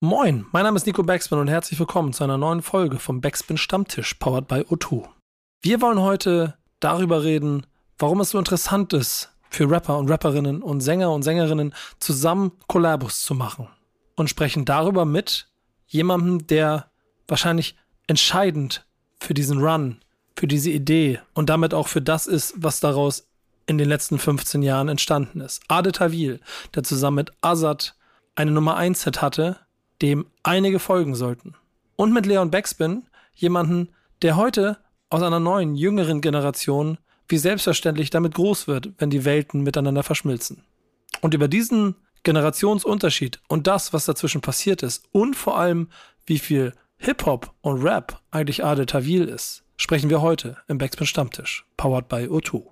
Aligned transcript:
Moin, 0.00 0.46
mein 0.52 0.62
Name 0.62 0.76
ist 0.76 0.86
Nico 0.86 1.02
Backspin 1.02 1.38
und 1.38 1.48
herzlich 1.48 1.76
willkommen 1.76 2.12
zu 2.12 2.22
einer 2.22 2.38
neuen 2.38 2.62
Folge 2.62 3.00
vom 3.00 3.20
Backspin 3.20 3.56
Stammtisch, 3.56 4.14
powered 4.14 4.46
by 4.46 4.60
O2. 4.60 5.08
Wir 5.60 5.80
wollen 5.80 6.00
heute 6.00 6.56
darüber 6.78 7.24
reden, 7.24 7.66
warum 7.98 8.20
es 8.20 8.30
so 8.30 8.38
interessant 8.38 8.92
ist, 8.92 9.34
für 9.50 9.68
Rapper 9.68 9.98
und 9.98 10.08
Rapperinnen 10.08 10.62
und 10.62 10.82
Sänger 10.82 11.10
und 11.10 11.24
Sängerinnen 11.24 11.74
zusammen 11.98 12.52
Kollabos 12.68 13.24
zu 13.24 13.34
machen. 13.34 13.66
Und 14.14 14.30
sprechen 14.30 14.64
darüber 14.64 15.04
mit 15.04 15.48
jemandem, 15.88 16.46
der 16.46 16.92
wahrscheinlich 17.26 17.74
entscheidend 18.06 18.86
für 19.18 19.34
diesen 19.34 19.58
Run, 19.58 19.98
für 20.36 20.46
diese 20.46 20.70
Idee 20.70 21.18
und 21.34 21.50
damit 21.50 21.74
auch 21.74 21.88
für 21.88 22.02
das 22.02 22.28
ist, 22.28 22.54
was 22.56 22.78
daraus 22.78 23.26
in 23.66 23.78
den 23.78 23.88
letzten 23.88 24.20
15 24.20 24.62
Jahren 24.62 24.90
entstanden 24.90 25.40
ist. 25.40 25.60
Ade 25.66 25.90
Tawil, 25.90 26.38
der 26.76 26.84
zusammen 26.84 27.16
mit 27.16 27.32
Azad 27.40 27.96
eine 28.36 28.52
Nummer 28.52 28.76
1 28.76 29.02
Hit 29.02 29.22
hatte, 29.22 29.58
dem 30.02 30.26
einige 30.42 30.78
folgen 30.78 31.14
sollten. 31.14 31.54
Und 31.96 32.12
mit 32.12 32.26
Leon 32.26 32.50
Backspin 32.50 33.04
jemanden, 33.34 33.88
der 34.22 34.36
heute 34.36 34.78
aus 35.10 35.22
einer 35.22 35.40
neuen, 35.40 35.74
jüngeren 35.74 36.20
Generation 36.20 36.98
wie 37.28 37.38
selbstverständlich 37.38 38.10
damit 38.10 38.34
groß 38.34 38.68
wird, 38.68 38.90
wenn 38.98 39.10
die 39.10 39.24
Welten 39.24 39.62
miteinander 39.62 40.02
verschmilzen. 40.02 40.62
Und 41.20 41.34
über 41.34 41.48
diesen 41.48 41.94
Generationsunterschied 42.22 43.40
und 43.48 43.66
das, 43.66 43.92
was 43.92 44.06
dazwischen 44.06 44.40
passiert 44.40 44.82
ist 44.82 45.04
und 45.12 45.34
vor 45.34 45.58
allem, 45.58 45.88
wie 46.26 46.38
viel 46.38 46.72
Hip-Hop 46.98 47.54
und 47.60 47.82
Rap 47.82 48.20
eigentlich 48.30 48.64
Ade 48.64 48.86
Tawil 48.86 49.28
ist, 49.28 49.62
sprechen 49.76 50.10
wir 50.10 50.20
heute 50.20 50.56
im 50.68 50.78
Backspin 50.78 51.06
Stammtisch, 51.06 51.64
powered 51.76 52.08
by 52.08 52.26
O2. 52.26 52.62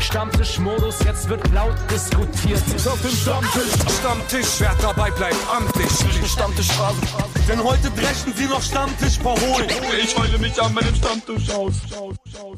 Stammtischmodus, 0.00 0.98
jetzt 1.04 1.28
wird 1.28 1.40
laut 1.52 1.74
diskutiert. 1.90 2.62
Ist 2.74 2.88
auf 2.88 3.00
dem 3.02 3.10
Stammtisch, 3.10 3.98
Stammtisch, 3.98 4.48
wer 4.58 4.74
dabei 4.80 5.10
bleibt, 5.10 5.36
amtlich. 5.54 5.88
Stammtischphase, 6.28 7.00
denn 7.48 7.62
heute 7.62 7.90
brechen 7.90 8.32
sie 8.34 8.46
noch 8.46 8.62
Stammtisch 8.62 9.18
verholen. 9.18 9.68
Ich 10.02 10.16
heule 10.18 10.38
mich 10.38 10.60
an 10.60 10.72
meinem 10.74 10.94
Stammtisch 10.94 11.50
aus. 11.50 11.74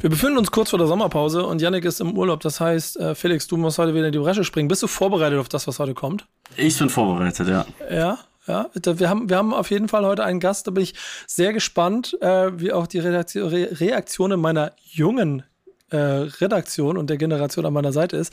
Wir 0.01 0.11
befinden 0.11 0.39
uns 0.39 0.51
kurz 0.51 0.71
vor 0.71 0.79
der 0.79 0.89
Sommerpause 0.89 1.45
und 1.45 1.61
Yannick 1.61 1.84
ist 1.84 2.01
im 2.01 2.17
Urlaub. 2.17 2.41
Das 2.41 2.61
heißt, 2.61 2.99
äh, 2.99 3.15
Felix, 3.15 3.47
du 3.49 3.56
musst 3.56 3.79
heute 3.79 3.95
wieder 3.95 4.06
in 4.06 4.12
die 4.12 4.19
Bresche 4.19 4.45
springen. 4.45 4.69
Bist 4.69 4.83
du 4.83 4.87
vorbereitet 4.87 5.39
auf 5.39 5.49
das, 5.49 5.67
was 5.67 5.79
heute 5.79 5.95
kommt? 5.95 6.27
Ich 6.56 6.79
bin 6.79 6.89
vorbereitet, 6.89 7.49
ja. 7.49 7.67
Ja, 7.91 8.19
ja, 8.47 8.67
wir 8.75 9.09
haben, 9.09 9.29
wir 9.29 9.37
haben 9.37 9.55
auf 9.55 9.71
jeden 9.71 9.89
Fall 9.89 10.05
heute 10.05 10.25
einen 10.25 10.41
Gast, 10.41 10.67
da 10.67 10.73
bin 10.73 10.83
ich 10.83 10.95
sehr 11.27 11.53
gespannt, 11.53 12.17
äh, 12.21 12.51
wie 12.59 12.73
auch 12.73 12.87
die 12.87 12.99
Reaktionen 12.99 14.41
meiner 14.41 14.73
jungen 14.91 15.45
äh, 15.93 15.97
Redaktion 15.97 16.97
und 16.97 17.09
der 17.11 17.17
Generation 17.17 17.67
an 17.67 17.73
meiner 17.73 17.93
Seite 17.93 18.17
ist. 18.17 18.33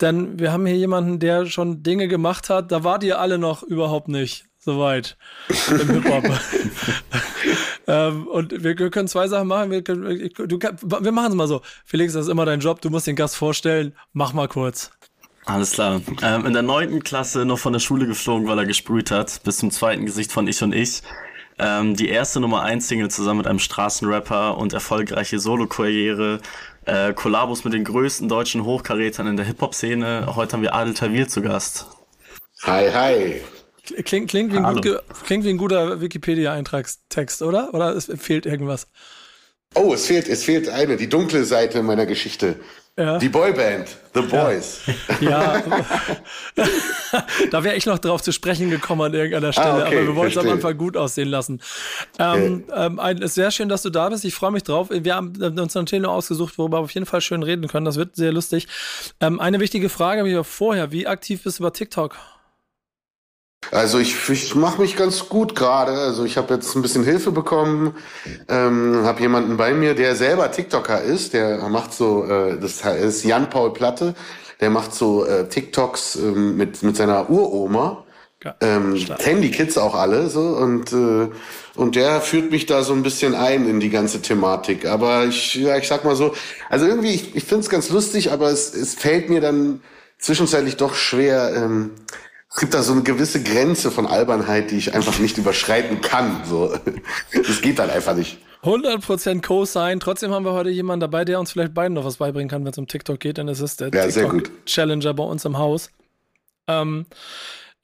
Denn 0.00 0.38
wir 0.38 0.52
haben 0.52 0.66
hier 0.66 0.76
jemanden, 0.76 1.18
der 1.18 1.46
schon 1.46 1.82
Dinge 1.82 2.08
gemacht 2.08 2.50
hat, 2.50 2.72
da 2.72 2.84
wart 2.84 3.04
ihr 3.04 3.20
alle 3.20 3.38
noch 3.38 3.62
überhaupt 3.62 4.08
nicht 4.08 4.46
so 4.58 4.78
weit 4.78 5.16
im 5.70 5.90
Hip-Hop. 5.90 6.24
ähm, 7.86 8.26
und 8.28 8.52
wir, 8.64 8.78
wir, 8.78 8.90
können 8.90 9.08
zwei 9.08 9.28
Sachen 9.28 9.48
machen. 9.48 9.70
Wir, 9.70 9.82
können, 9.82 10.30
du, 10.36 10.58
wir 10.58 11.12
machen 11.12 11.32
es 11.32 11.34
mal 11.34 11.48
so. 11.48 11.60
Felix, 11.84 12.14
das 12.14 12.26
ist 12.26 12.30
immer 12.30 12.46
dein 12.46 12.60
Job. 12.60 12.80
Du 12.80 12.88
musst 12.88 13.06
den 13.06 13.16
Gast 13.16 13.36
vorstellen. 13.36 13.94
Mach 14.12 14.32
mal 14.32 14.48
kurz. 14.48 14.90
Alles 15.44 15.72
klar. 15.72 16.00
Ähm, 16.22 16.46
in 16.46 16.54
der 16.54 16.62
neunten 16.62 17.02
Klasse 17.02 17.44
noch 17.44 17.58
von 17.58 17.74
der 17.74 17.80
Schule 17.80 18.06
geflogen, 18.06 18.48
weil 18.48 18.58
er 18.58 18.64
gesprüht 18.64 19.10
hat. 19.10 19.42
Bis 19.44 19.58
zum 19.58 19.70
zweiten 19.70 20.06
Gesicht 20.06 20.32
von 20.32 20.46
Ich 20.48 20.62
und 20.62 20.74
Ich. 20.74 21.02
Ähm, 21.58 21.94
die 21.94 22.08
erste 22.08 22.40
Nummer 22.40 22.62
1 22.62 22.88
Single 22.88 23.10
zusammen 23.10 23.38
mit 23.38 23.46
einem 23.46 23.60
Straßenrapper 23.60 24.56
und 24.56 24.72
erfolgreiche 24.72 25.38
Solo-Karriere 25.38 26.40
äh, 26.86 27.12
Kollabos 27.12 27.64
mit 27.64 27.72
den 27.72 27.84
größten 27.84 28.28
deutschen 28.28 28.64
Hochkarätern 28.64 29.26
in 29.26 29.36
der 29.36 29.46
Hip-Hop-Szene. 29.46 30.34
Heute 30.34 30.54
haben 30.54 30.62
wir 30.62 30.74
Adel 30.74 30.94
Tawil 30.94 31.28
zu 31.28 31.42
Gast. 31.42 31.86
Hi, 32.62 32.90
hi. 32.90 33.40
Klingt, 34.04 34.30
klingt, 34.30 34.52
wie, 34.52 34.58
ein 34.58 34.74
gut, 34.76 35.02
klingt 35.24 35.44
wie 35.44 35.50
ein 35.50 35.58
guter 35.58 36.00
Wikipedia-Eintragstext, 36.00 37.42
oder? 37.42 37.74
Oder 37.74 37.94
es 37.94 38.10
fehlt 38.16 38.46
irgendwas? 38.46 38.86
Oh, 39.74 39.92
es 39.92 40.06
fehlt, 40.06 40.28
es 40.28 40.44
fehlt 40.44 40.68
eine, 40.68 40.96
die 40.96 41.08
dunkle 41.08 41.44
Seite 41.44 41.82
meiner 41.82 42.06
Geschichte. 42.06 42.56
Ja. 42.96 43.18
Die 43.18 43.28
Boyband, 43.28 43.88
The 44.14 44.20
Boys. 44.20 44.82
Ja, 45.20 45.56
ja. 46.56 46.64
da 47.50 47.64
wäre 47.64 47.74
ich 47.74 47.86
noch 47.86 47.98
drauf 47.98 48.22
zu 48.22 48.30
sprechen 48.30 48.70
gekommen 48.70 49.02
an 49.02 49.14
irgendeiner 49.14 49.52
Stelle, 49.52 49.84
ah, 49.84 49.86
okay, 49.86 49.98
aber 49.98 50.06
wir 50.06 50.14
wollen 50.14 50.30
es 50.30 50.38
am 50.38 50.48
Anfang 50.48 50.78
gut 50.78 50.96
aussehen 50.96 51.28
lassen. 51.28 51.60
Ähm, 52.20 52.64
okay. 52.68 52.86
ähm, 52.86 53.00
ein, 53.00 53.18
ist 53.18 53.34
sehr 53.34 53.50
schön, 53.50 53.68
dass 53.68 53.82
du 53.82 53.90
da 53.90 54.08
bist. 54.10 54.24
Ich 54.24 54.34
freue 54.34 54.52
mich 54.52 54.62
drauf. 54.62 54.90
Wir 54.90 55.16
haben 55.16 55.34
uns 55.58 55.76
ein 55.76 55.86
Thema 55.86 56.10
ausgesucht, 56.10 56.56
worüber 56.56 56.78
wir 56.78 56.82
auf 56.82 56.92
jeden 56.92 57.06
Fall 57.06 57.20
schön 57.20 57.42
reden 57.42 57.66
können. 57.66 57.84
Das 57.84 57.96
wird 57.96 58.14
sehr 58.14 58.30
lustig. 58.30 58.68
Ähm, 59.20 59.40
eine 59.40 59.58
wichtige 59.58 59.88
Frage 59.88 60.20
habe 60.20 60.30
ich 60.30 60.46
vorher. 60.46 60.92
Wie 60.92 61.08
aktiv 61.08 61.42
bist 61.42 61.58
du 61.58 61.64
über 61.64 61.72
TikTok? 61.72 62.16
Also 63.70 63.98
ich, 63.98 64.28
ich 64.28 64.54
mache 64.54 64.80
mich 64.80 64.96
ganz 64.96 65.28
gut 65.28 65.54
gerade. 65.54 65.92
Also 65.92 66.24
ich 66.24 66.36
habe 66.36 66.54
jetzt 66.54 66.74
ein 66.74 66.82
bisschen 66.82 67.04
Hilfe 67.04 67.32
bekommen, 67.32 67.94
ähm, 68.48 69.02
habe 69.04 69.20
jemanden 69.20 69.56
bei 69.56 69.72
mir, 69.74 69.94
der 69.94 70.16
selber 70.16 70.50
TikToker 70.50 71.02
ist. 71.02 71.32
Der 71.34 71.68
macht 71.68 71.92
so, 71.92 72.24
äh, 72.24 72.58
das 72.58 72.82
ist 72.84 73.24
Jan 73.24 73.50
Paul 73.50 73.72
Platte. 73.72 74.14
Der 74.60 74.70
macht 74.70 74.94
so 74.94 75.24
äh, 75.24 75.48
TikToks 75.48 76.16
ähm, 76.16 76.56
mit 76.56 76.82
mit 76.82 76.96
seiner 76.96 77.28
Uroma. 77.30 78.04
ähm, 78.60 78.94
kennen 79.18 79.40
die 79.42 79.50
Kids 79.50 79.78
auch 79.78 79.94
alle 79.94 80.28
so 80.28 80.40
und 80.40 80.92
äh, 80.92 81.28
und 81.76 81.96
der 81.96 82.20
führt 82.20 82.50
mich 82.50 82.66
da 82.66 82.82
so 82.82 82.92
ein 82.92 83.02
bisschen 83.02 83.34
ein 83.34 83.68
in 83.68 83.80
die 83.80 83.90
ganze 83.90 84.20
Thematik. 84.22 84.86
Aber 84.86 85.24
ich 85.26 85.54
ja 85.54 85.76
ich 85.78 85.88
sag 85.88 86.04
mal 86.04 86.14
so, 86.16 86.34
also 86.68 86.86
irgendwie 86.86 87.14
ich, 87.14 87.34
ich 87.36 87.44
finde 87.44 87.62
es 87.64 87.70
ganz 87.70 87.88
lustig, 87.90 88.32
aber 88.32 88.50
es 88.50 88.74
es 88.74 88.94
fällt 88.94 89.30
mir 89.30 89.40
dann 89.40 89.80
zwischenzeitlich 90.18 90.76
doch 90.76 90.94
schwer. 90.94 91.52
Ähm, 91.56 91.92
es 92.54 92.60
gibt 92.60 92.72
da 92.72 92.82
so 92.82 92.92
eine 92.92 93.02
gewisse 93.02 93.42
Grenze 93.42 93.90
von 93.90 94.06
Albernheit, 94.06 94.70
die 94.70 94.76
ich 94.76 94.94
einfach 94.94 95.18
nicht 95.18 95.38
überschreiten 95.38 96.00
kann. 96.00 96.42
So, 96.44 96.72
das 97.32 97.60
geht 97.60 97.80
dann 97.80 97.90
einfach 97.90 98.14
nicht. 98.14 98.38
100% 98.62 99.42
Co-Sign. 99.42 99.98
Trotzdem 99.98 100.30
haben 100.30 100.44
wir 100.44 100.52
heute 100.52 100.70
jemanden 100.70 101.00
dabei, 101.00 101.24
der 101.24 101.40
uns 101.40 101.50
vielleicht 101.50 101.74
beiden 101.74 101.94
noch 101.94 102.04
was 102.04 102.18
beibringen 102.18 102.48
kann, 102.48 102.64
wenn 102.64 102.70
es 102.70 102.78
um 102.78 102.86
TikTok 102.86 103.18
geht. 103.18 103.38
Denn 103.38 103.48
es 103.48 103.60
ist 103.60 103.80
der 103.80 103.90
ja, 103.92 104.06
TikTok-Challenger 104.06 105.14
bei 105.14 105.24
uns 105.24 105.44
im 105.44 105.58
Haus. 105.58 105.90
Ähm, 106.68 107.06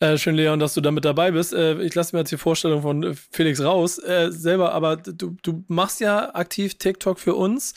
äh, 0.00 0.16
schön, 0.16 0.34
Leon, 0.34 0.58
dass 0.58 0.74
du 0.74 0.80
damit 0.80 1.04
dabei 1.04 1.30
bist. 1.30 1.52
Äh, 1.52 1.80
ich 1.82 1.94
lasse 1.94 2.16
mir 2.16 2.20
jetzt 2.20 2.32
die 2.32 2.38
Vorstellung 2.38 2.82
von 2.82 3.02
äh, 3.02 3.14
Felix 3.30 3.62
raus 3.62 3.98
äh, 3.98 4.30
selber, 4.30 4.72
aber 4.72 4.96
du, 4.96 5.36
du 5.42 5.64
machst 5.68 6.00
ja 6.00 6.34
aktiv 6.34 6.78
TikTok 6.78 7.20
für 7.20 7.34
uns 7.34 7.74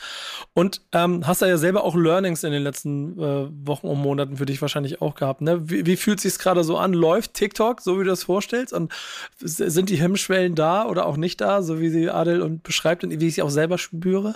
und 0.54 0.80
ähm, 0.92 1.26
hast 1.26 1.42
da 1.42 1.46
ja 1.46 1.58
selber 1.58 1.84
auch 1.84 1.94
Learnings 1.94 2.42
in 2.42 2.52
den 2.52 2.62
letzten 2.62 3.18
äh, 3.18 3.48
Wochen 3.66 3.86
und 3.86 3.98
Monaten 3.98 4.38
für 4.38 4.46
dich 4.46 4.60
wahrscheinlich 4.62 5.02
auch 5.02 5.14
gehabt. 5.14 5.42
Ne? 5.42 5.68
Wie, 5.68 5.84
wie 5.84 5.96
fühlt 5.96 6.20
sich 6.20 6.38
gerade 6.38 6.64
so 6.64 6.78
an? 6.78 6.94
Läuft 6.94 7.34
TikTok, 7.34 7.82
so 7.82 8.00
wie 8.00 8.04
du 8.04 8.10
das 8.10 8.24
vorstellst? 8.24 8.72
Und 8.72 8.92
sind 9.38 9.90
die 9.90 9.96
Hemmschwellen 9.96 10.54
da 10.54 10.86
oder 10.86 11.06
auch 11.06 11.18
nicht 11.18 11.40
da, 11.40 11.62
so 11.62 11.78
wie 11.80 11.90
sie 11.90 12.08
Adel 12.08 12.40
und 12.40 12.62
beschreibt 12.62 13.04
und 13.04 13.20
wie 13.20 13.28
ich 13.28 13.34
sie 13.34 13.42
auch 13.42 13.50
selber 13.50 13.78
spüre? 13.78 14.34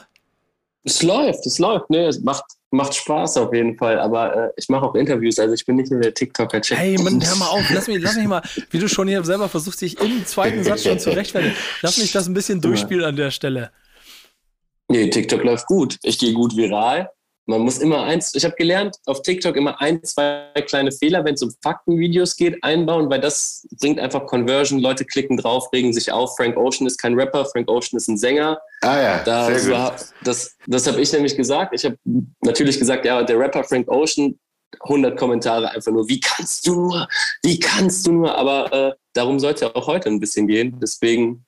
Es 0.85 1.03
läuft, 1.03 1.47
es 1.47 1.59
läuft. 1.59 1.91
Ne, 1.91 2.07
es 2.07 2.21
macht 2.21 2.45
macht 2.71 2.95
Spaß 2.95 3.39
auf 3.39 3.55
jeden 3.55 3.77
Fall, 3.77 3.99
aber 3.99 4.37
äh, 4.37 4.51
ich 4.57 4.69
mache 4.69 4.85
auch 4.85 4.95
Interviews, 4.95 5.39
also 5.39 5.55
ich 5.55 5.65
bin 5.65 5.77
nicht 5.77 5.91
nur 5.91 6.01
der 6.01 6.13
TikToker. 6.13 6.59
-Check. 6.59 6.77
Hey, 6.77 6.99
Mann, 6.99 7.25
hör 7.25 7.37
mal 7.37 7.47
auf, 7.47 7.65
lass 7.73 7.87
mich, 7.87 8.03
lass 8.03 8.17
mich 8.17 8.27
mal, 8.27 8.43
wie 8.71 8.79
du 8.79 8.89
schon 8.89 9.09
hier 9.09 9.25
selber 9.25 9.49
versuchst, 9.49 9.81
dich 9.81 9.99
im 10.01 10.27
zweiten 10.27 10.63
Satz 10.63 10.83
schon 10.83 10.99
zu 10.99 11.11
rechtfertigen, 11.11 11.55
lass 11.83 11.99
mich 11.99 12.13
das 12.13 12.27
ein 12.27 12.35
bisschen 12.35 12.61
durchspielen 12.61 13.05
an 13.05 13.17
der 13.17 13.31
Stelle. 13.31 13.71
Nee, 14.89 15.11
TikTok 15.11 15.45
läuft 15.45 15.67
gut. 15.67 15.99
Ich 16.03 16.19
gehe 16.19 16.33
gut 16.33 16.57
viral. 16.57 17.11
Man 17.49 17.63
muss 17.63 17.79
immer 17.79 18.03
eins, 18.03 18.35
ich 18.35 18.45
habe 18.45 18.55
gelernt, 18.57 18.97
auf 19.07 19.23
TikTok 19.23 19.57
immer 19.57 19.81
ein, 19.81 20.05
zwei 20.05 20.53
kleine 20.67 20.93
Fehler, 20.93 21.25
wenn 21.25 21.33
es 21.33 21.43
um 21.43 21.51
Faktenvideos 21.63 22.37
geht, 22.37 22.63
einbauen, 22.63 23.09
weil 23.09 23.23
das 23.23 23.67
bringt 23.81 23.99
einfach 23.99 24.27
Conversion. 24.27 24.79
Leute 24.81 25.07
klicken 25.07 25.39
drauf, 25.39 25.73
regen 25.73 25.95
sich 25.95 26.13
auf. 26.13 26.37
Frank 26.37 26.59
Ocean 26.59 26.87
ist 26.87 26.99
kein 26.99 27.15
Rapper, 27.15 27.47
Frank 27.47 27.71
Ocean 27.71 27.97
ist 27.97 28.07
ein 28.09 28.19
Sänger. 28.19 28.61
Ah 28.83 29.01
ja, 29.01 29.23
da, 29.25 29.47
sehr 29.47 29.59
so, 29.61 29.73
gut. 29.73 30.09
Das, 30.25 30.57
das 30.67 30.87
habe 30.87 31.01
ich 31.01 31.11
nämlich 31.11 31.39
gesagt. 31.39 31.73
Ich 31.75 31.87
habe 31.87 31.97
natürlich 32.43 32.79
gesagt, 32.79 33.07
ja, 33.07 33.23
der 33.23 33.39
Rapper 33.39 33.65
Frank 33.65 33.89
Ocean, 33.89 34.39
100 34.81 35.19
Kommentare 35.19 35.71
einfach 35.71 35.91
nur, 35.91 36.07
wie 36.07 36.21
kannst 36.21 36.67
du 36.67 36.75
nur, 36.75 37.09
wie 37.43 37.59
kannst 37.59 38.07
du 38.07 38.13
nur, 38.13 38.37
aber 38.37 38.73
äh, 38.75 38.93
darum 39.15 39.41
sollte 39.41 39.75
auch 39.75 39.87
heute 39.87 40.11
ein 40.11 40.21
bisschen 40.21 40.47
gehen. 40.47 40.79
Deswegen 40.83 41.47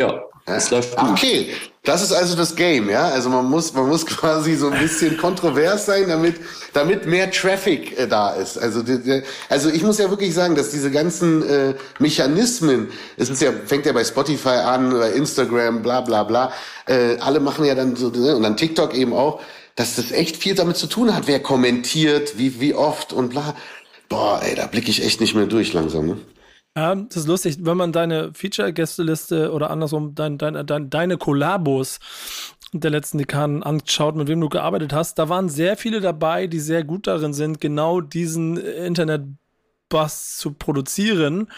ja, 0.00 0.24
es 0.46 0.70
läuft 0.70 0.96
gut. 0.96 1.10
Okay, 1.10 1.50
das 1.84 2.02
ist 2.02 2.12
also 2.12 2.34
das 2.34 2.56
Game, 2.56 2.88
ja. 2.88 3.08
Also 3.08 3.28
man 3.28 3.44
muss, 3.48 3.72
man 3.74 3.88
muss 3.88 4.06
quasi 4.06 4.54
so 4.54 4.68
ein 4.68 4.78
bisschen 4.80 5.16
kontrovers 5.16 5.86
sein, 5.86 6.08
damit, 6.08 6.36
damit 6.72 7.06
mehr 7.06 7.30
Traffic 7.30 7.98
äh, 7.98 8.06
da 8.06 8.30
ist. 8.30 8.58
Also, 8.58 8.82
die, 8.82 9.02
die, 9.02 9.22
also 9.48 9.68
ich 9.68 9.82
muss 9.82 9.98
ja 9.98 10.08
wirklich 10.10 10.34
sagen, 10.34 10.54
dass 10.54 10.70
diese 10.70 10.90
ganzen 10.90 11.48
äh, 11.48 11.74
Mechanismen, 11.98 12.88
es 13.16 13.28
ist 13.30 13.42
ja, 13.42 13.52
fängt 13.66 13.86
ja 13.86 13.92
bei 13.92 14.04
Spotify 14.04 14.48
an, 14.48 14.90
bei 14.90 15.10
Instagram, 15.12 15.82
bla 15.82 16.00
bla 16.00 16.24
bla, 16.24 16.52
äh, 16.86 17.16
alle 17.18 17.40
machen 17.40 17.64
ja 17.64 17.74
dann 17.74 17.94
so, 17.96 18.08
ne, 18.08 18.34
und 18.36 18.42
dann 18.42 18.56
TikTok 18.56 18.94
eben 18.94 19.12
auch, 19.12 19.40
dass 19.76 19.96
das 19.96 20.12
echt 20.12 20.36
viel 20.36 20.54
damit 20.54 20.76
zu 20.76 20.86
tun 20.86 21.14
hat, 21.14 21.26
wer 21.26 21.40
kommentiert, 21.40 22.38
wie, 22.38 22.60
wie 22.60 22.74
oft 22.74 23.12
und 23.12 23.30
bla. 23.30 23.54
Boah, 24.08 24.40
ey, 24.42 24.56
da 24.56 24.66
blicke 24.66 24.90
ich 24.90 25.04
echt 25.04 25.20
nicht 25.20 25.34
mehr 25.34 25.46
durch 25.46 25.72
langsam. 25.72 26.06
Ne? 26.06 26.16
Ja, 26.76 26.94
das 26.94 27.16
ist 27.16 27.26
lustig, 27.26 27.56
wenn 27.60 27.76
man 27.76 27.92
deine 27.92 28.32
Feature-Gästeliste 28.32 29.52
oder 29.52 29.70
andersrum 29.70 30.14
dein, 30.14 30.38
dein, 30.38 30.66
dein, 30.66 30.88
deine 30.88 31.16
Kollabos 31.18 31.98
der 32.72 32.92
letzten 32.92 33.18
Dekaden 33.18 33.64
anschaut, 33.64 34.14
mit 34.14 34.28
wem 34.28 34.40
du 34.40 34.48
gearbeitet 34.48 34.92
hast, 34.92 35.18
da 35.18 35.28
waren 35.28 35.48
sehr 35.48 35.76
viele 35.76 36.00
dabei, 36.00 36.46
die 36.46 36.60
sehr 36.60 36.84
gut 36.84 37.08
darin 37.08 37.32
sind, 37.32 37.60
genau 37.60 38.00
diesen 38.00 38.56
Internet 38.56 39.22
Bass 39.88 40.36
zu 40.38 40.52
produzieren, 40.52 41.48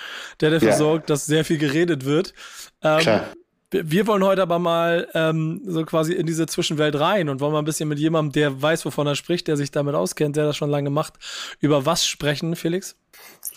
der 0.40 0.50
dafür 0.50 0.70
Ja. 0.70 0.76
sorgt, 0.76 1.10
dass 1.10 1.26
sehr 1.26 1.44
viel 1.44 1.58
geredet 1.58 2.06
wird. 2.06 2.32
Ähm, 2.80 3.00
Klar. 3.00 3.26
wir, 3.70 3.90
wir 3.90 4.06
wollen 4.06 4.24
heute 4.24 4.40
aber 4.40 4.58
mal 4.58 5.06
ähm, 5.12 5.60
so 5.66 5.84
quasi 5.84 6.14
in 6.14 6.24
diese 6.26 6.46
Zwischenwelt 6.46 6.98
rein 6.98 7.28
und 7.28 7.40
wollen 7.40 7.52
mal 7.52 7.58
ein 7.58 7.66
bisschen 7.66 7.90
mit 7.90 7.98
jemandem, 7.98 8.32
der 8.32 8.62
weiß, 8.62 8.86
wovon 8.86 9.06
er 9.06 9.16
spricht, 9.16 9.48
der 9.48 9.58
sich 9.58 9.70
damit 9.70 9.94
auskennt, 9.94 10.36
der 10.36 10.46
das 10.46 10.56
schon 10.56 10.70
lange 10.70 10.88
macht, 10.88 11.14
über 11.60 11.84
was 11.84 12.06
sprechen, 12.06 12.56
Felix? 12.56 12.96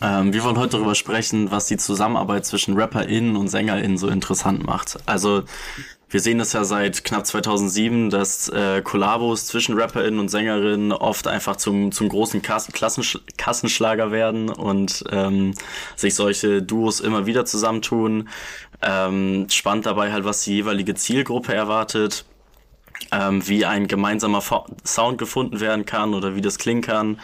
Ähm, 0.01 0.33
wir 0.33 0.43
wollen 0.43 0.57
heute 0.57 0.77
darüber 0.77 0.95
sprechen, 0.95 1.51
was 1.51 1.67
die 1.67 1.77
Zusammenarbeit 1.77 2.45
zwischen 2.45 2.77
RapperInnen 2.77 3.35
und 3.35 3.47
SängerInnen 3.47 3.97
so 3.97 4.07
interessant 4.07 4.65
macht. 4.65 4.97
Also 5.05 5.43
wir 6.09 6.19
sehen 6.19 6.37
das 6.37 6.53
ja 6.53 6.63
seit 6.63 7.03
knapp 7.03 7.25
2007, 7.25 8.09
dass 8.09 8.49
äh, 8.49 8.81
Kollabos 8.81 9.47
zwischen 9.47 9.77
RapperInnen 9.77 10.19
und 10.19 10.29
SängerInnen 10.29 10.91
oft 10.91 11.27
einfach 11.27 11.55
zum, 11.55 11.91
zum 11.91 12.09
großen 12.09 12.41
Kass 12.41 12.69
Kassenschlager 13.37 14.11
werden 14.11 14.49
und 14.49 15.03
ähm, 15.11 15.53
sich 15.95 16.15
solche 16.15 16.61
Duos 16.61 16.99
immer 16.99 17.25
wieder 17.25 17.45
zusammentun. 17.45 18.29
Ähm, 18.81 19.47
spannend 19.49 19.85
dabei 19.85 20.11
halt, 20.11 20.25
was 20.25 20.43
die 20.43 20.53
jeweilige 20.55 20.95
Zielgruppe 20.95 21.53
erwartet 21.53 22.25
ähm, 23.11 23.47
wie 23.47 23.65
ein 23.65 23.87
gemeinsamer 23.87 24.41
Fo 24.41 24.65
Sound 24.85 25.17
gefunden 25.17 25.59
werden 25.59 25.85
kann 25.85 26.13
oder 26.13 26.35
wie 26.35 26.41
das 26.41 26.57
klingen 26.57 26.81
kann. 26.81 27.19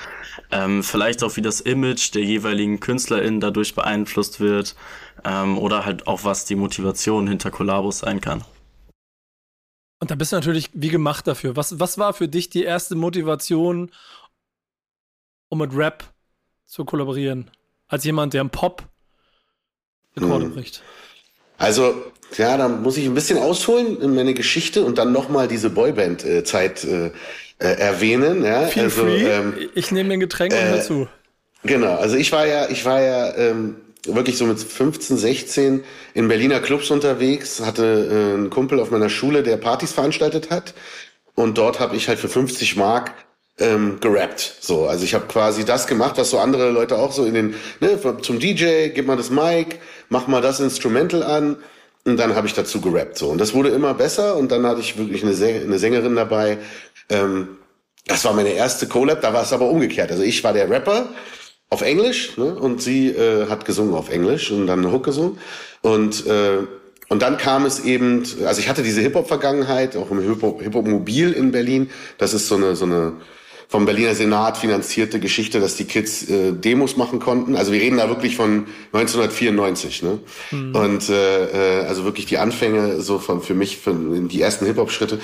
Ähm, 0.51 0.83
vielleicht 0.83 1.23
auch 1.23 1.35
wie 1.37 1.41
das 1.41 1.61
Image 1.61 2.13
der 2.13 2.23
jeweiligen 2.23 2.79
KünstlerInnen 2.79 3.39
dadurch 3.39 3.75
beeinflusst 3.75 4.39
wird. 4.39 4.75
Ähm, 5.23 5.57
oder 5.57 5.85
halt 5.85 6.07
auch 6.07 6.23
was 6.23 6.45
die 6.45 6.55
Motivation 6.55 7.27
hinter 7.27 7.51
Kollabos 7.51 7.99
sein 7.99 8.21
kann. 8.21 8.43
Und 9.99 10.09
da 10.09 10.15
bist 10.15 10.31
du 10.31 10.35
natürlich 10.35 10.69
wie 10.73 10.89
gemacht 10.89 11.27
dafür. 11.27 11.55
Was, 11.55 11.79
was 11.79 11.97
war 11.99 12.13
für 12.13 12.27
dich 12.27 12.49
die 12.49 12.63
erste 12.63 12.95
Motivation, 12.95 13.91
um 15.49 15.59
mit 15.59 15.75
Rap 15.75 16.03
zu 16.65 16.85
kollaborieren? 16.85 17.51
Als 17.87 18.03
jemand, 18.03 18.33
der 18.33 18.41
im 18.41 18.49
Pop 18.49 18.83
Rekorde 20.15 20.45
Hm. 20.45 20.53
bricht. 20.53 20.81
Also, 21.61 21.95
ja, 22.37 22.57
da 22.57 22.67
muss 22.67 22.97
ich 22.97 23.05
ein 23.05 23.13
bisschen 23.13 23.37
ausholen 23.37 24.01
in 24.01 24.15
meine 24.15 24.33
Geschichte 24.33 24.83
und 24.83 24.97
dann 24.97 25.11
nochmal 25.11 25.47
diese 25.47 25.69
Boyband-Zeit 25.69 26.83
äh, 26.83 27.07
äh, 27.07 27.11
erwähnen. 27.59 28.43
Ja? 28.43 28.67
Feel 28.67 28.85
also, 28.85 29.03
free. 29.03 29.23
ähm, 29.23 29.53
ich 29.75 29.91
nehme 29.91 30.13
ein 30.13 30.19
Getränk 30.19 30.53
und 30.53 30.59
äh, 30.59 30.69
hör 30.69 30.81
zu. 30.81 31.07
Genau, 31.63 31.95
also 31.95 32.15
ich 32.17 32.31
war 32.31 32.47
ja, 32.47 32.69
ich 32.69 32.85
war 32.85 33.01
ja 33.01 33.35
ähm, 33.35 33.75
wirklich 34.05 34.37
so 34.37 34.45
mit 34.45 34.59
15, 34.59 35.17
16 35.17 35.83
in 36.15 36.27
Berliner 36.27 36.59
Clubs 36.59 36.89
unterwegs, 36.89 37.59
hatte 37.63 38.07
äh, 38.09 38.33
einen 38.33 38.49
Kumpel 38.49 38.79
auf 38.79 38.89
meiner 38.89 39.09
Schule, 39.09 39.43
der 39.43 39.57
Partys 39.57 39.91
veranstaltet 39.91 40.49
hat. 40.49 40.73
Und 41.35 41.57
dort 41.57 41.79
habe 41.79 41.95
ich 41.95 42.07
halt 42.07 42.19
für 42.19 42.29
50 42.29 42.75
Mark 42.75 43.13
ähm, 43.59 43.99
gerappt. 43.99 44.57
So, 44.59 44.87
also 44.87 45.03
ich 45.03 45.13
habe 45.13 45.27
quasi 45.27 45.65
das 45.65 45.87
gemacht, 45.87 46.17
was 46.17 46.29
so 46.29 46.39
andere 46.39 46.71
Leute 46.71 46.97
auch 46.97 47.11
so 47.11 47.25
in 47.25 47.33
den, 47.33 47.55
ne, 47.79 47.99
zum 48.21 48.39
DJ, 48.39 48.89
gib 48.89 49.07
mal 49.07 49.17
das 49.17 49.29
Mic, 49.29 49.79
mach 50.09 50.27
mal 50.27 50.41
das 50.41 50.59
Instrumental 50.59 51.23
an. 51.23 51.57
Und 52.03 52.17
dann 52.17 52.35
habe 52.35 52.47
ich 52.47 52.53
dazu 52.53 52.81
gerappt. 52.81 53.17
So. 53.17 53.27
Und 53.29 53.39
das 53.39 53.53
wurde 53.53 53.69
immer 53.69 53.93
besser. 53.93 54.35
Und 54.35 54.51
dann 54.51 54.65
hatte 54.65 54.81
ich 54.81 54.97
wirklich 54.97 55.23
eine, 55.23 55.33
Säng 55.33 55.61
eine 55.61 55.77
Sängerin 55.77 56.15
dabei. 56.15 56.57
Ähm, 57.09 57.57
das 58.07 58.25
war 58.25 58.33
meine 58.33 58.49
erste 58.49 58.87
Collab, 58.87 59.21
da 59.21 59.33
war 59.33 59.43
es 59.43 59.53
aber 59.53 59.69
umgekehrt. 59.69 60.11
Also 60.11 60.23
ich 60.23 60.43
war 60.43 60.53
der 60.53 60.69
Rapper 60.69 61.09
auf 61.69 61.81
Englisch 61.81 62.35
ne? 62.37 62.55
und 62.55 62.81
sie 62.81 63.09
äh, 63.09 63.47
hat 63.47 63.65
gesungen 63.65 63.93
auf 63.93 64.09
Englisch 64.09 64.51
und 64.51 64.67
dann 64.67 64.79
eine 64.79 64.91
Hook 64.91 65.05
gesungen. 65.05 65.37
Und, 65.81 66.25
äh, 66.25 66.57
und 67.09 67.21
dann 67.21 67.37
kam 67.37 67.65
es 67.65 67.81
eben, 67.81 68.23
also 68.45 68.59
ich 68.59 68.67
hatte 68.67 68.83
diese 68.83 69.01
Hip-Hop-Vergangenheit, 69.01 69.95
auch 69.95 70.09
im 70.09 70.19
Hip-Hop- 70.19 70.61
Hip-Hop-Mobil 70.61 71.31
in 71.33 71.51
Berlin. 71.51 71.89
Das 72.17 72.33
ist 72.33 72.47
so 72.47 72.55
eine, 72.55 72.75
so 72.75 72.85
eine 72.85 73.13
vom 73.71 73.85
Berliner 73.85 74.13
Senat 74.15 74.57
finanzierte 74.57 75.21
Geschichte, 75.21 75.61
dass 75.61 75.77
die 75.77 75.85
Kids 75.85 76.29
äh, 76.29 76.51
Demos 76.51 76.97
machen 76.97 77.19
konnten. 77.19 77.55
Also 77.55 77.71
wir 77.71 77.79
reden 77.79 77.97
da 77.97 78.09
wirklich 78.09 78.35
von 78.35 78.67
1994, 78.91 80.03
ne? 80.03 80.19
Und 80.73 81.07
äh, 81.07 81.79
äh, 81.79 81.85
also 81.85 82.03
wirklich 82.03 82.25
die 82.25 82.37
Anfänge 82.37 82.99
so 82.99 83.17
von 83.17 83.41
für 83.41 83.53
mich 83.53 83.77
für 83.77 83.93
die 83.93 84.41
ersten 84.41 84.65
Hip-Hop-Schritte. 84.65 85.21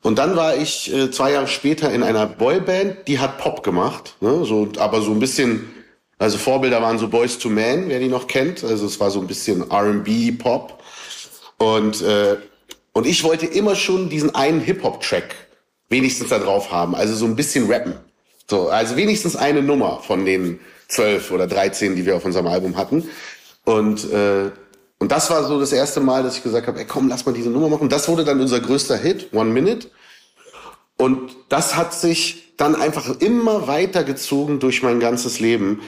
Und 0.00 0.20
dann 0.20 0.36
war 0.36 0.56
ich 0.56 0.94
äh, 0.94 1.10
zwei 1.10 1.32
Jahre 1.32 1.48
später 1.48 1.92
in 1.92 2.04
einer 2.04 2.26
Boyband, 2.26 3.08
die 3.08 3.18
hat 3.18 3.38
Pop 3.38 3.64
gemacht, 3.64 4.14
ne? 4.20 4.44
so, 4.44 4.68
aber 4.78 5.02
so 5.02 5.10
ein 5.10 5.18
bisschen, 5.18 5.68
also 6.18 6.38
Vorbilder 6.38 6.80
waren 6.80 7.00
so 7.00 7.08
Boys 7.08 7.40
to 7.40 7.48
Men, 7.48 7.88
wer 7.88 7.98
die 7.98 8.06
noch 8.06 8.28
kennt. 8.28 8.62
Also 8.62 8.86
es 8.86 9.00
war 9.00 9.10
so 9.10 9.20
ein 9.20 9.26
bisschen 9.26 9.68
R&B, 9.68 10.30
Pop. 10.30 10.80
Und 11.58 12.00
äh, 12.02 12.36
und 12.92 13.06
ich 13.06 13.24
wollte 13.24 13.46
immer 13.46 13.74
schon 13.74 14.08
diesen 14.08 14.34
einen 14.34 14.60
Hip-Hop-Track 14.60 15.47
wenigstens 15.88 16.28
da 16.28 16.38
drauf 16.38 16.70
haben, 16.70 16.94
also 16.94 17.14
so 17.14 17.24
ein 17.24 17.36
bisschen 17.36 17.70
rappen. 17.70 17.94
So, 18.50 18.68
also 18.68 18.96
wenigstens 18.96 19.36
eine 19.36 19.62
Nummer 19.62 20.00
von 20.00 20.24
den 20.24 20.60
zwölf 20.88 21.30
oder 21.30 21.46
dreizehn, 21.46 21.96
die 21.96 22.06
wir 22.06 22.16
auf 22.16 22.24
unserem 22.24 22.46
Album 22.46 22.76
hatten. 22.76 23.08
Und 23.64 24.10
äh, 24.10 24.50
und 25.00 25.12
das 25.12 25.30
war 25.30 25.44
so 25.44 25.60
das 25.60 25.72
erste 25.72 26.00
Mal, 26.00 26.22
dass 26.22 26.36
ich 26.36 26.42
gesagt 26.42 26.66
habe, 26.66 26.80
ey 26.80 26.84
komm, 26.84 27.08
lass 27.08 27.24
mal 27.24 27.32
diese 27.32 27.50
Nummer 27.50 27.68
machen. 27.68 27.88
Das 27.88 28.08
wurde 28.08 28.24
dann 28.24 28.40
unser 28.40 28.60
größter 28.60 28.96
Hit, 28.96 29.32
One 29.32 29.50
Minute. 29.50 29.88
Und 30.96 31.36
das 31.48 31.76
hat 31.76 31.94
sich 31.94 32.54
dann 32.56 32.74
einfach 32.74 33.20
immer 33.20 33.68
weitergezogen 33.68 34.58
durch 34.58 34.82
mein 34.82 34.98
ganzes 34.98 35.38
Leben 35.38 35.82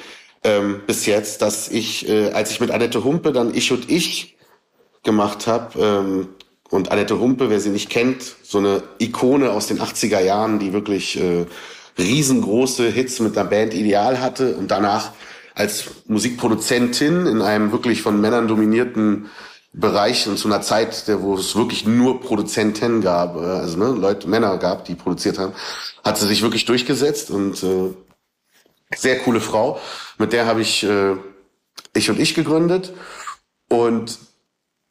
ähm, 0.45 0.83
bis 0.87 1.07
jetzt, 1.07 1.43
dass 1.43 1.69
ich, 1.69 2.09
äh, 2.09 2.31
als 2.31 2.53
ich 2.53 2.61
mit 2.61 2.71
Annette 2.71 3.03
Humpe 3.03 3.33
dann 3.33 3.53
Ich 3.53 3.73
und 3.73 3.91
Ich 3.91 4.37
gemacht 5.03 5.49
habe, 5.49 5.79
ähm, 5.81 6.29
und 6.71 6.91
Annette 6.93 7.19
Humpe, 7.19 7.51
wer 7.51 7.61
sie 7.61 7.71
nicht 7.71 7.91
kennt, 7.91 8.37
so 8.43 8.59
eine 8.59 8.83
Ikone 8.99 9.51
aus 9.51 9.67
den 9.67 9.81
80er 9.81 10.21
Jahren, 10.21 10.59
die 10.59 10.73
wirklich 10.73 11.21
äh, 11.21 11.47
riesengroße 11.99 12.89
Hits 12.89 13.21
mit 13.21 13.37
der 13.37 13.45
Band 13.45 13.75
Ideal 13.75 14.21
hatte 14.21 14.57
und 14.57 14.71
danach 14.71 15.13
als 15.55 15.87
Musikproduzentin 16.07 17.27
in 17.27 17.43
einem 17.43 17.73
wirklich 17.73 18.03
von 18.03 18.21
Männern 18.21 18.49
dominierten 18.49 19.29
Bereich 19.73 20.27
und 20.27 20.37
zu 20.37 20.49
einer 20.49 20.63
Zeit, 20.63 21.07
der, 21.07 21.23
wo 21.23 21.35
es 21.37 21.55
wirklich 21.55 21.87
nur 21.87 22.21
Produzenten 22.21 23.01
gab, 23.03 23.37
äh, 23.37 23.41
also 23.41 23.79
ne, 23.79 23.89
Leute, 23.89 24.29
Männer 24.29 24.57
gab, 24.59 24.85
die 24.85 24.95
produziert 24.95 25.39
haben, 25.39 25.53
hat 26.05 26.19
sie 26.19 26.27
sich 26.27 26.43
wirklich 26.43 26.65
durchgesetzt 26.65 27.31
und 27.31 27.63
äh, 27.63 27.95
sehr 28.97 29.19
coole 29.21 29.41
Frau. 29.41 29.81
Mit 30.19 30.33
der 30.33 30.47
habe 30.47 30.61
ich 30.61 30.83
äh, 30.83 31.17
ich 31.95 32.11
und 32.11 32.19
ich 32.19 32.35
gegründet 32.35 32.93
und 33.69 34.19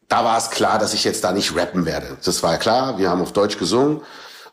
da 0.09 0.25
war 0.25 0.37
es 0.37 0.49
klar, 0.49 0.79
dass 0.79 0.93
ich 0.93 1.05
jetzt 1.05 1.23
da 1.23 1.31
nicht 1.31 1.55
rappen 1.55 1.85
werde. 1.85 2.17
Das 2.25 2.43
war 2.43 2.57
klar. 2.57 2.97
Wir 2.97 3.09
haben 3.09 3.21
auf 3.21 3.31
Deutsch 3.31 3.57
gesungen, 3.57 4.01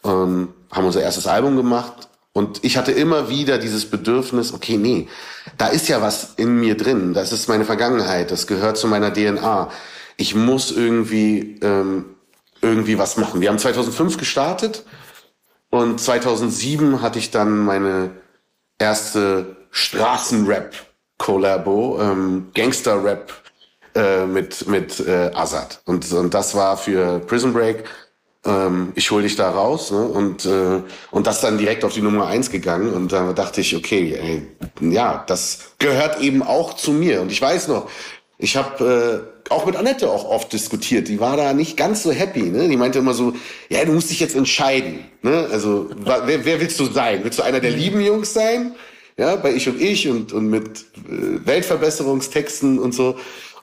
ähm, 0.04 0.54
haben 0.70 0.86
unser 0.86 1.02
erstes 1.02 1.26
Album 1.26 1.56
gemacht 1.56 2.06
und 2.36 2.62
ich 2.62 2.76
hatte 2.76 2.92
immer 2.92 3.30
wieder 3.30 3.56
dieses 3.56 3.90
Bedürfnis, 3.90 4.52
okay, 4.52 4.76
nee, 4.76 5.08
da 5.56 5.68
ist 5.68 5.88
ja 5.88 6.02
was 6.02 6.34
in 6.36 6.60
mir 6.60 6.76
drin. 6.76 7.14
Das 7.14 7.32
ist 7.32 7.48
meine 7.48 7.64
Vergangenheit. 7.64 8.30
Das 8.30 8.46
gehört 8.46 8.76
zu 8.76 8.88
meiner 8.88 9.10
DNA. 9.10 9.70
Ich 10.18 10.34
muss 10.34 10.70
irgendwie 10.70 11.58
ähm, 11.62 12.04
irgendwie 12.60 12.98
was 12.98 13.16
machen. 13.16 13.40
Wir 13.40 13.48
haben 13.48 13.58
2005 13.58 14.18
gestartet 14.18 14.84
und 15.70 15.98
2007 15.98 17.00
hatte 17.00 17.18
ich 17.18 17.30
dann 17.30 17.58
meine 17.58 18.10
erste 18.78 19.56
Straßenrap-Kollabo, 19.70 22.02
ähm, 22.02 22.48
Gangster-Rap 22.54 23.32
äh, 23.96 24.26
mit 24.26 24.68
mit 24.68 25.00
äh, 25.00 25.30
Azad 25.34 25.80
und 25.84 26.12
und 26.12 26.34
das 26.34 26.54
war 26.54 26.76
für 26.76 27.20
Prison 27.20 27.52
Break. 27.52 27.84
Ähm, 28.44 28.92
ich 28.94 29.10
hol 29.10 29.22
dich 29.22 29.34
da 29.34 29.50
raus 29.50 29.90
ne? 29.90 30.02
und 30.04 30.44
äh, 30.44 30.82
und 31.10 31.26
das 31.26 31.40
dann 31.40 31.58
direkt 31.58 31.84
auf 31.84 31.92
die 31.92 32.02
Nummer 32.02 32.26
eins 32.26 32.50
gegangen 32.50 32.92
und 32.92 33.10
da 33.10 33.32
dachte 33.32 33.60
ich 33.60 33.74
okay 33.74 34.14
ey, 34.14 34.92
ja 34.92 35.24
das 35.26 35.72
gehört 35.78 36.20
eben 36.20 36.42
auch 36.42 36.74
zu 36.74 36.92
mir 36.92 37.22
und 37.22 37.32
ich 37.32 37.42
weiß 37.42 37.66
noch 37.66 37.88
ich 38.38 38.56
habe 38.56 39.32
äh, 39.48 39.52
auch 39.52 39.64
mit 39.64 39.76
Annette 39.76 40.10
auch 40.10 40.24
oft 40.28 40.52
diskutiert. 40.52 41.08
Die 41.08 41.20
war 41.20 41.36
da 41.36 41.54
nicht 41.54 41.76
ganz 41.76 42.02
so 42.02 42.12
happy. 42.12 42.42
Ne? 42.42 42.68
Die 42.68 42.76
meinte 42.76 42.98
immer 42.98 43.14
so, 43.14 43.34
ja, 43.68 43.84
du 43.84 43.92
musst 43.92 44.10
dich 44.10 44.20
jetzt 44.20 44.36
entscheiden. 44.36 45.04
Ne? 45.22 45.48
Also, 45.50 45.88
wer, 45.96 46.44
wer 46.44 46.60
willst 46.60 46.78
du 46.78 46.84
sein? 46.86 47.20
Willst 47.22 47.38
du 47.38 47.42
einer 47.42 47.60
der 47.60 47.70
lieben 47.70 48.00
Jungs 48.00 48.34
sein? 48.34 48.74
Ja, 49.16 49.36
bei 49.36 49.54
Ich 49.54 49.66
und 49.66 49.80
Ich 49.80 50.06
und, 50.08 50.34
und 50.34 50.48
mit 50.48 50.66
äh, 51.08 51.46
Weltverbesserungstexten 51.46 52.78
und 52.78 52.92
so. 52.92 53.16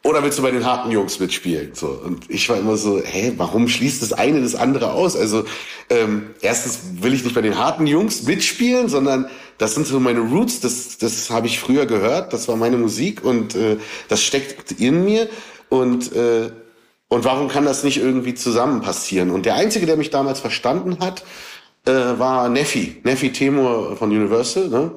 Oder 0.06 0.22
willst 0.22 0.38
du 0.38 0.44
bei 0.44 0.52
den 0.52 0.66
harten 0.66 0.92
Jungs 0.92 1.20
mitspielen? 1.20 1.72
So. 1.74 1.88
Und 1.88 2.30
ich 2.30 2.50
war 2.50 2.58
immer 2.58 2.76
so, 2.76 3.02
hä, 3.02 3.34
warum 3.38 3.70
schließt 3.70 4.02
das 4.02 4.12
eine 4.12 4.42
das 4.42 4.54
andere 4.54 4.92
aus? 4.92 5.16
Also, 5.16 5.46
ähm, 5.90 6.32
erstens 6.42 6.80
will 7.02 7.14
ich 7.14 7.24
nicht 7.24 7.34
bei 7.34 7.42
den 7.42 7.58
harten 7.58 7.88
Jungs 7.88 8.24
mitspielen, 8.24 8.90
sondern 8.90 9.30
das 9.58 9.76
sind 9.76 9.88
so 9.88 10.02
meine 10.02 10.20
Roots, 10.20 10.60
das, 10.60 10.98
das 10.98 11.30
habe 11.30 11.48
ich 11.48 11.58
früher 11.58 11.86
gehört, 11.86 12.34
das 12.34 12.50
war 12.50 12.58
meine 12.58 12.76
Musik 12.76 13.24
und 13.24 13.56
äh, 13.56 13.78
das 14.10 14.22
steckt 14.22 14.74
in 14.74 15.06
mir. 15.06 15.30
Und, 15.70 16.14
äh, 16.14 16.52
und 17.08 17.24
warum 17.24 17.48
kann 17.48 17.64
das 17.64 17.86
nicht 17.86 17.98
irgendwie 17.98 18.34
zusammen 18.34 18.82
passieren? 18.82 19.32
Und 19.32 19.46
der 19.46 19.56
Einzige, 19.56 19.86
der 19.86 19.96
mich 19.96 20.10
damals 20.10 20.42
verstanden 20.42 20.98
hat, 21.00 21.24
äh, 21.86 21.92
war 21.92 22.50
Neffi, 22.50 23.00
Neffi 23.04 23.32
Temur 23.32 23.96
von 23.96 24.10
Universal. 24.10 24.68
Ne? 24.68 24.92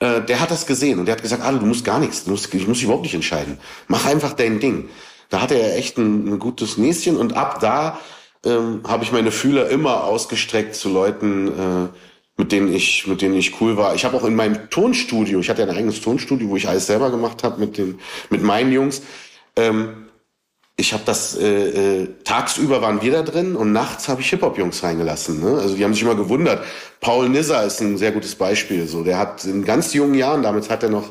Äh, 0.00 0.22
der 0.22 0.40
hat 0.40 0.50
das 0.50 0.66
gesehen 0.66 0.98
und 0.98 1.06
der 1.06 1.16
hat 1.16 1.22
gesagt, 1.22 1.42
ah, 1.42 1.52
du 1.52 1.66
musst 1.66 1.84
gar 1.84 1.98
nichts, 1.98 2.24
du 2.24 2.30
musst, 2.30 2.52
ich 2.52 2.66
muss 2.66 2.78
dich 2.78 2.84
überhaupt 2.84 3.04
nicht 3.04 3.14
entscheiden. 3.14 3.58
Mach 3.88 4.06
einfach 4.06 4.32
dein 4.32 4.60
Ding. 4.60 4.88
Da 5.30 5.40
hatte 5.40 5.54
er 5.54 5.76
echt 5.76 5.98
ein, 5.98 6.34
ein 6.34 6.38
gutes 6.38 6.76
Näschen 6.76 7.16
und 7.16 7.34
ab 7.34 7.60
da 7.60 7.98
ähm, 8.44 8.82
habe 8.86 9.04
ich 9.04 9.12
meine 9.12 9.30
Fühler 9.30 9.68
immer 9.68 10.04
ausgestreckt 10.04 10.74
zu 10.74 10.88
Leuten, 10.88 11.48
äh, 11.48 11.88
mit 12.36 12.52
denen 12.52 12.72
ich, 12.72 13.06
mit 13.06 13.22
denen 13.22 13.34
ich 13.34 13.60
cool 13.60 13.76
war. 13.76 13.94
Ich 13.94 14.04
habe 14.04 14.16
auch 14.16 14.24
in 14.24 14.34
meinem 14.34 14.68
Tonstudio, 14.70 15.38
ich 15.38 15.48
hatte 15.48 15.62
ja 15.62 15.68
ein 15.68 15.76
eigenes 15.76 16.00
Tonstudio, 16.00 16.48
wo 16.48 16.56
ich 16.56 16.68
alles 16.68 16.86
selber 16.86 17.10
gemacht 17.10 17.44
habe 17.44 17.60
mit 17.60 17.78
den, 17.78 18.00
mit 18.30 18.42
meinen 18.42 18.72
Jungs. 18.72 19.02
Ähm, 19.56 20.03
ich 20.76 20.92
habe 20.92 21.04
das 21.06 21.36
äh, 21.36 22.02
äh, 22.02 22.08
tagsüber 22.24 22.82
waren 22.82 23.00
wir 23.00 23.12
da 23.12 23.22
drin 23.22 23.54
und 23.54 23.72
nachts 23.72 24.08
habe 24.08 24.20
ich 24.20 24.30
Hip-Hop-Jungs 24.30 24.82
reingelassen. 24.82 25.40
Ne? 25.40 25.58
Also 25.60 25.76
die 25.76 25.84
haben 25.84 25.94
sich 25.94 26.02
immer 26.02 26.16
gewundert. 26.16 26.64
Paul 27.00 27.28
Nizza 27.28 27.62
ist 27.62 27.80
ein 27.80 27.96
sehr 27.96 28.10
gutes 28.10 28.34
Beispiel. 28.34 28.88
So, 28.88 29.04
der 29.04 29.18
hat 29.18 29.44
in 29.44 29.64
ganz 29.64 29.94
jungen 29.94 30.14
Jahren, 30.14 30.42
damals 30.42 30.70
hat 30.70 30.82
er 30.82 30.90
noch 30.90 31.10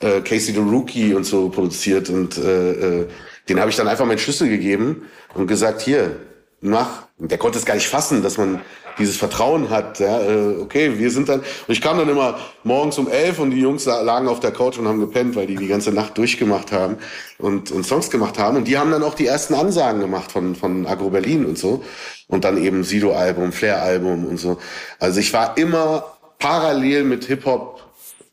äh, 0.00 0.20
Casey 0.22 0.54
the 0.54 0.60
Rookie 0.60 1.12
und 1.12 1.24
so 1.24 1.50
produziert 1.50 2.08
und 2.08 2.38
äh, 2.38 3.00
äh, 3.00 3.08
den 3.48 3.60
habe 3.60 3.70
ich 3.70 3.76
dann 3.76 3.88
einfach 3.88 4.06
meinen 4.06 4.18
Schlüssel 4.18 4.48
gegeben 4.48 5.02
und 5.34 5.48
gesagt, 5.48 5.82
hier, 5.82 6.16
Und 6.60 7.30
der 7.30 7.38
konnte 7.38 7.58
es 7.58 7.64
gar 7.64 7.74
nicht 7.74 7.88
fassen, 7.88 8.22
dass 8.22 8.38
man 8.38 8.60
dieses 8.98 9.16
Vertrauen 9.16 9.70
hat. 9.70 9.98
Ja, 9.98 10.20
äh, 10.20 10.56
okay, 10.60 10.98
wir 10.98 11.10
sind 11.10 11.28
dann. 11.28 11.40
Und 11.40 11.68
ich 11.68 11.80
kam 11.80 11.98
dann 11.98 12.08
immer 12.08 12.38
morgens 12.62 12.98
um 12.98 13.08
elf 13.08 13.38
und 13.38 13.50
die 13.50 13.60
Jungs 13.60 13.84
lagen 13.86 14.28
auf 14.28 14.40
der 14.40 14.52
Couch 14.52 14.78
und 14.78 14.86
haben 14.86 15.00
gepennt, 15.00 15.36
weil 15.36 15.46
die 15.46 15.56
die 15.56 15.66
ganze 15.66 15.92
Nacht 15.92 16.16
durchgemacht 16.16 16.72
haben 16.72 16.96
und, 17.38 17.70
und 17.70 17.84
Songs 17.84 18.10
gemacht 18.10 18.38
haben. 18.38 18.56
Und 18.56 18.68
die 18.68 18.78
haben 18.78 18.90
dann 18.90 19.02
auch 19.02 19.14
die 19.14 19.26
ersten 19.26 19.54
Ansagen 19.54 20.00
gemacht 20.00 20.32
von, 20.32 20.54
von 20.54 20.86
Agro 20.86 21.10
Berlin 21.10 21.44
und 21.44 21.58
so. 21.58 21.84
Und 22.28 22.44
dann 22.44 22.56
eben 22.56 22.84
Sido-Album, 22.84 23.52
Flair-Album 23.52 24.24
und 24.26 24.38
so. 24.38 24.58
Also 24.98 25.20
ich 25.20 25.32
war 25.32 25.56
immer 25.58 26.04
parallel 26.38 27.04
mit 27.04 27.24
Hip-Hop, 27.24 27.82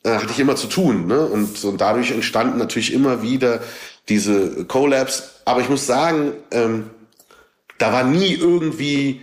äh, 0.04 0.12
hatte 0.12 0.32
ich 0.32 0.40
immer 0.40 0.56
zu 0.56 0.68
tun. 0.68 1.08
Ne? 1.08 1.26
Und, 1.26 1.64
und 1.64 1.82
dadurch 1.82 2.12
entstanden 2.12 2.58
natürlich 2.58 2.94
immer 2.94 3.22
wieder 3.22 3.62
diese 4.10 4.66
Collabs. 4.66 5.42
Aber 5.46 5.62
ich 5.62 5.70
muss 5.70 5.86
sagen, 5.86 6.34
ähm, 6.52 6.90
da 7.82 7.92
war 7.92 8.04
nie 8.04 8.34
irgendwie 8.34 9.22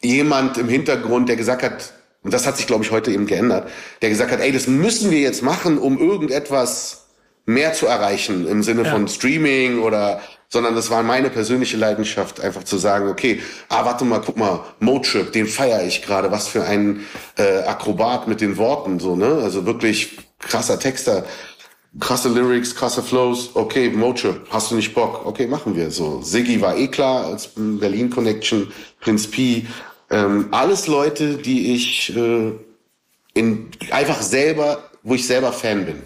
jemand 0.00 0.58
im 0.58 0.68
Hintergrund, 0.68 1.28
der 1.28 1.36
gesagt 1.36 1.62
hat, 1.62 1.92
und 2.22 2.34
das 2.34 2.46
hat 2.46 2.56
sich, 2.56 2.66
glaube 2.66 2.84
ich, 2.84 2.90
heute 2.90 3.12
eben 3.12 3.26
geändert, 3.26 3.70
der 4.02 4.10
gesagt 4.10 4.32
hat, 4.32 4.40
ey, 4.40 4.52
das 4.52 4.66
müssen 4.66 5.10
wir 5.10 5.20
jetzt 5.20 5.42
machen, 5.42 5.78
um 5.78 5.98
irgendetwas 5.98 7.06
mehr 7.46 7.72
zu 7.72 7.86
erreichen 7.86 8.46
im 8.46 8.62
Sinne 8.62 8.82
ja. 8.82 8.90
von 8.90 9.08
Streaming 9.08 9.78
oder, 9.78 10.20
sondern 10.48 10.74
das 10.74 10.90
war 10.90 11.02
meine 11.02 11.30
persönliche 11.30 11.76
Leidenschaft, 11.76 12.40
einfach 12.40 12.64
zu 12.64 12.76
sagen, 12.76 13.08
okay, 13.08 13.40
ah, 13.68 13.84
warte 13.84 14.04
mal, 14.04 14.20
guck 14.20 14.36
mal, 14.36 14.64
Motrip, 14.80 15.32
den 15.32 15.46
feiere 15.46 15.84
ich 15.84 16.02
gerade, 16.02 16.30
was 16.30 16.48
für 16.48 16.64
ein 16.64 17.06
äh, 17.38 17.62
Akrobat 17.62 18.28
mit 18.28 18.40
den 18.40 18.56
Worten, 18.56 18.98
so, 18.98 19.16
ne? 19.16 19.40
Also 19.42 19.64
wirklich 19.64 20.18
krasser 20.40 20.78
Texter, 20.78 21.24
krasse 21.98 22.28
Lyrics, 22.28 22.74
krasse 22.74 23.02
Flows, 23.02 23.50
okay, 23.54 23.90
Motrip, 23.90 24.46
hast 24.50 24.70
du 24.70 24.76
nicht 24.76 24.94
Bock? 24.94 25.26
Okay, 25.26 25.46
machen 25.46 25.74
wir 25.74 25.90
so. 25.90 26.20
Siggi 26.22 26.60
war 26.60 26.76
eh 26.76 26.88
klar 26.88 27.26
als 27.26 27.50
Berlin 27.56 28.10
Connection, 28.10 28.72
Prinz 29.00 29.26
P, 29.26 29.66
ähm, 30.10 30.48
alles 30.50 30.86
Leute, 30.86 31.36
die 31.36 31.74
ich 31.74 32.14
äh, 32.16 32.52
in, 33.34 33.70
einfach 33.90 34.22
selber, 34.22 34.90
wo 35.02 35.14
ich 35.14 35.26
selber 35.26 35.52
Fan 35.52 35.86
bin. 35.86 36.02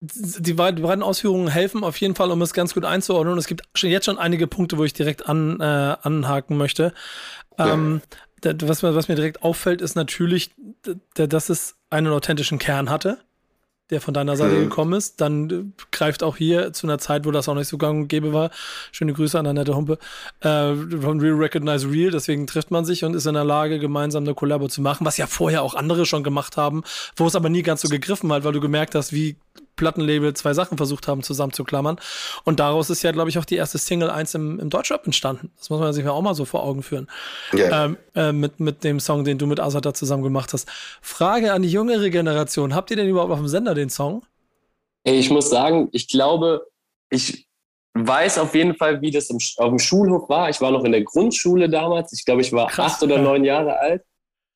Die 0.00 0.54
beiden 0.54 1.02
Ausführungen 1.02 1.46
helfen 1.46 1.84
auf 1.84 1.96
jeden 1.98 2.16
Fall, 2.16 2.32
um 2.32 2.42
es 2.42 2.52
ganz 2.52 2.74
gut 2.74 2.84
einzuordnen. 2.84 3.34
Und 3.34 3.38
es 3.38 3.46
gibt 3.46 3.62
schon 3.74 3.88
jetzt 3.88 4.06
schon 4.06 4.18
einige 4.18 4.48
Punkte, 4.48 4.76
wo 4.76 4.82
ich 4.82 4.92
direkt 4.94 5.28
an, 5.28 5.60
äh, 5.60 5.96
anhaken 6.02 6.56
möchte. 6.56 6.92
Ähm, 7.56 8.02
ja. 8.42 8.52
was, 8.62 8.82
was 8.82 9.06
mir 9.06 9.14
direkt 9.14 9.44
auffällt, 9.44 9.80
ist 9.80 9.94
natürlich, 9.94 10.50
dass 11.14 11.50
es 11.50 11.76
einen 11.88 12.08
authentischen 12.08 12.58
Kern 12.58 12.90
hatte 12.90 13.18
der 13.90 14.00
von 14.00 14.14
deiner 14.14 14.36
Seite 14.36 14.54
mhm. 14.54 14.64
gekommen 14.64 14.94
ist, 14.94 15.20
dann 15.20 15.50
äh, 15.50 15.64
greift 15.90 16.22
auch 16.22 16.36
hier 16.36 16.72
zu 16.72 16.86
einer 16.86 16.98
Zeit, 16.98 17.26
wo 17.26 17.30
das 17.30 17.48
auch 17.48 17.54
nicht 17.54 17.68
so 17.68 17.78
gang 17.78 18.02
und 18.02 18.08
gäbe 18.08 18.32
war. 18.32 18.50
Schöne 18.90 19.12
Grüße 19.12 19.38
an 19.38 19.46
Annette 19.46 19.74
Humpe. 19.74 19.98
Äh, 20.40 20.74
von 21.00 21.20
Real 21.20 21.34
Recognize 21.34 21.90
Real, 21.90 22.10
deswegen 22.10 22.46
trifft 22.46 22.70
man 22.70 22.84
sich 22.84 23.04
und 23.04 23.14
ist 23.14 23.26
in 23.26 23.34
der 23.34 23.44
Lage, 23.44 23.78
gemeinsam 23.78 24.24
eine 24.24 24.34
Kollabo 24.34 24.68
zu 24.68 24.80
machen, 24.80 25.04
was 25.04 25.16
ja 25.16 25.26
vorher 25.26 25.62
auch 25.62 25.74
andere 25.74 26.06
schon 26.06 26.22
gemacht 26.22 26.56
haben, 26.56 26.82
wo 27.16 27.26
es 27.26 27.36
aber 27.36 27.48
nie 27.48 27.62
ganz 27.62 27.82
so 27.82 27.88
gegriffen 27.88 28.32
hat, 28.32 28.44
weil 28.44 28.52
du 28.52 28.60
gemerkt 28.60 28.94
hast, 28.94 29.12
wie 29.12 29.36
Plattenlabel 29.76 30.34
zwei 30.34 30.54
Sachen 30.54 30.76
versucht 30.76 31.08
haben 31.08 31.22
zusammenzuklammern. 31.22 31.98
Und 32.44 32.60
daraus 32.60 32.90
ist 32.90 33.02
ja, 33.02 33.12
glaube 33.12 33.30
ich, 33.30 33.38
auch 33.38 33.44
die 33.44 33.56
erste 33.56 33.78
Single 33.78 34.10
1 34.10 34.34
im, 34.34 34.60
im 34.60 34.70
Deutschrap 34.70 35.04
entstanden. 35.06 35.50
Das 35.58 35.70
muss 35.70 35.80
man 35.80 35.92
sich 35.92 36.04
ja 36.04 36.12
auch 36.12 36.22
mal 36.22 36.34
so 36.34 36.44
vor 36.44 36.62
Augen 36.62 36.82
führen. 36.82 37.08
Yeah. 37.52 37.84
Ähm, 37.84 37.96
äh, 38.14 38.32
mit, 38.32 38.60
mit 38.60 38.84
dem 38.84 39.00
Song, 39.00 39.24
den 39.24 39.38
du 39.38 39.46
mit 39.46 39.60
Azad 39.60 39.96
zusammen 39.96 40.22
gemacht 40.22 40.52
hast. 40.52 40.68
Frage 41.00 41.52
an 41.52 41.62
die 41.62 41.70
jüngere 41.70 42.10
Generation. 42.10 42.74
Habt 42.74 42.90
ihr 42.90 42.96
denn 42.96 43.08
überhaupt 43.08 43.32
auf 43.32 43.38
dem 43.38 43.48
Sender 43.48 43.74
den 43.74 43.90
Song? 43.90 44.24
Ey, 45.04 45.18
ich 45.18 45.30
muss 45.30 45.50
sagen, 45.50 45.88
ich 45.92 46.08
glaube, 46.08 46.66
ich 47.10 47.46
weiß 47.94 48.38
auf 48.38 48.54
jeden 48.54 48.74
Fall, 48.74 49.00
wie 49.00 49.10
das 49.10 49.30
im, 49.30 49.38
auf 49.56 49.68
dem 49.68 49.78
Schulhof 49.78 50.28
war. 50.28 50.48
Ich 50.48 50.60
war 50.60 50.70
noch 50.70 50.84
in 50.84 50.92
der 50.92 51.02
Grundschule 51.02 51.68
damals. 51.68 52.12
Ich 52.12 52.24
glaube, 52.24 52.40
ich 52.40 52.52
war 52.52 52.68
Krass, 52.68 52.94
acht 52.94 53.02
oder 53.02 53.18
neun 53.18 53.44
Jahre 53.44 53.78
alt. 53.78 54.02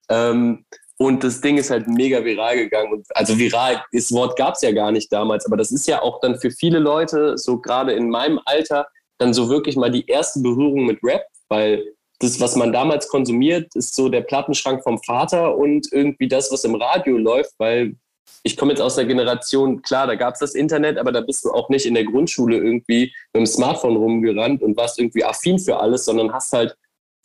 Ähm, 0.08 0.64
und 0.98 1.22
das 1.22 1.40
Ding 1.40 1.58
ist 1.58 1.70
halt 1.70 1.88
mega 1.88 2.24
viral 2.24 2.56
gegangen. 2.56 2.92
Und 2.92 3.06
also 3.14 3.38
viral, 3.38 3.84
das 3.92 4.10
Wort 4.12 4.36
gab 4.36 4.54
es 4.54 4.62
ja 4.62 4.72
gar 4.72 4.92
nicht 4.92 5.12
damals, 5.12 5.44
aber 5.46 5.56
das 5.56 5.70
ist 5.70 5.86
ja 5.86 6.00
auch 6.02 6.20
dann 6.20 6.38
für 6.38 6.50
viele 6.50 6.78
Leute, 6.78 7.36
so 7.36 7.58
gerade 7.58 7.92
in 7.92 8.08
meinem 8.08 8.40
Alter, 8.46 8.86
dann 9.18 9.34
so 9.34 9.48
wirklich 9.48 9.76
mal 9.76 9.90
die 9.90 10.06
erste 10.06 10.40
Berührung 10.40 10.86
mit 10.86 10.98
Rap, 11.02 11.24
weil 11.48 11.84
das, 12.18 12.40
was 12.40 12.56
man 12.56 12.72
damals 12.72 13.08
konsumiert, 13.08 13.74
ist 13.74 13.94
so 13.94 14.08
der 14.08 14.22
Plattenschrank 14.22 14.82
vom 14.82 14.98
Vater 15.02 15.56
und 15.56 15.86
irgendwie 15.92 16.28
das, 16.28 16.50
was 16.50 16.64
im 16.64 16.74
Radio 16.74 17.18
läuft, 17.18 17.52
weil 17.58 17.94
ich 18.42 18.56
komme 18.56 18.72
jetzt 18.72 18.80
aus 18.80 18.94
der 18.94 19.04
Generation, 19.04 19.82
klar, 19.82 20.06
da 20.06 20.14
gab 20.14 20.34
es 20.34 20.40
das 20.40 20.54
Internet, 20.54 20.98
aber 20.98 21.12
da 21.12 21.20
bist 21.20 21.44
du 21.44 21.50
auch 21.50 21.68
nicht 21.68 21.84
in 21.84 21.94
der 21.94 22.04
Grundschule 22.04 22.56
irgendwie 22.56 23.12
mit 23.34 23.40
dem 23.40 23.46
Smartphone 23.46 23.96
rumgerannt 23.96 24.62
und 24.62 24.76
warst 24.76 24.98
irgendwie 24.98 25.24
affin 25.24 25.58
für 25.58 25.78
alles, 25.78 26.04
sondern 26.04 26.32
hast 26.32 26.52
halt 26.52 26.76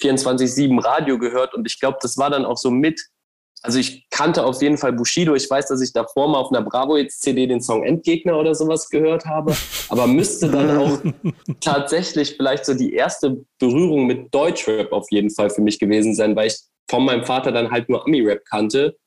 24-7 0.02 0.84
Radio 0.84 1.18
gehört 1.18 1.54
und 1.54 1.66
ich 1.68 1.80
glaube, 1.80 2.00
das 2.02 2.18
war 2.18 2.30
dann 2.30 2.44
auch 2.44 2.58
so 2.58 2.72
mit 2.72 3.00
also 3.64 3.78
ich 3.78 4.10
kannte 4.10 4.44
auf 4.44 4.62
jeden 4.62 4.78
Fall 4.78 4.94
Bushido. 4.94 5.36
Ich 5.36 5.50
weiß, 5.50 5.68
dass 5.68 5.82
ich 5.82 5.94
davor 5.94 6.28
mal 6.28 6.40
auf 6.40 6.52
einer 6.52 6.64
Bravo 6.64 6.98
jetzt 6.98 7.22
CD 7.22 7.46
den 7.46 7.62
Song 7.62 7.84
Endgegner 7.84 8.38
oder 8.38 8.56
sowas 8.56 8.90
gehört 8.90 9.26
habe, 9.26 9.56
aber 9.90 10.08
müsste 10.08 10.50
dann 10.50 10.78
auch 10.78 11.00
tatsächlich 11.60 12.36
vielleicht 12.36 12.66
so 12.66 12.74
die 12.74 12.94
erste 12.94 13.44
Berührung 13.60 14.08
mit 14.08 14.34
Deutschrap 14.34 14.92
auf 14.92 15.12
jeden 15.12 15.30
Fall 15.30 15.50
für 15.50 15.62
mich 15.62 15.80
gewesen 15.80 16.16
sein, 16.16 16.36
weil 16.36 16.48
ich 16.48 16.60
von 16.90 17.06
meinem 17.06 17.24
Vater 17.24 17.52
dann 17.52 17.72
halt 17.72 17.88
nur 17.88 18.06
Ami-Rap 18.06 18.44
kannte. 18.46 18.98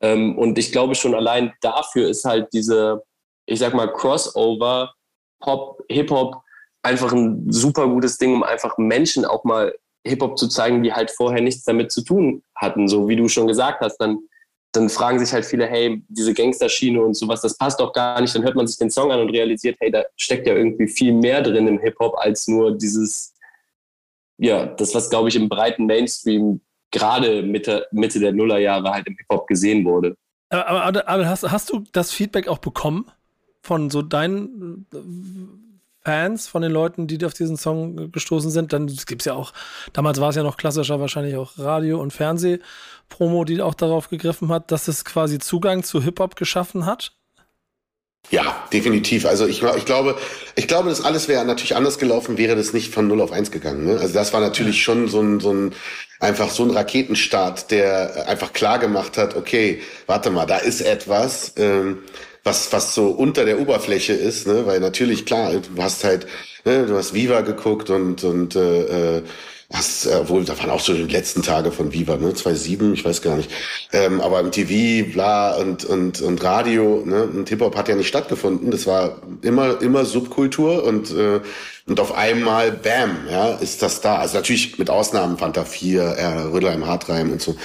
Ähm, 0.00 0.38
und 0.38 0.58
ich 0.58 0.70
glaube 0.70 0.94
schon 0.94 1.14
allein 1.14 1.52
dafür 1.60 2.08
ist 2.08 2.24
halt 2.24 2.48
diese, 2.52 3.02
ich 3.46 3.58
sag 3.58 3.74
mal, 3.74 3.92
Crossover, 3.92 4.92
Pop, 5.40 5.82
Hip-Hop 5.90 6.40
einfach 6.82 7.12
ein 7.12 7.50
super 7.50 7.88
gutes 7.88 8.16
Ding, 8.16 8.34
um 8.34 8.44
einfach 8.44 8.78
Menschen 8.78 9.24
auch 9.24 9.42
mal 9.42 9.74
Hip-Hop 10.06 10.38
zu 10.38 10.48
zeigen, 10.48 10.82
die 10.82 10.92
halt 10.92 11.10
vorher 11.10 11.42
nichts 11.42 11.64
damit 11.64 11.90
zu 11.92 12.02
tun 12.02 12.42
hatten. 12.54 12.88
So 12.88 13.08
wie 13.08 13.16
du 13.16 13.28
schon 13.28 13.46
gesagt 13.46 13.80
hast, 13.80 13.98
dann, 13.98 14.18
dann 14.72 14.88
fragen 14.88 15.18
sich 15.18 15.32
halt 15.32 15.44
viele, 15.44 15.66
hey, 15.66 16.02
diese 16.08 16.34
Gangsterschiene 16.34 17.02
und 17.02 17.14
sowas, 17.14 17.40
das 17.40 17.56
passt 17.56 17.80
doch 17.80 17.92
gar 17.92 18.20
nicht. 18.20 18.34
Dann 18.34 18.42
hört 18.42 18.54
man 18.54 18.66
sich 18.66 18.78
den 18.78 18.90
Song 18.90 19.10
an 19.10 19.20
und 19.20 19.30
realisiert, 19.30 19.76
hey, 19.80 19.90
da 19.90 20.04
steckt 20.16 20.46
ja 20.46 20.54
irgendwie 20.54 20.88
viel 20.88 21.12
mehr 21.12 21.42
drin 21.42 21.66
im 21.66 21.78
Hip-Hop 21.78 22.16
als 22.16 22.48
nur 22.48 22.76
dieses, 22.76 23.34
ja, 24.38 24.66
das, 24.66 24.94
was, 24.94 25.10
glaube 25.10 25.28
ich, 25.28 25.36
im 25.36 25.48
breiten 25.48 25.86
Mainstream 25.86 26.60
gerade 26.90 27.42
Mitte, 27.42 27.86
Mitte 27.90 28.18
der 28.20 28.32
Nullerjahre 28.32 28.90
halt 28.90 29.06
im 29.06 29.16
Hip-Hop 29.16 29.46
gesehen 29.46 29.84
wurde. 29.84 30.16
Aber, 30.50 30.82
aber, 30.82 31.08
aber 31.08 31.28
hast, 31.28 31.50
hast 31.50 31.70
du 31.70 31.84
das 31.92 32.12
Feedback 32.12 32.48
auch 32.48 32.58
bekommen 32.58 33.10
von 33.60 33.90
so 33.90 34.00
deinen 34.00 34.86
Fans 36.08 36.48
von 36.48 36.62
den 36.62 36.72
Leuten, 36.72 37.06
die 37.06 37.22
auf 37.26 37.34
diesen 37.34 37.58
Song 37.58 38.10
gestoßen 38.10 38.50
sind. 38.50 38.72
Dann 38.72 38.86
gibt 38.86 39.20
es 39.20 39.26
ja 39.26 39.34
auch, 39.34 39.52
damals 39.92 40.18
war 40.22 40.30
es 40.30 40.36
ja 40.36 40.42
noch 40.42 40.56
klassischer, 40.56 41.00
wahrscheinlich 41.00 41.36
auch 41.36 41.58
Radio- 41.58 42.00
und 42.00 42.14
Fernsehpromo, 42.14 43.44
die 43.44 43.60
auch 43.60 43.74
darauf 43.74 44.08
gegriffen 44.08 44.48
hat, 44.48 44.70
dass 44.70 44.88
es 44.88 45.04
quasi 45.04 45.38
Zugang 45.38 45.82
zu 45.82 46.02
Hip-Hop 46.02 46.34
geschaffen 46.34 46.86
hat. 46.86 47.12
Ja, 48.30 48.66
definitiv. 48.72 49.26
Also 49.26 49.46
ich, 49.46 49.62
ich 49.62 49.84
glaube, 49.84 50.16
ich 50.56 50.66
glaube, 50.66 50.88
das 50.88 51.04
alles 51.04 51.28
wäre 51.28 51.44
natürlich 51.44 51.76
anders 51.76 51.98
gelaufen, 51.98 52.38
wäre 52.38 52.56
das 52.56 52.72
nicht 52.72 52.92
von 52.92 53.06
0 53.06 53.20
auf 53.20 53.32
1 53.32 53.50
gegangen. 53.50 53.84
Ne? 53.84 53.98
Also 54.00 54.14
das 54.14 54.32
war 54.32 54.40
natürlich 54.40 54.82
schon 54.82 55.08
so 55.08 55.20
ein, 55.20 55.40
so 55.40 55.52
ein, 55.52 55.74
einfach 56.20 56.48
so 56.48 56.62
ein 56.62 56.70
Raketenstart, 56.70 57.70
der 57.70 58.26
einfach 58.28 58.54
klar 58.54 58.78
gemacht 58.78 59.18
hat, 59.18 59.36
okay, 59.36 59.82
warte 60.06 60.30
mal, 60.30 60.46
da 60.46 60.56
ist 60.56 60.80
etwas. 60.80 61.52
Ähm, 61.58 61.98
was, 62.48 62.72
was 62.72 62.94
so 62.94 63.08
unter 63.08 63.44
der 63.44 63.60
Oberfläche 63.60 64.14
ist, 64.14 64.46
ne? 64.46 64.66
weil 64.66 64.80
natürlich, 64.80 65.26
klar, 65.26 65.52
du 65.52 65.82
hast 65.82 66.02
halt, 66.02 66.26
ne, 66.64 66.86
du 66.86 66.96
hast 66.96 67.14
Viva 67.14 67.42
geguckt 67.42 67.90
und, 67.90 68.24
und 68.24 68.56
äh, 68.56 69.22
hast, 69.72 70.06
äh, 70.06 70.28
wohl, 70.30 70.44
da 70.44 70.58
waren 70.58 70.70
auch 70.70 70.80
so 70.80 70.94
die 70.94 71.02
letzten 71.02 71.42
Tage 71.42 71.72
von 71.72 71.92
Viva, 71.92 72.16
ne, 72.16 72.32
2007, 72.32 72.94
ich 72.94 73.04
weiß 73.04 73.20
gar 73.20 73.36
nicht. 73.36 73.50
Ähm, 73.92 74.22
aber 74.22 74.40
im 74.40 74.50
TV, 74.50 75.10
bla 75.12 75.56
und, 75.56 75.84
und, 75.84 76.22
und 76.22 76.42
Radio, 76.42 77.02
ne, 77.04 77.24
und 77.24 77.50
Hip-Hop 77.50 77.76
hat 77.76 77.88
ja 77.88 77.94
nicht 77.94 78.08
stattgefunden. 78.08 78.70
Das 78.70 78.86
war 78.86 79.20
immer, 79.42 79.82
immer 79.82 80.06
Subkultur 80.06 80.84
und, 80.84 81.10
äh, 81.10 81.40
und 81.86 82.00
auf 82.00 82.14
einmal, 82.16 82.72
bam, 82.72 83.28
ja, 83.30 83.50
ist 83.56 83.82
das 83.82 84.00
da. 84.00 84.16
Also 84.16 84.38
natürlich 84.38 84.78
mit 84.78 84.88
Ausnahmen 84.88 85.36
Fanta 85.36 85.64
4, 85.66 86.02
äh, 86.02 86.26
Rödelheim 86.50 86.86
Hartreim 86.86 87.30
und 87.30 87.42
so. 87.42 87.56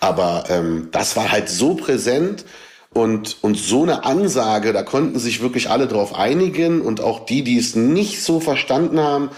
Aber 0.00 0.44
ähm, 0.48 0.88
das 0.92 1.14
war 1.16 1.30
halt 1.30 1.50
so 1.50 1.74
präsent 1.74 2.46
und, 2.92 3.38
und 3.42 3.56
so 3.56 3.82
eine 3.82 4.04
Ansage, 4.04 4.72
da 4.72 4.82
konnten 4.82 5.18
sich 5.18 5.40
wirklich 5.40 5.70
alle 5.70 5.86
drauf 5.86 6.14
einigen 6.14 6.80
und 6.80 7.00
auch 7.00 7.24
die, 7.24 7.42
die 7.42 7.58
es 7.58 7.76
nicht 7.76 8.22
so 8.22 8.40
verstanden 8.40 9.00
haben, 9.00 9.30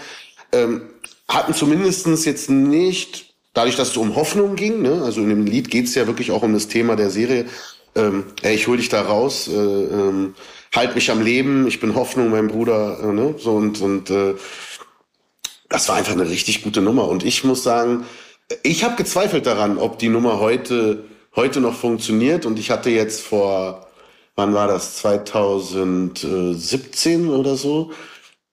ähm, 0.51 0.81
hatten 1.27 1.53
zumindestens 1.53 2.25
jetzt 2.25 2.49
nicht 2.49 3.33
dadurch, 3.53 3.75
dass 3.75 3.89
es 3.89 3.97
um 3.97 4.15
Hoffnung 4.15 4.55
ging, 4.55 4.81
ne? 4.81 5.03
also 5.03 5.21
in 5.21 5.29
dem 5.29 5.45
Lied 5.45 5.69
geht 5.69 5.85
es 5.85 5.95
ja 5.95 6.07
wirklich 6.07 6.31
auch 6.31 6.41
um 6.41 6.53
das 6.53 6.67
Thema 6.67 6.95
der 6.95 7.11
Serie, 7.11 7.45
ähm, 7.95 8.25
ey, 8.41 8.55
ich 8.55 8.67
hol 8.67 8.77
dich 8.77 8.89
da 8.89 9.03
raus, 9.03 9.47
äh, 9.47 9.53
ähm, 9.53 10.33
halt 10.73 10.95
mich 10.95 11.11
am 11.11 11.21
Leben, 11.21 11.67
ich 11.67 11.79
bin 11.79 11.93
Hoffnung, 11.93 12.31
mein 12.31 12.47
Bruder, 12.47 12.99
äh, 13.03 13.13
ne? 13.13 13.35
so 13.37 13.51
und, 13.51 13.81
und 13.81 14.09
äh, 14.09 14.33
das 15.69 15.89
war 15.89 15.95
einfach 15.95 16.13
eine 16.13 16.29
richtig 16.29 16.63
gute 16.63 16.81
Nummer. 16.81 17.07
Und 17.07 17.23
ich 17.23 17.43
muss 17.43 17.63
sagen, 17.63 18.05
ich 18.61 18.83
habe 18.83 18.95
gezweifelt 18.95 19.45
daran, 19.45 19.77
ob 19.77 19.99
die 19.99 20.09
Nummer 20.09 20.39
heute, 20.39 21.05
heute 21.35 21.59
noch 21.61 21.75
funktioniert. 21.75 22.45
Und 22.45 22.59
ich 22.59 22.71
hatte 22.71 22.89
jetzt 22.89 23.21
vor, 23.21 23.87
wann 24.35 24.53
war 24.53 24.67
das? 24.67 24.97
2017 24.97 27.29
oder 27.29 27.55
so? 27.55 27.91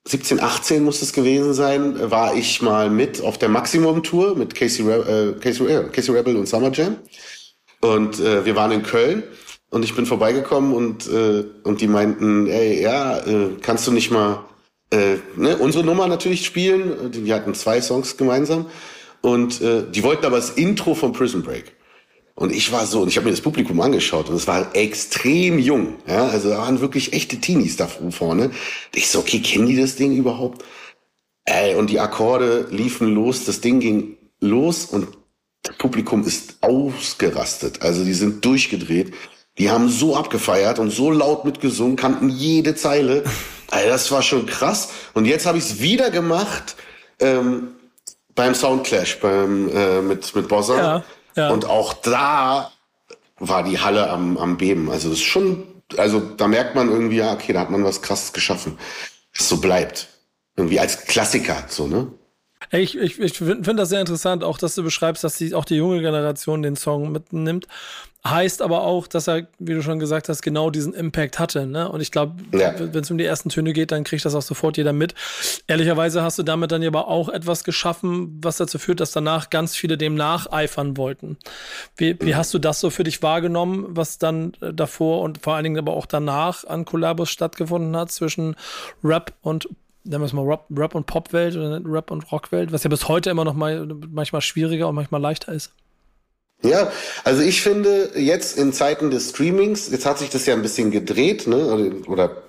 17, 0.06 0.40
18 0.40 0.82
muss 0.82 1.02
es 1.02 1.12
gewesen 1.12 1.52
sein, 1.52 2.10
war 2.10 2.34
ich 2.34 2.62
mal 2.62 2.88
mit 2.88 3.20
auf 3.20 3.36
der 3.38 3.50
Maximum-Tour 3.50 4.34
mit 4.34 4.54
Casey, 4.54 4.86
Re 4.86 5.34
äh, 5.36 5.40
Casey, 5.40 5.66
äh, 5.66 5.90
Casey 5.90 6.14
Rebel 6.14 6.36
und 6.36 6.48
Summer 6.48 6.72
Jam. 6.72 6.96
Und 7.80 8.18
äh, 8.18 8.44
wir 8.44 8.56
waren 8.56 8.72
in 8.72 8.82
Köln 8.82 9.22
und 9.70 9.84
ich 9.84 9.94
bin 9.94 10.06
vorbeigekommen 10.06 10.74
und, 10.74 11.06
äh, 11.06 11.44
und 11.64 11.80
die 11.80 11.86
meinten, 11.86 12.46
ey, 12.46 12.82
ja, 12.82 13.18
äh, 13.18 13.56
kannst 13.60 13.86
du 13.86 13.92
nicht 13.92 14.10
mal 14.10 14.44
äh, 14.90 15.16
ne, 15.36 15.56
unsere 15.58 15.84
Nummer 15.84 16.08
natürlich 16.08 16.44
spielen. 16.44 17.12
Die 17.12 17.32
hatten 17.32 17.54
zwei 17.54 17.80
Songs 17.80 18.16
gemeinsam. 18.16 18.66
Und 19.20 19.60
äh, 19.60 19.84
die 19.90 20.02
wollten 20.02 20.26
aber 20.26 20.36
das 20.36 20.50
Intro 20.50 20.94
von 20.94 21.12
Prison 21.12 21.42
Break. 21.42 21.76
Und 22.34 22.52
ich 22.52 22.72
war 22.72 22.86
so, 22.86 23.02
und 23.02 23.08
ich 23.08 23.16
habe 23.16 23.26
mir 23.26 23.32
das 23.32 23.42
Publikum 23.42 23.80
angeschaut 23.80 24.28
und 24.30 24.36
es 24.36 24.46
war 24.46 24.74
extrem 24.74 25.58
jung. 25.58 25.96
Ja, 26.06 26.28
also 26.28 26.48
da 26.48 26.58
waren 26.58 26.80
wirklich 26.80 27.12
echte 27.12 27.38
Teenies 27.38 27.76
da 27.76 27.86
vorne. 27.86 28.50
Ich 28.94 29.10
so, 29.10 29.18
okay, 29.18 29.40
kennen 29.40 29.66
die 29.66 29.76
das 29.76 29.96
Ding 29.96 30.16
überhaupt? 30.16 30.64
Ey, 31.44 31.74
und 31.74 31.90
die 31.90 32.00
Akkorde 32.00 32.68
liefen 32.70 33.14
los, 33.14 33.44
das 33.44 33.60
Ding 33.60 33.80
ging 33.80 34.16
los 34.40 34.86
und 34.86 35.08
das 35.62 35.76
Publikum 35.76 36.24
ist 36.24 36.58
ausgerastet. 36.62 37.82
Also 37.82 38.04
die 38.04 38.14
sind 38.14 38.44
durchgedreht. 38.44 39.12
Die 39.58 39.70
haben 39.70 39.88
so 39.88 40.16
abgefeiert 40.16 40.78
und 40.78 40.90
so 40.90 41.10
laut 41.10 41.44
mitgesungen, 41.44 41.96
kannten 41.96 42.28
jede 42.28 42.74
Zeile. 42.74 43.24
Also 43.72 43.88
das 43.88 44.10
war 44.10 44.22
schon 44.22 44.46
krass. 44.46 44.88
Und 45.14 45.26
jetzt 45.26 45.46
habe 45.46 45.56
ich 45.56 45.62
es 45.62 45.80
wieder 45.80 46.10
gemacht 46.10 46.74
ähm, 47.20 47.68
beim 48.34 48.52
Soundclash 48.52 49.20
beim, 49.20 49.68
äh, 49.68 50.02
mit, 50.02 50.34
mit 50.34 50.48
Bossa. 50.48 50.76
Ja, 50.76 51.04
ja. 51.36 51.50
Und 51.50 51.64
auch 51.64 51.92
da 51.94 52.72
war 53.38 53.62
die 53.62 53.78
Halle 53.78 54.10
am, 54.10 54.36
am 54.36 54.56
Beben. 54.56 54.90
Also 54.90 55.08
das 55.08 55.18
ist 55.18 55.24
schon, 55.24 55.66
also 55.96 56.20
da 56.20 56.46
merkt 56.46 56.74
man 56.74 56.90
irgendwie, 56.90 57.16
ja, 57.16 57.32
okay, 57.32 57.52
da 57.52 57.60
hat 57.60 57.70
man 57.70 57.84
was 57.84 58.02
krasses 58.02 58.32
geschaffen. 58.32 58.78
Das 59.36 59.48
so 59.48 59.58
bleibt. 59.58 60.08
Irgendwie 60.56 60.80
als 60.80 61.06
Klassiker, 61.06 61.64
so, 61.68 61.86
ne? 61.86 62.08
Ich, 62.70 62.96
ich, 62.96 63.18
ich 63.18 63.38
finde 63.38 63.74
das 63.74 63.88
sehr 63.88 64.00
interessant, 64.00 64.44
auch 64.44 64.58
dass 64.58 64.74
du 64.74 64.82
beschreibst, 64.82 65.24
dass 65.24 65.36
die, 65.36 65.54
auch 65.54 65.64
die 65.64 65.76
junge 65.76 66.00
Generation 66.00 66.62
den 66.62 66.76
Song 66.76 67.10
mitnimmt. 67.10 67.66
Heißt 68.22 68.60
aber 68.60 68.82
auch, 68.82 69.06
dass 69.06 69.28
er, 69.28 69.48
wie 69.58 69.72
du 69.72 69.82
schon 69.82 69.98
gesagt 69.98 70.28
hast, 70.28 70.42
genau 70.42 70.68
diesen 70.68 70.92
Impact 70.92 71.38
hatte. 71.38 71.66
Ne? 71.66 71.90
Und 71.90 72.02
ich 72.02 72.12
glaube, 72.12 72.34
ja. 72.52 72.74
wenn 72.78 73.02
es 73.02 73.10
um 73.10 73.16
die 73.16 73.24
ersten 73.24 73.48
Töne 73.48 73.72
geht, 73.72 73.92
dann 73.92 74.04
kriegt 74.04 74.26
das 74.26 74.34
auch 74.34 74.42
sofort 74.42 74.76
jeder 74.76 74.92
mit. 74.92 75.14
Ehrlicherweise 75.68 76.22
hast 76.22 76.38
du 76.38 76.42
damit 76.42 76.70
dann 76.70 76.84
aber 76.84 77.08
auch 77.08 77.30
etwas 77.30 77.64
geschaffen, 77.64 78.38
was 78.42 78.58
dazu 78.58 78.78
führt, 78.78 79.00
dass 79.00 79.12
danach 79.12 79.48
ganz 79.48 79.74
viele 79.74 79.96
dem 79.96 80.16
nacheifern 80.16 80.98
wollten. 80.98 81.38
Wie, 81.96 82.14
wie 82.20 82.34
hast 82.34 82.52
du 82.52 82.58
das 82.58 82.78
so 82.78 82.90
für 82.90 83.04
dich 83.04 83.22
wahrgenommen, 83.22 83.86
was 83.88 84.18
dann 84.18 84.52
äh, 84.60 84.74
davor 84.74 85.22
und 85.22 85.38
vor 85.38 85.54
allen 85.54 85.64
Dingen 85.64 85.78
aber 85.78 85.94
auch 85.94 86.04
danach 86.04 86.64
an 86.64 86.84
Kollabos 86.84 87.30
stattgefunden 87.30 87.96
hat 87.96 88.12
zwischen 88.12 88.54
Rap 89.02 89.32
und 89.40 89.66
nennen 90.04 90.22
wir 90.22 90.26
es 90.26 90.32
mal 90.32 90.44
Rap, 90.44 90.64
Rap 90.74 90.94
und 90.94 91.06
Popwelt 91.06 91.56
oder 91.56 91.80
Rap 91.84 92.10
und 92.10 92.30
Rockwelt, 92.32 92.72
was 92.72 92.84
ja 92.84 92.90
bis 92.90 93.08
heute 93.08 93.30
immer 93.30 93.44
noch 93.44 93.54
mal 93.54 93.86
manchmal 94.10 94.40
schwieriger 94.40 94.88
und 94.88 94.94
manchmal 94.94 95.20
leichter 95.20 95.52
ist? 95.52 95.72
Ja, 96.62 96.92
also 97.24 97.42
ich 97.42 97.62
finde 97.62 98.10
jetzt 98.16 98.58
in 98.58 98.72
Zeiten 98.72 99.10
des 99.10 99.30
Streamings, 99.30 99.90
jetzt 99.90 100.04
hat 100.04 100.18
sich 100.18 100.28
das 100.28 100.44
ja 100.44 100.54
ein 100.54 100.62
bisschen 100.62 100.90
gedreht, 100.90 101.46
ne? 101.46 101.94
Oder 102.06 102.42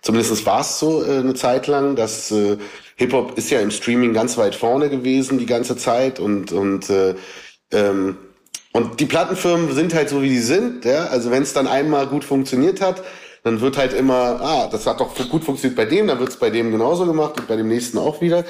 zumindest 0.00 0.46
war 0.46 0.60
es 0.60 0.78
so 0.78 1.04
äh, 1.04 1.18
eine 1.18 1.34
Zeit 1.34 1.66
lang, 1.66 1.94
dass 1.94 2.30
äh, 2.30 2.56
Hip-Hop 2.96 3.36
ist 3.36 3.50
ja 3.50 3.60
im 3.60 3.70
Streaming 3.70 4.14
ganz 4.14 4.38
weit 4.38 4.54
vorne 4.54 4.88
gewesen 4.88 5.38
die 5.38 5.46
ganze 5.46 5.76
Zeit 5.76 6.18
und 6.18 6.52
und 6.52 6.88
äh, 6.88 7.14
ähm, 7.72 8.16
und 8.72 9.00
die 9.00 9.06
Plattenfirmen 9.06 9.74
sind 9.74 9.92
halt 9.92 10.08
so 10.08 10.22
wie 10.22 10.30
die 10.30 10.38
sind, 10.38 10.86
ja. 10.86 11.06
Also 11.06 11.30
wenn 11.30 11.42
es 11.42 11.52
dann 11.52 11.66
einmal 11.66 12.06
gut 12.06 12.24
funktioniert 12.24 12.80
hat, 12.80 13.02
dann 13.42 13.60
wird 13.60 13.76
halt 13.76 13.92
immer, 13.92 14.40
ah, 14.40 14.68
das 14.70 14.86
hat 14.86 15.00
doch 15.00 15.14
gut 15.28 15.44
funktioniert 15.44 15.76
bei 15.76 15.84
dem, 15.84 16.06
dann 16.06 16.18
wird 16.18 16.30
es 16.30 16.36
bei 16.36 16.50
dem 16.50 16.70
genauso 16.70 17.06
gemacht 17.06 17.38
und 17.38 17.48
bei 17.48 17.56
dem 17.56 17.68
nächsten 17.68 17.98
auch 17.98 18.20
wieder. 18.20 18.44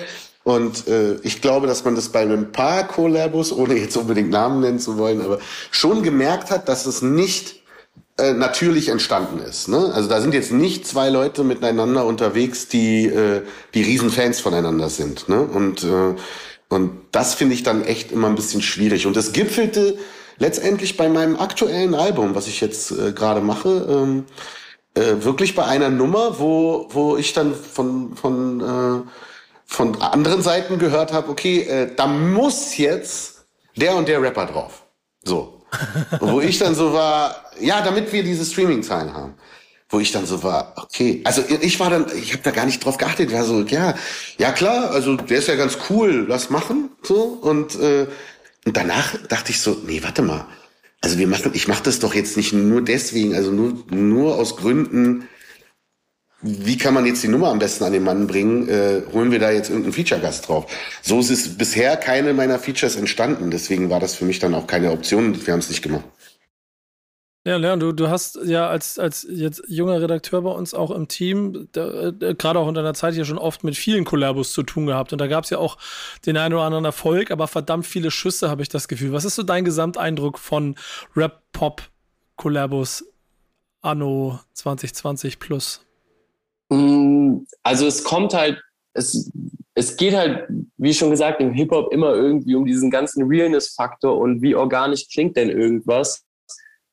Und 0.44 0.88
äh, 0.88 1.14
ich 1.22 1.40
glaube, 1.40 1.66
dass 1.66 1.84
man 1.84 1.94
das 1.94 2.08
bei 2.08 2.20
einem 2.20 2.52
paar 2.52 2.86
Kollabos, 2.88 3.52
ohne 3.52 3.74
jetzt 3.74 3.96
unbedingt 3.96 4.30
Namen 4.30 4.60
nennen 4.60 4.78
zu 4.78 4.98
wollen, 4.98 5.20
aber 5.20 5.38
schon 5.70 6.02
gemerkt 6.02 6.50
hat, 6.50 6.68
dass 6.68 6.84
es 6.84 7.00
nicht 7.00 7.62
äh, 8.18 8.32
natürlich 8.32 8.88
entstanden 8.88 9.38
ist. 9.38 9.68
Ne? 9.68 9.92
Also 9.94 10.08
da 10.08 10.20
sind 10.20 10.34
jetzt 10.34 10.52
nicht 10.52 10.86
zwei 10.86 11.10
Leute 11.10 11.44
miteinander 11.44 12.04
unterwegs, 12.04 12.68
die 12.68 13.06
äh, 13.06 13.42
die 13.72 13.82
Riesenfans 13.82 14.40
voneinander 14.40 14.90
sind. 14.90 15.28
Ne? 15.28 15.40
Und 15.42 15.84
äh, 15.84 16.14
und 16.72 16.92
das 17.12 17.34
finde 17.34 17.54
ich 17.54 17.64
dann 17.64 17.84
echt 17.84 18.12
immer 18.12 18.28
ein 18.28 18.34
bisschen 18.34 18.62
schwierig. 18.62 19.06
Und 19.06 19.14
das 19.14 19.32
gipfelte 19.32 19.98
letztendlich 20.38 20.96
bei 20.96 21.10
meinem 21.10 21.36
aktuellen 21.36 21.94
Album, 21.94 22.34
was 22.34 22.46
ich 22.48 22.62
jetzt 22.62 22.90
äh, 22.92 23.12
gerade 23.12 23.42
mache, 23.42 23.86
ähm, 23.90 24.24
äh, 24.94 25.24
wirklich 25.24 25.54
bei 25.54 25.64
einer 25.64 25.90
Nummer, 25.90 26.38
wo 26.38 26.88
wo 26.90 27.16
ich 27.16 27.32
dann 27.32 27.54
von 27.54 28.16
von 28.16 28.60
äh, 28.60 29.08
von 29.66 30.00
anderen 30.02 30.42
Seiten 30.42 30.78
gehört 30.78 31.12
habe, 31.12 31.30
okay, 31.30 31.62
äh, 31.62 31.94
da 31.94 32.06
muss 32.06 32.76
jetzt 32.76 33.46
der 33.76 33.96
und 33.96 34.06
der 34.06 34.20
Rapper 34.20 34.46
drauf. 34.46 34.84
So. 35.24 35.62
Wo 36.20 36.42
ich 36.42 36.58
dann 36.58 36.74
so 36.74 36.92
war, 36.92 37.34
ja, 37.58 37.80
damit 37.80 38.12
wir 38.12 38.22
diese 38.22 38.44
Streaming-Zahlen 38.44 39.14
haben. 39.14 39.34
Wo 39.88 40.00
ich 40.00 40.12
dann 40.12 40.26
so 40.26 40.42
war, 40.42 40.74
okay, 40.76 41.22
also 41.24 41.42
ich 41.48 41.80
war 41.80 41.88
dann, 41.88 42.06
ich 42.14 42.32
habe 42.32 42.42
da 42.42 42.50
gar 42.50 42.66
nicht 42.66 42.84
drauf 42.84 42.98
geachtet, 42.98 43.30
ich 43.30 43.34
war 43.34 43.44
so, 43.44 43.62
ja, 43.62 43.94
ja 44.38 44.52
klar, 44.52 44.90
also 44.90 45.16
der 45.16 45.38
ist 45.38 45.48
ja 45.48 45.54
ganz 45.54 45.78
cool, 45.88 46.26
lass 46.28 46.50
machen, 46.50 46.90
so 47.02 47.38
und 47.40 47.78
äh, 47.78 48.06
und 48.64 48.76
danach 48.76 49.16
dachte 49.28 49.50
ich 49.50 49.60
so, 49.60 49.76
nee, 49.84 50.02
warte 50.02 50.22
mal, 50.22 50.46
also 51.02 51.18
wir 51.18 51.26
machen, 51.26 51.50
ich 51.54 51.68
mache 51.68 51.82
das 51.82 51.98
doch 51.98 52.14
jetzt 52.14 52.36
nicht 52.36 52.52
nur 52.52 52.82
deswegen, 52.82 53.34
also 53.34 53.50
nur 53.50 53.84
nur 53.90 54.36
aus 54.36 54.56
Gründen, 54.56 55.28
wie 56.42 56.76
kann 56.76 56.94
man 56.94 57.06
jetzt 57.06 57.22
die 57.22 57.28
Nummer 57.28 57.48
am 57.48 57.60
besten 57.60 57.84
an 57.84 57.92
den 57.92 58.02
Mann 58.02 58.26
bringen? 58.26 58.68
Äh, 58.68 59.02
holen 59.12 59.30
wir 59.30 59.38
da 59.38 59.52
jetzt 59.52 59.68
irgendeinen 59.68 59.92
Feature-Gast 59.92 60.48
drauf? 60.48 60.66
So 61.00 61.20
ist 61.20 61.30
es 61.30 61.56
bisher 61.56 61.96
keine 61.96 62.34
meiner 62.34 62.58
Features 62.58 62.96
entstanden. 62.96 63.52
Deswegen 63.52 63.90
war 63.90 64.00
das 64.00 64.16
für 64.16 64.24
mich 64.24 64.40
dann 64.40 64.54
auch 64.54 64.66
keine 64.66 64.90
Option. 64.90 65.46
Wir 65.46 65.52
haben 65.52 65.60
es 65.60 65.68
nicht 65.68 65.82
gemacht. 65.82 66.04
Ja, 67.44 67.56
Leon, 67.56 67.80
du, 67.80 67.90
du 67.90 68.08
hast 68.08 68.38
ja 68.44 68.68
als, 68.68 69.00
als 69.00 69.26
jetzt 69.28 69.64
junger 69.66 70.00
Redakteur 70.00 70.42
bei 70.42 70.50
uns 70.50 70.74
auch 70.74 70.92
im 70.92 71.08
Team, 71.08 71.68
äh, 71.74 72.34
gerade 72.34 72.60
auch 72.60 72.68
in 72.68 72.74
deiner 72.74 72.94
Zeit 72.94 73.14
hier 73.14 73.24
schon 73.24 73.38
oft 73.38 73.64
mit 73.64 73.76
vielen 73.76 74.04
Kollabos 74.04 74.52
zu 74.52 74.62
tun 74.62 74.86
gehabt. 74.86 75.12
Und 75.12 75.20
da 75.20 75.26
gab 75.26 75.42
es 75.42 75.50
ja 75.50 75.58
auch 75.58 75.76
den 76.24 76.36
einen 76.36 76.54
oder 76.54 76.62
anderen 76.62 76.84
Erfolg, 76.84 77.32
aber 77.32 77.48
verdammt 77.48 77.84
viele 77.84 78.12
Schüsse, 78.12 78.48
habe 78.48 78.62
ich 78.62 78.68
das 78.68 78.86
Gefühl. 78.86 79.12
Was 79.12 79.24
ist 79.24 79.34
so 79.34 79.42
dein 79.42 79.64
Gesamteindruck 79.64 80.38
von 80.38 80.76
Rap-Pop-Kollabos 81.16 83.06
anno 83.80 84.38
2020 84.52 85.40
plus? 85.40 85.84
Mm, 86.68 87.38
also 87.64 87.88
es 87.88 88.04
kommt 88.04 88.34
halt, 88.34 88.62
es, 88.94 89.32
es 89.74 89.96
geht 89.96 90.14
halt, 90.14 90.46
wie 90.76 90.94
schon 90.94 91.10
gesagt, 91.10 91.40
im 91.40 91.52
Hip-Hop 91.52 91.92
immer 91.92 92.14
irgendwie 92.14 92.54
um 92.54 92.64
diesen 92.64 92.88
ganzen 92.88 93.26
Realness-Faktor 93.26 94.16
und 94.16 94.42
wie 94.42 94.54
organisch 94.54 95.08
klingt 95.08 95.36
denn 95.36 95.50
irgendwas. 95.50 96.24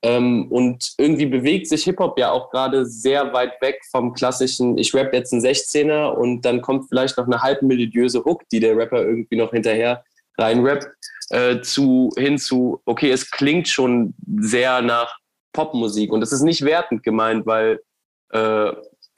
Ähm, 0.02 0.48
und 0.50 0.94
irgendwie 0.98 1.26
bewegt 1.26 1.68
sich 1.68 1.84
Hip-Hop 1.84 2.18
ja 2.18 2.32
auch 2.32 2.52
gerade 2.52 2.86
sehr 2.86 3.34
weit 3.34 3.62
weg 3.62 3.82
vom 3.92 4.14
klassischen, 4.14 4.78
ich 4.78 4.94
rap 4.94 5.14
jetzt 5.14 5.34
einen 5.34 5.42
16er 5.42 6.12
und 6.12 6.44
dann 6.44 6.62
kommt 6.62 6.88
vielleicht 6.88 7.18
noch 7.18 7.26
eine 7.26 7.42
halbmelodiöse 7.42 8.24
Hook, 8.24 8.48
die 8.50 8.62
der 8.62 8.78
Rapper 8.78 9.02
irgendwie 9.02 9.36
noch 9.36 9.52
hinterher 9.52 10.04
reinrappt, 10.38 10.88
äh, 11.32 11.60
zu, 11.62 12.12
hin 12.18 12.38
zu, 12.38 12.82
okay, 12.86 13.12
es 13.12 13.30
klingt 13.30 13.68
schon 13.68 14.14
sehr 14.38 14.82
nach 14.82 15.18
Popmusik. 15.52 16.14
Und 16.14 16.22
das 16.22 16.32
ist 16.32 16.44
nicht 16.44 16.64
wertend 16.64 17.04
gemeint, 17.04 17.46
weil 17.46 17.82
äh, 18.30 18.72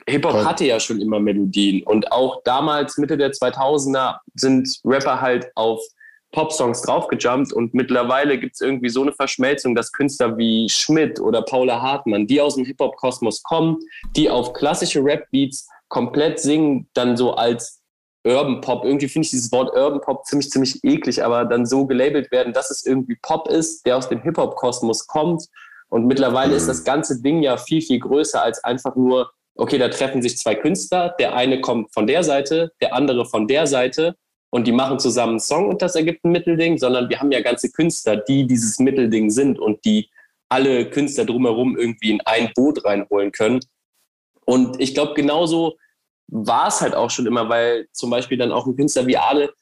Hip-Hop 0.08 0.46
hatte 0.46 0.65
ja 0.65 0.80
schon 0.80 1.00
immer 1.00 1.20
Melodien. 1.20 1.84
Und 1.84 2.12
auch 2.12 2.41
damals, 2.44 2.98
Mitte 2.98 3.17
der 3.17 3.32
2000er, 3.32 4.17
sind 4.34 4.80
Rapper 4.84 5.22
halt 5.22 5.52
auf 5.54 5.80
Pop-Songs 6.32 6.82
draufgejumpt 6.84 7.52
und 7.54 7.74
mittlerweile 7.74 8.38
gibt 8.39 8.56
es 8.56 8.62
irgendwie 8.62 8.89
so 8.89 9.02
eine 9.02 9.12
Verschmelzung, 9.12 9.76
dass 9.76 9.91
Künstler 9.91 10.38
wie 10.38 10.70
Schmidt 10.70 11.20
oder 11.20 11.41
Paula 11.41 11.82
Hartmann, 11.82 12.28
die 12.28 12.39
aus 12.39 12.56
dem 12.56 12.65
Hip-Hop-Kosmos 12.65 13.44
kommen, 13.44 13.78
die 14.15 14.30
auf 14.30 14.54
klassische 14.54 15.04
Rap-Beats 15.04 15.67
komplett 15.89 16.39
singen, 16.39 16.88
dann 16.94 17.17
so 17.17 17.34
als 17.34 17.82
Urban 18.26 18.62
Pop. 18.62 18.86
Irgendwie 18.86 19.08
finde 19.08 19.26
ich 19.26 19.32
dieses 19.32 19.52
Wort 19.52 19.76
Urban 19.76 20.00
Pop 20.02 20.26
ziemlich, 20.26 20.50
ziemlich 20.50 20.84
eklig, 20.84 21.24
aber 21.24 21.46
dann 21.46 21.65
so 21.65 21.86
gelabelt 21.86 22.32
werden, 22.32 22.54
dass 22.54 22.72
es 22.72 22.86
irgendwie 22.86 23.17
Pop 23.22 23.48
ist, 23.50 23.86
der 23.86 23.98
aus 23.98 24.08
dem 24.08 24.22
Hip-Hop-Kosmos 24.22 25.08
kommt. 25.08 25.48
Und 25.89 26.06
mittlerweile 26.06 26.52
mhm. 26.52 26.58
ist 26.58 26.67
das 26.67 26.84
ganze 26.84 27.22
Ding 27.22 27.44
ja 27.44 27.58
viel, 27.58 27.82
viel 27.82 28.00
größer 28.00 28.41
als 28.41 28.63
einfach 28.63 28.96
nur 28.96 29.32
okay, 29.56 29.78
da 29.78 29.89
treffen 29.89 30.22
sich 30.22 30.38
zwei 30.38 30.56
Künstler, 30.56 31.13
der 31.20 31.36
eine 31.36 31.62
kommt 31.62 31.94
von 31.94 32.08
der 32.08 32.24
Seite, 32.24 32.72
der 32.82 32.96
andere 32.96 33.26
von 33.26 33.48
der 33.48 33.67
Seite 33.67 34.15
und 34.52 34.68
die 34.68 34.72
machen 34.72 35.00
zusammen 35.00 35.32
einen 35.32 35.40
Song 35.40 35.70
und 35.70 35.82
das 35.82 35.96
ergibt 35.96 36.24
ein 36.24 36.32
Mittelding, 36.32 36.78
sondern 36.78 37.10
wir 37.10 37.20
haben 37.20 37.32
ja 37.32 37.42
ganze 37.42 37.72
Künstler, 37.72 38.18
die 38.18 38.46
dieses 38.46 38.78
Mittelding 38.80 39.32
sind 39.32 39.58
und 39.58 39.84
die 39.86 40.10
alle 40.50 40.90
Künstler 40.90 41.26
drumherum 41.26 41.78
irgendwie 41.78 42.12
in 42.12 42.22
ein 42.22 42.52
Boot 42.54 42.84
reinholen 42.84 43.32
können. 43.32 43.62
Und 44.46 44.80
ich 44.82 44.94
glaube, 44.94 45.14
genauso 45.14 45.78
war 46.28 46.68
es 46.68 46.82
halt 46.82 46.94
auch 46.94 47.10
schon 47.10 47.26
immer, 47.26 47.48
weil 47.48 47.88
zum 47.94 48.10
Beispiel 48.10 48.38
dann 48.38 48.52
auch 48.52 48.66
ein 48.66 48.76
Künstler 48.76 49.08
wie 49.08 49.18
Ale, 49.18 49.54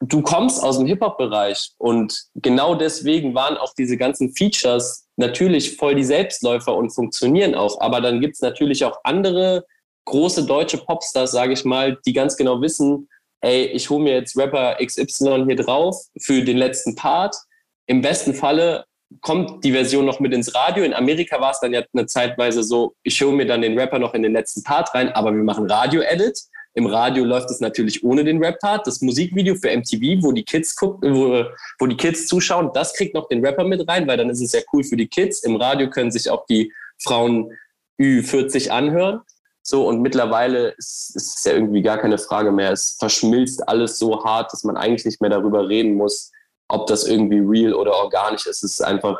du 0.00 0.22
kommst 0.22 0.62
aus 0.62 0.78
dem 0.78 0.86
Hip-Hop-Bereich 0.86 1.72
und 1.78 2.24
genau 2.34 2.74
deswegen 2.74 3.34
waren 3.34 3.56
auch 3.56 3.74
diese 3.74 3.96
ganzen 3.96 4.34
Features 4.34 5.06
natürlich 5.16 5.76
voll 5.76 5.94
die 5.94 6.04
Selbstläufer 6.04 6.74
und 6.74 6.90
funktionieren 6.90 7.54
auch. 7.54 7.80
Aber 7.80 8.00
dann 8.00 8.20
gibt 8.20 8.34
es 8.34 8.40
natürlich 8.40 8.84
auch 8.84 8.98
andere 9.04 9.64
große 10.06 10.46
deutsche 10.46 10.78
Popstars, 10.78 11.32
sage 11.32 11.52
ich 11.52 11.64
mal, 11.64 11.98
die 12.06 12.12
ganz 12.12 12.36
genau 12.36 12.60
wissen, 12.60 13.08
ey, 13.40 13.66
ich 13.66 13.90
hole 13.90 14.02
mir 14.02 14.14
jetzt 14.14 14.36
Rapper 14.36 14.76
XY 14.84 15.44
hier 15.46 15.56
drauf 15.56 15.96
für 16.20 16.42
den 16.42 16.56
letzten 16.56 16.94
Part. 16.94 17.36
Im 17.86 18.02
besten 18.02 18.34
Falle 18.34 18.84
kommt 19.20 19.64
die 19.64 19.72
Version 19.72 20.06
noch 20.06 20.20
mit 20.20 20.32
ins 20.32 20.54
Radio. 20.54 20.84
In 20.84 20.94
Amerika 20.94 21.40
war 21.40 21.50
es 21.50 21.60
dann 21.60 21.72
ja 21.72 21.82
eine 21.92 22.06
Zeitweise 22.06 22.62
so, 22.62 22.94
ich 23.02 23.20
hole 23.22 23.32
mir 23.32 23.46
dann 23.46 23.62
den 23.62 23.78
Rapper 23.78 23.98
noch 23.98 24.14
in 24.14 24.22
den 24.22 24.32
letzten 24.32 24.62
Part 24.62 24.94
rein, 24.94 25.08
aber 25.10 25.34
wir 25.34 25.42
machen 25.42 25.70
Radio-Edit. 25.70 26.38
Im 26.74 26.86
Radio 26.86 27.24
läuft 27.24 27.50
es 27.50 27.60
natürlich 27.60 28.04
ohne 28.04 28.22
den 28.22 28.42
Rap-Part. 28.42 28.86
Das 28.86 29.00
Musikvideo 29.00 29.56
für 29.56 29.76
MTV, 29.76 30.22
wo 30.22 30.30
die 30.30 30.44
Kids 30.44 30.76
gucken, 30.76 31.14
wo, 31.14 31.44
wo 31.80 31.86
die 31.86 31.96
Kids 31.96 32.28
zuschauen, 32.28 32.70
das 32.72 32.94
kriegt 32.94 33.14
noch 33.14 33.26
den 33.28 33.44
Rapper 33.44 33.64
mit 33.64 33.86
rein, 33.88 34.06
weil 34.06 34.16
dann 34.16 34.30
ist 34.30 34.40
es 34.40 34.52
ja 34.52 34.60
cool 34.72 34.84
für 34.84 34.96
die 34.96 35.08
Kids. 35.08 35.42
Im 35.42 35.56
Radio 35.56 35.90
können 35.90 36.12
sich 36.12 36.30
auch 36.30 36.46
die 36.46 36.72
Frauen 36.98 37.50
Ü40 38.00 38.70
anhören. 38.70 39.20
So, 39.62 39.86
und 39.86 40.00
mittlerweile 40.00 40.70
ist, 40.78 41.12
ist 41.14 41.38
es 41.38 41.44
ja 41.44 41.52
irgendwie 41.52 41.82
gar 41.82 41.98
keine 41.98 42.18
Frage 42.18 42.50
mehr. 42.50 42.72
Es 42.72 42.96
verschmilzt 42.98 43.68
alles 43.68 43.98
so 43.98 44.24
hart, 44.24 44.52
dass 44.52 44.64
man 44.64 44.76
eigentlich 44.76 45.04
nicht 45.04 45.20
mehr 45.20 45.30
darüber 45.30 45.68
reden 45.68 45.94
muss, 45.94 46.30
ob 46.68 46.86
das 46.86 47.04
irgendwie 47.04 47.40
real 47.40 47.74
oder 47.74 47.94
organisch 47.94 48.46
ist. 48.46 48.62
Es 48.62 48.74
ist 48.74 48.80
einfach 48.80 49.18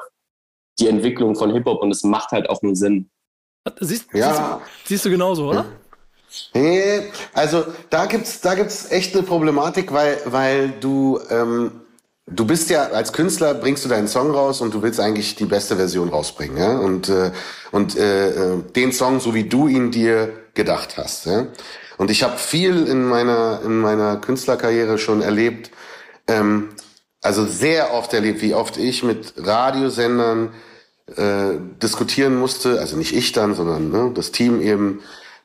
die 0.78 0.88
Entwicklung 0.88 1.36
von 1.36 1.52
Hip-Hop 1.52 1.82
und 1.82 1.90
es 1.90 2.02
macht 2.02 2.30
halt 2.30 2.48
auch 2.48 2.62
nur 2.62 2.74
Sinn. 2.74 3.10
Siehst, 3.80 4.06
ja. 4.14 4.32
siehst, 4.32 4.88
siehst 4.88 5.04
du 5.04 5.10
genauso, 5.10 5.50
oder? 5.50 5.66
Nee, 6.54 7.10
also 7.34 7.64
da 7.90 8.06
gibt's 8.06 8.40
da 8.40 8.54
gibt's 8.54 8.90
echt 8.90 9.14
eine 9.14 9.24
Problematik, 9.24 9.92
weil 9.92 10.20
weil 10.26 10.70
du 10.70 11.20
ähm, 11.28 11.82
du 12.30 12.44
bist 12.44 12.70
ja 12.70 12.88
als 12.88 13.12
Künstler 13.12 13.54
bringst 13.54 13.84
du 13.84 13.88
deinen 13.88 14.08
Song 14.08 14.30
raus 14.30 14.60
und 14.60 14.72
du 14.74 14.82
willst 14.82 15.00
eigentlich 15.00 15.36
die 15.36 15.44
beste 15.44 15.76
Version 15.76 16.08
rausbringen, 16.08 16.56
ja? 16.56 16.78
Und 16.78 17.08
äh, 17.08 17.32
und 17.70 17.96
äh, 17.96 18.30
äh 18.30 18.62
den 18.74 18.92
Song 18.92 19.20
so 19.20 19.34
wie 19.34 19.44
du 19.44 19.68
ihn 19.68 19.90
dir 19.90 20.32
gedacht 20.54 20.96
hast, 20.96 21.26
ja? 21.26 21.46
Und 21.98 22.10
ich 22.10 22.22
habe 22.22 22.38
viel 22.38 22.86
in 22.86 23.04
meiner 23.04 23.60
in 23.64 23.80
meiner 23.80 24.16
Künstlerkarriere 24.16 24.98
schon 24.98 25.22
erlebt, 25.22 25.70
ähm, 26.26 26.70
also 27.20 27.44
sehr 27.44 27.92
oft 27.92 28.12
erlebt, 28.14 28.42
wie 28.42 28.54
oft 28.54 28.76
ich 28.78 29.02
mit 29.02 29.34
Radiosendern 29.36 30.50
äh, 31.16 31.58
diskutieren 31.82 32.36
musste, 32.36 32.80
also 32.80 32.96
nicht 32.96 33.14
ich 33.14 33.32
dann, 33.32 33.54
sondern 33.54 33.90
ne, 33.90 34.12
das 34.14 34.32
Team 34.32 34.62
eben 34.62 35.00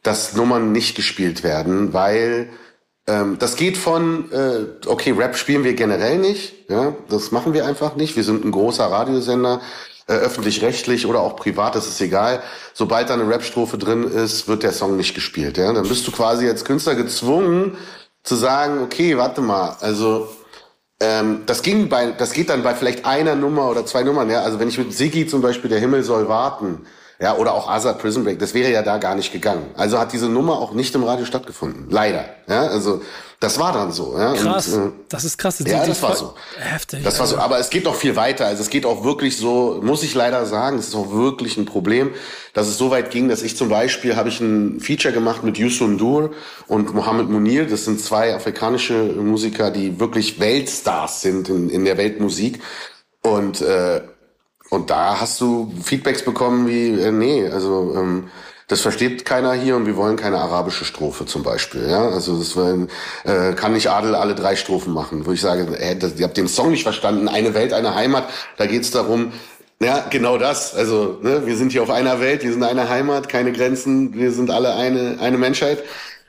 dass 0.06 0.36
Nummern 0.36 0.72
nicht 0.72 0.96
gespielt 0.96 1.44
werden, 1.44 1.92
weil 1.94 2.50
ähm, 3.08 3.38
das 3.40 3.56
geht 3.56 3.78
von, 3.78 4.32
äh, 4.32 4.88
okay, 4.88 5.12
Rap 5.12 5.36
spielen 5.36 5.64
wir 5.64 5.74
generell 5.74 6.18
nicht, 6.18 6.70
ja, 6.70 6.96
das 7.10 7.32
machen 7.32 7.54
wir 7.54 7.66
einfach 7.66 7.96
nicht. 7.96 8.16
Wir 8.16 8.24
sind 8.24 8.44
ein 8.44 8.52
großer 8.52 8.86
Radiosender, 8.86 9.62
äh, 10.08 10.14
öffentlich-rechtlich 10.14 11.06
oder 11.06 11.20
auch 11.22 11.36
privat, 11.36 11.76
das 11.76 11.88
ist 11.88 12.02
egal. 12.02 12.42
Sobald 12.74 13.10
da 13.10 13.14
eine 13.16 13.28
Rap-Strophe 13.28 13.78
drin 13.78 14.04
ist, 14.04 14.48
wird 14.48 14.64
der 14.64 14.72
Song 14.72 14.98
nicht 14.98 15.14
gespielt. 15.14 15.58
Ja? 15.58 15.72
Dann 15.74 15.88
bist 15.88 16.08
du 16.08 16.12
quasi 16.12 16.48
als 16.48 16.66
Künstler 16.66 16.96
gezwungen 16.96 17.78
zu 18.24 18.36
sagen, 18.36 18.82
okay, 18.82 19.18
warte 19.18 19.42
mal, 19.42 19.76
also 19.82 20.28
ähm, 21.00 21.44
das 21.46 21.62
ging 21.62 21.90
bei, 21.90 22.12
das 22.12 22.34
geht 22.34 22.50
dann 22.50 22.64
bei 22.64 22.74
vielleicht 22.74 23.06
einer 23.06 23.36
Nummer 23.36 23.70
oder 23.70 23.86
zwei 23.86 24.04
Nummern. 24.04 24.30
Ja? 24.30 24.42
Also 24.42 24.60
wenn 24.60 24.70
ich 24.70 24.78
mit 24.78 24.94
Siggi 24.94 25.28
zum 25.28 25.42
Beispiel, 25.42 25.70
der 25.70 25.80
Himmel 25.80 26.04
soll 26.04 26.28
warten, 26.28 26.86
ja, 27.20 27.38
oder 27.38 27.54
auch 27.54 27.70
Azad 27.70 28.00
Prison 28.00 28.24
Break, 28.24 28.40
das 28.40 28.54
wäre 28.54 28.72
ja 28.72 28.82
da 28.82 28.98
gar 28.98 29.16
nicht 29.16 29.32
gegangen. 29.32 29.68
Also 29.76 29.98
hat 29.98 30.12
diese 30.12 30.28
Nummer 30.28 30.60
auch 30.60 30.74
nicht 30.74 30.94
im 30.96 31.04
Radio 31.04 31.26
stattgefunden. 31.26 31.88
Leider. 31.90 32.26
Ja, 32.48 32.68
also 32.68 33.02
das 33.40 33.60
war 33.60 33.74
dann 33.74 33.92
so. 33.92 34.18
Ja? 34.18 34.34
Krass. 34.34 34.70
Und, 34.70 34.88
äh, 34.88 34.92
das 35.10 35.24
ist 35.24 35.38
krass. 35.38 35.58
Das 35.58 35.72
ja, 35.72 35.86
das 35.86 36.02
war 36.02 36.16
so. 36.16 36.36
Heftig. 36.58 37.04
Das 37.04 37.20
war 37.20 37.28
so. 37.28 37.38
Aber 37.38 37.60
es 37.60 37.70
geht 37.70 37.84
noch 37.84 37.96
viel 37.96 38.16
weiter. 38.16 38.46
Also 38.48 38.62
es 38.62 38.70
geht 38.70 38.86
auch 38.86 39.04
wirklich 39.04 39.38
so, 39.38 39.80
muss 39.82 40.04
ich 40.04 40.14
leider 40.16 40.46
sagen, 40.46 40.78
es 40.78 40.90
ist 40.90 40.96
auch 40.96 41.12
wirklich 41.12 41.58
ein 41.58 41.66
Problem, 41.66 42.12
dass 42.54 42.68
es 42.68 42.78
so 42.78 42.92
weit 42.92 43.12
ging, 43.12 43.30
dass 43.30 43.42
ich 43.44 43.56
zum 43.56 43.70
Beispiel 43.70 44.16
habe 44.16 44.30
ich 44.30 44.40
ein 44.40 44.80
Feature 44.80 45.14
gemacht 45.14 45.44
mit 45.44 45.58
Yusun 45.58 45.98
Dur 45.98 46.32
und 46.68 46.94
Mohammed 46.94 47.30
Munir. 47.30 47.66
Das 47.66 47.86
sind 47.86 48.02
zwei 48.02 48.34
afrikanische 48.34 48.94
Musiker, 48.94 49.72
die 49.72 50.00
wirklich 50.00 50.40
Weltstars 50.40 51.22
sind 51.22 51.50
in, 51.50 51.70
in 51.70 51.86
der 51.86 51.98
Weltmusik. 51.98 52.62
Und 53.22 53.62
äh, 53.62 54.02
und 54.76 54.90
da 54.90 55.20
hast 55.22 55.40
du 55.40 55.72
Feedbacks 55.82 56.24
bekommen 56.24 56.68
wie, 56.68 57.00
äh, 57.00 57.12
nee, 57.12 57.48
also 57.48 57.96
ähm, 57.96 58.30
das 58.68 58.82
versteht 58.82 59.26
keiner 59.26 59.54
hier 59.54 59.76
und 59.76 59.86
wir 59.86 59.96
wollen 59.96 60.16
keine 60.18 60.38
arabische 60.38 60.86
Strophe 60.86 61.26
zum 61.26 61.44
Beispiel. 61.44 61.88
Ja? 61.88 62.10
Also 62.10 62.38
das 62.38 62.58
war, 62.58 62.74
äh, 63.24 63.54
kann 63.54 63.74
nicht 63.74 63.90
Adel 63.90 64.16
alle 64.16 64.36
drei 64.36 64.56
Strophen 64.56 64.92
machen, 64.94 65.26
wo 65.26 65.32
ich 65.32 65.42
sage, 65.42 65.78
äh, 65.78 65.96
das, 65.96 66.20
ihr 66.20 66.26
habt 66.26 66.38
den 66.38 66.48
Song 66.48 66.72
nicht 66.72 66.84
verstanden, 66.84 67.28
eine 67.28 67.54
Welt, 67.54 67.74
eine 67.74 67.96
Heimat, 67.96 68.28
da 68.58 68.66
geht's 68.66 68.92
darum, 68.92 69.32
ja, 69.82 70.06
genau 70.10 70.38
das. 70.38 70.74
Also, 70.74 71.20
ne, 71.22 71.46
wir 71.46 71.58
sind 71.58 71.72
hier 71.72 71.84
auf 71.84 71.90
einer 71.90 72.20
Welt, 72.20 72.44
wir 72.44 72.52
sind 72.52 72.64
eine 72.64 72.90
Heimat, 72.90 73.30
keine 73.30 73.52
Grenzen, 73.52 74.14
wir 74.14 74.32
sind 74.32 74.50
alle 74.50 74.74
eine, 74.76 75.18
eine 75.20 75.38
Menschheit. 75.38 75.84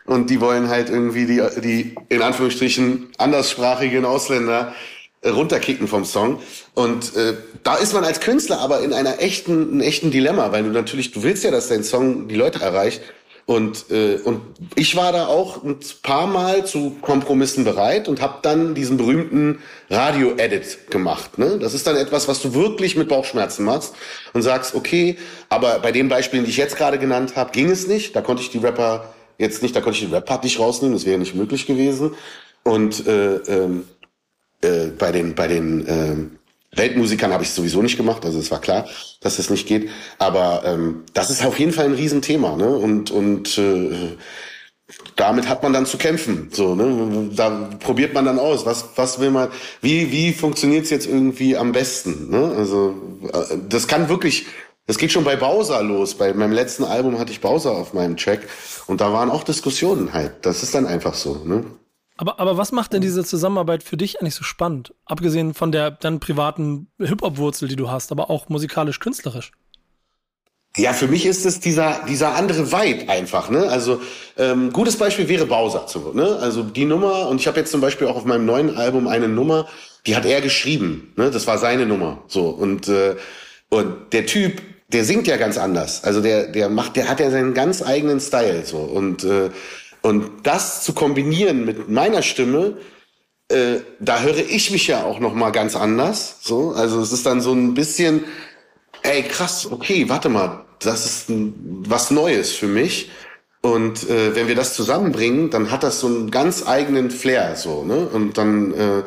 Und 0.04 0.30
die 0.30 0.40
wollen 0.40 0.68
halt 0.68 0.88
irgendwie 0.88 1.26
die, 1.26 1.42
die 1.62 1.94
in 2.08 2.22
Anführungsstrichen 2.22 3.08
anderssprachigen 3.18 4.04
Ausländer 4.04 4.72
runterkicken 5.24 5.88
vom 5.88 6.04
Song. 6.04 6.40
Und 6.74 7.16
äh, 7.16 7.34
da 7.62 7.76
ist 7.76 7.94
man 7.94 8.04
als 8.04 8.20
Künstler 8.20 8.60
aber 8.60 8.80
in 8.80 8.92
einer 8.92 9.20
echten, 9.20 9.70
einem 9.70 9.80
echten 9.80 10.10
Dilemma, 10.10 10.52
weil 10.52 10.62
du 10.62 10.70
natürlich, 10.70 11.12
du 11.12 11.22
willst 11.22 11.44
ja, 11.44 11.50
dass 11.50 11.68
dein 11.68 11.84
Song 11.84 12.28
die 12.28 12.36
Leute 12.36 12.60
erreicht. 12.60 13.00
Und, 13.46 13.92
äh, 13.92 14.16
und 14.24 14.40
ich 14.74 14.96
war 14.96 15.12
da 15.12 15.28
auch 15.28 15.62
ein 15.62 15.78
paar 16.02 16.26
Mal 16.26 16.66
zu 16.66 16.96
Kompromissen 17.00 17.62
bereit 17.62 18.08
und 18.08 18.20
habe 18.20 18.38
dann 18.42 18.74
diesen 18.74 18.96
berühmten 18.96 19.60
Radio-Edit 19.88 20.90
gemacht. 20.90 21.38
Ne? 21.38 21.56
Das 21.60 21.72
ist 21.72 21.86
dann 21.86 21.94
etwas, 21.94 22.26
was 22.26 22.42
du 22.42 22.54
wirklich 22.54 22.96
mit 22.96 23.08
Bauchschmerzen 23.08 23.64
machst 23.64 23.94
und 24.32 24.42
sagst, 24.42 24.74
okay, 24.74 25.16
aber 25.48 25.78
bei 25.78 25.92
den 25.92 26.08
Beispielen, 26.08 26.44
die 26.44 26.50
ich 26.50 26.56
jetzt 26.56 26.76
gerade 26.76 26.98
genannt 26.98 27.36
habe, 27.36 27.52
ging 27.52 27.70
es 27.70 27.86
nicht. 27.86 28.16
Da 28.16 28.20
konnte 28.20 28.42
ich 28.42 28.50
die 28.50 28.58
Rapper 28.58 29.14
jetzt 29.38 29.62
nicht, 29.62 29.76
da 29.76 29.80
konnte 29.80 29.98
ich 29.98 30.04
den 30.04 30.14
Rap-Part 30.14 30.42
nicht 30.42 30.58
rausnehmen, 30.58 30.96
das 30.96 31.06
wäre 31.06 31.18
nicht 31.18 31.36
möglich 31.36 31.66
gewesen. 31.66 32.14
Und 32.64 33.06
äh, 33.06 33.36
ähm, 33.36 33.84
äh, 34.66 34.90
bei 34.98 35.12
den, 35.12 35.34
bei 35.34 35.48
den 35.48 35.86
äh, 35.86 36.76
Weltmusikern 36.76 37.32
habe 37.32 37.42
ich 37.42 37.50
es 37.50 37.54
sowieso 37.54 37.82
nicht 37.82 37.96
gemacht, 37.96 38.24
also 38.24 38.38
es 38.38 38.50
war 38.50 38.60
klar, 38.60 38.86
dass 39.20 39.38
es 39.38 39.50
nicht 39.50 39.66
geht. 39.66 39.88
Aber 40.18 40.62
ähm, 40.64 41.04
das 41.14 41.30
ist 41.30 41.44
auf 41.44 41.58
jeden 41.58 41.72
Fall 41.72 41.86
ein 41.86 41.94
Riesenthema, 41.94 42.56
ne? 42.56 42.68
Und, 42.68 43.10
und 43.10 43.56
äh, 43.58 44.16
damit 45.16 45.48
hat 45.48 45.62
man 45.62 45.72
dann 45.72 45.86
zu 45.86 45.98
kämpfen. 45.98 46.50
So, 46.52 46.74
ne? 46.74 47.30
Da 47.34 47.70
probiert 47.80 48.14
man 48.14 48.24
dann 48.24 48.38
aus, 48.38 48.66
was, 48.66 48.90
was 48.96 49.18
will 49.18 49.30
man, 49.30 49.48
wie, 49.80 50.12
wie 50.12 50.32
funktioniert's 50.32 50.90
jetzt 50.90 51.06
irgendwie 51.06 51.56
am 51.56 51.72
besten? 51.72 52.30
Ne? 52.30 52.54
Also 52.56 52.94
äh, 53.32 53.56
das 53.68 53.88
kann 53.88 54.08
wirklich, 54.08 54.46
das 54.86 54.98
geht 54.98 55.10
schon 55.10 55.24
bei 55.24 55.36
Bowser 55.36 55.82
los. 55.82 56.14
Bei 56.14 56.32
meinem 56.34 56.52
letzten 56.52 56.84
Album 56.84 57.18
hatte 57.18 57.32
ich 57.32 57.40
Bowser 57.40 57.72
auf 57.72 57.94
meinem 57.94 58.16
Track 58.16 58.48
und 58.86 59.00
da 59.00 59.12
waren 59.12 59.30
auch 59.30 59.42
Diskussionen 59.42 60.12
halt. 60.12 60.32
Das 60.42 60.62
ist 60.62 60.74
dann 60.74 60.86
einfach 60.86 61.14
so. 61.14 61.42
Ne? 61.44 61.64
Aber, 62.16 62.40
aber 62.40 62.56
was 62.56 62.72
macht 62.72 62.92
denn 62.92 63.02
diese 63.02 63.24
Zusammenarbeit 63.24 63.82
für 63.82 63.96
dich 63.96 64.20
eigentlich 64.20 64.34
so 64.34 64.44
spannend? 64.44 64.94
Abgesehen 65.04 65.52
von 65.54 65.70
der 65.70 65.90
dann 65.90 66.18
privaten 66.18 66.88
Hip-Hop-Wurzel, 66.98 67.68
die 67.68 67.76
du 67.76 67.90
hast, 67.90 68.10
aber 68.10 68.30
auch 68.30 68.48
musikalisch-künstlerisch. 68.48 69.52
Ja, 70.78 70.92
für 70.92 71.08
mich 71.08 71.24
ist 71.24 71.46
es 71.46 71.58
dieser, 71.60 72.04
dieser 72.06 72.34
andere 72.34 72.70
Vibe 72.70 73.08
einfach, 73.08 73.48
ne? 73.48 73.66
Also, 73.68 74.00
ähm, 74.36 74.72
gutes 74.72 74.96
Beispiel 74.96 75.26
wäre 75.26 75.46
Bowser, 75.46 75.86
ne? 76.12 76.36
Also 76.36 76.62
die 76.62 76.84
Nummer, 76.84 77.28
und 77.28 77.40
ich 77.40 77.46
habe 77.46 77.58
jetzt 77.58 77.70
zum 77.70 77.80
Beispiel 77.80 78.06
auch 78.06 78.16
auf 78.16 78.26
meinem 78.26 78.44
neuen 78.44 78.76
Album 78.76 79.08
eine 79.08 79.26
Nummer, 79.28 79.66
die 80.06 80.14
hat 80.14 80.26
er 80.26 80.42
geschrieben, 80.42 81.14
ne? 81.16 81.30
Das 81.30 81.46
war 81.46 81.56
seine 81.56 81.86
Nummer. 81.86 82.22
So. 82.28 82.48
Und, 82.48 82.88
äh, 82.88 83.16
und 83.70 84.12
der 84.12 84.26
Typ, 84.26 84.60
der 84.88 85.04
singt 85.04 85.26
ja 85.26 85.38
ganz 85.38 85.56
anders. 85.56 86.04
Also 86.04 86.20
der, 86.20 86.48
der 86.48 86.68
macht, 86.68 86.96
der 86.96 87.08
hat 87.08 87.20
ja 87.20 87.30
seinen 87.30 87.54
ganz 87.54 87.82
eigenen 87.82 88.20
Style. 88.20 88.64
So. 88.66 88.78
Und 88.78 89.24
äh, 89.24 89.50
und 90.06 90.30
das 90.44 90.84
zu 90.84 90.92
kombinieren 90.92 91.64
mit 91.64 91.88
meiner 91.88 92.22
Stimme, 92.22 92.76
äh, 93.48 93.78
da 93.98 94.20
höre 94.20 94.38
ich 94.38 94.70
mich 94.70 94.86
ja 94.86 95.02
auch 95.02 95.18
noch 95.18 95.34
mal 95.34 95.50
ganz 95.50 95.74
anders. 95.74 96.36
So, 96.42 96.70
also 96.70 97.00
es 97.00 97.12
ist 97.12 97.26
dann 97.26 97.40
so 97.40 97.52
ein 97.52 97.74
bisschen, 97.74 98.22
ey 99.02 99.24
krass, 99.24 99.66
okay, 99.68 100.08
warte 100.08 100.28
mal, 100.28 100.64
das 100.78 101.06
ist 101.06 101.28
ein, 101.28 101.82
was 101.88 102.12
Neues 102.12 102.52
für 102.52 102.68
mich. 102.68 103.10
Und 103.62 104.08
äh, 104.08 104.36
wenn 104.36 104.46
wir 104.46 104.54
das 104.54 104.74
zusammenbringen, 104.74 105.50
dann 105.50 105.72
hat 105.72 105.82
das 105.82 105.98
so 105.98 106.06
einen 106.06 106.30
ganz 106.30 106.68
eigenen 106.68 107.10
Flair, 107.10 107.56
so 107.56 107.82
ne. 107.82 108.06
Und 108.06 108.38
dann 108.38 108.74
äh, 108.74 109.02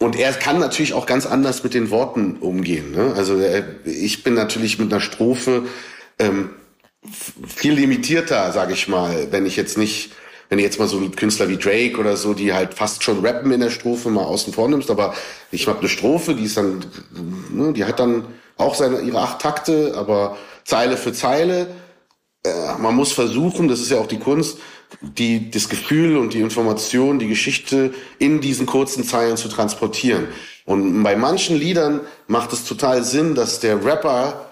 und 0.00 0.16
er 0.18 0.34
kann 0.34 0.58
natürlich 0.58 0.92
auch 0.92 1.06
ganz 1.06 1.24
anders 1.24 1.62
mit 1.64 1.72
den 1.72 1.90
Worten 1.90 2.36
umgehen. 2.40 2.90
Ne? 2.92 3.14
Also 3.16 3.38
äh, 3.40 3.64
ich 3.86 4.22
bin 4.22 4.34
natürlich 4.34 4.78
mit 4.78 4.92
einer 4.92 5.00
Strophe 5.00 5.64
ähm, 6.18 6.50
viel 7.46 7.72
limitierter, 7.72 8.52
sage 8.52 8.74
ich 8.74 8.88
mal, 8.88 9.28
wenn 9.30 9.46
ich 9.46 9.56
jetzt 9.56 9.78
nicht 9.78 10.12
wenn 10.50 10.58
du 10.58 10.64
jetzt 10.64 10.80
mal 10.80 10.88
so 10.88 11.00
Künstler 11.10 11.48
wie 11.48 11.56
Drake 11.56 11.96
oder 11.96 12.16
so, 12.16 12.34
die 12.34 12.52
halt 12.52 12.74
fast 12.74 13.04
schon 13.04 13.24
rappen 13.24 13.52
in 13.52 13.60
der 13.60 13.70
Strophe 13.70 14.10
mal 14.10 14.24
außen 14.24 14.52
vor 14.52 14.68
nimmst, 14.68 14.90
aber 14.90 15.14
ich 15.52 15.66
habe 15.68 15.78
eine 15.78 15.88
Strophe, 15.88 16.34
die 16.34 16.44
ist 16.44 16.56
dann, 16.56 16.84
ne, 17.50 17.72
die 17.72 17.84
hat 17.84 18.00
dann 18.00 18.26
auch 18.56 18.74
seine, 18.74 19.00
ihre 19.00 19.20
acht 19.20 19.40
Takte, 19.40 19.94
aber 19.96 20.36
Zeile 20.64 20.96
für 20.96 21.12
Zeile. 21.12 21.68
Äh, 22.44 22.50
man 22.78 22.96
muss 22.96 23.12
versuchen, 23.12 23.68
das 23.68 23.80
ist 23.80 23.92
ja 23.92 23.98
auch 23.98 24.08
die 24.08 24.18
Kunst, 24.18 24.58
die, 25.00 25.52
das 25.52 25.68
Gefühl 25.68 26.16
und 26.16 26.34
die 26.34 26.40
Information, 26.40 27.20
die 27.20 27.28
Geschichte 27.28 27.94
in 28.18 28.40
diesen 28.40 28.66
kurzen 28.66 29.04
Zeilen 29.04 29.36
zu 29.36 29.48
transportieren. 29.48 30.26
Und 30.64 31.04
bei 31.04 31.14
manchen 31.14 31.56
Liedern 31.56 32.00
macht 32.26 32.52
es 32.52 32.64
total 32.64 33.04
Sinn, 33.04 33.36
dass 33.36 33.60
der 33.60 33.84
Rapper 33.84 34.49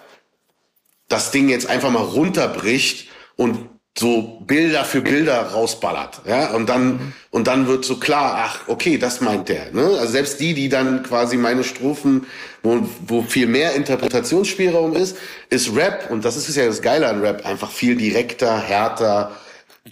das 1.09 1.31
Ding 1.31 1.49
jetzt 1.49 1.69
einfach 1.69 1.91
mal 1.91 2.03
runterbricht 2.03 3.09
und 3.37 3.69
so 3.99 4.41
Bilder 4.47 4.85
für 4.85 5.01
Bilder 5.01 5.43
rausballert, 5.43 6.21
ja, 6.25 6.55
und 6.55 6.69
dann 6.69 7.15
und 7.31 7.49
dann 7.49 7.67
wird 7.67 7.85
so 7.85 7.97
klar, 7.97 8.45
ach, 8.45 8.69
okay, 8.69 8.97
das 8.97 9.21
meint 9.21 9.49
der, 9.49 9.73
ne? 9.73 9.99
Also 9.99 10.13
selbst 10.13 10.39
die, 10.39 10.55
die 10.55 10.69
dann 10.69 11.03
quasi 11.03 11.37
meine 11.37 11.65
Strophen, 11.65 12.27
wo, 12.63 12.89
wo 13.07 13.23
viel 13.23 13.49
mehr 13.49 13.75
Interpretationsspielraum 13.75 14.95
ist, 14.95 15.17
ist 15.51 15.75
Rap 15.75 16.11
und 16.11 16.25
das 16.25 16.37
ist 16.37 16.55
ja 16.55 16.67
das 16.67 16.81
Geile 16.81 17.09
an 17.09 17.21
Rap, 17.23 17.45
einfach 17.45 17.73
viel 17.73 17.97
direkter, 17.97 18.61
härter, 18.61 19.33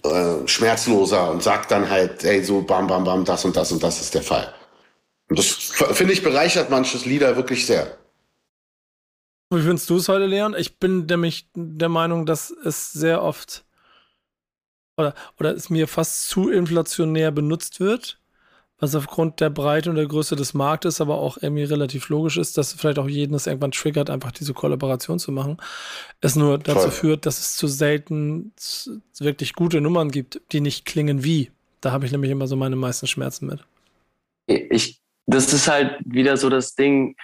äh, 0.03 0.47
schmerzloser 0.47 1.29
und 1.31 1.43
sagt 1.43 1.71
dann 1.71 1.89
halt, 1.89 2.23
ey, 2.23 2.43
so 2.43 2.61
bam 2.61 2.87
bam 2.87 3.03
bam, 3.03 3.25
das 3.25 3.43
und 3.43 3.57
das 3.57 3.71
und 3.73 3.83
das 3.83 3.99
ist 3.99 4.15
der 4.15 4.23
Fall. 4.23 4.53
Und 5.29 5.37
das 5.37 5.47
finde 5.93 6.13
ich 6.13 6.23
bereichert 6.23 6.69
manches 6.69 7.05
Lieder 7.05 7.35
wirklich 7.35 7.65
sehr. 7.65 7.97
Wie 9.49 9.61
findest 9.61 9.89
du 9.89 9.95
es 9.95 10.09
heute, 10.09 10.25
Leon? 10.25 10.55
Ich 10.57 10.77
bin 10.77 11.05
nämlich 11.05 11.47
der 11.55 11.89
Meinung, 11.89 12.25
dass 12.25 12.51
es 12.51 12.91
sehr 12.91 13.23
oft 13.23 13.65
oder, 14.97 15.13
oder 15.39 15.55
es 15.55 15.69
mir 15.69 15.87
fast 15.87 16.27
zu 16.27 16.49
inflationär 16.49 17.31
benutzt 17.31 17.79
wird, 17.79 18.19
was 18.79 18.95
aufgrund 18.95 19.39
der 19.39 19.49
Breite 19.49 19.89
und 19.89 19.95
der 19.95 20.07
Größe 20.07 20.35
des 20.35 20.53
Marktes 20.53 20.99
aber 20.99 21.15
auch 21.15 21.37
irgendwie 21.39 21.63
relativ 21.63 22.09
logisch 22.09 22.37
ist, 22.37 22.57
dass 22.57 22.73
vielleicht 22.73 22.99
auch 22.99 23.07
jeden 23.07 23.33
das 23.33 23.47
irgendwann 23.47 23.71
triggert, 23.71 24.09
einfach 24.09 24.31
diese 24.31 24.53
Kollaboration 24.53 25.19
zu 25.19 25.31
machen. 25.31 25.57
Es 26.19 26.35
nur 26.35 26.57
dazu 26.57 26.81
Voll. 26.81 26.91
führt, 26.91 27.25
dass 27.25 27.39
es 27.39 27.55
zu 27.55 27.67
selten 27.67 28.51
wirklich 29.19 29.53
gute 29.53 29.79
Nummern 29.81 30.11
gibt, 30.11 30.41
die 30.51 30.61
nicht 30.61 30.85
klingen 30.85 31.23
wie. 31.23 31.51
Da 31.79 31.91
habe 31.91 32.05
ich 32.05 32.11
nämlich 32.11 32.31
immer 32.31 32.47
so 32.47 32.55
meine 32.55 32.75
meisten 32.75 33.07
Schmerzen 33.07 33.47
mit. 33.47 33.63
Ich, 34.47 34.99
das 35.25 35.53
ist 35.53 35.67
halt 35.67 35.99
wieder 36.05 36.37
so 36.37 36.49
das 36.49 36.75
Ding, 36.75 37.15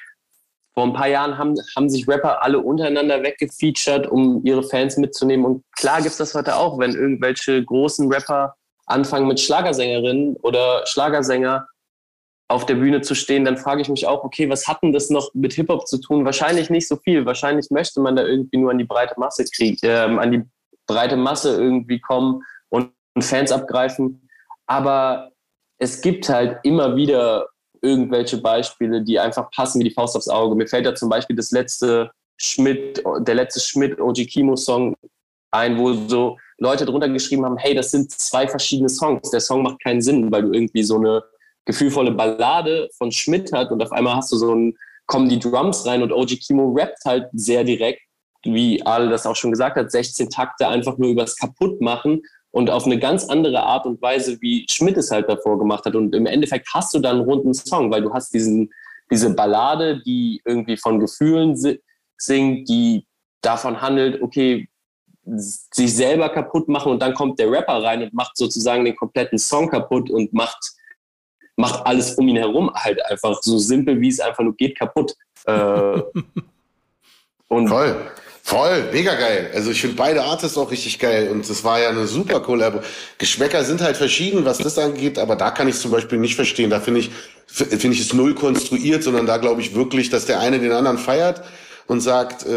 vor 0.74 0.84
ein 0.84 0.94
paar 0.94 1.08
Jahren 1.08 1.38
haben, 1.38 1.56
haben 1.76 1.90
sich 1.90 2.08
Rapper 2.08 2.42
alle 2.42 2.60
untereinander 2.60 3.22
weggefeatured, 3.22 4.08
um 4.08 4.42
ihre 4.44 4.64
Fans 4.64 4.98
mitzunehmen. 4.98 5.46
Und 5.46 5.64
klar 5.78 5.98
gibt 5.98 6.12
es 6.12 6.18
das 6.18 6.34
heute 6.34 6.56
auch, 6.56 6.80
wenn 6.80 6.94
irgendwelche 6.94 7.64
großen 7.64 8.12
Rapper 8.12 8.56
anfangen 8.86 9.28
mit 9.28 9.40
Schlagersängerinnen 9.40 10.36
oder 10.38 10.86
Schlagersänger 10.86 11.68
auf 12.50 12.66
der 12.66 12.76
Bühne 12.76 13.02
zu 13.02 13.16
stehen, 13.16 13.46
dann 13.46 13.58
frage 13.58 13.82
ich 13.82 13.90
mich 13.90 14.06
auch, 14.06 14.24
okay, 14.24 14.50
was 14.50 14.68
hat 14.68 14.84
denn 14.84 14.94
das 14.94 15.10
noch 15.10 15.34
mit 15.34 15.54
Hip-Hop 15.54 15.88
zu 15.88 16.00
tun? 16.00 16.26
Wahrscheinlich 16.26 16.70
nicht 16.70 16.88
so 16.88 16.98
viel. 16.98 17.26
Wahrscheinlich 17.26 17.70
möchte 17.72 18.02
man 18.02 18.16
da 18.16 18.24
irgendwie 18.24 18.58
nur 18.58 18.72
an 18.72 18.78
die 18.78 18.84
breite 18.84 19.16
Masse 19.18 19.46
kriegen, 19.46 19.78
äh, 19.82 19.92
an 19.92 20.32
die 20.32 20.44
breite 20.86 21.16
Masse 21.16 21.56
irgendwie 21.56 22.00
kommen 22.00 22.44
und 22.70 22.92
Fans 23.20 23.52
abgreifen. 23.52 24.28
Aber 24.68 25.32
es 25.78 26.02
gibt 26.02 26.30
halt 26.30 26.60
immer 26.64 26.96
wieder 26.96 27.48
irgendwelche 27.84 28.38
Beispiele, 28.38 29.04
die 29.04 29.20
einfach 29.20 29.52
passen 29.52 29.80
wie 29.80 29.86
die 29.86 29.94
Faust 29.94 30.16
aufs 30.16 30.30
Auge. 30.30 30.56
Mir 30.56 30.68
fällt 30.68 30.86
da 30.86 30.96
zum 30.96 31.10
Beispiel 31.10 31.36
das 31.36 31.52
letzte 31.52 32.12
Schmidt, 32.38 33.04
der 33.20 33.36
letzte 33.36 33.60
Schmidt 33.60 34.00
OG 34.00 34.26
Kimo 34.28 34.56
Song 34.56 34.96
ein, 35.52 35.78
wo 35.78 35.94
so 36.08 36.38
Leute 36.58 36.86
drunter 36.86 37.10
geschrieben 37.10 37.46
haben, 37.46 37.58
hey, 37.58 37.76
das 37.76 37.92
sind 37.92 38.12
zwei 38.12 38.48
verschiedene 38.48 38.90
Songs. 38.90 39.30
Der 39.30 39.40
Song 39.40 39.64
macht 39.64 39.84
keinen 39.84 40.02
Sinn, 40.02 40.32
weil 40.32 40.44
du 40.44 40.52
irgendwie 40.52 40.84
so 40.84 40.98
eine 40.98 41.24
gefühlvolle 41.66 42.12
Ballade 42.12 42.90
von 42.98 43.12
Schmidt 43.12 43.52
hat 43.54 43.72
und 43.72 43.82
auf 43.82 43.92
einmal 43.92 44.16
hast 44.16 44.32
du 44.32 44.38
so 44.38 44.54
ein, 44.54 44.78
kommen 45.06 45.30
die 45.30 45.40
Drums 45.40 45.86
rein 45.86 46.02
und 46.02 46.12
OG 46.12 46.40
Kimo 46.46 46.74
rappt 46.74 47.06
halt 47.06 47.28
sehr 47.34 47.64
direkt, 47.64 48.02
wie 48.44 48.86
Ale 48.86 49.10
das 49.10 49.26
auch 49.26 49.36
schon 49.36 49.52
gesagt 49.52 49.78
hat, 49.78 49.92
16 49.92 50.30
Takte 50.30 50.68
einfach 50.68 50.98
nur 50.98 51.10
übers 51.10 51.36
Kaputtmachen 51.38 52.22
und 52.54 52.70
auf 52.70 52.86
eine 52.86 53.00
ganz 53.00 53.26
andere 53.26 53.64
Art 53.64 53.88
und 53.88 54.00
Weise, 54.00 54.40
wie 54.40 54.68
Schmidt 54.70 54.96
es 54.98 55.10
halt 55.10 55.28
davor 55.28 55.58
gemacht 55.58 55.86
hat. 55.86 55.96
Und 55.96 56.14
im 56.14 56.28
Endeffekt 56.28 56.68
hast 56.72 56.94
du 56.94 57.00
dann 57.00 57.18
einen 57.18 57.26
runden 57.26 57.54
Song, 57.56 57.92
weil 57.92 58.04
du 58.04 58.14
hast 58.14 58.32
diesen, 58.32 58.72
diese 59.10 59.34
Ballade, 59.34 60.04
die 60.04 60.40
irgendwie 60.46 60.78
von 60.78 61.00
Gefühlen 61.00 61.58
singt, 62.18 62.70
die 62.70 63.08
davon 63.42 63.82
handelt, 63.82 64.22
okay, 64.22 64.70
sich 65.26 65.96
selber 65.96 66.30
kaputt 66.30 66.68
machen 66.70 66.92
und 66.92 67.02
dann 67.02 67.16
kommt 67.16 67.40
der 67.40 67.50
Rapper 67.50 67.82
rein 67.82 68.04
und 68.04 68.14
macht 68.14 68.38
sozusagen 68.38 68.86
den 68.86 68.96
kompletten 68.96 69.40
Song 69.40 69.68
kaputt 69.68 70.12
und 70.12 70.32
macht, 70.32 70.74
macht 71.56 71.84
alles 71.88 72.14
um 72.16 72.28
ihn 72.28 72.38
herum 72.38 72.72
halt 72.76 73.04
einfach 73.08 73.42
so 73.42 73.58
simpel, 73.58 74.00
wie 74.00 74.10
es 74.10 74.20
einfach 74.20 74.44
nur 74.44 74.56
geht, 74.56 74.78
kaputt. 74.78 75.16
Äh, 75.46 76.02
und 77.54 77.68
Voll. 77.70 77.96
Voll, 78.46 78.90
mega 78.92 79.16
geil. 79.16 79.52
Also 79.54 79.72
ich 79.72 79.80
finde 79.80 79.96
beide 79.96 80.22
Artists 80.22 80.58
auch 80.58 80.70
richtig 80.70 81.00
geil 81.00 81.30
und 81.32 81.50
es 81.50 81.64
war 81.64 81.80
ja 81.80 81.88
eine 81.88 82.08
super 82.08 82.42
Collab. 82.42 82.84
Geschmäcker 83.18 83.64
sind 83.64 83.82
halt 83.82 83.96
verschieden, 83.96 84.44
was 84.44 84.58
das 84.58 84.78
angeht, 84.78 85.18
aber 85.18 85.38
da 85.38 85.50
kann 85.50 85.70
ich 85.70 85.80
zum 85.80 85.92
Beispiel 85.92 86.18
nicht 86.18 86.36
verstehen. 86.36 86.70
Da 86.70 86.82
finde 86.82 87.00
ich, 87.00 87.12
finde 87.48 87.96
ich 87.96 88.02
es 88.02 88.14
null 88.14 88.36
konstruiert, 88.36 89.02
sondern 89.02 89.28
da 89.28 89.38
glaube 89.38 89.62
ich 89.62 89.76
wirklich, 89.76 90.10
dass 90.10 90.26
der 90.26 90.42
eine 90.42 90.60
den 90.60 90.74
anderen 90.74 90.98
feiert 90.98 91.42
und 91.88 92.02
sagt, 92.02 92.46
äh, 92.46 92.52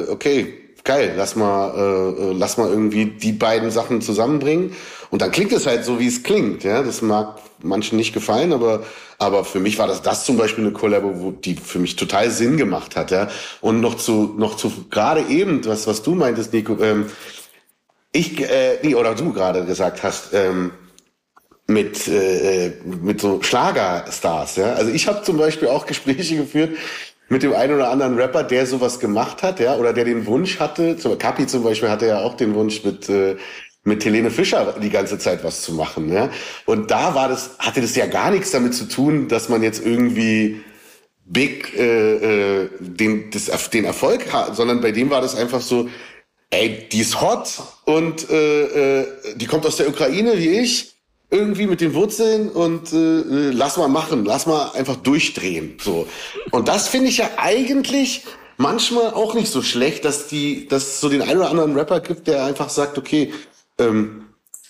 äh, 0.00 0.10
okay, 0.10 0.52
geil, 0.84 1.14
lass 1.16 1.34
mal, 1.34 1.72
äh, 1.76 2.22
äh 2.24 2.32
lass 2.34 2.58
mal 2.58 2.68
irgendwie 2.68 3.06
die 3.06 3.32
beiden 3.32 3.70
Sachen 3.70 4.02
zusammenbringen. 4.02 4.76
Und 5.10 5.22
dann 5.22 5.30
klingt 5.30 5.52
es 5.52 5.66
halt 5.66 5.86
so, 5.86 5.98
wie 5.98 6.08
es 6.08 6.22
klingt. 6.22 6.62
Ja, 6.62 6.82
das 6.82 7.00
mag 7.00 7.38
manchen 7.62 7.96
nicht 7.96 8.12
gefallen, 8.12 8.52
aber 8.52 8.84
aber 9.18 9.44
für 9.44 9.60
mich 9.60 9.78
war 9.78 9.86
das 9.86 10.02
das 10.02 10.24
zum 10.24 10.36
Beispiel 10.36 10.64
eine 10.64 10.72
Kollabo, 10.72 11.20
wo 11.20 11.30
die 11.30 11.54
für 11.54 11.78
mich 11.78 11.96
total 11.96 12.30
Sinn 12.30 12.56
gemacht 12.56 12.96
hat. 12.96 13.10
Ja. 13.10 13.28
Und 13.60 13.80
noch 13.80 13.96
zu 13.96 14.34
noch 14.36 14.56
zu 14.56 14.70
gerade 14.90 15.22
eben 15.28 15.64
was 15.66 15.86
was 15.86 16.02
du 16.02 16.14
meintest, 16.14 16.52
Nico. 16.52 16.78
Ähm, 16.82 17.06
ich 18.12 18.40
äh, 18.40 18.78
nee, 18.82 18.94
oder 18.94 19.14
du 19.14 19.32
gerade 19.32 19.64
gesagt 19.64 20.02
hast. 20.02 20.32
Ähm, 20.34 20.72
mit 21.68 22.08
äh, 22.08 22.72
mit 22.84 23.20
so 23.20 23.40
Schlagerstars, 23.42 24.56
ja. 24.56 24.74
Also 24.74 24.90
ich 24.90 25.06
habe 25.08 25.22
zum 25.22 25.38
Beispiel 25.38 25.68
auch 25.68 25.86
Gespräche 25.86 26.36
geführt 26.36 26.76
mit 27.28 27.42
dem 27.42 27.54
einen 27.54 27.74
oder 27.74 27.90
anderen 27.90 28.18
Rapper, 28.18 28.42
der 28.42 28.66
sowas 28.66 29.00
gemacht 29.00 29.42
hat, 29.42 29.58
ja, 29.58 29.76
oder 29.76 29.92
der 29.92 30.04
den 30.04 30.26
Wunsch 30.26 30.60
hatte. 30.60 30.96
Kapi 31.18 31.46
zum 31.46 31.64
Beispiel 31.64 31.88
hatte 31.88 32.06
ja 32.06 32.20
auch 32.20 32.36
den 32.36 32.54
Wunsch 32.54 32.84
mit 32.84 33.08
äh, 33.08 33.36
mit 33.84 34.04
Helene 34.04 34.30
Fischer 34.30 34.76
die 34.80 34.90
ganze 34.90 35.18
Zeit 35.18 35.42
was 35.42 35.62
zu 35.62 35.72
machen. 35.72 36.12
Ja? 36.12 36.30
Und 36.66 36.90
da 36.90 37.14
war 37.14 37.28
das, 37.28 37.56
hatte 37.58 37.80
das 37.80 37.96
ja 37.96 38.06
gar 38.06 38.30
nichts 38.30 38.50
damit 38.50 38.74
zu 38.74 38.88
tun, 38.88 39.28
dass 39.28 39.48
man 39.48 39.62
jetzt 39.62 39.84
irgendwie 39.84 40.60
big 41.24 41.76
äh, 41.76 42.62
äh, 42.62 42.68
den, 42.78 43.30
das, 43.30 43.70
den 43.70 43.84
Erfolg 43.84 44.32
hat, 44.32 44.56
sondern 44.56 44.80
bei 44.80 44.92
dem 44.92 45.10
war 45.10 45.20
das 45.20 45.34
einfach 45.34 45.60
so, 45.60 45.88
ey, 46.50 46.88
die 46.90 47.00
ist 47.00 47.20
hot 47.20 47.62
und 47.84 48.30
äh, 48.30 49.00
äh, 49.00 49.06
die 49.36 49.46
kommt 49.46 49.66
aus 49.66 49.76
der 49.76 49.88
Ukraine 49.88 50.38
wie 50.38 50.60
ich, 50.60 50.92
irgendwie 51.30 51.66
mit 51.66 51.80
den 51.80 51.94
Wurzeln 51.94 52.50
und 52.50 52.92
äh, 52.92 52.96
äh 52.96 53.50
lass 53.52 53.78
mal 53.78 53.88
machen, 53.88 54.26
lass 54.26 54.46
mal 54.46 54.70
einfach 54.74 54.96
durchdrehen. 54.96 55.78
So. 55.80 56.06
Und 56.50 56.68
das 56.68 56.88
finde 56.88 57.08
ich 57.08 57.16
ja 57.16 57.30
eigentlich 57.38 58.24
manchmal 58.58 59.14
auch 59.14 59.32
nicht 59.34 59.50
so 59.50 59.62
schlecht, 59.62 60.04
dass 60.04 60.28
die, 60.28 60.68
dass 60.68 60.82
es 60.82 61.00
so 61.00 61.08
den 61.08 61.22
einen 61.22 61.38
oder 61.38 61.48
anderen 61.50 61.74
Rapper 61.74 62.00
gibt, 62.00 62.26
der 62.26 62.44
einfach 62.44 62.68
sagt, 62.68 62.98
okay, 62.98 63.32
ähm, 63.82 64.26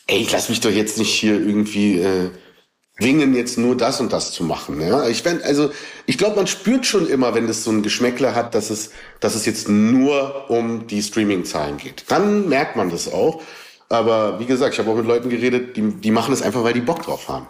ey, 0.06 0.18
ich 0.18 0.32
lass 0.32 0.48
mich 0.48 0.60
doch 0.60 0.70
jetzt 0.70 0.98
nicht 0.98 1.12
hier 1.12 1.34
irgendwie 1.34 2.00
äh, 2.00 2.30
zwingen, 2.98 3.34
jetzt 3.34 3.58
nur 3.58 3.76
das 3.76 4.00
und 4.00 4.12
das 4.12 4.32
zu 4.32 4.44
machen. 4.44 4.80
Ja? 4.80 5.08
Ich 5.08 5.22
fänd, 5.22 5.42
also 5.42 5.70
ich 6.06 6.18
glaube, 6.18 6.36
man 6.36 6.46
spürt 6.46 6.86
schon 6.86 7.08
immer, 7.08 7.34
wenn 7.34 7.46
das 7.46 7.64
so 7.64 7.70
ein 7.70 7.82
Geschmäckler 7.82 8.34
hat, 8.34 8.54
dass 8.54 8.70
es, 8.70 8.90
dass 9.20 9.34
es 9.34 9.46
jetzt 9.46 9.68
nur 9.68 10.50
um 10.50 10.86
die 10.86 11.02
Streaming-Zahlen 11.02 11.78
geht. 11.78 12.04
Dann 12.08 12.48
merkt 12.48 12.76
man 12.76 12.90
das 12.90 13.12
auch. 13.12 13.42
Aber 13.88 14.40
wie 14.40 14.46
gesagt, 14.46 14.74
ich 14.74 14.80
habe 14.80 14.90
auch 14.90 14.96
mit 14.96 15.06
Leuten 15.06 15.28
geredet, 15.28 15.76
die, 15.76 15.82
die 15.82 16.10
machen 16.10 16.32
es 16.32 16.42
einfach, 16.42 16.64
weil 16.64 16.72
die 16.72 16.80
Bock 16.80 17.02
drauf 17.02 17.28
haben. 17.28 17.46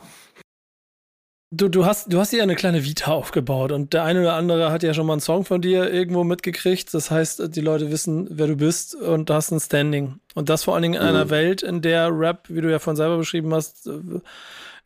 Du, 1.54 1.68
du, 1.68 1.84
hast, 1.84 2.10
du 2.10 2.18
hast 2.18 2.32
ja 2.32 2.42
eine 2.42 2.54
kleine 2.54 2.82
Vita 2.82 3.12
aufgebaut 3.12 3.72
und 3.72 3.92
der 3.92 4.04
eine 4.04 4.22
oder 4.22 4.32
andere 4.36 4.72
hat 4.72 4.82
ja 4.82 4.94
schon 4.94 5.06
mal 5.06 5.12
einen 5.12 5.20
Song 5.20 5.44
von 5.44 5.60
dir 5.60 5.92
irgendwo 5.92 6.24
mitgekriegt. 6.24 6.94
Das 6.94 7.10
heißt, 7.10 7.54
die 7.54 7.60
Leute 7.60 7.90
wissen, 7.90 8.26
wer 8.30 8.46
du 8.46 8.56
bist 8.56 8.94
und 8.94 9.28
du 9.28 9.34
hast 9.34 9.50
ein 9.50 9.60
Standing. 9.60 10.14
Und 10.34 10.48
das 10.48 10.64
vor 10.64 10.72
allen 10.72 10.82
Dingen 10.82 10.94
in 10.94 11.02
mhm. 11.02 11.08
einer 11.08 11.28
Welt, 11.28 11.62
in 11.62 11.82
der 11.82 12.08
Rap, 12.10 12.46
wie 12.48 12.62
du 12.62 12.70
ja 12.70 12.78
von 12.78 12.96
selber 12.96 13.18
beschrieben 13.18 13.52
hast, 13.52 13.86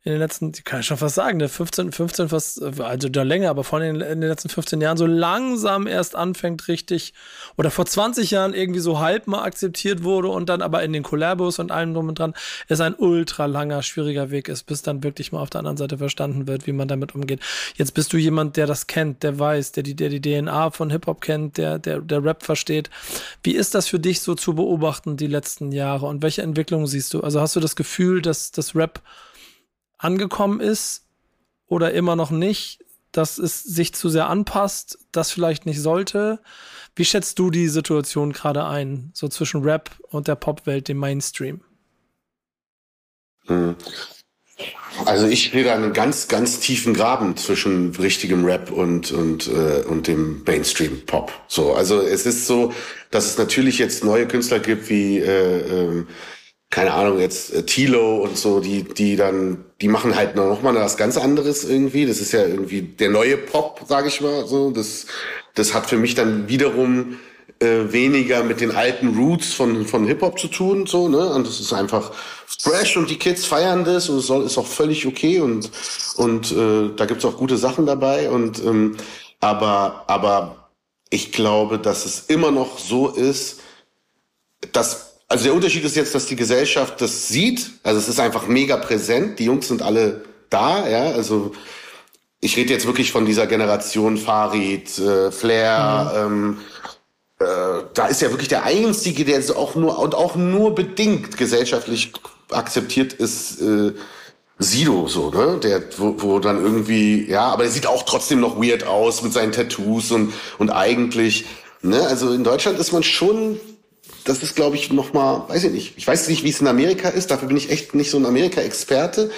in 0.06 0.12
den 0.12 0.20
letzten, 0.20 0.52
kann 0.52 0.80
ich 0.80 0.86
schon 0.86 0.98
fast 0.98 1.16
sagen, 1.16 1.38
ne, 1.38 1.48
15, 1.48 1.90
15 1.90 2.28
fast, 2.28 2.62
also 2.62 3.08
da 3.08 3.24
länger, 3.24 3.50
aber 3.50 3.64
vor 3.64 3.80
allem 3.80 4.00
in 4.00 4.20
den 4.20 4.30
letzten 4.30 4.48
15 4.48 4.80
Jahren 4.80 4.96
so 4.96 5.04
langsam 5.04 5.88
erst 5.88 6.14
anfängt 6.14 6.68
richtig, 6.68 7.12
oder 7.56 7.72
vor 7.72 7.86
20 7.86 8.30
Jahren 8.30 8.54
irgendwie 8.54 8.78
so 8.78 9.00
halb 9.00 9.26
mal 9.26 9.42
akzeptiert 9.42 10.04
wurde 10.04 10.28
und 10.28 10.48
dann 10.48 10.62
aber 10.62 10.84
in 10.84 10.92
den 10.92 11.02
Collabos 11.02 11.58
und 11.58 11.72
allem 11.72 11.92
drum 11.92 12.06
und 12.06 12.20
dran, 12.20 12.34
es 12.68 12.80
ein 12.80 12.94
ultra 12.94 13.46
langer, 13.46 13.82
schwieriger 13.82 14.30
Weg 14.30 14.48
ist, 14.48 14.62
bis 14.62 14.80
dann 14.82 15.02
wirklich 15.02 15.32
mal 15.32 15.40
auf 15.40 15.50
der 15.50 15.58
anderen 15.58 15.76
Seite 15.76 15.98
verstanden 15.98 16.46
wird, 16.46 16.68
wie 16.68 16.72
man 16.72 16.86
damit 16.86 17.16
umgeht. 17.16 17.40
Jetzt 17.74 17.92
bist 17.92 18.12
du 18.12 18.16
jemand, 18.16 18.56
der 18.56 18.68
das 18.68 18.86
kennt, 18.86 19.24
der 19.24 19.40
weiß, 19.40 19.72
der 19.72 19.82
die, 19.82 19.96
der 19.96 20.08
die 20.08 20.20
DNA 20.20 20.70
von 20.70 20.90
Hip-Hop 20.90 21.20
kennt, 21.20 21.58
der, 21.58 21.80
der, 21.80 22.00
der 22.00 22.22
Rap 22.22 22.44
versteht. 22.44 22.90
Wie 23.42 23.56
ist 23.56 23.74
das 23.74 23.88
für 23.88 23.98
dich 23.98 24.20
so 24.20 24.36
zu 24.36 24.54
beobachten, 24.54 25.16
die 25.16 25.26
letzten 25.26 25.72
Jahre 25.72 26.06
und 26.06 26.22
welche 26.22 26.42
Entwicklungen 26.42 26.86
siehst 26.86 27.12
du? 27.12 27.22
Also 27.22 27.40
hast 27.40 27.56
du 27.56 27.60
das 27.60 27.74
Gefühl, 27.74 28.22
dass 28.22 28.52
das 28.52 28.76
Rap 28.76 29.02
angekommen 29.98 30.60
ist 30.60 31.06
oder 31.66 31.92
immer 31.92 32.16
noch 32.16 32.30
nicht, 32.30 32.84
dass 33.12 33.38
es 33.38 33.62
sich 33.62 33.94
zu 33.94 34.08
sehr 34.08 34.28
anpasst, 34.28 34.98
das 35.12 35.30
vielleicht 35.30 35.66
nicht 35.66 35.80
sollte. 35.80 36.40
Wie 36.94 37.04
schätzt 37.04 37.38
du 37.38 37.50
die 37.50 37.68
Situation 37.68 38.32
gerade 38.32 38.64
ein, 38.66 39.10
so 39.14 39.28
zwischen 39.28 39.62
Rap 39.62 39.90
und 40.08 40.28
der 40.28 40.34
Popwelt, 40.34 40.88
dem 40.88 40.98
Mainstream? 40.98 41.60
Hm. 43.46 43.76
Also 45.04 45.26
ich 45.26 45.50
sehe 45.50 45.64
da 45.64 45.74
einen 45.74 45.92
ganz, 45.92 46.28
ganz 46.28 46.60
tiefen 46.60 46.94
Graben 46.94 47.36
zwischen 47.36 47.94
richtigem 47.96 48.46
Rap 48.46 48.70
und 48.70 49.12
und 49.12 49.46
äh, 49.48 49.84
und 49.86 50.06
dem 50.06 50.42
Mainstream 50.46 51.04
Pop. 51.04 51.32
So, 51.48 51.74
also 51.74 52.00
es 52.00 52.24
ist 52.24 52.46
so, 52.46 52.72
dass 53.10 53.26
es 53.26 53.36
natürlich 53.36 53.78
jetzt 53.78 54.04
neue 54.04 54.26
Künstler 54.26 54.58
gibt 54.58 54.88
wie 54.88 55.18
äh, 55.18 55.58
äh, 55.58 56.06
keine 56.70 56.92
Ahnung, 56.92 57.20
jetzt 57.20 57.54
äh, 57.54 57.64
Tilo 57.64 58.16
und 58.16 58.36
so, 58.36 58.60
die, 58.60 58.82
die 58.82 59.16
dann, 59.16 59.64
die 59.80 59.88
machen 59.88 60.16
halt 60.16 60.36
noch 60.36 60.62
mal 60.62 60.74
was 60.74 60.96
ganz 60.96 61.16
anderes 61.16 61.64
irgendwie. 61.64 62.06
Das 62.06 62.20
ist 62.20 62.32
ja 62.32 62.44
irgendwie 62.44 62.82
der 62.82 63.10
neue 63.10 63.36
Pop, 63.36 63.82
sage 63.86 64.08
ich 64.08 64.20
mal 64.20 64.46
so. 64.46 64.70
Das, 64.70 65.06
das 65.54 65.74
hat 65.74 65.88
für 65.88 65.96
mich 65.96 66.14
dann 66.14 66.48
wiederum 66.48 67.18
äh, 67.60 67.92
weniger 67.92 68.42
mit 68.42 68.60
den 68.60 68.72
alten 68.72 69.16
Roots 69.16 69.54
von, 69.54 69.86
von 69.86 70.06
Hip-Hop 70.06 70.38
zu 70.38 70.48
tun, 70.48 70.86
so, 70.86 71.08
ne? 71.08 71.30
Und 71.30 71.46
das 71.46 71.60
ist 71.60 71.72
einfach 71.72 72.12
fresh 72.46 72.96
und 72.96 73.08
die 73.08 73.18
Kids 73.18 73.46
feiern 73.46 73.84
das 73.84 74.08
und 74.08 74.18
es 74.18 74.26
soll, 74.26 74.44
ist 74.44 74.58
auch 74.58 74.66
völlig 74.66 75.06
okay 75.06 75.40
und, 75.40 75.70
und 76.16 76.52
äh, 76.52 76.90
da 76.94 77.06
gibt's 77.06 77.24
auch 77.24 77.36
gute 77.36 77.56
Sachen 77.56 77.86
dabei. 77.86 78.28
Und 78.28 78.62
ähm, 78.62 78.96
aber, 79.40 80.04
aber 80.08 80.70
ich 81.10 81.32
glaube, 81.32 81.78
dass 81.78 82.04
es 82.04 82.26
immer 82.26 82.50
noch 82.50 82.78
so 82.78 83.08
ist, 83.08 83.60
dass 84.72 85.15
also 85.28 85.44
der 85.44 85.54
Unterschied 85.54 85.84
ist 85.84 85.96
jetzt, 85.96 86.14
dass 86.14 86.26
die 86.26 86.36
Gesellschaft 86.36 87.00
das 87.00 87.28
sieht. 87.28 87.70
Also 87.82 87.98
es 87.98 88.08
ist 88.08 88.20
einfach 88.20 88.46
mega 88.46 88.76
präsent. 88.76 89.38
Die 89.38 89.44
Jungs 89.44 89.68
sind 89.68 89.82
alle 89.82 90.22
da, 90.50 90.88
ja. 90.88 91.10
Also 91.12 91.52
ich 92.40 92.56
rede 92.56 92.72
jetzt 92.72 92.86
wirklich 92.86 93.10
von 93.10 93.26
dieser 93.26 93.46
Generation 93.46 94.18
Farid, 94.18 94.98
äh, 94.98 95.32
Flair. 95.32 96.28
Mhm. 96.28 96.58
Ähm, 97.40 97.46
äh, 97.46 97.84
da 97.94 98.06
ist 98.06 98.22
ja 98.22 98.30
wirklich 98.30 98.48
der 98.48 98.64
einzige, 98.64 99.24
der 99.24 99.42
so 99.42 99.56
auch 99.56 99.74
nur 99.74 99.98
und 99.98 100.14
auch 100.14 100.36
nur 100.36 100.74
bedingt 100.74 101.36
gesellschaftlich 101.36 102.12
akzeptiert 102.50 103.12
ist. 103.12 103.60
Äh, 103.60 103.94
Sido 104.58 105.06
so, 105.06 105.30
ne? 105.30 105.58
Der, 105.62 105.82
wo, 105.98 106.14
wo 106.18 106.38
dann 106.38 106.62
irgendwie, 106.62 107.28
ja, 107.28 107.48
aber 107.48 107.64
der 107.64 107.72
sieht 107.72 107.86
auch 107.86 108.04
trotzdem 108.04 108.40
noch 108.40 108.56
weird 108.56 108.86
aus 108.86 109.22
mit 109.22 109.34
seinen 109.34 109.52
Tattoos 109.52 110.10
und, 110.12 110.32
und 110.58 110.70
eigentlich, 110.70 111.44
ne? 111.82 112.00
Also 112.06 112.32
in 112.32 112.42
Deutschland 112.42 112.78
ist 112.78 112.92
man 112.92 113.02
schon 113.02 113.60
das 114.26 114.42
ist, 114.42 114.56
glaube 114.56 114.76
ich, 114.76 114.92
nochmal, 114.92 115.42
weiß 115.48 115.64
ich 115.64 115.72
nicht. 115.72 115.94
Ich 115.96 116.06
weiß 116.06 116.28
nicht, 116.28 116.42
wie 116.44 116.50
es 116.50 116.60
in 116.60 116.66
Amerika 116.66 117.08
ist. 117.08 117.30
Dafür 117.30 117.48
bin 117.48 117.56
ich 117.56 117.70
echt 117.70 117.94
nicht 117.94 118.10
so 118.10 118.18
ein 118.18 118.26
Amerika-Experte. 118.26 119.30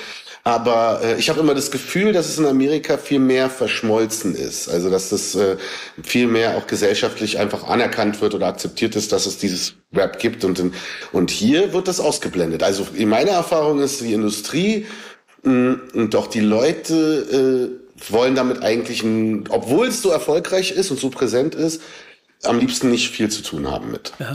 Aber 0.44 1.00
äh, 1.04 1.18
ich 1.18 1.28
habe 1.28 1.40
immer 1.40 1.54
das 1.54 1.70
Gefühl, 1.70 2.12
dass 2.12 2.26
es 2.26 2.38
in 2.38 2.46
Amerika 2.46 2.96
viel 2.96 3.18
mehr 3.18 3.50
verschmolzen 3.50 4.34
ist. 4.34 4.68
Also 4.68 4.88
dass 4.88 5.12
es 5.12 5.34
äh, 5.34 5.58
viel 6.02 6.26
mehr 6.26 6.56
auch 6.56 6.66
gesellschaftlich 6.66 7.38
einfach 7.38 7.64
anerkannt 7.64 8.20
wird 8.22 8.34
oder 8.34 8.46
akzeptiert 8.46 8.96
ist, 8.96 9.12
dass 9.12 9.26
es 9.26 9.36
dieses 9.36 9.74
Rap 9.94 10.18
gibt. 10.18 10.44
Und, 10.44 10.62
und 11.12 11.30
hier 11.30 11.74
wird 11.74 11.86
das 11.86 12.00
ausgeblendet. 12.00 12.62
Also 12.62 12.86
in 12.94 13.10
meiner 13.10 13.32
Erfahrung 13.32 13.80
ist 13.80 14.00
die 14.00 14.14
Industrie 14.14 14.86
mh, 15.42 15.52
mm, 15.52 15.80
und 15.92 16.16
auch 16.16 16.28
die 16.28 16.40
Leute 16.40 17.78
äh, 18.00 18.12
wollen 18.12 18.34
damit 18.34 18.62
eigentlich, 18.62 19.02
ein, 19.02 19.44
obwohl 19.50 19.88
es 19.88 20.00
so 20.00 20.10
erfolgreich 20.10 20.70
ist 20.70 20.90
und 20.90 20.98
so 20.98 21.10
präsent 21.10 21.54
ist, 21.54 21.82
am 22.44 22.58
liebsten 22.58 22.90
nicht 22.90 23.10
viel 23.10 23.28
zu 23.30 23.42
tun 23.42 23.68
haben 23.68 23.90
mit. 23.90 24.12
Ja, 24.18 24.32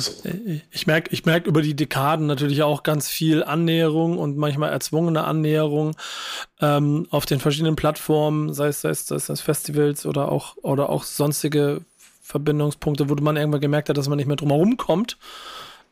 ich 0.71 0.87
merke 0.87 1.11
ich 1.11 1.25
merk 1.25 1.47
über 1.47 1.61
die 1.61 1.75
Dekaden 1.75 2.27
natürlich 2.27 2.63
auch 2.63 2.83
ganz 2.83 3.07
viel 3.07 3.43
Annäherung 3.43 4.17
und 4.17 4.37
manchmal 4.37 4.71
erzwungene 4.71 5.23
Annäherung 5.23 5.95
ähm, 6.59 7.07
auf 7.11 7.25
den 7.25 7.39
verschiedenen 7.39 7.75
Plattformen, 7.75 8.53
sei 8.53 8.67
es, 8.67 8.81
sei 8.81 8.89
es, 8.89 9.07
sei 9.07 9.15
es 9.15 9.41
Festivals 9.41 10.05
oder 10.05 10.31
auch, 10.31 10.57
oder 10.61 10.89
auch 10.89 11.03
sonstige 11.03 11.81
Verbindungspunkte, 12.21 13.09
wo 13.09 13.15
man 13.15 13.37
irgendwann 13.37 13.61
gemerkt 13.61 13.89
hat, 13.89 13.97
dass 13.97 14.09
man 14.09 14.17
nicht 14.17 14.27
mehr 14.27 14.35
drumherum 14.35 14.75
kommt. 14.75 15.17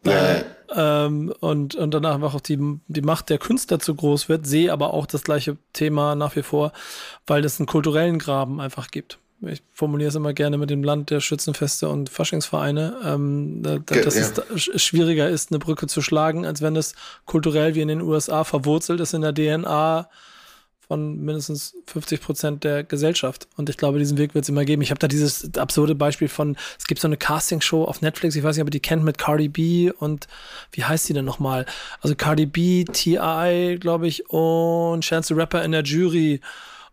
Ja. 0.04 0.12
Äh, 0.12 0.44
ähm, 0.74 1.34
und, 1.40 1.76
und 1.76 1.94
danach 1.94 2.16
einfach 2.16 2.34
auch 2.34 2.42
die, 2.42 2.60
die 2.88 3.02
Macht 3.02 3.30
der 3.30 3.38
Künstler 3.38 3.80
zu 3.80 3.96
groß 3.96 4.30
wird, 4.30 4.48
sehe 4.48 4.74
aber 4.74 4.94
auch 4.94 5.06
das 5.06 5.24
gleiche 5.24 5.58
Thema 5.74 6.16
nach 6.16 6.36
wie 6.36 6.44
vor, 6.44 6.74
weil 7.28 7.46
es 7.46 7.60
einen 7.60 7.68
kulturellen 7.68 8.20
Graben 8.20 8.60
einfach 8.60 8.90
gibt 8.90 9.20
ich 9.48 9.64
formuliere 9.74 10.10
es 10.10 10.16
immer 10.16 10.34
gerne 10.34 10.58
mit 10.58 10.70
dem 10.70 10.84
Land 10.84 11.10
der 11.10 11.20
Schützenfeste 11.20 11.90
und 11.90 12.10
Faschingsvereine, 12.10 12.98
ähm, 13.04 13.64
da, 13.64 13.80
dass 13.80 14.16
ja. 14.16 14.44
es 14.54 14.82
schwieriger 14.82 15.30
ist, 15.30 15.52
eine 15.52 15.60
Brücke 15.60 15.88
zu 15.88 16.02
schlagen, 16.02 16.46
als 16.46 16.62
wenn 16.62 16.76
es 16.76 16.94
kulturell 17.26 17.76
wie 17.76 17.82
in 17.82 17.88
den 17.88 18.02
USA 18.02 18.44
verwurzelt 18.44 19.00
ist 19.00 19.14
in 19.14 19.22
der 19.22 19.34
DNA 19.34 20.10
von 20.92 21.22
mindestens 21.22 21.74
50 21.88 22.20
Prozent 22.20 22.64
der 22.66 22.84
Gesellschaft. 22.84 23.48
Und 23.56 23.70
ich 23.70 23.78
glaube, 23.78 23.98
diesen 23.98 24.18
Weg 24.18 24.36
wird 24.36 24.44
es 24.44 24.50
immer 24.50 24.66
geben. 24.66 24.82
Ich 24.82 24.90
habe 24.90 25.00
da 25.00 25.08
dieses 25.08 25.56
absurde 25.56 25.96
Beispiel 25.96 26.28
von, 26.28 26.58
es 26.78 26.86
gibt 26.86 27.00
so 27.00 27.08
eine 27.08 27.16
Castingshow 27.16 27.86
auf 27.86 28.02
Netflix, 28.02 28.36
ich 28.36 28.44
weiß 28.44 28.58
nicht, 28.58 28.62
ob 28.62 28.68
ihr 28.68 28.72
die 28.72 28.82
kennt, 28.82 29.06
mit 29.06 29.18
Cardi 29.18 29.48
B 29.48 29.90
und 29.90 30.28
wie 30.74 30.84
heißt 30.84 31.08
die 31.08 31.14
denn 31.14 31.24
nochmal? 31.24 31.66
Also 32.02 32.16
Cardi 32.16 32.46
B, 32.46 32.84
T.I., 32.84 33.78
glaube 33.80 34.06
ich, 34.06 34.30
und 34.30 35.00
Chance 35.00 35.34
the 35.34 35.40
Rapper 35.40 35.64
in 35.64 35.72
der 35.72 35.84
Jury. 35.84 36.42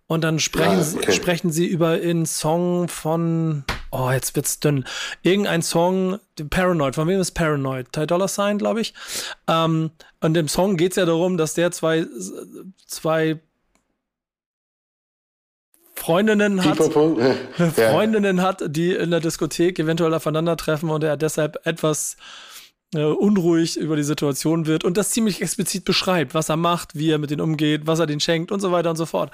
Und 0.09 0.25
dann 0.25 0.39
sprechen, 0.39 0.81
ja, 0.81 0.99
okay. 0.99 1.13
sprechen 1.13 1.53
sie 1.53 1.67
über 1.67 1.91
einen 1.91 2.25
Song 2.25 2.89
von, 2.89 3.65
oh, 3.91 4.11
jetzt 4.11 4.35
wird's 4.35 4.59
dünn. 4.59 4.87
Irgendein 5.23 5.61
Song, 5.61 6.19
Paranoid, 6.49 6.95
von 6.95 7.07
wem 7.07 7.21
ist 7.21 7.33
Paranoid? 7.33 7.93
Ty 7.93 8.07
Dollar 8.07 8.27
Sign, 8.27 8.57
glaube 8.57 8.81
ich. 8.81 8.95
Ähm, 9.49 9.91
und 10.21 10.37
im 10.37 10.49
Song 10.49 10.79
geht's 10.79 10.97
ja 10.97 11.05
darum, 11.05 11.37
dass 11.37 11.53
der 11.53 11.73
zwei, 11.73 12.07
zwei 12.87 13.39
Freundinnen 15.95 16.65
hat, 16.65 16.79
Freundinnen 17.75 18.41
hat, 18.41 18.63
die 18.67 18.95
in 18.95 19.11
der 19.11 19.21
Diskothek 19.21 19.79
eventuell 19.79 20.15
aufeinandertreffen 20.15 20.89
und 20.89 21.05
er 21.05 21.19
deshalb 21.19 21.67
etwas 21.67 22.17
äh, 22.95 23.03
unruhig 23.03 23.77
über 23.77 23.97
die 23.97 24.03
Situation 24.03 24.67
wird 24.67 24.83
und 24.83 24.97
das 24.97 25.11
ziemlich 25.11 25.43
explizit 25.43 25.85
beschreibt, 25.85 26.33
was 26.33 26.49
er 26.49 26.57
macht, 26.57 26.95
wie 26.95 27.11
er 27.11 27.19
mit 27.19 27.31
denen 27.31 27.43
umgeht, 27.43 27.87
was 27.87 27.99
er 27.99 28.07
denen 28.07 28.21
schenkt 28.21 28.51
und 28.51 28.61
so 28.61 28.73
weiter 28.73 28.89
und 28.89 28.97
so 28.97 29.05
fort. 29.05 29.31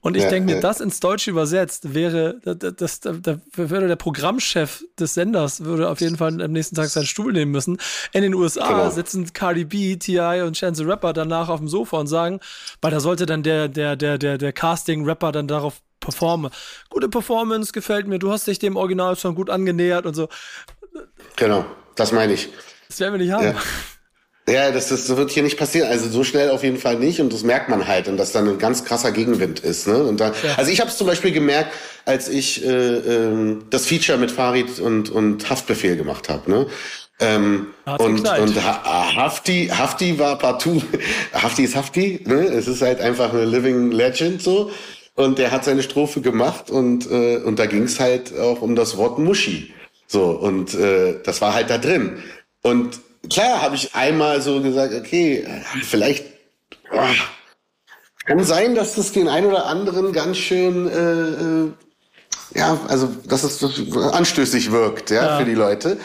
Und 0.00 0.16
ich 0.16 0.22
ja, 0.22 0.30
denke 0.30 0.46
mir, 0.46 0.54
ja. 0.56 0.60
das 0.60 0.80
ins 0.80 1.00
Deutsche 1.00 1.30
übersetzt 1.30 1.92
wäre, 1.92 2.40
das, 2.44 2.74
das, 2.76 3.00
das, 3.00 3.38
würde 3.54 3.88
der 3.88 3.96
Programmchef 3.96 4.84
des 4.98 5.14
Senders 5.14 5.64
würde 5.64 5.90
auf 5.90 6.00
jeden 6.00 6.16
Fall 6.16 6.40
am 6.40 6.52
nächsten 6.52 6.76
Tag 6.76 6.88
seinen 6.88 7.04
Stuhl 7.04 7.32
nehmen 7.32 7.52
müssen. 7.52 7.78
In 8.12 8.22
den 8.22 8.34
USA 8.34 8.68
genau. 8.68 8.90
sitzen 8.90 9.30
Cardi 9.34 9.64
B, 9.64 9.96
T.I. 9.96 10.40
und 10.42 10.56
Chance 10.56 10.82
the 10.82 10.88
Rapper 10.88 11.12
danach 11.12 11.50
auf 11.50 11.60
dem 11.60 11.68
Sofa 11.68 11.98
und 11.98 12.06
sagen, 12.06 12.40
weil 12.80 12.90
da 12.90 13.00
sollte 13.00 13.26
dann 13.26 13.42
der, 13.42 13.68
der, 13.68 13.96
der, 13.96 14.16
der, 14.16 14.38
der 14.38 14.52
Casting-Rapper 14.52 15.30
dann 15.30 15.46
darauf 15.46 15.82
performen. 16.00 16.50
Gute 16.88 17.08
Performance, 17.08 17.72
gefällt 17.72 18.06
mir, 18.06 18.18
du 18.18 18.30
hast 18.30 18.46
dich 18.46 18.58
dem 18.58 18.76
Original 18.76 19.16
schon 19.16 19.34
gut 19.34 19.50
angenähert 19.50 20.06
und 20.06 20.14
so. 20.14 20.28
Genau, 21.36 21.66
das 21.96 22.12
meine 22.12 22.32
ich. 22.32 22.48
Das 22.88 23.00
werden 23.00 23.14
wir 23.14 23.18
nicht 23.18 23.32
haben. 23.32 23.44
Ja. 23.44 23.54
Ja, 24.46 24.70
das, 24.70 24.90
das 24.90 25.08
wird 25.16 25.30
hier 25.30 25.42
nicht 25.42 25.58
passieren. 25.58 25.88
Also 25.88 26.06
so 26.08 26.22
schnell 26.22 26.50
auf 26.50 26.62
jeden 26.62 26.76
Fall 26.76 26.98
nicht. 26.98 27.18
Und 27.18 27.32
das 27.32 27.44
merkt 27.44 27.70
man 27.70 27.88
halt. 27.88 28.08
Und 28.08 28.18
dass 28.18 28.32
dann 28.32 28.46
ein 28.46 28.58
ganz 28.58 28.84
krasser 28.84 29.10
Gegenwind 29.10 29.60
ist. 29.60 29.88
Ne? 29.88 30.02
Und 30.02 30.20
da, 30.20 30.28
ja. 30.28 30.54
Also 30.56 30.70
ich 30.70 30.80
habe 30.80 30.90
es 30.90 30.98
zum 30.98 31.06
Beispiel 31.06 31.32
gemerkt, 31.32 31.72
als 32.04 32.28
ich 32.28 32.62
äh, 32.64 32.68
äh, 32.68 33.56
das 33.70 33.86
Feature 33.86 34.18
mit 34.18 34.30
Farid 34.30 34.80
und, 34.80 35.08
und 35.08 35.48
Haftbefehl 35.48 35.96
gemacht 35.96 36.28
habe. 36.28 36.50
Ne? 36.50 36.66
Ähm, 37.20 37.68
und 37.86 38.28
und 38.28 38.64
Hafti, 38.64 39.70
Hafti 39.72 40.18
war 40.18 40.36
partout. 40.36 40.82
Hafti 41.32 41.64
ist 41.64 41.74
Hafti. 41.74 42.20
Ne? 42.26 42.44
Es 42.44 42.68
ist 42.68 42.82
halt 42.82 43.00
einfach 43.00 43.32
eine 43.32 43.46
Living 43.46 43.92
Legend 43.92 44.42
so. 44.42 44.70
Und 45.14 45.38
der 45.38 45.52
hat 45.52 45.64
seine 45.64 45.82
Strophe 45.82 46.20
gemacht 46.20 46.70
und, 46.70 47.08
äh, 47.10 47.36
und 47.36 47.58
da 47.60 47.66
ging 47.66 47.84
es 47.84 48.00
halt 48.00 48.36
auch 48.36 48.62
um 48.62 48.74
das 48.74 48.96
Wort 48.96 49.18
Muschi. 49.18 49.72
So, 50.06 50.24
und 50.30 50.74
äh, 50.74 51.20
das 51.24 51.40
war 51.40 51.54
halt 51.54 51.70
da 51.70 51.78
drin. 51.78 52.22
Und 52.64 52.98
klar 53.30 53.60
habe 53.60 53.76
ich 53.76 53.94
einmal 53.94 54.40
so 54.40 54.60
gesagt, 54.62 54.94
okay, 54.94 55.46
vielleicht 55.82 56.24
oh, 56.90 56.98
kann 58.24 58.42
sein, 58.42 58.74
dass 58.74 58.94
das 58.94 59.12
den 59.12 59.28
einen 59.28 59.46
oder 59.46 59.66
anderen 59.66 60.12
ganz 60.12 60.38
schön, 60.38 60.88
äh, 60.88 61.66
äh, 61.66 62.58
ja, 62.58 62.80
also 62.88 63.14
dass 63.28 63.44
es 63.44 63.62
anstößig 63.94 64.72
wirkt, 64.72 65.10
ja, 65.10 65.26
ja. 65.26 65.38
für 65.38 65.44
die 65.44 65.54
Leute. 65.54 65.98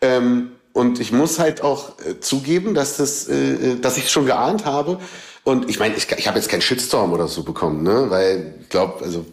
Ähm, 0.00 0.52
und 0.72 1.00
ich 1.00 1.10
muss 1.10 1.40
halt 1.40 1.62
auch 1.62 1.98
äh, 1.98 2.20
zugeben, 2.20 2.74
dass 2.74 2.98
das, 2.98 3.28
äh, 3.28 3.54
äh 3.72 3.80
dass 3.80 3.96
ich 3.96 4.04
es 4.04 4.12
schon 4.12 4.26
geahnt 4.26 4.64
habe. 4.64 5.00
Und 5.42 5.68
ich 5.68 5.80
meine, 5.80 5.96
ich, 5.96 6.10
ich 6.12 6.28
habe 6.28 6.38
jetzt 6.38 6.48
keinen 6.48 6.62
Shitstorm 6.62 7.12
oder 7.12 7.26
so 7.26 7.42
bekommen, 7.42 7.82
ne? 7.82 8.10
Weil 8.10 8.54
ich 8.60 8.68
glaube, 8.68 9.04
also 9.04 9.26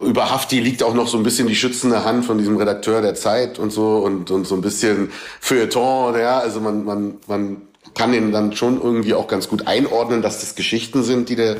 über 0.00 0.30
Hafti 0.30 0.60
liegt 0.60 0.82
auch 0.82 0.94
noch 0.94 1.08
so 1.08 1.16
ein 1.16 1.22
bisschen 1.22 1.48
die 1.48 1.56
schützende 1.56 2.04
Hand 2.04 2.24
von 2.24 2.38
diesem 2.38 2.56
Redakteur 2.56 3.00
der 3.00 3.14
Zeit 3.14 3.58
und 3.58 3.70
so 3.70 3.98
und, 3.98 4.30
und 4.30 4.46
so 4.46 4.54
ein 4.54 4.60
bisschen 4.60 5.10
Feuilleton, 5.40 6.18
ja, 6.18 6.38
also 6.38 6.60
man, 6.60 6.84
man, 6.84 7.18
man 7.26 7.62
kann 7.94 8.12
den 8.12 8.30
dann 8.30 8.54
schon 8.54 8.80
irgendwie 8.80 9.14
auch 9.14 9.26
ganz 9.26 9.48
gut 9.48 9.66
einordnen, 9.66 10.20
dass 10.20 10.40
das 10.40 10.54
Geschichten 10.54 11.02
sind, 11.02 11.30
die 11.30 11.36
der, 11.36 11.56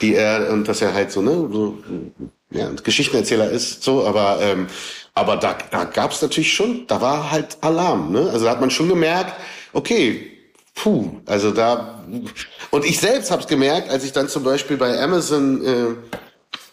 die 0.00 0.14
er 0.14 0.50
und 0.50 0.66
dass 0.66 0.80
er 0.80 0.94
halt 0.94 1.12
so, 1.12 1.20
ne, 1.20 1.48
so, 1.52 1.78
ja, 2.50 2.70
Geschichtenerzähler 2.82 3.50
ist, 3.50 3.82
so, 3.82 4.06
aber 4.06 4.38
ähm, 4.40 4.66
aber 5.16 5.36
da, 5.36 5.56
da 5.70 5.84
gab 5.84 6.10
es 6.10 6.22
natürlich 6.22 6.52
schon, 6.52 6.86
da 6.88 7.00
war 7.00 7.30
halt 7.30 7.58
Alarm, 7.60 8.10
ne? 8.10 8.30
Also 8.32 8.46
da 8.46 8.50
hat 8.50 8.60
man 8.60 8.70
schon 8.70 8.88
gemerkt, 8.88 9.34
okay, 9.72 10.32
puh, 10.74 11.20
also 11.26 11.52
da 11.52 12.02
und 12.70 12.84
ich 12.84 12.98
selbst 12.98 13.30
habe 13.30 13.42
es 13.42 13.48
gemerkt, 13.48 13.90
als 13.90 14.04
ich 14.04 14.12
dann 14.12 14.28
zum 14.28 14.42
Beispiel 14.42 14.76
bei 14.76 15.00
Amazon, 15.00 15.64
äh, 15.64 16.18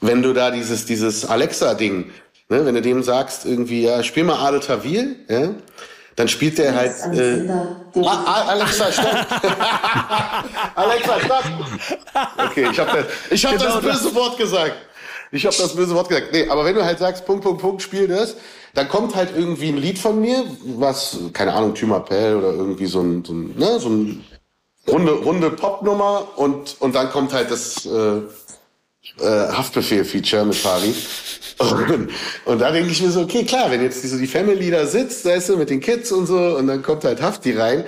wenn 0.01 0.21
du 0.21 0.33
da 0.33 0.51
dieses 0.51 0.85
dieses 0.85 1.25
Alexa-Ding, 1.25 2.11
ne, 2.49 2.65
wenn 2.65 2.75
du 2.75 2.81
dem 2.81 3.03
sagst 3.03 3.45
irgendwie, 3.45 3.83
ja, 3.83 4.03
spiel 4.03 4.23
mal 4.23 4.39
Adel 4.39 4.59
Tawil, 4.59 5.15
ja, 5.29 5.49
dann 6.15 6.27
spielt 6.27 6.57
der 6.57 6.75
halt. 6.75 6.93
Äh, 7.13 7.47
ah, 8.03 8.45
Alexa, 8.49 8.91
stopp! 8.91 9.27
Alexa, 10.75 11.19
stopp! 11.21 11.43
Okay, 12.49 12.67
ich 12.71 12.79
habe 12.79 12.91
das, 12.91 13.05
ich 13.29 13.45
hab 13.45 13.53
genau 13.53 13.79
das 13.79 13.81
böse 13.81 14.15
Wort 14.15 14.37
gesagt. 14.37 14.75
Ich 15.31 15.45
habe 15.45 15.55
das 15.55 15.75
böse 15.75 15.95
Wort 15.95 16.09
gesagt. 16.09 16.33
Nee, 16.33 16.47
aber 16.49 16.65
wenn 16.65 16.75
du 16.75 16.83
halt 16.83 16.99
sagst, 16.99 17.25
Punkt, 17.25 17.43
Punkt, 17.43 17.61
Punkt, 17.61 17.81
spiel 17.81 18.07
das, 18.07 18.35
dann 18.73 18.89
kommt 18.89 19.15
halt 19.15 19.29
irgendwie 19.35 19.69
ein 19.69 19.77
Lied 19.77 19.99
von 19.99 20.19
mir, 20.19 20.43
was, 20.77 21.17
keine 21.33 21.53
Ahnung, 21.53 21.73
Thymapel 21.73 22.35
oder 22.35 22.49
irgendwie 22.49 22.85
so 22.85 23.01
ein, 23.01 23.23
so 23.23 23.33
ein, 23.33 23.57
ne, 23.57 23.79
so 23.79 23.89
ein 23.89 24.25
runde, 24.87 25.11
runde 25.13 25.51
Popnummer 25.51 26.27
und, 26.35 26.75
und 26.79 26.95
dann 26.95 27.09
kommt 27.11 27.33
halt 27.33 27.51
das 27.51 27.85
äh, 27.85 28.21
äh, 29.19 29.23
Haftbefehl-Feature 29.23 30.45
mit 30.45 30.55
Farid. 30.55 30.95
Und, 31.57 32.09
und 32.45 32.59
da 32.59 32.71
denke 32.71 32.91
ich 32.91 33.01
mir 33.01 33.11
so, 33.11 33.21
okay, 33.21 33.43
klar, 33.43 33.69
wenn 33.69 33.83
jetzt 33.83 34.03
diese, 34.03 34.17
die 34.17 34.27
Family 34.27 34.71
da 34.71 34.85
sitzt, 34.85 35.25
weißt 35.25 35.49
du, 35.49 35.57
mit 35.57 35.69
den 35.69 35.79
Kids 35.79 36.11
und 36.11 36.25
so, 36.25 36.37
und 36.57 36.67
dann 36.67 36.81
kommt 36.81 37.03
halt 37.03 37.21
Hafti 37.21 37.51
rein. 37.51 37.85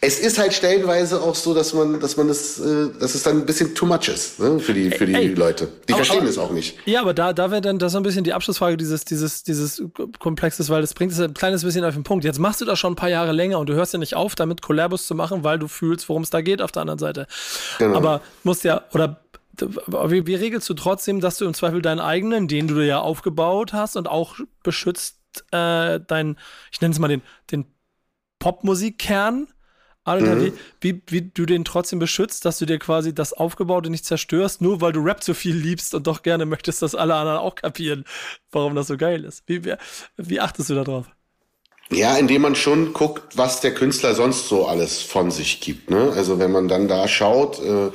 Es 0.00 0.18
ist 0.18 0.38
halt 0.38 0.52
stellenweise 0.52 1.20
auch 1.20 1.34
so, 1.34 1.54
dass 1.54 1.72
man, 1.72 2.00
dass 2.00 2.16
man 2.16 2.28
das, 2.28 2.58
äh, 2.58 2.88
dass 2.98 3.14
es 3.14 3.22
dann 3.22 3.38
ein 3.38 3.46
bisschen 3.46 3.74
too 3.74 3.86
much 3.86 4.08
ist, 4.08 4.40
ne, 4.40 4.58
für 4.58 4.74
die, 4.74 4.90
für 4.90 5.06
die 5.06 5.14
Ey, 5.14 5.28
Leute. 5.28 5.68
Die 5.88 5.92
aber, 5.92 6.04
verstehen 6.04 6.26
es 6.26 6.38
auch 6.38 6.50
nicht. 6.50 6.78
Ja, 6.84 7.00
aber 7.00 7.14
da, 7.14 7.32
da 7.32 7.50
wäre 7.50 7.60
dann 7.60 7.78
das 7.78 7.92
so 7.92 7.98
ein 7.98 8.02
bisschen 8.02 8.24
die 8.24 8.32
Abschlussfrage 8.32 8.76
dieses, 8.76 9.04
dieses, 9.04 9.42
dieses 9.42 9.82
Komplexes, 10.18 10.70
weil 10.70 10.80
das 10.80 10.94
bringt 10.94 11.12
es 11.12 11.20
ein 11.20 11.34
kleines 11.34 11.64
bisschen 11.64 11.84
auf 11.84 11.94
den 11.94 12.04
Punkt. 12.04 12.24
Jetzt 12.24 12.38
machst 12.38 12.60
du 12.60 12.64
das 12.64 12.78
schon 12.78 12.92
ein 12.92 12.96
paar 12.96 13.10
Jahre 13.10 13.32
länger 13.32 13.58
und 13.58 13.68
du 13.68 13.74
hörst 13.74 13.92
ja 13.92 13.98
nicht 13.98 14.14
auf, 14.14 14.34
damit 14.34 14.62
Collabos 14.62 15.06
zu 15.06 15.14
machen, 15.14 15.44
weil 15.44 15.58
du 15.58 15.68
fühlst, 15.68 16.08
worum 16.08 16.22
es 16.22 16.30
da 16.30 16.40
geht 16.40 16.62
auf 16.62 16.72
der 16.72 16.82
anderen 16.82 16.98
Seite. 16.98 17.26
Genau. 17.78 17.96
Aber 17.96 18.20
musst 18.44 18.64
ja, 18.64 18.82
oder 18.92 19.20
wie, 19.58 20.26
wie 20.26 20.34
regelst 20.34 20.68
du 20.68 20.74
trotzdem, 20.74 21.20
dass 21.20 21.36
du 21.36 21.44
im 21.44 21.54
Zweifel 21.54 21.82
deinen 21.82 22.00
eigenen, 22.00 22.48
den 22.48 22.68
du 22.68 22.80
ja 22.80 23.00
aufgebaut 23.00 23.72
hast 23.72 23.96
und 23.96 24.08
auch 24.08 24.36
beschützt, 24.62 25.18
äh, 25.50 26.00
dein, 26.00 26.38
ich 26.70 26.80
nenne 26.80 26.92
es 26.92 26.98
mal 26.98 27.08
den, 27.08 27.22
den 27.50 27.66
Popmusikkern, 28.38 29.48
Alter, 30.04 30.34
mhm. 30.34 30.52
wie, 30.80 30.94
wie, 30.94 31.02
wie 31.06 31.30
du 31.32 31.46
den 31.46 31.64
trotzdem 31.64 32.00
beschützt, 32.00 32.44
dass 32.44 32.58
du 32.58 32.66
dir 32.66 32.80
quasi 32.80 33.14
das 33.14 33.32
Aufgebaute 33.32 33.88
nicht 33.88 34.04
zerstörst, 34.04 34.60
nur 34.60 34.80
weil 34.80 34.92
du 34.92 35.00
Rap 35.00 35.22
so 35.22 35.32
viel 35.32 35.54
liebst 35.54 35.94
und 35.94 36.08
doch 36.08 36.22
gerne 36.22 36.44
möchtest, 36.44 36.82
dass 36.82 36.96
alle 36.96 37.14
anderen 37.14 37.38
auch 37.38 37.54
kapieren, 37.54 38.04
warum 38.50 38.74
das 38.74 38.88
so 38.88 38.96
geil 38.96 39.24
ist. 39.24 39.44
Wie, 39.46 39.64
wie, 39.64 39.74
wie 40.16 40.40
achtest 40.40 40.70
du 40.70 40.74
da 40.74 40.82
drauf? 40.82 41.06
Ja, 41.90 42.16
indem 42.16 42.42
man 42.42 42.56
schon 42.56 42.94
guckt, 42.94 43.36
was 43.36 43.60
der 43.60 43.74
Künstler 43.74 44.14
sonst 44.14 44.48
so 44.48 44.66
alles 44.66 45.02
von 45.02 45.30
sich 45.30 45.60
gibt. 45.60 45.90
Ne? 45.90 46.12
Also 46.16 46.40
wenn 46.40 46.50
man 46.50 46.66
dann 46.66 46.88
da 46.88 47.06
schaut, 47.06 47.60
äh, 47.60 47.90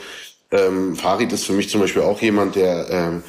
ähm, 0.52 0.96
Farid 0.96 1.32
ist 1.34 1.46
für 1.46 1.54
mich 1.54 1.70
zum 1.70 1.82
Beispiel 1.82 2.02
auch 2.02 2.22
jemand, 2.22 2.56
der, 2.56 2.90
ähm, 2.90 3.24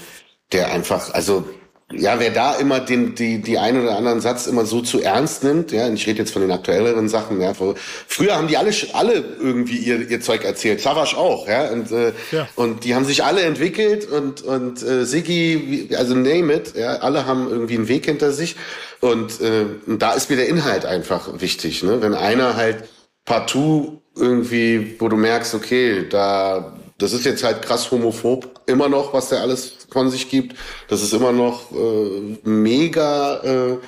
der 0.52 0.72
einfach, 0.72 1.12
also 1.12 1.44
ja, 1.90 2.20
wer 2.20 2.30
da 2.30 2.54
immer 2.56 2.80
den, 2.80 3.14
die, 3.14 3.40
die 3.40 3.58
einen 3.58 3.82
oder 3.82 3.96
anderen 3.96 4.20
Satz 4.20 4.46
immer 4.46 4.66
so 4.66 4.82
zu 4.82 5.00
ernst 5.00 5.42
nimmt, 5.42 5.72
ja, 5.72 5.86
und 5.86 5.94
ich 5.94 6.06
rede 6.06 6.18
jetzt 6.18 6.32
von 6.32 6.42
den 6.42 6.50
aktuelleren 6.50 7.08
Sachen, 7.08 7.40
ja, 7.40 7.54
früher 7.54 8.36
haben 8.36 8.46
die 8.46 8.58
alle, 8.58 8.72
alle 8.92 9.24
irgendwie 9.40 9.78
ihr, 9.78 10.10
ihr 10.10 10.20
Zeug 10.20 10.44
erzählt, 10.44 10.82
Savasch 10.82 11.16
auch, 11.16 11.48
ja, 11.48 11.70
und, 11.70 11.90
äh, 11.90 12.12
ja. 12.30 12.46
und 12.56 12.84
die 12.84 12.94
haben 12.94 13.06
sich 13.06 13.24
alle 13.24 13.40
entwickelt 13.40 14.06
und, 14.06 14.42
und 14.42 14.82
äh, 14.82 15.06
Siggi, 15.06 15.88
also 15.96 16.14
name 16.14 16.52
it, 16.56 16.74
ja, 16.76 16.96
alle 16.96 17.24
haben 17.24 17.48
irgendwie 17.48 17.76
einen 17.76 17.88
Weg 17.88 18.04
hinter 18.04 18.32
sich 18.32 18.56
und, 19.00 19.40
äh, 19.40 19.64
und 19.86 20.02
da 20.02 20.12
ist 20.12 20.28
mir 20.28 20.36
der 20.36 20.48
Inhalt 20.48 20.84
einfach 20.84 21.40
wichtig, 21.40 21.82
ne, 21.82 22.02
wenn 22.02 22.12
einer 22.12 22.56
halt 22.56 22.84
partout 23.24 24.02
irgendwie, 24.14 24.96
wo 24.98 25.08
du 25.08 25.16
merkst, 25.16 25.54
okay, 25.54 26.06
da 26.08 26.77
das 26.98 27.12
ist 27.12 27.24
jetzt 27.24 27.44
halt 27.44 27.62
krass 27.62 27.90
homophob, 27.90 28.60
immer 28.66 28.88
noch, 28.88 29.12
was 29.12 29.28
der 29.28 29.40
alles 29.40 29.76
von 29.90 30.10
sich 30.10 30.28
gibt. 30.28 30.56
Das 30.88 31.02
ist 31.02 31.14
immer 31.14 31.32
noch 31.32 31.70
äh, 31.72 32.38
mega 32.42 33.36
äh, 33.42 33.78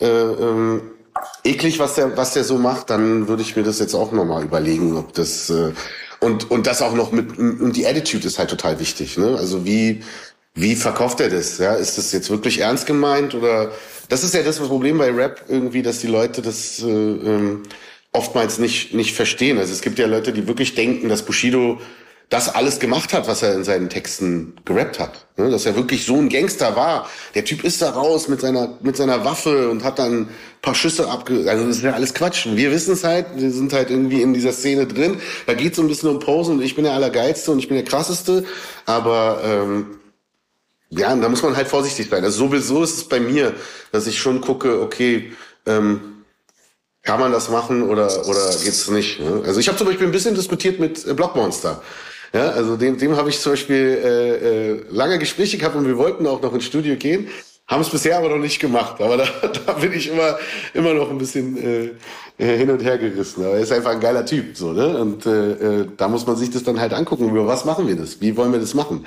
äh, 0.00 0.06
äh, 0.06 0.80
eklig, 1.42 1.78
was 1.78 1.94
der, 1.94 2.16
was 2.16 2.34
der 2.34 2.44
so 2.44 2.58
macht. 2.58 2.90
Dann 2.90 3.28
würde 3.28 3.42
ich 3.42 3.56
mir 3.56 3.64
das 3.64 3.80
jetzt 3.80 3.94
auch 3.94 4.12
nochmal 4.12 4.44
überlegen, 4.44 4.96
ob 4.96 5.12
das 5.14 5.50
äh, 5.50 5.72
und 6.20 6.50
und 6.50 6.66
das 6.66 6.80
auch 6.80 6.94
noch 6.94 7.12
mit 7.12 7.38
und 7.38 7.72
die 7.76 7.86
Attitude 7.86 8.26
ist 8.26 8.38
halt 8.38 8.50
total 8.50 8.78
wichtig. 8.78 9.18
Ne? 9.18 9.36
Also 9.36 9.64
wie 9.64 10.02
wie 10.54 10.76
verkauft 10.76 11.20
er 11.20 11.30
das? 11.30 11.58
Ja, 11.58 11.74
ist 11.74 11.98
das 11.98 12.12
jetzt 12.12 12.30
wirklich 12.30 12.60
ernst 12.60 12.86
gemeint 12.86 13.34
oder 13.34 13.72
das 14.08 14.22
ist 14.22 14.34
ja 14.34 14.42
das 14.42 14.60
Problem 14.60 14.98
bei 14.98 15.10
Rap 15.10 15.44
irgendwie, 15.48 15.82
dass 15.82 15.98
die 15.98 16.06
Leute 16.06 16.40
das 16.40 16.80
äh, 16.82 16.86
ähm, 16.86 17.64
oftmals 18.12 18.58
nicht 18.58 18.94
nicht 18.94 19.14
verstehen. 19.14 19.58
Also 19.58 19.72
es 19.72 19.80
gibt 19.80 19.98
ja 19.98 20.06
Leute, 20.06 20.32
die 20.32 20.46
wirklich 20.46 20.76
denken, 20.76 21.08
dass 21.08 21.24
Bushido 21.24 21.80
das 22.30 22.54
alles 22.54 22.80
gemacht 22.80 23.12
hat, 23.12 23.28
was 23.28 23.42
er 23.42 23.54
in 23.54 23.64
seinen 23.64 23.88
Texten 23.90 24.54
gerappt 24.64 24.98
hat. 24.98 25.26
Ne? 25.36 25.50
Dass 25.50 25.66
er 25.66 25.76
wirklich 25.76 26.04
so 26.04 26.16
ein 26.16 26.28
Gangster 26.28 26.74
war. 26.74 27.08
Der 27.34 27.44
Typ 27.44 27.64
ist 27.64 27.82
da 27.82 27.90
raus 27.90 28.28
mit 28.28 28.40
seiner, 28.40 28.78
mit 28.80 28.96
seiner 28.96 29.24
Waffe 29.24 29.70
und 29.70 29.84
hat 29.84 29.98
dann 29.98 30.22
ein 30.22 30.28
paar 30.62 30.74
Schüsse 30.74 31.08
abge... 31.08 31.48
Also 31.48 31.66
das 31.66 31.76
ist 31.76 31.82
ja 31.82 31.92
alles 31.92 32.14
Quatsch. 32.14 32.46
Wir 32.50 32.70
wissen 32.70 32.94
es 32.94 33.04
halt, 33.04 33.26
wir 33.36 33.50
sind 33.50 33.72
halt 33.72 33.90
irgendwie 33.90 34.22
in 34.22 34.32
dieser 34.32 34.52
Szene 34.52 34.86
drin. 34.86 35.20
Da 35.46 35.54
geht 35.54 35.72
es 35.72 35.76
so 35.76 35.82
ein 35.82 35.88
bisschen 35.88 36.08
um 36.08 36.18
Posen 36.18 36.56
und 36.56 36.62
ich 36.62 36.74
bin 36.74 36.84
der 36.84 36.94
Allergeilste 36.94 37.50
und 37.50 37.58
ich 37.58 37.68
bin 37.68 37.76
der 37.76 37.84
Krasseste. 37.84 38.44
Aber 38.86 39.40
ähm, 39.44 39.98
ja, 40.90 41.14
da 41.14 41.28
muss 41.28 41.42
man 41.42 41.56
halt 41.56 41.68
vorsichtig 41.68 42.08
sein. 42.08 42.24
Also 42.24 42.46
sowieso 42.46 42.82
ist 42.82 42.96
es 42.96 43.04
bei 43.04 43.20
mir, 43.20 43.54
dass 43.92 44.06
ich 44.06 44.18
schon 44.18 44.40
gucke, 44.40 44.80
okay, 44.80 45.32
ähm, 45.66 46.00
kann 47.02 47.20
man 47.20 47.32
das 47.32 47.50
machen 47.50 47.82
oder 47.82 48.26
oder 48.26 48.50
geht's 48.64 48.88
nicht? 48.88 49.20
Ne? 49.20 49.42
Also 49.44 49.60
ich 49.60 49.68
habe 49.68 49.76
zum 49.76 49.86
Beispiel 49.86 50.06
ein 50.06 50.12
bisschen 50.12 50.34
diskutiert 50.34 50.80
mit 50.80 51.04
Blockmonster. 51.16 51.82
Ja, 52.34 52.50
also 52.50 52.76
dem, 52.76 52.98
dem 52.98 53.16
habe 53.16 53.30
ich 53.30 53.38
zum 53.38 53.52
Beispiel 53.52 53.76
äh, 54.04 54.70
äh, 54.72 54.84
lange 54.90 55.20
Gespräche 55.20 55.56
gehabt 55.56 55.76
und 55.76 55.86
wir 55.86 55.96
wollten 55.96 56.26
auch 56.26 56.42
noch 56.42 56.52
ins 56.52 56.64
Studio 56.64 56.96
gehen, 56.96 57.28
haben 57.68 57.80
es 57.80 57.88
bisher 57.90 58.18
aber 58.18 58.28
noch 58.28 58.38
nicht 58.38 58.58
gemacht. 58.58 59.00
Aber 59.00 59.16
da, 59.18 59.26
da 59.66 59.72
bin 59.74 59.92
ich 59.92 60.10
immer, 60.10 60.36
immer 60.74 60.94
noch 60.94 61.10
ein 61.10 61.18
bisschen 61.18 61.56
äh, 61.56 61.90
hin 62.36 62.70
und 62.70 62.82
her 62.82 62.98
gerissen. 62.98 63.44
Aber 63.44 63.54
er 63.54 63.60
ist 63.60 63.70
einfach 63.70 63.92
ein 63.92 64.00
geiler 64.00 64.26
Typ. 64.26 64.56
so 64.56 64.72
ne? 64.72 64.98
Und 64.98 65.24
äh, 65.26 65.52
äh, 65.52 65.86
da 65.96 66.08
muss 66.08 66.26
man 66.26 66.34
sich 66.34 66.50
das 66.50 66.64
dann 66.64 66.80
halt 66.80 66.92
angucken. 66.92 67.30
Über 67.30 67.46
was 67.46 67.64
machen 67.64 67.86
wir 67.86 67.94
das? 67.94 68.20
Wie 68.20 68.36
wollen 68.36 68.50
wir 68.50 68.58
das 68.58 68.74
machen? 68.74 69.06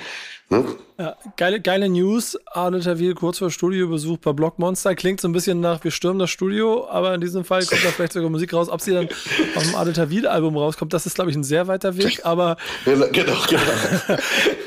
Ne? 0.50 0.64
Ja, 0.98 1.16
geile, 1.36 1.60
geile 1.60 1.90
News. 1.90 2.38
Arne 2.46 2.80
Tawil 2.80 3.14
kurz 3.14 3.38
vor 3.38 3.50
Studiobesuch 3.50 4.16
bei 4.18 4.32
Blockmonster. 4.32 4.94
Klingt 4.94 5.20
so 5.20 5.28
ein 5.28 5.32
bisschen 5.32 5.60
nach, 5.60 5.84
wir 5.84 5.90
stürmen 5.90 6.18
das 6.18 6.30
Studio, 6.30 6.88
aber 6.88 7.14
in 7.14 7.20
diesem 7.20 7.44
Fall 7.44 7.64
kommt 7.66 7.84
da 7.84 7.90
vielleicht 7.90 8.14
sogar 8.14 8.30
Musik 8.30 8.54
raus. 8.54 8.70
Ob 8.70 8.80
sie 8.80 8.94
dann 8.94 9.08
auf 9.54 9.62
dem 9.62 9.74
Arne 9.74 9.92
Tawil-Album 9.92 10.56
rauskommt, 10.56 10.94
das 10.94 11.04
ist, 11.04 11.16
glaube 11.16 11.30
ich, 11.30 11.36
ein 11.36 11.44
sehr 11.44 11.68
weiter 11.68 11.98
Weg. 11.98 12.24
Aber, 12.24 12.56
genau, 12.84 13.06
genau. 13.12 13.62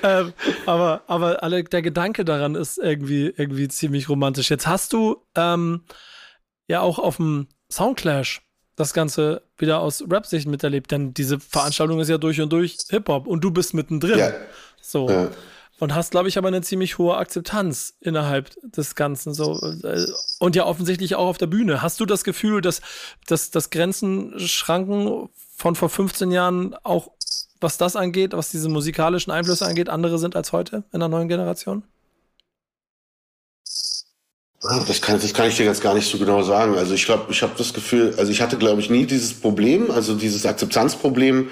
ähm, 0.04 0.34
aber, 0.68 1.02
aber 1.08 1.42
alle, 1.42 1.64
der 1.64 1.82
Gedanke 1.82 2.26
daran 2.26 2.54
ist 2.54 2.78
irgendwie, 2.78 3.34
irgendwie 3.36 3.68
ziemlich 3.68 4.08
romantisch. 4.08 4.52
Jetzt 4.52 4.68
hast 4.68 4.94
du 4.94 5.18
ähm, 5.36 5.82
ja 6.68 6.82
auch 6.82 7.00
auf 7.00 7.18
dem 7.18 7.48
Soundclash 7.72 8.44
das 8.76 8.94
Ganze 8.94 9.42
wieder 9.58 9.80
aus 9.80 10.04
Rap-Sicht 10.10 10.48
miterlebt, 10.48 10.92
denn 10.92 11.14
diese 11.14 11.40
Veranstaltung 11.40 12.00
ist 12.00 12.10
ja 12.10 12.20
durch 12.20 12.40
und 12.40 12.54
durch 12.54 12.78
Hip-Hop 12.90 13.26
und 13.26 13.44
du 13.44 13.50
bist 13.50 13.74
mittendrin. 13.74 14.20
Ja. 14.20 14.32
So. 14.80 15.10
Ja 15.10 15.30
und 15.82 15.96
hast, 15.96 16.12
glaube 16.12 16.30
ich, 16.30 16.38
aber 16.38 16.48
eine 16.48 16.62
ziemlich 16.62 17.00
hohe 17.00 17.18
Akzeptanz 17.18 17.96
innerhalb 18.02 18.52
des 18.62 18.94
Ganzen. 18.94 19.34
So 19.34 19.60
äh, 19.84 20.06
und 20.38 20.56
ja 20.56 20.68
offensichtlich 20.68 21.16
auch 21.16 21.26
auf 21.26 21.40
der 21.40 21.48
Bühne. 21.48 21.82
Hast 21.82 22.00
du 22.00 22.06
das 22.06 22.24
Gefühl, 22.24 22.62
dass, 22.62 22.82
dass, 23.26 23.50
dass 23.50 23.72
Grenzen 23.72 24.40
schranken 24.40 25.30
von 25.58 25.76
vor 25.76 25.90
15 25.90 26.30
Jahren 26.30 26.76
auch, 26.84 27.10
was 27.60 27.80
das 27.80 27.96
angeht, 27.96 28.34
was 28.34 28.52
diese 28.52 28.70
musikalischen 28.70 29.32
Einflüsse 29.32 29.66
angeht, 29.66 29.90
andere 29.90 30.20
sind 30.20 30.36
als 30.36 30.52
heute 30.52 30.84
in 30.94 31.00
der 31.00 31.10
neuen 31.10 31.28
Generation? 31.28 31.82
Das 34.62 35.02
kann, 35.02 35.20
das 35.20 35.34
kann 35.34 35.48
ich 35.48 35.58
dir 35.58 35.66
jetzt 35.66 35.82
gar 35.82 35.96
nicht 35.96 36.08
so 36.08 36.20
genau 36.20 36.44
sagen. 36.44 36.78
Also 36.78 36.94
ich 36.94 37.06
glaube, 37.06 37.32
ich 37.32 37.42
habe 37.42 37.54
das 37.58 37.74
Gefühl, 37.74 38.14
also 38.20 38.32
ich 38.32 38.40
hatte, 38.44 38.58
glaube 38.58 38.82
ich, 38.82 38.92
nie 38.92 39.08
dieses 39.08 39.34
Problem, 39.34 39.90
also 39.90 40.14
dieses 40.14 40.46
Akzeptanzproblem, 40.46 41.50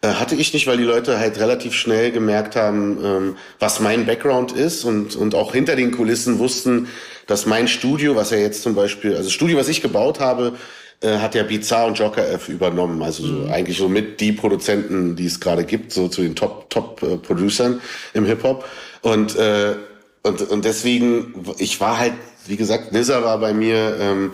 äh, 0.00 0.08
hatte 0.08 0.34
ich 0.36 0.52
nicht, 0.52 0.66
weil 0.66 0.76
die 0.76 0.84
Leute 0.84 1.18
halt 1.18 1.38
relativ 1.38 1.74
schnell 1.74 2.12
gemerkt 2.12 2.54
haben, 2.56 2.98
ähm, 3.04 3.36
was 3.58 3.80
mein 3.80 4.06
Background 4.06 4.52
ist 4.52 4.84
und, 4.84 5.16
und 5.16 5.34
auch 5.34 5.52
hinter 5.52 5.74
den 5.74 5.90
Kulissen 5.90 6.38
wussten, 6.38 6.88
dass 7.26 7.46
mein 7.46 7.68
Studio, 7.68 8.14
was 8.14 8.30
ja 8.30 8.38
jetzt 8.38 8.62
zum 8.62 8.74
Beispiel, 8.74 9.16
also 9.16 9.28
Studio, 9.28 9.58
was 9.58 9.68
ich 9.68 9.82
gebaut 9.82 10.20
habe, 10.20 10.54
äh, 11.00 11.18
hat 11.18 11.34
ja 11.34 11.42
Bizarre 11.42 11.88
und 11.88 11.98
Joker 11.98 12.28
F 12.28 12.48
übernommen. 12.48 13.02
Also 13.02 13.26
so, 13.26 13.32
mhm. 13.32 13.52
eigentlich 13.52 13.78
so 13.78 13.88
mit 13.88 14.20
die 14.20 14.32
Produzenten, 14.32 15.16
die 15.16 15.26
es 15.26 15.40
gerade 15.40 15.64
gibt, 15.64 15.92
so 15.92 16.08
zu 16.08 16.22
den 16.22 16.34
Top 16.34 16.70
Top 16.70 17.02
äh, 17.02 17.16
Producern 17.16 17.80
im 18.14 18.24
Hip 18.24 18.42
Hop. 18.42 18.64
Und 19.02 19.36
äh, 19.36 19.74
und 20.22 20.42
und 20.42 20.64
deswegen, 20.64 21.44
ich 21.58 21.80
war 21.80 21.98
halt, 21.98 22.14
wie 22.46 22.56
gesagt, 22.56 22.92
Nizza 22.92 23.22
war 23.22 23.38
bei 23.38 23.52
mir. 23.52 23.96
Ähm, 24.00 24.32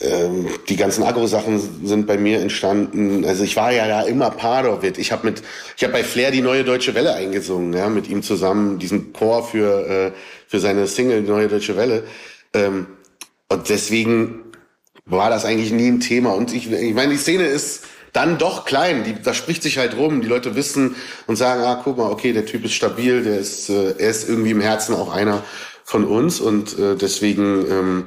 ähm, 0.00 0.46
die 0.68 0.76
ganzen 0.76 1.02
Agro-Sachen 1.02 1.86
sind 1.86 2.06
bei 2.06 2.16
mir 2.16 2.40
entstanden. 2.40 3.24
Also 3.24 3.44
ich 3.44 3.56
war 3.56 3.72
ja 3.72 3.86
da 3.86 4.02
immer 4.02 4.30
part. 4.30 4.98
Ich 4.98 5.12
habe 5.12 5.26
mit, 5.26 5.42
ich 5.76 5.82
habe 5.82 5.92
bei 5.92 6.04
Flair 6.04 6.30
die 6.30 6.42
neue 6.42 6.64
Deutsche 6.64 6.94
Welle 6.94 7.14
eingesungen, 7.14 7.72
ja, 7.72 7.88
mit 7.88 8.08
ihm 8.08 8.22
zusammen 8.22 8.78
diesen 8.78 9.12
Chor 9.12 9.46
für 9.46 9.86
äh, 9.86 10.12
für 10.50 10.58
seine 10.58 10.88
Single 10.88 11.22
Neue 11.22 11.46
Deutsche 11.46 11.76
Welle. 11.76 12.02
Ähm, 12.54 12.88
und 13.48 13.68
deswegen 13.68 14.40
war 15.04 15.30
das 15.30 15.44
eigentlich 15.44 15.70
nie 15.70 15.88
ein 15.88 16.00
Thema. 16.00 16.34
Und 16.34 16.52
ich, 16.52 16.70
ich 16.70 16.94
meine, 16.94 17.12
die 17.12 17.18
Szene 17.18 17.44
ist 17.44 17.84
dann 18.12 18.38
doch 18.38 18.64
klein. 18.64 19.04
Die, 19.04 19.14
da 19.22 19.32
spricht 19.32 19.62
sich 19.62 19.78
halt 19.78 19.96
rum. 19.96 20.20
Die 20.20 20.28
Leute 20.28 20.56
wissen 20.56 20.96
und 21.28 21.36
sagen, 21.36 21.62
ah, 21.62 21.80
guck 21.84 21.98
mal, 21.98 22.10
okay, 22.10 22.32
der 22.32 22.46
Typ 22.46 22.64
ist 22.64 22.74
stabil, 22.74 23.22
der 23.22 23.38
ist, 23.38 23.70
äh, 23.70 23.94
er 23.96 24.10
ist 24.10 24.28
irgendwie 24.28 24.50
im 24.50 24.60
Herzen 24.60 24.94
auch 24.94 25.12
einer 25.12 25.44
von 25.84 26.04
uns 26.04 26.40
und 26.40 26.78
äh, 26.78 26.96
deswegen 26.96 27.66
ähm, 27.70 28.04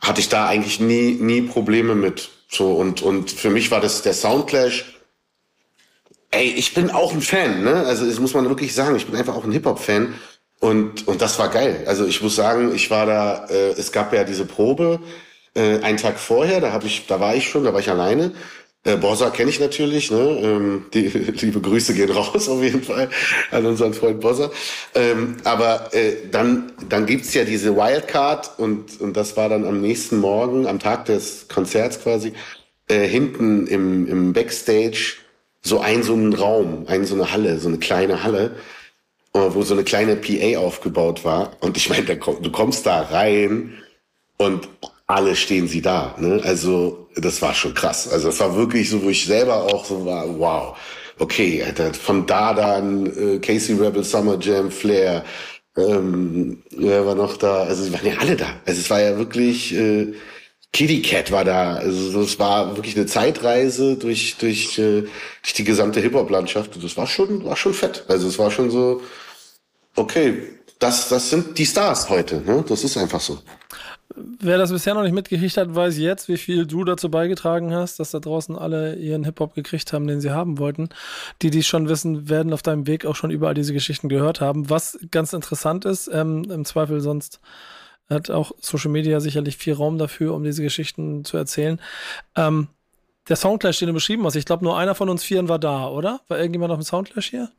hatte 0.00 0.20
ich 0.20 0.28
da 0.28 0.46
eigentlich 0.46 0.80
nie, 0.80 1.12
nie 1.12 1.42
Probleme 1.42 1.94
mit. 1.94 2.30
So, 2.48 2.72
und, 2.72 3.02
und 3.02 3.30
für 3.30 3.50
mich 3.50 3.70
war 3.70 3.80
das 3.80 4.02
der 4.02 4.14
Soundclash. 4.14 4.96
Ey, 6.32 6.48
ich 6.48 6.74
bin 6.74 6.90
auch 6.90 7.12
ein 7.12 7.20
Fan, 7.20 7.64
ne? 7.64 7.84
Also, 7.86 8.06
das 8.06 8.20
muss 8.20 8.34
man 8.34 8.48
wirklich 8.48 8.74
sagen. 8.74 8.96
Ich 8.96 9.06
bin 9.06 9.16
einfach 9.16 9.34
auch 9.34 9.44
ein 9.44 9.52
Hip-Hop-Fan. 9.52 10.14
Und, 10.60 11.08
und 11.08 11.22
das 11.22 11.38
war 11.38 11.48
geil. 11.48 11.84
Also, 11.86 12.06
ich 12.06 12.22
muss 12.22 12.36
sagen, 12.36 12.74
ich 12.74 12.90
war 12.90 13.06
da, 13.06 13.46
äh, 13.46 13.70
es 13.70 13.92
gab 13.92 14.12
ja 14.12 14.24
diese 14.24 14.44
Probe, 14.44 15.00
äh, 15.54 15.80
einen 15.80 15.98
Tag 15.98 16.18
vorher, 16.18 16.60
da 16.60 16.72
habe 16.72 16.86
ich, 16.86 17.06
da 17.06 17.18
war 17.20 17.34
ich 17.34 17.48
schon, 17.48 17.64
da 17.64 17.72
war 17.72 17.80
ich 17.80 17.90
alleine. 17.90 18.32
Äh, 18.82 18.96
Borsa 18.96 19.28
kenne 19.28 19.50
ich 19.50 19.60
natürlich, 19.60 20.10
ne? 20.10 20.40
Ähm, 20.42 20.86
die 20.94 21.08
liebe 21.08 21.60
Grüße 21.60 21.92
gehen 21.94 22.10
raus 22.10 22.48
auf 22.48 22.62
jeden 22.62 22.82
Fall 22.82 23.10
an 23.50 23.66
unseren 23.66 23.92
Freund 23.92 24.20
Borsa. 24.20 24.50
Ähm, 24.94 25.36
aber 25.44 25.92
äh, 25.92 26.28
dann, 26.30 26.72
dann 26.88 27.04
gibt's 27.04 27.34
ja 27.34 27.44
diese 27.44 27.76
Wildcard 27.76 28.58
und, 28.58 29.00
und 29.00 29.16
das 29.16 29.36
war 29.36 29.48
dann 29.50 29.66
am 29.66 29.80
nächsten 29.82 30.18
Morgen, 30.18 30.66
am 30.66 30.78
Tag 30.78 31.04
des 31.04 31.46
Konzerts 31.48 32.02
quasi, 32.02 32.32
äh, 32.88 33.06
hinten 33.06 33.66
im, 33.66 34.06
im 34.06 34.32
Backstage 34.32 35.16
so 35.62 35.80
ein 35.80 36.02
so 36.02 36.14
ein 36.14 36.32
Raum, 36.32 36.86
ein 36.88 37.04
so 37.04 37.14
eine 37.14 37.32
Halle, 37.32 37.58
so 37.58 37.68
eine 37.68 37.78
kleine 37.78 38.22
Halle, 38.24 38.56
äh, 39.34 39.40
wo 39.50 39.62
so 39.62 39.74
eine 39.74 39.84
kleine 39.84 40.16
PA 40.16 40.58
aufgebaut 40.58 41.24
war. 41.24 41.52
Und 41.60 41.76
ich 41.76 41.90
meine, 41.90 42.04
du 42.04 42.50
kommst 42.50 42.86
da 42.86 43.02
rein 43.02 43.74
und 44.38 44.68
alle 45.06 45.36
stehen 45.36 45.68
sie 45.68 45.82
da. 45.82 46.14
Ne? 46.18 46.40
Also 46.42 46.99
das 47.16 47.42
war 47.42 47.54
schon 47.54 47.74
krass. 47.74 48.08
Also 48.08 48.28
das 48.28 48.40
war 48.40 48.56
wirklich 48.56 48.90
so, 48.90 49.02
wo 49.02 49.10
ich 49.10 49.24
selber 49.24 49.64
auch 49.64 49.84
so 49.84 50.04
war, 50.04 50.38
wow. 50.38 50.76
Okay, 51.18 51.62
von 51.92 52.24
da 52.26 52.54
dann 52.54 53.06
äh, 53.06 53.38
Casey 53.40 53.74
Rebel, 53.74 54.02
Summer 54.04 54.38
Jam, 54.40 54.70
Flair, 54.70 55.22
ähm, 55.76 56.62
wer 56.70 57.06
war 57.06 57.14
noch 57.14 57.36
da? 57.36 57.62
Also 57.64 57.84
sie 57.84 57.92
waren 57.92 58.06
ja 58.06 58.18
alle 58.18 58.36
da. 58.36 58.46
Also 58.66 58.80
es 58.80 58.90
war 58.90 59.00
ja 59.00 59.16
wirklich 59.18 59.74
äh, 59.74 60.14
Kitty 60.72 61.02
Cat 61.02 61.30
war 61.32 61.44
da. 61.44 61.74
Also 61.74 62.20
es 62.22 62.38
war 62.38 62.76
wirklich 62.76 62.96
eine 62.96 63.06
Zeitreise 63.06 63.96
durch 63.96 64.36
durch 64.38 64.78
äh, 64.78 65.02
durch 65.42 65.52
die 65.56 65.64
gesamte 65.64 66.00
Hip 66.00 66.14
Hop 66.14 66.30
Landschaft. 66.30 66.74
Und 66.74 66.84
das 66.84 66.96
war 66.96 67.06
schon 67.06 67.44
war 67.44 67.56
schon 67.56 67.74
fett. 67.74 68.04
Also 68.08 68.28
es 68.28 68.38
war 68.38 68.50
schon 68.50 68.70
so 68.70 69.02
okay. 69.96 70.54
Das 70.78 71.08
das 71.08 71.30
sind 71.30 71.58
die 71.58 71.66
Stars 71.66 72.08
heute. 72.08 72.40
Ne? 72.40 72.64
Das 72.68 72.84
ist 72.84 72.96
einfach 72.96 73.20
so. 73.20 73.38
Wer 74.16 74.58
das 74.58 74.72
bisher 74.72 74.94
noch 74.94 75.02
nicht 75.02 75.14
mitgekriegt 75.14 75.56
hat, 75.56 75.74
weiß 75.74 75.98
jetzt, 75.98 76.28
wie 76.28 76.36
viel 76.36 76.66
du 76.66 76.84
dazu 76.84 77.10
beigetragen 77.10 77.72
hast, 77.72 78.00
dass 78.00 78.10
da 78.10 78.18
draußen 78.18 78.56
alle 78.56 78.96
ihren 78.96 79.24
Hip-Hop 79.24 79.54
gekriegt 79.54 79.92
haben, 79.92 80.06
den 80.06 80.20
sie 80.20 80.30
haben 80.30 80.58
wollten. 80.58 80.88
Die, 81.42 81.50
die 81.50 81.60
es 81.60 81.66
schon 81.66 81.88
wissen, 81.88 82.28
werden 82.28 82.52
auf 82.52 82.62
deinem 82.62 82.86
Weg 82.86 83.06
auch 83.06 83.14
schon 83.14 83.30
überall 83.30 83.54
diese 83.54 83.72
Geschichten 83.72 84.08
gehört 84.08 84.40
haben. 84.40 84.68
Was 84.68 84.98
ganz 85.10 85.32
interessant 85.32 85.84
ist, 85.84 86.10
ähm, 86.12 86.44
im 86.50 86.64
Zweifel 86.64 87.00
sonst 87.00 87.40
hat 88.08 88.30
auch 88.30 88.52
Social 88.60 88.90
Media 88.90 89.20
sicherlich 89.20 89.56
viel 89.56 89.74
Raum 89.74 89.96
dafür, 89.96 90.34
um 90.34 90.42
diese 90.42 90.62
Geschichten 90.62 91.24
zu 91.24 91.36
erzählen. 91.36 91.80
Ähm, 92.34 92.68
der 93.28 93.36
Soundclash, 93.36 93.78
den 93.78 93.88
du 93.88 93.94
beschrieben 93.94 94.24
hast, 94.24 94.34
ich 94.34 94.44
glaube, 94.44 94.64
nur 94.64 94.76
einer 94.76 94.96
von 94.96 95.08
uns 95.08 95.22
Vieren 95.22 95.48
war 95.48 95.60
da, 95.60 95.88
oder? 95.88 96.20
War 96.26 96.38
irgendjemand 96.38 96.72
auf 96.72 96.78
dem 96.78 96.84
Soundclash 96.84 97.30
hier? 97.30 97.50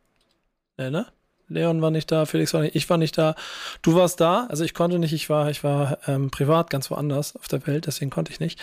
Nee, 0.77 0.89
ne? 0.89 1.07
Leon 1.51 1.81
war 1.81 1.91
nicht 1.91 2.11
da, 2.11 2.25
Felix 2.25 2.53
war 2.53 2.61
nicht, 2.61 2.75
ich 2.75 2.89
war 2.89 2.97
nicht 2.97 3.17
da. 3.17 3.35
Du 3.81 3.95
warst 3.95 4.19
da, 4.19 4.47
also 4.49 4.63
ich 4.63 4.73
konnte 4.73 4.99
nicht, 4.99 5.13
ich 5.13 5.29
war, 5.29 5.49
ich 5.49 5.63
war 5.63 5.97
ähm, 6.07 6.31
privat 6.31 6.69
ganz 6.69 6.89
woanders 6.89 7.35
auf 7.35 7.47
der 7.47 7.65
Welt, 7.67 7.87
deswegen 7.87 8.11
konnte 8.11 8.31
ich 8.31 8.39
nicht. 8.39 8.59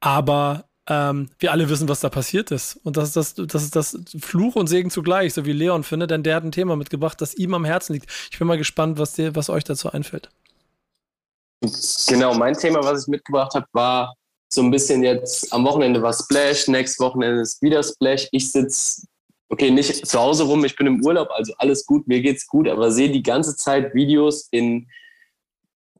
Aber 0.00 0.64
ähm, 0.88 1.30
wir 1.38 1.52
alle 1.52 1.68
wissen, 1.68 1.88
was 1.88 2.00
da 2.00 2.08
passiert 2.08 2.50
ist. 2.50 2.80
Und 2.82 2.96
das 2.96 3.14
ist 3.14 3.16
das, 3.16 3.34
das 3.34 3.62
ist 3.62 3.76
das 3.76 3.98
Fluch 4.18 4.56
und 4.56 4.66
Segen 4.66 4.90
zugleich, 4.90 5.34
so 5.34 5.44
wie 5.44 5.52
Leon 5.52 5.84
findet, 5.84 6.10
denn 6.10 6.22
der 6.22 6.36
hat 6.36 6.44
ein 6.44 6.52
Thema 6.52 6.76
mitgebracht, 6.76 7.20
das 7.20 7.34
ihm 7.34 7.54
am 7.54 7.64
Herzen 7.64 7.92
liegt. 7.92 8.10
Ich 8.30 8.38
bin 8.38 8.48
mal 8.48 8.58
gespannt, 8.58 8.98
was 8.98 9.12
dir, 9.12 9.34
was 9.36 9.50
euch 9.50 9.64
dazu 9.64 9.92
einfällt. 9.92 10.30
Genau, 12.08 12.34
mein 12.34 12.54
Thema, 12.54 12.82
was 12.82 13.02
ich 13.02 13.08
mitgebracht 13.08 13.54
habe, 13.54 13.66
war 13.72 14.14
so 14.52 14.62
ein 14.62 14.70
bisschen 14.70 15.02
jetzt 15.02 15.52
am 15.52 15.64
Wochenende 15.64 16.02
war 16.02 16.12
Splash, 16.12 16.68
nächstes 16.68 17.00
Wochenende 17.00 17.40
ist 17.40 17.62
wieder 17.62 17.82
Splash. 17.82 18.28
Ich 18.32 18.50
sitze 18.50 19.02
okay, 19.52 19.70
nicht 19.70 20.06
zu 20.06 20.18
Hause 20.18 20.44
rum, 20.44 20.64
ich 20.64 20.76
bin 20.76 20.86
im 20.86 21.04
Urlaub, 21.04 21.28
also 21.30 21.52
alles 21.58 21.84
gut, 21.84 22.08
mir 22.08 22.22
geht's 22.22 22.46
gut, 22.46 22.66
aber 22.66 22.90
sehe 22.90 23.10
die 23.10 23.22
ganze 23.22 23.54
Zeit 23.54 23.94
Videos 23.94 24.48
in 24.50 24.88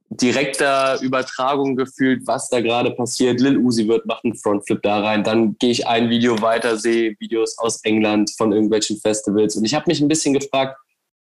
direkter 0.09 0.98
Übertragung 1.03 1.76
gefühlt, 1.76 2.26
was 2.26 2.48
da 2.48 2.61
gerade 2.61 2.90
passiert. 2.92 3.40
Lil 3.40 3.59
Uzi 3.59 3.86
wird 3.88 4.07
machen 4.07 4.34
Frontflip 4.34 4.82
da 4.82 5.00
rein, 5.00 5.22
dann 5.22 5.57
gehe 5.59 5.70
ich 5.70 5.86
ein 5.86 6.09
Video 6.09 6.40
weiter, 6.40 6.78
sehe 6.78 7.14
Videos 7.18 7.59
aus 7.59 7.84
England 7.84 8.30
von 8.38 8.53
irgendwelchen 8.53 8.98
Festivals 8.98 9.55
und 9.57 9.64
ich 9.64 9.74
habe 9.74 9.84
mich 9.86 10.00
ein 10.00 10.09
bisschen 10.09 10.32
gefragt, 10.32 10.78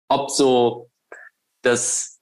ob 0.07 0.29
so 0.29 0.87
das 1.63 2.19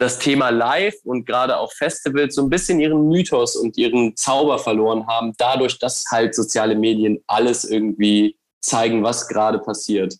das 0.00 0.20
Thema 0.20 0.50
Live 0.50 0.94
und 1.02 1.26
gerade 1.26 1.56
auch 1.56 1.72
Festivals 1.72 2.36
so 2.36 2.42
ein 2.42 2.50
bisschen 2.50 2.78
ihren 2.78 3.08
Mythos 3.08 3.56
und 3.56 3.76
ihren 3.76 4.16
Zauber 4.16 4.60
verloren 4.60 5.08
haben, 5.08 5.32
dadurch, 5.38 5.76
dass 5.80 6.04
halt 6.08 6.36
soziale 6.36 6.76
Medien 6.76 7.18
alles 7.26 7.64
irgendwie 7.64 8.38
zeigen, 8.60 9.02
was 9.02 9.28
gerade 9.28 9.58
passiert. 9.58 10.16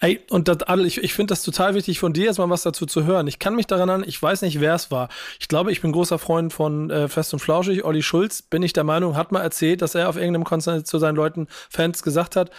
Ey, 0.00 0.20
und 0.30 0.48
das, 0.48 0.62
Adel, 0.62 0.86
ich, 0.86 0.98
ich 0.98 1.12
finde 1.12 1.32
das 1.32 1.42
total 1.42 1.74
wichtig 1.74 2.00
von 2.00 2.12
dir, 2.12 2.24
jetzt 2.24 2.38
mal 2.38 2.48
was 2.48 2.62
dazu 2.62 2.86
zu 2.86 3.04
hören. 3.04 3.26
Ich 3.26 3.38
kann 3.38 3.54
mich 3.54 3.66
daran 3.66 3.88
erinnern, 3.88 4.08
ich 4.08 4.20
weiß 4.20 4.42
nicht, 4.42 4.60
wer 4.60 4.74
es 4.74 4.90
war. 4.90 5.08
Ich 5.38 5.48
glaube, 5.48 5.72
ich 5.72 5.80
bin 5.80 5.92
großer 5.92 6.18
Freund 6.18 6.52
von 6.52 6.90
äh, 6.90 7.08
Fest 7.08 7.32
und 7.32 7.40
Flauschig. 7.40 7.84
Olli 7.84 8.02
Schulz, 8.02 8.42
bin 8.42 8.62
ich 8.62 8.72
der 8.72 8.84
Meinung, 8.84 9.16
hat 9.16 9.30
mal 9.30 9.42
erzählt, 9.42 9.82
dass 9.82 9.94
er 9.94 10.08
auf 10.08 10.16
irgendeinem 10.16 10.44
Konzert 10.44 10.86
zu 10.86 10.98
seinen 10.98 11.16
Leuten, 11.16 11.48
Fans 11.68 12.02
gesagt 12.02 12.36
hat, 12.36 12.50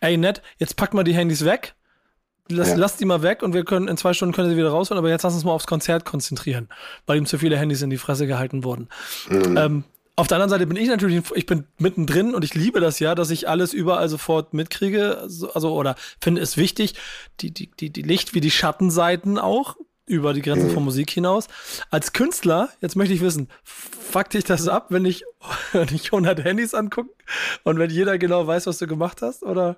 ey, 0.00 0.16
nett, 0.16 0.42
jetzt 0.58 0.76
pack 0.76 0.94
mal 0.94 1.04
die 1.04 1.14
Handys 1.14 1.44
weg. 1.44 1.74
Lass, 2.48 2.70
ja. 2.70 2.76
lass 2.76 2.96
die 2.96 3.04
mal 3.04 3.22
weg 3.22 3.42
und 3.42 3.54
wir 3.54 3.64
können 3.64 3.86
in 3.86 3.96
zwei 3.96 4.12
Stunden 4.12 4.34
können 4.34 4.50
sie 4.50 4.56
wieder 4.56 4.70
rausholen, 4.70 4.98
aber 4.98 5.08
jetzt 5.08 5.22
lass 5.22 5.34
uns 5.34 5.44
mal 5.44 5.52
aufs 5.52 5.68
Konzert 5.68 6.04
konzentrieren, 6.04 6.68
weil 7.06 7.16
ihm 7.16 7.26
zu 7.26 7.38
viele 7.38 7.56
Handys 7.56 7.80
in 7.80 7.90
die 7.90 7.96
Fresse 7.96 8.26
gehalten 8.26 8.64
wurden. 8.64 8.88
Mhm. 9.28 9.56
Ähm, 9.56 9.84
auf 10.20 10.28
der 10.28 10.36
anderen 10.36 10.50
Seite 10.50 10.66
bin 10.66 10.76
ich 10.76 10.88
natürlich, 10.88 11.22
ich 11.34 11.46
bin 11.46 11.64
mittendrin 11.78 12.34
und 12.34 12.44
ich 12.44 12.54
liebe 12.54 12.80
das 12.80 12.98
ja, 12.98 13.14
dass 13.14 13.30
ich 13.30 13.48
alles 13.48 13.72
überall 13.72 14.08
sofort 14.08 14.54
mitkriege. 14.54 15.18
Also, 15.18 15.74
oder 15.74 15.96
finde 16.20 16.40
es 16.42 16.56
wichtig, 16.56 16.94
die, 17.40 17.50
die, 17.52 17.70
die, 17.70 17.90
die 17.90 18.02
Licht- 18.02 18.34
wie 18.34 18.40
die 18.40 18.50
Schattenseiten 18.50 19.38
auch 19.38 19.76
über 20.06 20.34
die 20.34 20.42
Grenzen 20.42 20.70
von 20.70 20.84
Musik 20.84 21.10
hinaus. 21.10 21.46
Als 21.90 22.12
Künstler, 22.12 22.68
jetzt 22.80 22.96
möchte 22.96 23.14
ich 23.14 23.20
wissen, 23.20 23.48
fuck 23.62 24.28
dich 24.30 24.44
das 24.44 24.68
ab, 24.68 24.86
wenn 24.90 25.04
ich, 25.04 25.24
wenn 25.72 25.88
ich 25.94 26.06
100 26.06 26.44
Handys 26.44 26.74
angucke 26.74 27.10
und 27.64 27.78
wenn 27.78 27.90
jeder 27.90 28.18
genau 28.18 28.46
weiß, 28.46 28.66
was 28.66 28.78
du 28.78 28.86
gemacht 28.86 29.22
hast, 29.22 29.42
oder? 29.42 29.76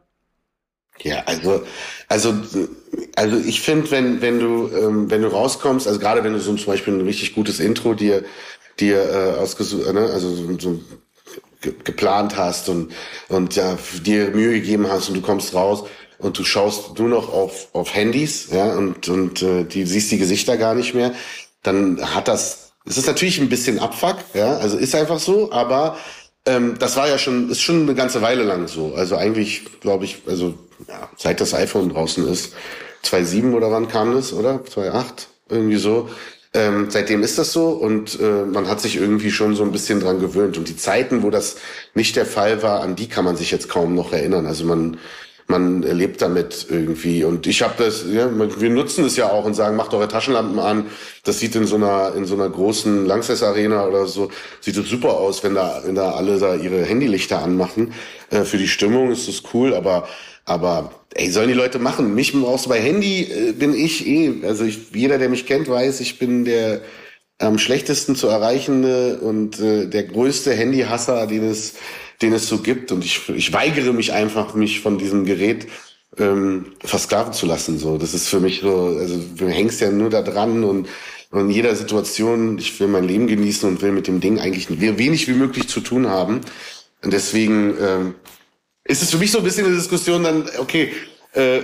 Ja, 1.01 1.23
also, 1.27 1.65
also, 2.09 2.35
also 3.17 3.37
ich 3.39 3.61
finde, 3.61 3.91
wenn, 3.91 4.21
wenn 4.21 4.41
du, 4.41 4.69
ähm, 4.69 5.11
wenn 5.11 5.23
du 5.23 5.29
rauskommst, 5.29 5.87
also 5.87 5.99
gerade 5.99 6.23
wenn 6.25 6.33
du 6.33 6.41
so 6.41 6.55
zum 6.55 6.67
Beispiel 6.67 6.95
ein 6.95 7.01
richtig 7.01 7.35
gutes 7.35 7.61
Intro 7.61 7.95
dir 7.95 8.25
dir 8.83 8.99
äh, 8.99 9.41
ausgesucht, 9.41 9.87
äh, 9.87 9.93
ne, 9.93 10.11
also 10.13 10.35
so, 10.35 10.59
so 10.59 10.81
ge 11.61 11.73
geplant 11.85 12.37
hast 12.37 12.69
und 12.69 12.93
und 13.29 13.57
ja 13.57 13.79
dir 14.05 14.31
Mühe 14.31 14.53
gegeben 14.61 14.89
hast 14.89 15.09
und 15.09 15.15
du 15.15 15.23
kommst 15.23 15.55
raus 15.55 15.85
und 16.19 16.39
du 16.39 16.45
schaust 16.45 16.99
nur 16.99 17.09
noch 17.09 17.33
auf 17.33 17.69
auf 17.73 17.95
Handys, 17.95 18.49
ja 18.51 18.75
und 18.75 19.09
und 19.09 19.43
äh, 19.43 19.65
die 19.65 19.87
siehst 19.87 20.11
die 20.11 20.19
Gesichter 20.19 20.57
gar 20.57 20.75
nicht 20.75 20.95
mehr, 20.95 21.13
dann 21.63 22.01
hat 22.15 22.29
das 22.29 22.73
es 22.85 22.99
ist 22.99 23.07
natürlich 23.07 23.41
ein 23.41 23.49
bisschen 23.49 23.79
Abfuck, 23.79 24.17
ja, 24.35 24.57
also 24.57 24.77
ist 24.77 24.95
einfach 24.95 25.21
so, 25.21 25.53
aber 25.53 25.97
ähm, 26.47 26.77
das 26.81 26.97
war 26.97 27.09
ja 27.09 27.17
schon 27.19 27.49
ist 27.51 27.63
schon 27.63 27.83
eine 27.83 27.95
ganze 27.95 28.23
Weile 28.23 28.43
lang 28.43 28.67
so. 28.67 28.95
Also 28.95 29.17
eigentlich 29.17 29.81
glaube 29.81 30.05
ich, 30.05 30.23
also 30.27 30.55
ja, 30.89 31.09
seit 31.17 31.41
das 31.41 31.55
iPhone 31.55 31.91
draußen 31.91 32.27
ist, 32.29 32.55
2.7 33.05 33.55
oder 33.55 33.71
wann 33.71 33.89
kam 33.89 34.15
das, 34.15 34.33
oder? 34.33 34.63
2.8 34.65 35.05
irgendwie 35.49 35.77
so. 35.77 36.09
Ähm, 36.55 36.91
seitdem 36.91 37.23
ist 37.23 37.39
das 37.39 37.53
so 37.53 37.71
und 37.71 38.21
äh, 38.21 38.45
man 38.45 38.69
hat 38.69 38.81
sich 38.81 38.97
irgendwie 38.97 39.31
schon 39.31 39.57
so 39.57 39.63
ein 39.63 39.73
bisschen 39.73 40.01
dran 40.01 40.21
gewöhnt. 40.21 40.59
Und 40.59 40.69
die 40.69 40.77
Zeiten, 40.77 41.23
wo 41.23 41.31
das 41.31 41.57
nicht 41.95 42.15
der 42.15 42.27
Fall 42.27 42.63
war, 42.63 42.83
an 42.83 42.95
die 42.95 43.09
kann 43.09 43.25
man 43.25 43.37
sich 43.37 43.51
jetzt 43.51 43.71
kaum 43.71 43.95
noch 43.95 44.13
erinnern. 44.13 44.45
Also 44.47 44.67
man, 44.67 44.99
man 45.47 45.81
lebt 45.81 46.21
damit 46.21 46.67
irgendwie. 46.69 47.25
Und 47.25 47.47
ich 47.47 47.63
habe 47.63 47.75
das, 47.79 48.05
ja, 48.07 48.31
wir 48.61 48.71
nutzen 48.71 49.05
es 49.07 49.17
ja 49.17 49.31
auch 49.31 49.47
und 49.47 49.55
sagen, 49.55 49.77
macht 49.77 49.95
eure 49.95 50.09
Taschenlampen 50.09 50.59
an. 50.59 50.87
Das 51.25 51.39
sieht 51.39 51.57
in 51.57 51.67
so 51.67 51.77
einer 51.77 52.15
in 52.15 52.27
so 52.27 52.35
einer 52.35 52.51
großen 52.51 53.07
Langsess 53.07 53.43
Arena 53.43 53.87
oder 53.87 54.07
so 54.07 54.31
sieht 54.61 54.77
es 54.77 54.89
super 54.89 55.15
aus, 55.15 55.43
wenn 55.43 55.55
da 55.55 55.83
wenn 55.87 55.95
da 55.95 56.13
alle 56.13 56.39
da 56.39 56.55
ihre 56.55 56.85
Handylichter 56.85 57.43
anmachen. 57.43 57.95
Äh, 58.31 58.45
für 58.45 58.59
die 58.59 58.69
Stimmung 58.69 59.11
ist 59.11 59.27
das 59.27 59.43
cool, 59.55 59.75
aber 59.75 60.07
aber 60.45 60.93
ey, 61.15 61.31
sollen 61.31 61.49
die 61.49 61.55
Leute 61.55 61.79
machen. 61.79 62.15
Mich 62.15 62.33
brauchst 62.33 62.67
du 62.67 62.71
bei 62.71 62.81
Handy 62.81 63.23
äh, 63.23 63.53
bin 63.53 63.75
ich 63.75 64.07
eh, 64.07 64.33
also 64.45 64.65
ich, 64.65 64.91
jeder, 64.95 65.19
der 65.19 65.29
mich 65.29 65.47
kennt, 65.47 65.69
weiß, 65.69 66.01
ich 66.01 66.19
bin 66.19 66.45
der 66.45 66.81
am 67.39 67.59
schlechtesten 67.59 68.15
zu 68.15 68.29
erreichende 68.29 69.19
und 69.19 69.59
äh, 69.59 69.87
der 69.87 70.05
größte 70.05 70.53
Handyhasser, 70.53 71.27
den 71.27 71.45
es 71.45 71.75
den 72.23 72.33
es 72.33 72.49
so 72.49 72.59
gibt. 72.59 72.93
Und 72.93 73.05
ich, 73.05 73.29
ich 73.29 73.53
weigere 73.53 73.93
mich 73.93 74.13
einfach, 74.13 74.55
mich 74.55 74.81
von 74.81 74.99
diesem 74.99 75.25
Gerät 75.25 75.67
ähm, 76.19 76.73
versklaven 76.81 77.33
zu 77.33 77.47
lassen. 77.47 77.79
So, 77.79 77.99
das 77.99 78.15
ist 78.15 78.29
für 78.29 78.41
mich 78.41 78.61
so, 78.61 78.97
also 78.99 79.19
du 79.37 79.49
hängst 79.49 79.81
ja 79.81 79.91
nur 79.91 80.11
da 80.11 80.23
dran 80.23 80.65
und, 80.65 80.89
und 81.31 81.41
in 81.41 81.51
jeder 81.51 81.75
Situation, 81.75 82.59
ich 82.59 82.79
will 82.79 82.89
mein 82.89 83.05
Leben 83.05 83.27
genießen 83.27 83.69
und 83.69 83.83
will 83.83 83.93
mit 83.93 84.07
dem 84.07 84.21
Ding 84.21 84.39
eigentlich 84.39 84.69
wenig 84.81 85.29
wie 85.29 85.35
möglich 85.35 85.69
zu 85.69 85.81
tun 85.81 86.09
haben. 86.09 86.41
Und 87.03 87.13
deswegen 87.13 87.75
ähm, 87.81 88.15
ist 88.85 89.03
es 89.03 89.11
für 89.11 89.19
mich 89.19 89.31
so 89.31 89.39
ein 89.39 89.45
bisschen 89.45 89.67
eine 89.67 89.75
Diskussion 89.75 90.25
dann, 90.25 90.49
okay, 90.59 90.93
äh, 91.33 91.61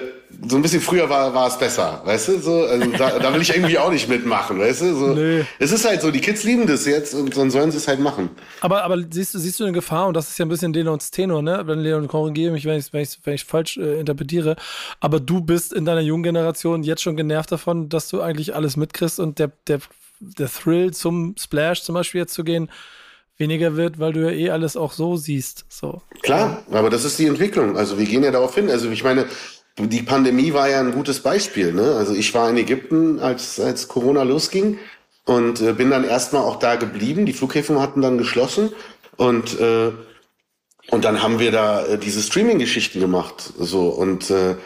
so 0.47 0.57
ein 0.57 0.63
bisschen 0.63 0.81
früher 0.81 1.09
war, 1.09 1.33
war 1.33 1.49
es 1.49 1.59
besser, 1.59 2.03
weißt 2.05 2.29
du? 2.29 2.39
So, 2.39 2.65
also 2.65 2.91
da, 2.93 3.19
da 3.19 3.33
will 3.33 3.41
ich 3.41 3.55
irgendwie 3.55 3.79
auch 3.79 3.91
nicht 3.91 4.09
mitmachen, 4.09 4.59
weißt 4.59 4.83
du? 4.83 4.95
So, 4.95 5.07
nee. 5.15 5.45
Es 5.59 5.73
ist 5.73 5.87
halt 5.87 6.03
so, 6.03 6.11
die 6.11 6.21
Kids 6.21 6.45
lieben 6.45 6.67
das 6.67 6.85
jetzt 6.85 7.15
und 7.15 7.35
dann 7.37 7.51
sollen 7.51 7.71
sie 7.71 7.79
es 7.79 7.89
halt 7.89 7.99
machen. 7.99 8.31
Aber, 8.61 8.85
aber 8.85 9.03
siehst 9.11 9.35
du, 9.35 9.39
siehst 9.39 9.59
du 9.59 9.65
eine 9.65 9.73
Gefahr, 9.73 10.07
und 10.07 10.15
das 10.15 10.29
ist 10.29 10.39
ja 10.39 10.45
ein 10.45 10.51
bisschen 10.51 10.73
Leons 10.73 11.11
Tenor, 11.11 11.43
ne? 11.43 11.63
Wenn 11.65 11.81
Leon 11.81 12.09
korrigiere 12.09 12.53
mich, 12.53 12.67
wenn 12.67 12.79
ich 12.79 12.93
wenn 12.93 13.07
wenn 13.25 13.35
ich 13.35 13.45
falsch 13.45 13.79
äh, 13.79 13.99
interpretiere, 13.99 14.57
aber 15.01 15.19
du 15.19 15.41
bist 15.41 15.73
in 15.73 15.87
deiner 15.87 16.03
jungen 16.03 16.25
Generation 16.25 16.83
jetzt 16.83 17.03
schon 17.03 17.17
genervt 17.17 17.51
davon, 17.51 17.89
dass 17.89 18.09
du 18.09 18.21
eigentlich 18.21 18.55
alles 18.55 18.77
mitkriegst 18.77 19.19
und 19.19 19.39
der, 19.39 19.51
der, 19.67 19.81
der 20.21 20.51
Thrill 20.51 20.93
zum 20.93 21.37
Splash 21.39 21.83
zum 21.83 21.95
Beispiel 21.95 22.21
jetzt 22.21 22.35
zu 22.35 22.45
gehen, 22.45 22.71
weniger 23.39 23.77
wird, 23.77 23.99
weil 23.99 24.13
du 24.13 24.21
ja 24.21 24.31
eh 24.31 24.51
alles 24.51 24.77
auch 24.77 24.93
so 24.93 25.17
siehst. 25.17 25.65
So. 25.69 26.03
Klar, 26.23 26.63
aber 26.71 26.91
das 26.91 27.05
ist 27.05 27.19
die 27.19 27.27
Entwicklung. 27.27 27.77
Also 27.77 27.99
wir 27.99 28.07
gehen 28.07 28.25
ja 28.25 28.31
darauf 28.31 28.55
hin. 28.55 28.71
Also 28.71 28.91
ich 28.91 29.05
meine, 29.05 29.27
die 29.79 30.03
Pandemie 30.03 30.53
war 30.53 30.69
ja 30.69 30.81
ein 30.81 30.93
gutes 30.93 31.21
Beispiel. 31.21 31.73
Ne? 31.73 31.95
Also 31.97 32.15
ich 32.15 32.35
war 32.35 32.51
in 32.51 32.57
Ägypten, 32.57 33.21
als, 33.21 33.61
als 33.61 33.89
Corona 33.89 34.25
losging 34.25 34.79
und 35.25 35.61
äh, 35.61 35.73
bin 35.73 35.91
dann 35.91 36.05
erstmal 36.05 36.43
auch 36.43 36.57
da 36.57 36.77
geblieben. 36.77 37.27
Die 37.27 37.33
Flughäfen 37.33 37.81
hatten 37.81 38.01
dann 38.01 38.19
geschlossen 38.19 38.73
und 39.17 39.59
äh, 39.61 39.93
und 40.91 41.05
dann 41.05 41.23
haben 41.23 41.39
wir 41.39 41.53
da 41.53 41.85
äh, 41.85 41.99
diese 41.99 42.23
Streaming-Geschichten 42.23 42.99
gemacht. 42.99 43.53
So 43.59 43.89
und 43.89 44.31
äh, 44.31 44.57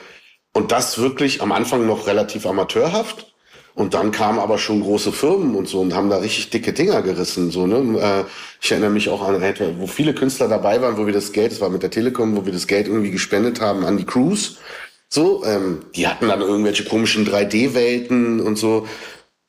und 0.55 0.70
das 0.70 0.99
wirklich 0.99 1.43
am 1.43 1.51
Anfang 1.51 1.87
noch 1.87 2.07
relativ 2.07 2.47
amateurhaft. 2.47 3.32
Und 3.75 3.95
dann 3.95 4.12
kamen 4.12 4.39
aber 4.39 4.59
schon 4.59 4.83
große 4.83 5.12
Firmen 5.12 5.55
und 5.55 5.66
so 5.66 5.81
und 5.81 5.95
haben 5.95 6.11
da 6.11 6.18
richtig 6.18 6.51
dicke 6.51 6.73
Dinger 6.73 7.01
gerissen. 7.01 7.51
So, 7.51 7.66
ne? 7.66 7.99
Äh, 7.99 8.25
ich 8.61 8.70
erinnere 8.70 8.91
mich 8.91 9.09
auch 9.09 9.27
an, 9.27 9.43
wo 9.79 9.87
viele 9.87 10.14
Künstler 10.14 10.49
dabei 10.49 10.83
waren, 10.83 10.99
wo 10.99 11.07
wir 11.07 11.12
das 11.12 11.33
Geld, 11.33 11.53
das 11.53 11.61
war 11.61 11.70
mit 11.70 11.83
der 11.83 11.91
Telekom, 11.91 12.37
wo 12.37 12.45
wir 12.45 12.53
das 12.53 12.66
Geld 12.66 12.87
irgendwie 12.87 13.11
gespendet 13.11 13.61
haben 13.61 13.85
an 13.85 13.97
die 13.97 14.05
Crews. 14.05 14.59
So, 15.09 15.45
ähm, 15.45 15.81
die 15.95 16.07
hatten 16.07 16.29
dann 16.29 16.41
irgendwelche 16.41 16.85
komischen 16.85 17.27
3D-Welten 17.27 18.41
und 18.41 18.57
so. 18.57 18.87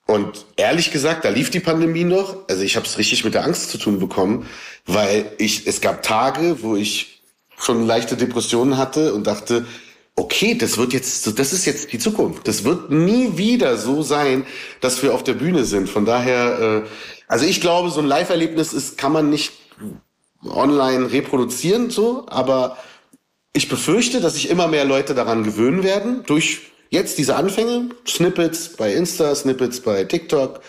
Und 0.06 0.46
ehrlich 0.58 0.92
gesagt, 0.92 1.24
da 1.26 1.30
lief 1.30 1.50
die 1.50 1.62
Pandemie 1.62 2.04
noch. 2.04 2.38
Also 2.50 2.64
ich 2.64 2.76
habe 2.76 2.86
es 2.86 2.98
richtig 2.98 3.24
mit 3.24 3.34
der 3.34 3.46
Angst 3.46 3.72
zu 3.72 3.78
tun 3.78 4.00
bekommen, 4.00 4.48
weil 4.86 5.32
ich 5.38 5.66
es 5.68 5.80
gab 5.80 6.04
Tage, 6.04 6.58
wo 6.62 6.76
ich 6.76 7.22
schon 7.58 7.88
leichte 7.88 8.18
Depressionen 8.18 8.78
hatte 8.78 9.14
und 9.14 9.28
dachte, 9.28 9.66
okay, 10.16 10.56
das 10.56 10.78
wird 10.78 10.94
jetzt, 10.94 11.40
das 11.40 11.54
ist 11.54 11.66
jetzt 11.66 11.92
die 11.92 12.00
Zukunft. 12.00 12.48
Das 12.48 12.64
wird 12.64 12.92
nie 12.92 13.38
wieder 13.38 13.78
so 13.78 14.02
sein, 14.02 14.46
dass 14.82 15.02
wir 15.02 15.14
auf 15.14 15.24
der 15.24 15.34
Bühne 15.34 15.66
sind. 15.66 15.90
Von 15.90 16.06
daher, 16.06 16.84
äh, 16.86 16.90
also 17.28 17.46
ich 17.46 17.62
glaube, 17.62 17.90
so 17.90 18.00
ein 18.00 18.08
Live-Erlebnis 18.08 18.74
ist, 18.74 18.98
kann 18.98 19.12
man 19.12 19.30
nicht 19.30 19.54
online 20.46 21.12
reproduzieren, 21.12 21.90
so, 21.90 22.26
aber 22.28 22.78
ich 23.54 23.70
befürchte, 23.70 24.20
dass 24.20 24.34
sich 24.34 24.50
immer 24.50 24.68
mehr 24.68 24.86
Leute 24.86 25.14
daran 25.14 25.44
gewöhnen 25.44 25.84
werden, 25.84 26.24
durch 26.26 26.62
jetzt 26.90 27.18
diese 27.18 27.36
Anfänge, 27.36 27.90
Snippets 28.08 28.76
bei 28.76 28.94
Insta, 28.94 29.34
Snippets 29.34 29.80
bei 29.82 30.04
TikTok, 30.04 30.62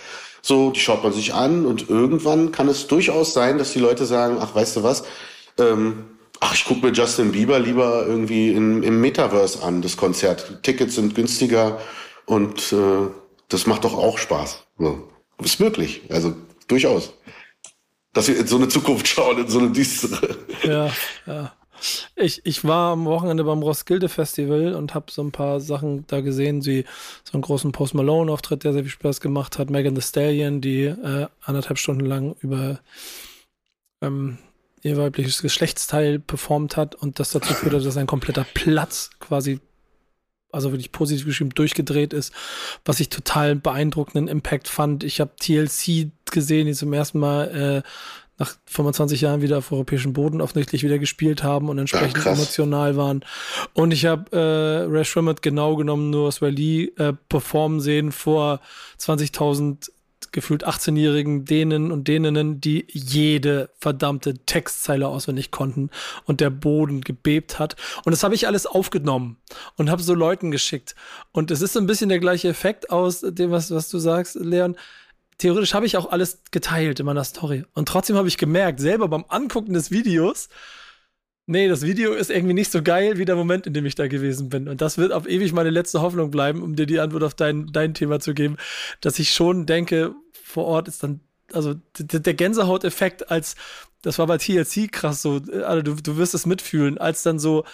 so, 0.43 0.71
die 0.71 0.81
schaut 0.81 1.03
man 1.03 1.13
sich 1.13 1.33
an 1.35 1.65
und 1.67 1.89
irgendwann 1.89 2.53
kann 2.53 2.69
es 2.69 2.87
durchaus 2.87 3.33
sein, 3.33 3.59
dass 3.59 3.73
die 3.73 3.79
Leute 3.79 4.05
sagen, 4.05 4.37
ach, 4.41 4.55
weißt 4.55 4.77
du 4.77 4.83
was, 4.83 5.05
ähm, 5.59 6.05
ach, 6.41 6.55
ich 6.55 6.65
gucke 6.65 6.87
mir 6.87 6.93
Justin 6.93 7.33
Bieber 7.33 7.59
lieber 7.59 8.07
irgendwie 8.07 8.53
in, 8.53 8.83
im 8.83 9.01
Metaverse 9.01 9.63
an, 9.63 9.83
das 9.83 9.97
Konzert. 9.97 10.63
Tickets 10.63 10.97
sind 10.97 11.15
günstiger 11.15 11.81
und 12.27 12.73
äh, 12.73 13.09
das 13.49 13.67
macht 13.67 13.85
doch 13.85 13.95
auch 13.95 14.19
Spaß. 14.19 14.65
So. 14.79 15.09
Ist 15.43 15.61
möglich, 15.61 16.03
also 16.11 16.35
durchaus. 16.69 17.13
Dass 18.13 18.29
wir 18.29 18.39
in 18.39 18.47
so 18.47 18.57
eine 18.57 18.69
Zukunft 18.69 19.09
schauen, 19.09 19.39
in 19.39 19.49
so 19.49 19.59
eine 19.59 19.71
düstere. 19.71 20.37
Ja, 20.63 20.91
ja. 21.27 21.53
Ich, 22.17 22.41
ich 22.45 22.65
war 22.65 22.93
am 22.93 23.05
Wochenende 23.05 23.45
beim 23.45 23.63
Roskilde 23.63 24.09
Festival 24.09 24.75
und 24.75 24.95
habe 24.95 25.11
so 25.11 25.23
ein 25.23 25.33
paar 25.33 25.61
Sachen 25.61 26.07
da 26.07 26.21
gesehen, 26.21 26.65
wie 26.65 26.85
so 27.25 27.35
einen 27.35 27.43
großen 27.43 27.73
Post 27.73 27.95
Malone 27.95 28.33
Auftritt, 28.33 28.65
der 28.65 28.73
sehr 28.73 28.83
viel 28.83 28.93
Spaß 28.93 29.21
gemacht 29.21 29.59
hat, 29.59 29.69
Megan 29.69 29.95
Thee 29.95 30.01
Stallion, 30.01 30.61
die 30.63 30.85
äh, 30.85 31.27
anderthalb 31.43 31.79
Stunden 31.79 32.07
lang 32.07 32.37
über 32.41 32.81
ähm, 34.01 34.39
ihr 34.85 34.97
weibliches 34.97 35.43
Geschlechtsteil 35.43 36.21
performt 36.21 36.77
hat 36.77 36.95
und 36.95 37.19
das 37.19 37.33
dazu 37.33 37.53
führte, 37.55 37.81
dass 37.85 37.97
ein 37.97 38.07
kompletter 38.07 38.47
Platz 38.55 39.11
quasi 39.19 39.59
also 40.53 40.71
wirklich 40.71 40.93
positiv 40.93 41.27
geschrieben, 41.27 41.51
durchgedreht 41.51 42.13
ist, 42.13 42.33
was 42.85 43.01
ich 43.01 43.09
total 43.09 43.57
beeindruckenden 43.57 44.29
Impact 44.29 44.69
fand. 44.69 45.03
Ich 45.03 45.21
habe 45.21 45.35
TLC 45.37 46.13
gesehen, 46.31 46.69
die 46.69 46.75
zum 46.75 46.93
ersten 46.93 47.19
Mal 47.19 47.83
äh, 47.83 47.89
nach 48.39 48.57
25 48.67 49.21
Jahren 49.21 49.43
wieder 49.43 49.59
auf 49.59 49.71
europäischem 49.73 50.13
Boden 50.13 50.41
offensichtlich 50.41 50.83
wieder 50.83 50.99
gespielt 50.99 51.43
haben 51.43 51.69
und 51.69 51.79
entsprechend 51.79 52.25
ja, 52.25 52.33
emotional 52.33 52.97
waren. 52.97 53.25
Und 53.75 53.93
ich 53.93 54.07
habe 54.07 54.31
äh, 54.33 54.91
Ray 54.91 55.05
Shrimmet 55.05 55.43
genau 55.43 55.77
genommen 55.77 56.11
nur 56.11 56.31
Swelly 56.33 56.93
äh, 56.99 57.13
performen 57.29 57.81
sehen 57.81 58.13
vor 58.13 58.61
20.000 58.99 59.91
gefühlt 60.35 60.67
18-jährigen 60.67 61.47
Dänen 61.47 61.91
und 61.91 62.07
Däninnen, 62.07 62.61
die 62.61 62.87
jede 62.91 63.71
verdammte 63.79 64.35
Textzeile 64.45 65.09
auswendig 65.09 65.51
konnten 65.51 65.89
und 66.27 66.43
der 66.43 66.51
Boden 66.51 67.01
gebebt 67.01 67.59
hat. 67.59 67.77
Und 68.05 68.13
das 68.13 68.23
habe 68.23 68.35
ich 68.35 68.47
alles 68.47 68.67
aufgenommen 68.67 69.39
und 69.77 69.89
habe 69.89 70.03
so 70.03 70.13
Leuten 70.13 70.51
geschickt. 70.51 70.95
Und 71.33 71.51
es 71.51 71.63
ist 71.63 71.73
so 71.73 71.81
ein 71.81 71.87
bisschen 71.87 72.11
der 72.11 72.19
gleiche 72.19 72.49
Effekt 72.49 72.91
aus 72.91 73.21
dem, 73.21 73.51
was, 73.51 73.71
was 73.71 73.89
du 73.89 73.99
sagst, 73.99 74.35
Leon 74.35 74.77
theoretisch 75.39 75.75
habe 75.75 75.87
ich 75.87 75.97
auch 75.97 76.11
alles 76.11 76.43
geteilt 76.51 77.01
in 77.01 77.07
meiner 77.07 77.25
Story. 77.25 77.65
Und 77.75 77.89
trotzdem 77.89 78.17
habe 78.17 78.29
ich 78.29 78.39
gemerkt, 78.39 78.81
selber 78.81 79.09
beim 79.09 79.25
Angucken 79.29 79.75
des 79.75 79.91
Videos, 79.91 80.49
nee, 81.47 81.69
das 81.69 81.83
Video 81.83 82.13
ist 82.13 82.31
irgendwie 82.31 82.55
nicht 82.55 82.71
so 82.71 82.83
geil 82.83 83.19
wie 83.19 83.25
der 83.25 83.37
Moment, 83.37 83.67
in 83.67 83.75
dem 83.75 83.87
ich 83.87 83.95
da 83.95 84.09
gewesen 84.09 84.49
bin. 84.49 84.69
Und 84.69 84.81
das 84.81 84.99
wird 84.99 85.13
auf 85.13 85.29
ewig 85.29 85.53
meine 85.53 85.71
letzte 85.71 86.01
Hoffnung 86.01 86.31
bleiben, 86.31 86.63
um 86.63 86.77
dir 86.77 86.87
die 86.87 87.01
Antwort 87.01 87.23
auf 87.23 87.35
dein, 87.35 87.67
dein 87.73 87.95
Thema 87.95 88.21
zu 88.21 88.35
geben, 88.35 88.57
dass 89.01 89.19
ich 89.19 89.33
schon 89.33 89.67
denke, 89.67 90.15
vor 90.55 90.65
Ort 90.67 90.89
ist 90.89 91.03
dann, 91.03 91.21
also 91.53 91.75
der 91.99 92.35
Gänsehauteffekt 92.35 93.31
als 93.31 93.57
das 94.05 94.19
war 94.19 94.27
bei 94.27 94.37
TLC 94.37 94.93
krass 94.93 95.23
so, 95.23 95.41
also 95.65 95.83
du, 95.83 95.95
du 95.95 96.17
wirst 96.19 96.35
es 96.35 96.45
mitfühlen, 96.45 96.99
als 96.99 97.23
dann 97.23 97.39
so, 97.39 97.65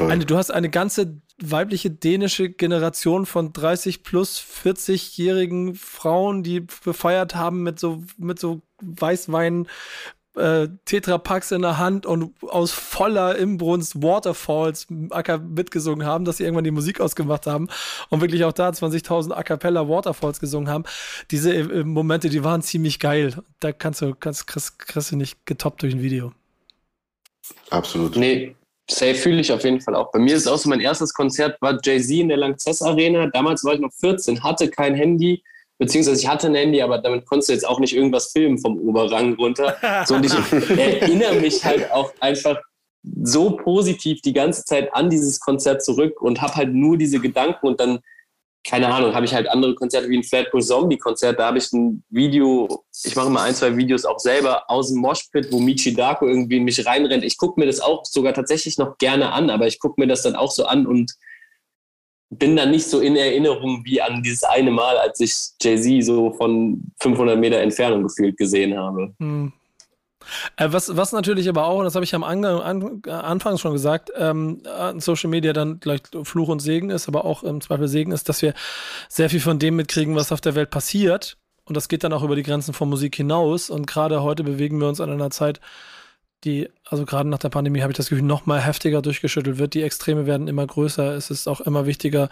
eine, 0.00 0.24
du 0.24 0.36
hast 0.36 0.50
eine 0.50 0.70
ganze 0.70 1.20
weibliche 1.40 1.90
dänische 1.90 2.50
Generation 2.50 3.26
von 3.26 3.52
30 3.52 4.02
plus 4.02 4.40
40-jährigen 4.64 5.76
Frauen, 5.76 6.42
die 6.42 6.60
befeiert 6.60 7.36
haben 7.36 7.62
mit 7.62 7.78
so, 7.78 8.02
mit 8.16 8.40
so 8.40 8.62
Weißwein, 8.80 9.68
äh, 10.38 10.68
Tetrapacks 10.84 11.50
in 11.50 11.62
der 11.62 11.78
Hand 11.78 12.06
und 12.06 12.32
aus 12.42 12.72
voller 12.72 13.36
Imbrunst 13.36 14.02
Waterfalls 14.02 14.86
Acker 15.10 15.38
mitgesungen 15.38 16.06
haben, 16.06 16.24
dass 16.24 16.38
sie 16.38 16.44
irgendwann 16.44 16.64
die 16.64 16.70
Musik 16.70 17.00
ausgemacht 17.00 17.46
haben 17.46 17.68
und 18.08 18.20
wirklich 18.20 18.44
auch 18.44 18.52
da 18.52 18.70
20.000 18.70 19.32
A 19.32 19.42
Cappella 19.42 19.88
Waterfalls 19.88 20.40
gesungen 20.40 20.70
haben. 20.70 20.84
Diese 21.30 21.54
äh, 21.54 21.84
Momente, 21.84 22.28
die 22.28 22.44
waren 22.44 22.62
ziemlich 22.62 22.98
geil. 22.98 23.34
Da 23.60 23.72
kannst 23.72 24.00
du, 24.00 24.14
kannst, 24.14 24.46
kriegst, 24.46 24.78
kriegst 24.78 25.12
du 25.12 25.16
nicht 25.16 25.44
getoppt 25.46 25.82
durch 25.82 25.94
ein 25.94 26.02
Video. 26.02 26.32
Absolut. 27.70 28.16
Nee, 28.16 28.54
Safe 28.90 29.14
fühle 29.14 29.40
ich 29.40 29.52
auf 29.52 29.64
jeden 29.64 29.80
Fall 29.80 29.94
auch. 29.94 30.10
Bei 30.12 30.18
mir 30.18 30.34
ist 30.34 30.42
es 30.42 30.46
auch 30.46 30.56
so, 30.56 30.68
mein 30.68 30.80
erstes 30.80 31.12
Konzert 31.12 31.60
war 31.60 31.78
Jay-Z 31.82 32.10
in 32.10 32.28
der 32.28 32.38
Lanxess 32.38 32.80
Arena. 32.80 33.26
Damals 33.26 33.62
war 33.64 33.74
ich 33.74 33.80
noch 33.80 33.92
14, 33.92 34.42
hatte 34.42 34.70
kein 34.70 34.94
Handy, 34.94 35.42
beziehungsweise 35.78 36.20
ich 36.20 36.28
hatte 36.28 36.48
ein 36.48 36.54
Handy, 36.54 36.82
aber 36.82 36.98
damit 36.98 37.24
konntest 37.26 37.48
du 37.48 37.52
jetzt 37.54 37.66
auch 37.66 37.80
nicht 37.80 37.94
irgendwas 37.94 38.32
filmen 38.32 38.58
vom 38.58 38.78
Oberrang 38.78 39.34
runter. 39.34 39.76
So, 40.06 40.16
und 40.16 40.26
ich 40.26 40.32
erinnere 40.78 41.34
mich 41.36 41.64
halt 41.64 41.90
auch 41.92 42.12
einfach 42.20 42.58
so 43.22 43.56
positiv 43.56 44.20
die 44.22 44.32
ganze 44.32 44.64
Zeit 44.64 44.92
an 44.94 45.08
dieses 45.08 45.40
Konzert 45.40 45.82
zurück 45.82 46.20
und 46.20 46.42
habe 46.42 46.54
halt 46.56 46.74
nur 46.74 46.98
diese 46.98 47.20
Gedanken 47.20 47.66
und 47.66 47.80
dann 47.80 48.00
keine 48.68 48.88
Ahnung, 48.88 49.14
habe 49.14 49.24
ich 49.24 49.32
halt 49.32 49.48
andere 49.48 49.74
Konzerte 49.74 50.10
wie 50.10 50.18
ein 50.18 50.24
Flatbush 50.24 50.66
Zombie 50.66 50.98
Konzert. 50.98 51.38
Da 51.38 51.46
habe 51.46 51.58
ich 51.58 51.72
ein 51.72 52.04
Video, 52.10 52.84
ich 53.04 53.16
mache 53.16 53.30
mal 53.30 53.44
ein, 53.44 53.54
zwei 53.54 53.74
Videos 53.74 54.04
auch 54.04 54.18
selber 54.18 54.68
aus 54.68 54.88
dem 54.88 54.98
Moshpit, 54.98 55.50
wo 55.50 55.58
Michi 55.58 55.94
Darko 55.94 56.26
irgendwie 56.26 56.58
in 56.58 56.64
mich 56.64 56.84
reinrennt. 56.84 57.24
Ich 57.24 57.38
gucke 57.38 57.58
mir 57.58 57.66
das 57.66 57.80
auch 57.80 58.04
sogar 58.04 58.34
tatsächlich 58.34 58.76
noch 58.76 58.98
gerne 58.98 59.32
an, 59.32 59.48
aber 59.48 59.66
ich 59.66 59.78
gucke 59.78 59.98
mir 60.00 60.06
das 60.06 60.22
dann 60.22 60.36
auch 60.36 60.50
so 60.50 60.66
an 60.66 60.86
und 60.86 61.14
bin 62.30 62.56
dann 62.56 62.70
nicht 62.70 62.86
so 62.86 63.00
in 63.00 63.16
Erinnerung 63.16 63.82
wie 63.84 64.02
an 64.02 64.22
dieses 64.22 64.44
eine 64.44 64.70
Mal, 64.70 64.98
als 64.98 65.20
ich 65.20 65.34
Jay-Z 65.60 66.04
so 66.04 66.32
von 66.32 66.82
500 67.00 67.38
Meter 67.38 67.58
Entfernung 67.58 68.02
gefühlt 68.02 68.36
gesehen 68.36 68.76
habe. 68.76 69.14
Hm. 69.18 69.52
Äh, 70.56 70.68
was, 70.70 70.94
was 70.94 71.12
natürlich 71.12 71.48
aber 71.48 71.64
auch, 71.64 71.82
das 71.82 71.94
habe 71.94 72.04
ich 72.04 72.14
am 72.14 72.24
An 72.24 72.44
An 72.44 73.02
Anfang 73.06 73.56
schon 73.56 73.72
gesagt, 73.72 74.10
ähm, 74.16 74.62
Social 74.98 75.30
Media 75.30 75.54
dann 75.54 75.80
gleich 75.80 76.02
Fluch 76.24 76.48
und 76.48 76.60
Segen 76.60 76.90
ist, 76.90 77.08
aber 77.08 77.24
auch 77.24 77.42
im 77.42 77.60
Zweifel 77.62 77.88
Segen 77.88 78.12
ist, 78.12 78.28
dass 78.28 78.42
wir 78.42 78.52
sehr 79.08 79.30
viel 79.30 79.40
von 79.40 79.58
dem 79.58 79.76
mitkriegen, 79.76 80.14
was 80.14 80.32
auf 80.32 80.42
der 80.42 80.54
Welt 80.54 80.70
passiert. 80.70 81.38
Und 81.64 81.76
das 81.76 81.88
geht 81.88 82.04
dann 82.04 82.12
auch 82.12 82.22
über 82.22 82.36
die 82.36 82.42
Grenzen 82.42 82.72
von 82.72 82.88
Musik 82.88 83.16
hinaus. 83.16 83.68
Und 83.70 83.86
gerade 83.86 84.22
heute 84.22 84.42
bewegen 84.42 84.80
wir 84.80 84.88
uns 84.88 85.00
an 85.00 85.10
einer 85.10 85.30
Zeit, 85.30 85.60
die, 86.44 86.68
also 86.88 87.04
gerade 87.04 87.28
nach 87.28 87.38
der 87.38 87.48
Pandemie 87.48 87.82
habe 87.82 87.90
ich 87.90 87.96
das 87.96 88.10
Gefühl, 88.10 88.24
noch 88.24 88.46
mal 88.46 88.64
heftiger 88.64 89.02
durchgeschüttelt 89.02 89.58
wird. 89.58 89.74
Die 89.74 89.82
Extreme 89.82 90.24
werden 90.24 90.46
immer 90.46 90.64
größer. 90.64 91.14
Es 91.14 91.30
ist 91.30 91.48
auch 91.48 91.60
immer 91.60 91.84
wichtiger, 91.84 92.28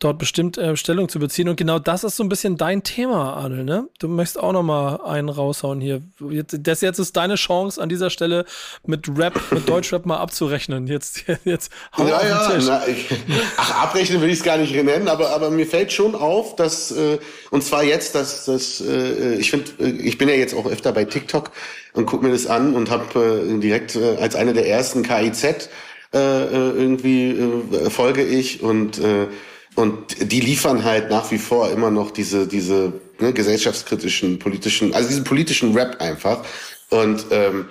dort 0.00 0.18
bestimmt 0.18 0.58
äh, 0.58 0.76
Stellung 0.76 1.08
zu 1.08 1.20
beziehen. 1.20 1.48
Und 1.48 1.56
genau 1.56 1.78
das 1.78 2.02
ist 2.02 2.16
so 2.16 2.24
ein 2.24 2.28
bisschen 2.28 2.56
dein 2.56 2.82
Thema, 2.82 3.36
Adel, 3.36 3.62
ne? 3.62 3.88
Du 4.00 4.08
möchtest 4.08 4.40
auch 4.40 4.52
noch 4.52 4.64
mal 4.64 4.96
einen 5.04 5.28
raushauen 5.28 5.80
hier. 5.80 6.02
Jetzt, 6.30 6.56
das 6.62 6.80
jetzt 6.80 6.98
ist 6.98 7.16
deine 7.16 7.36
Chance, 7.36 7.80
an 7.80 7.88
dieser 7.88 8.10
Stelle 8.10 8.44
mit 8.84 9.08
Rap, 9.16 9.40
mit 9.52 9.68
Deutschrap 9.68 10.04
mal 10.04 10.18
abzurechnen. 10.18 10.88
Jetzt, 10.88 11.22
jetzt 11.44 11.70
hau 11.96 12.08
ja, 12.08 12.26
ja, 12.26 12.58
na, 12.60 12.88
ich, 12.88 13.06
ach, 13.56 13.84
abrechnen 13.84 14.20
will 14.20 14.30
ich 14.30 14.38
es 14.38 14.44
gar 14.44 14.56
nicht 14.56 14.74
nennen, 14.74 15.06
aber, 15.06 15.30
aber 15.30 15.50
mir 15.50 15.66
fällt 15.66 15.92
schon 15.92 16.16
auf, 16.16 16.56
dass, 16.56 16.90
äh, 16.90 17.18
und 17.52 17.62
zwar 17.62 17.84
jetzt, 17.84 18.16
dass, 18.16 18.46
dass 18.46 18.80
äh, 18.80 19.34
ich 19.36 19.50
finde, 19.50 19.70
äh, 19.78 19.90
ich 19.90 20.18
bin 20.18 20.28
ja 20.28 20.34
jetzt 20.34 20.54
auch 20.54 20.66
öfter 20.66 20.92
bei 20.92 21.04
TikTok, 21.04 21.52
und 21.94 22.06
guck 22.06 22.22
mir 22.22 22.30
das 22.30 22.46
an 22.46 22.74
und 22.74 22.90
habe 22.90 23.46
äh, 23.48 23.58
direkt 23.58 23.96
äh, 23.96 24.16
als 24.16 24.36
eine 24.36 24.52
der 24.52 24.68
ersten 24.68 25.02
KIZ 25.02 25.44
äh, 25.44 26.18
äh, 26.18 26.48
irgendwie 26.52 27.30
äh, 27.30 27.90
folge 27.90 28.22
ich 28.22 28.62
und 28.62 28.98
äh, 28.98 29.26
und 29.76 30.30
die 30.32 30.40
liefern 30.40 30.84
halt 30.84 31.10
nach 31.10 31.32
wie 31.32 31.38
vor 31.38 31.70
immer 31.70 31.90
noch 31.90 32.10
diese 32.10 32.46
diese 32.46 32.92
ne, 33.18 33.32
gesellschaftskritischen 33.32 34.38
politischen 34.38 34.94
also 34.94 35.08
diesen 35.08 35.24
politischen 35.24 35.74
Rap 35.74 36.00
einfach 36.00 36.44
und 36.90 37.26
ähm, 37.30 37.66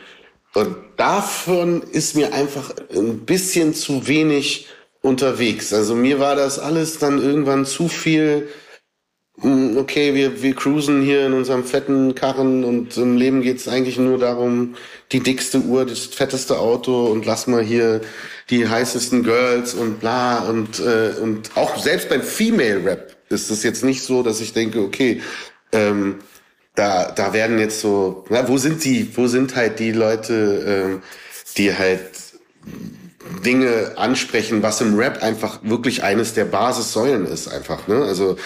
und 0.55 0.75
davon 0.97 1.81
ist 1.81 2.15
mir 2.15 2.33
einfach 2.33 2.71
ein 2.95 3.19
bisschen 3.19 3.73
zu 3.73 4.07
wenig 4.07 4.67
unterwegs. 5.01 5.73
Also 5.73 5.95
mir 5.95 6.19
war 6.19 6.35
das 6.35 6.59
alles 6.59 6.99
dann 6.99 7.21
irgendwann 7.21 7.65
zu 7.65 7.87
viel 7.87 8.47
okay, 9.43 10.13
wir, 10.13 10.41
wir 10.41 10.55
cruisen 10.55 11.01
hier 11.01 11.25
in 11.25 11.33
unserem 11.33 11.63
fetten 11.63 12.15
Karren 12.15 12.63
und 12.63 12.95
im 12.97 13.17
Leben 13.17 13.41
geht's 13.41 13.67
eigentlich 13.67 13.97
nur 13.97 14.17
darum, 14.17 14.75
die 15.11 15.19
dickste 15.19 15.59
Uhr, 15.59 15.85
das 15.85 16.05
fetteste 16.05 16.59
Auto 16.59 17.07
und 17.07 17.25
lass 17.25 17.47
mal 17.47 17.61
hier 17.61 18.01
die 18.49 18.67
heißesten 18.67 19.23
Girls 19.23 19.73
und 19.73 19.99
bla 19.99 20.39
und, 20.47 20.79
äh, 20.79 21.13
und 21.21 21.51
auch 21.55 21.77
selbst 21.77 22.09
beim 22.09 22.21
Female 22.21 22.85
Rap 22.85 23.15
ist 23.29 23.51
es 23.51 23.63
jetzt 23.63 23.83
nicht 23.83 24.03
so, 24.03 24.23
dass 24.23 24.39
ich 24.39 24.53
denke, 24.53 24.79
okay, 24.79 25.21
ähm, 25.71 26.19
da, 26.75 27.11
da 27.11 27.33
werden 27.33 27.59
jetzt 27.59 27.81
so, 27.81 28.25
na, 28.29 28.47
wo 28.47 28.57
sind 28.57 28.83
die, 28.83 29.15
wo 29.15 29.27
sind 29.27 29.55
halt 29.55 29.79
die 29.79 29.91
Leute, 29.91 30.93
ähm, 30.93 31.01
die 31.57 31.75
halt 31.75 32.01
Dinge 33.45 33.93
ansprechen, 33.95 34.63
was 34.63 34.81
im 34.81 34.97
Rap 34.97 35.21
einfach 35.21 35.59
wirklich 35.63 36.03
eines 36.03 36.33
der 36.33 36.45
Basissäulen 36.45 37.25
ist, 37.25 37.47
einfach, 37.47 37.87
ne? 37.87 38.03
Also 38.03 38.37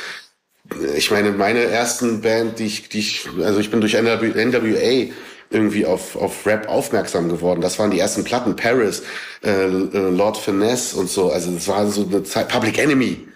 ich 0.95 1.11
meine, 1.11 1.31
meine 1.31 1.63
ersten 1.63 2.21
Band, 2.21 2.59
die 2.59 2.65
ich, 2.65 2.89
die 2.89 2.99
ich, 2.99 3.27
also 3.43 3.59
ich 3.59 3.71
bin 3.71 3.81
durch 3.81 3.93
NWA 3.93 5.13
irgendwie 5.49 5.85
auf, 5.85 6.15
auf 6.15 6.45
Rap 6.45 6.67
aufmerksam 6.67 7.29
geworden. 7.29 7.61
Das 7.61 7.79
waren 7.79 7.91
die 7.91 7.99
ersten 7.99 8.23
Platten, 8.23 8.55
Paris, 8.55 9.03
äh, 9.43 9.49
äh, 9.49 10.09
Lord 10.09 10.37
Finesse 10.37 10.97
und 10.97 11.09
so. 11.09 11.31
Also 11.31 11.51
das 11.51 11.67
war 11.67 11.87
so 11.87 12.05
eine 12.05 12.23
Zeit, 12.23 12.49
Public 12.49 12.77
Enemy. 12.77 13.27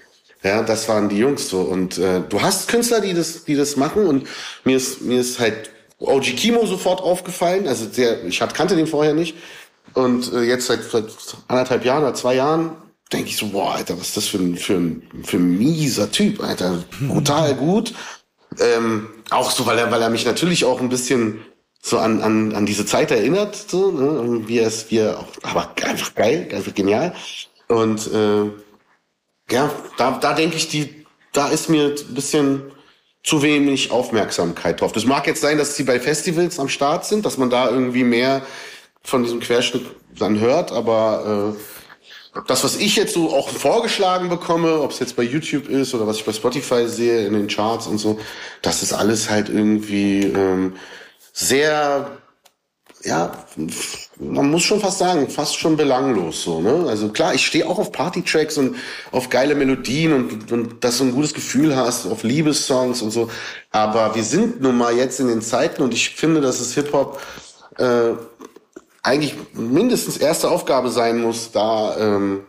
Ja, 0.44 0.64
das 0.64 0.90
waren 0.90 1.08
die 1.08 1.18
Jungs 1.18 1.50
so. 1.50 1.62
Und 1.62 1.98
äh, 1.98 2.22
du 2.28 2.42
hast 2.42 2.68
Künstler, 2.68 3.00
die 3.00 3.14
das, 3.14 3.46
die 3.46 3.56
das 3.56 3.78
machen. 3.78 4.08
Und 4.08 4.28
mir 4.66 4.76
ist, 4.76 5.02
mir 5.02 5.22
ist 5.22 5.40
halt 5.40 5.70
OG 6.00 6.36
Kimo 6.36 6.66
sofort 6.66 7.02
aufgefallen. 7.02 7.68
Also 7.68 7.86
der, 7.86 8.26
ich 8.26 8.40
kannte 8.40 8.76
den 8.76 8.88
vorher 8.88 9.14
nicht. 9.14 9.38
Und 9.94 10.34
äh, 10.34 10.42
jetzt 10.42 10.68
seit, 10.68 10.84
seit 10.84 11.06
anderthalb 11.48 11.86
Jahren 11.86 12.04
oder 12.04 12.14
zwei 12.14 12.36
Jahren 12.36 12.76
denke 13.12 13.30
ich 13.30 13.38
so, 13.38 13.48
boah, 13.48 13.76
Alter, 13.76 14.00
was 14.00 14.10
ist 14.10 14.18
das 14.18 14.28
für 14.28 14.38
ein, 14.38 14.58
für 14.58 14.76
ein, 14.76 15.04
für 15.24 15.38
ein 15.38 15.58
mieser 15.58 16.12
Typ, 16.12 16.42
Alter. 16.42 16.84
Brutal 17.08 17.56
gut. 17.58 17.94
Ähm, 18.60 19.10
auch 19.30 19.52
so, 19.52 19.66
weil 19.66 19.78
er, 19.78 19.92
weil 19.92 20.02
er 20.02 20.10
mich 20.10 20.26
natürlich 20.26 20.66
auch 20.66 20.82
ein 20.82 20.90
bisschen 20.90 21.42
so 21.82 21.98
an, 21.98 22.22
an, 22.22 22.54
an 22.54 22.66
diese 22.66 22.86
Zeit 22.86 23.12
erinnert, 23.12 23.56
so, 23.56 23.92
ne? 23.92 24.48
wie 24.48 24.60
er 24.60 24.68
es, 24.68 24.92
wie 24.92 24.98
er 24.98 25.20
auch, 25.20 25.28
aber 25.42 25.72
einfach 25.84 26.14
geil, 26.14 26.48
einfach 26.54 26.76
genial. 26.76 27.16
Und 27.68 28.08
äh, 28.14 28.52
ja, 29.52 29.72
da, 29.98 30.12
da 30.20 30.34
denke 30.34 30.58
ich, 30.58 30.68
die, 30.68 31.06
da 31.34 31.48
ist 31.48 31.70
mir 31.70 31.96
ein 31.96 32.14
bisschen 32.14 32.62
zu 33.24 33.42
wenig 33.42 33.92
Aufmerksamkeit 33.92 34.82
drauf. 34.82 34.92
Das 34.92 35.06
mag 35.06 35.28
jetzt 35.28 35.42
sein, 35.42 35.58
dass 35.58 35.76
sie 35.76 35.84
bei 35.84 36.00
Festivals 36.00 36.60
am 36.60 36.70
Start 36.70 37.06
sind, 37.06 37.26
dass 37.26 37.38
man 37.38 37.50
da 37.50 37.70
irgendwie 37.70 38.04
mehr 38.04 38.42
von 39.04 39.24
diesem 39.24 39.40
Querschnitt 39.40 39.86
dann 40.18 40.40
hört, 40.40 40.72
aber 40.72 41.56
äh, 41.56 41.81
das, 42.48 42.64
was 42.64 42.78
ich 42.78 42.96
jetzt 42.96 43.14
so 43.14 43.34
auch 43.34 43.50
vorgeschlagen 43.50 44.30
bekomme, 44.30 44.82
ob 44.82 44.92
es 44.92 45.00
jetzt 45.00 45.16
bei 45.16 45.24
YouTube 45.24 45.68
ist 45.68 45.94
oder 45.94 46.08
was 46.08 46.18
ich 46.18 46.26
bei 46.26 46.32
Spotify 46.32 46.88
sehe 46.88 47.26
in 47.26 47.34
den 47.34 47.48
Charts 47.48 47.88
und 47.88 47.98
so, 47.98 48.20
das 48.62 48.84
ist 48.84 48.94
alles 48.94 49.30
halt 49.30 49.50
irgendwie 49.50 50.24
ähm, 50.24 50.76
sehr, 51.34 52.10
ja, 53.04 53.34
man 54.18 54.50
muss 54.50 54.64
schon 54.64 54.80
fast 54.80 55.00
sagen, 55.00 55.30
fast 55.30 55.58
schon 55.58 55.76
belanglos 55.76 56.44
so. 56.44 56.62
Ne? 56.62 56.86
Also 56.88 57.10
klar, 57.10 57.34
ich 57.34 57.46
stehe 57.46 57.68
auch 57.68 57.80
auf 57.80 57.92
Party-Tracks 57.92 58.58
und 58.58 58.78
auf 59.12 59.30
geile 59.30 59.56
Melodien 59.56 60.14
und, 60.14 60.52
und 60.54 60.84
dass 60.86 61.00
du 61.00 61.06
ein 61.06 61.12
gutes 61.12 61.34
Gefühl 61.34 61.76
hast, 61.76 62.06
auf 62.06 62.24
Liebessongs 62.24 63.02
und 63.02 63.12
so. 63.12 63.30
Aber 63.72 64.16
wir 64.16 64.24
sind 64.24 64.62
nun 64.62 64.78
mal 64.78 64.96
jetzt 64.96 65.20
in 65.20 65.28
den 65.28 65.42
Zeiten 65.42 65.82
und 65.82 65.94
ich 65.94 66.12
finde, 66.12 66.40
dass 66.40 66.62
es 66.62 66.76
Hip-Hop 66.76 67.20
äh, 67.78 68.12
eigentlich 69.04 69.36
mindestens 69.54 70.18
erste 70.18 70.50
Aufgabe 70.50 70.90
sein 70.90 71.22
muss, 71.22 71.52
da, 71.52 71.98
ähm, 71.98 72.42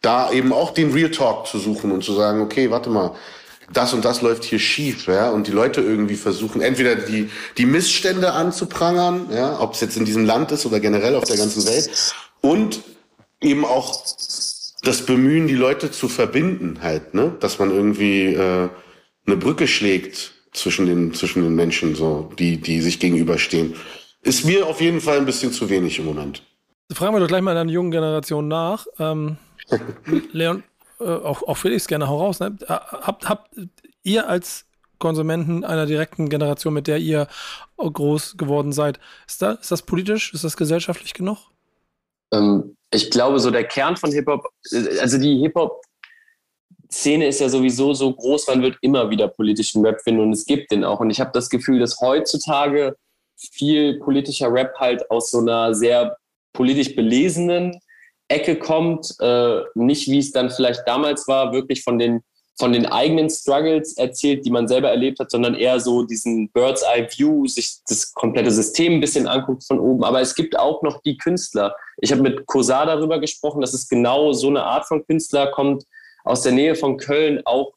da 0.00 0.30
eben 0.32 0.52
auch 0.52 0.70
den 0.70 0.92
Real 0.92 1.10
Talk 1.10 1.46
zu 1.46 1.58
suchen 1.58 1.90
und 1.92 2.04
zu 2.04 2.14
sagen, 2.14 2.40
okay, 2.40 2.70
warte 2.70 2.90
mal, 2.90 3.14
das 3.72 3.94
und 3.94 4.04
das 4.04 4.22
läuft 4.22 4.44
hier 4.44 4.58
schief, 4.58 5.06
ja, 5.06 5.30
und 5.30 5.46
die 5.46 5.52
Leute 5.52 5.80
irgendwie 5.80 6.16
versuchen, 6.16 6.60
entweder 6.60 6.94
die, 6.94 7.30
die 7.56 7.66
Missstände 7.66 8.32
anzuprangern, 8.32 9.28
ja, 9.32 9.58
ob 9.60 9.74
es 9.74 9.80
jetzt 9.80 9.96
in 9.96 10.04
diesem 10.04 10.24
Land 10.24 10.52
ist 10.52 10.66
oder 10.66 10.78
generell 10.78 11.14
auf 11.14 11.24
der 11.24 11.36
ganzen 11.36 11.66
Welt, 11.66 11.90
und 12.40 12.82
eben 13.40 13.64
auch 13.64 14.04
das 14.82 15.02
Bemühen, 15.02 15.46
die 15.46 15.54
Leute 15.54 15.90
zu 15.90 16.08
verbinden 16.08 16.78
halt, 16.82 17.14
ne, 17.14 17.34
dass 17.40 17.58
man 17.58 17.70
irgendwie 17.70 18.34
äh, 18.34 18.68
eine 19.26 19.36
Brücke 19.36 19.68
schlägt 19.68 20.32
zwischen 20.52 20.86
den, 20.86 21.14
zwischen 21.14 21.42
den 21.42 21.54
Menschen, 21.54 21.94
so, 21.94 22.30
die, 22.38 22.58
die 22.58 22.80
sich 22.82 22.98
gegenüberstehen. 22.98 23.74
Ist 24.22 24.44
mir 24.44 24.66
auf 24.66 24.80
jeden 24.80 25.00
Fall 25.00 25.18
ein 25.18 25.26
bisschen 25.26 25.52
zu 25.52 25.68
wenig 25.68 25.98
im 25.98 26.04
Moment. 26.04 26.42
Fragen 26.92 27.14
wir 27.14 27.20
doch 27.20 27.28
gleich 27.28 27.42
mal 27.42 27.56
an 27.56 27.66
der 27.66 27.74
jungen 27.74 27.90
Generation 27.90 28.48
nach. 28.48 28.86
Ähm, 28.98 29.36
Leon, 30.32 30.62
äh, 31.00 31.04
auch, 31.04 31.42
auch 31.42 31.56
Felix 31.56 31.86
gerne 31.86 32.08
heraus. 32.08 32.40
Ne? 32.40 32.56
Habt, 32.68 33.28
habt 33.28 33.56
ihr 34.02 34.28
als 34.28 34.66
Konsumenten 34.98 35.64
einer 35.64 35.86
direkten 35.86 36.28
Generation, 36.28 36.74
mit 36.74 36.86
der 36.86 36.98
ihr 36.98 37.26
groß 37.76 38.36
geworden 38.36 38.72
seid, 38.72 39.00
ist, 39.26 39.42
da, 39.42 39.52
ist 39.52 39.72
das 39.72 39.82
politisch, 39.82 40.32
ist 40.32 40.44
das 40.44 40.56
gesellschaftlich 40.56 41.14
genug? 41.14 41.50
Ähm, 42.32 42.76
ich 42.92 43.10
glaube, 43.10 43.40
so 43.40 43.50
der 43.50 43.64
Kern 43.64 43.96
von 43.96 44.12
Hip-Hop, 44.12 44.46
also 45.00 45.18
die 45.18 45.38
Hip-Hop 45.40 45.82
Szene 46.92 47.26
ist 47.26 47.40
ja 47.40 47.48
sowieso 47.48 47.94
so 47.94 48.12
groß, 48.12 48.46
man 48.48 48.62
wird 48.62 48.76
immer 48.82 49.08
wieder 49.08 49.26
politischen 49.26 49.84
Rap 49.84 50.00
finden 50.02 50.20
und 50.20 50.32
es 50.32 50.44
gibt 50.44 50.70
den 50.70 50.84
auch. 50.84 51.00
Und 51.00 51.10
ich 51.10 51.20
habe 51.20 51.30
das 51.32 51.48
Gefühl, 51.48 51.78
dass 51.78 52.00
heutzutage 52.00 52.96
viel 53.36 53.98
politischer 54.00 54.52
Rap 54.52 54.74
halt 54.78 55.10
aus 55.10 55.30
so 55.30 55.38
einer 55.38 55.74
sehr 55.74 56.16
politisch 56.52 56.94
belesenen 56.94 57.78
Ecke 58.28 58.58
kommt, 58.58 59.14
äh, 59.20 59.60
nicht 59.74 60.08
wie 60.08 60.18
es 60.18 60.32
dann 60.32 60.50
vielleicht 60.50 60.82
damals 60.86 61.28
war, 61.28 61.52
wirklich 61.52 61.82
von 61.82 61.98
den 61.98 62.22
von 62.58 62.72
den 62.72 62.86
eigenen 62.86 63.30
Struggles 63.30 63.96
erzählt, 63.96 64.44
die 64.44 64.50
man 64.50 64.68
selber 64.68 64.90
erlebt 64.90 65.18
hat, 65.18 65.30
sondern 65.30 65.54
eher 65.54 65.80
so 65.80 66.02
diesen 66.02 66.50
Bird's 66.50 66.82
Eye 66.82 67.08
View, 67.10 67.46
sich 67.46 67.78
das 67.88 68.12
komplette 68.12 68.50
System 68.50 68.94
ein 68.94 69.00
bisschen 69.00 69.26
anguckt 69.26 69.64
von 69.64 69.80
oben. 69.80 70.04
Aber 70.04 70.20
es 70.20 70.34
gibt 70.34 70.58
auch 70.58 70.82
noch 70.82 71.00
die 71.02 71.16
Künstler. 71.16 71.74
Ich 71.98 72.12
habe 72.12 72.22
mit 72.22 72.46
Cosa 72.46 72.84
darüber 72.84 73.18
gesprochen, 73.18 73.62
dass 73.62 73.72
es 73.72 73.88
genau 73.88 74.32
so 74.32 74.48
eine 74.48 74.64
Art 74.64 74.86
von 74.86 75.04
Künstler 75.06 75.50
kommt 75.50 75.84
aus 76.24 76.42
der 76.42 76.52
Nähe 76.52 76.74
von 76.74 76.98
Köln, 76.98 77.42
auch 77.46 77.72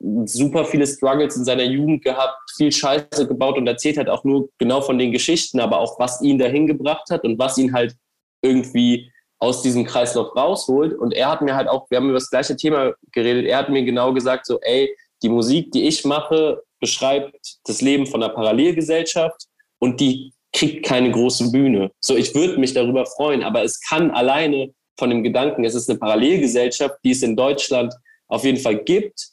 super 0.00 0.64
viele 0.64 0.86
Struggles 0.86 1.36
in 1.36 1.44
seiner 1.44 1.64
Jugend 1.64 2.04
gehabt, 2.04 2.38
viel 2.56 2.70
Scheiße 2.70 3.26
gebaut 3.26 3.58
und 3.58 3.66
erzählt 3.66 3.96
halt 3.96 4.08
auch 4.08 4.24
nur 4.24 4.48
genau 4.58 4.80
von 4.80 4.98
den 4.98 5.12
Geschichten, 5.12 5.58
aber 5.60 5.80
auch 5.80 5.98
was 5.98 6.22
ihn 6.22 6.38
dahin 6.38 6.66
gebracht 6.66 7.10
hat 7.10 7.24
und 7.24 7.38
was 7.38 7.58
ihn 7.58 7.72
halt 7.72 7.96
irgendwie 8.42 9.10
aus 9.40 9.62
diesem 9.62 9.84
Kreislauf 9.84 10.34
rausholt. 10.36 10.94
Und 10.94 11.14
er 11.14 11.30
hat 11.30 11.42
mir 11.42 11.54
halt 11.54 11.68
auch, 11.68 11.90
wir 11.90 11.98
haben 11.98 12.06
über 12.06 12.14
das 12.14 12.30
gleiche 12.30 12.56
Thema 12.56 12.92
geredet, 13.12 13.46
er 13.46 13.58
hat 13.58 13.68
mir 13.68 13.84
genau 13.84 14.12
gesagt, 14.12 14.46
so, 14.46 14.60
ey, 14.60 14.94
die 15.22 15.28
Musik, 15.28 15.72
die 15.72 15.86
ich 15.88 16.04
mache, 16.04 16.62
beschreibt 16.80 17.58
das 17.64 17.80
Leben 17.80 18.06
von 18.06 18.22
einer 18.22 18.32
Parallelgesellschaft 18.32 19.46
und 19.80 20.00
die 20.00 20.32
kriegt 20.52 20.86
keine 20.86 21.10
große 21.10 21.50
Bühne. 21.50 21.90
So, 22.00 22.16
ich 22.16 22.34
würde 22.34 22.58
mich 22.58 22.72
darüber 22.72 23.04
freuen, 23.04 23.42
aber 23.42 23.64
es 23.64 23.80
kann 23.80 24.10
alleine 24.12 24.72
von 24.96 25.10
dem 25.10 25.22
Gedanken, 25.22 25.64
es 25.64 25.74
ist 25.74 25.88
eine 25.90 25.98
Parallelgesellschaft, 25.98 26.96
die 27.04 27.10
es 27.10 27.22
in 27.22 27.36
Deutschland 27.36 27.94
auf 28.28 28.44
jeden 28.44 28.58
Fall 28.58 28.76
gibt, 28.76 29.28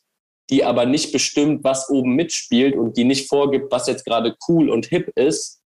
die 0.50 0.64
aber 0.64 0.86
nicht 0.86 1.12
bestimmt, 1.12 1.64
was 1.64 1.90
oben 1.90 2.16
mitspielt 2.16 2.76
und 2.76 2.98
die 2.98 3.04
nicht 3.04 3.28
vorgibt, 3.28 3.72
was 3.72 3.88
jetzt 3.88 4.06
gerade 4.06 4.36
cool 4.48 4.70
und 4.70 4.86
hip 4.86 5.12
ist. 5.16 5.62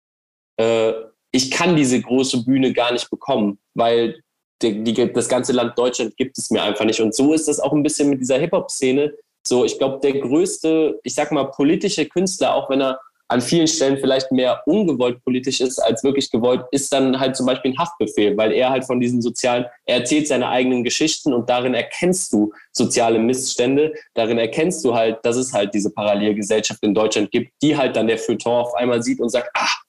Äh, 0.57 0.93
ich 1.31 1.51
kann 1.51 1.77
diese 1.77 2.01
große 2.01 2.45
Bühne 2.45 2.72
gar 2.72 2.93
nicht 2.93 3.11
bekommen, 3.11 3.59
weil 3.75 4.20
die, 4.62 4.83
die, 4.83 5.12
das 5.12 5.29
ganze 5.29 5.53
Land 5.53 5.79
Deutschland 5.79 6.16
gibt 6.16 6.39
es 6.39 6.51
mir 6.51 6.62
einfach 6.62 6.85
nicht. 6.85 7.01
Und 7.01 7.14
so 7.14 7.33
ist 7.35 7.49
das 7.49 7.61
auch 7.61 7.72
ein 7.72 7.83
bisschen 7.83 8.09
mit 8.09 8.20
dieser 8.20 8.39
Hip-Hop-Szene. 8.39 9.14
So, 9.47 9.64
ich 9.64 9.79
glaube, 9.79 10.01
der 10.01 10.20
größte, 10.20 11.01
ich 11.03 11.14
sag 11.14 11.33
mal, 11.33 11.45
politische 11.45 12.07
Künstler, 12.07 12.55
auch 12.55 12.70
wenn 12.70 12.81
er 12.81 13.01
an 13.29 13.41
vielen 13.41 13.66
Stellen 13.66 13.99
vielleicht 13.99 14.31
mehr 14.31 14.62
ungewollt 14.66 15.22
politisch 15.25 15.61
ist 15.61 15.79
als 15.79 16.05
wirklich 16.05 16.31
gewollt, 16.31 16.64
ist 16.70 16.93
dann 16.93 17.18
halt 17.18 17.37
zum 17.37 17.47
Beispiel 17.47 17.72
ein 17.72 17.79
Haftbefehl, 17.79 18.37
weil 18.37 18.53
er 18.53 18.70
halt 18.70 18.85
von 18.85 19.01
diesen 19.01 19.22
sozialen, 19.22 19.64
er 19.87 19.99
erzählt 19.99 20.29
seine 20.29 20.49
eigenen 20.49 20.85
Geschichten 20.85 21.33
und 21.33 21.49
darin 21.49 21.75
erkennst 21.75 22.33
du 22.33 22.53
soziale 22.72 23.18
Missstände, 23.18 23.95
darin 24.14 24.39
erkennst 24.39 24.85
du 24.85 24.95
halt, 24.95 25.18
dass 25.25 25.37
es 25.37 25.53
halt 25.53 25.72
diese 25.72 25.91
Parallelgesellschaft 25.91 26.83
in 26.83 26.95
Deutschland 26.95 27.31
gibt, 27.31 27.53
die 27.62 27.77
halt 27.77 27.97
dann 27.97 28.07
der 28.07 28.18
Feuilleton 28.18 28.53
auf 28.53 28.75
einmal 28.75 29.03
sieht 29.03 29.20
und 29.20 29.31
sagt, 29.31 29.51
ach, 29.55 29.83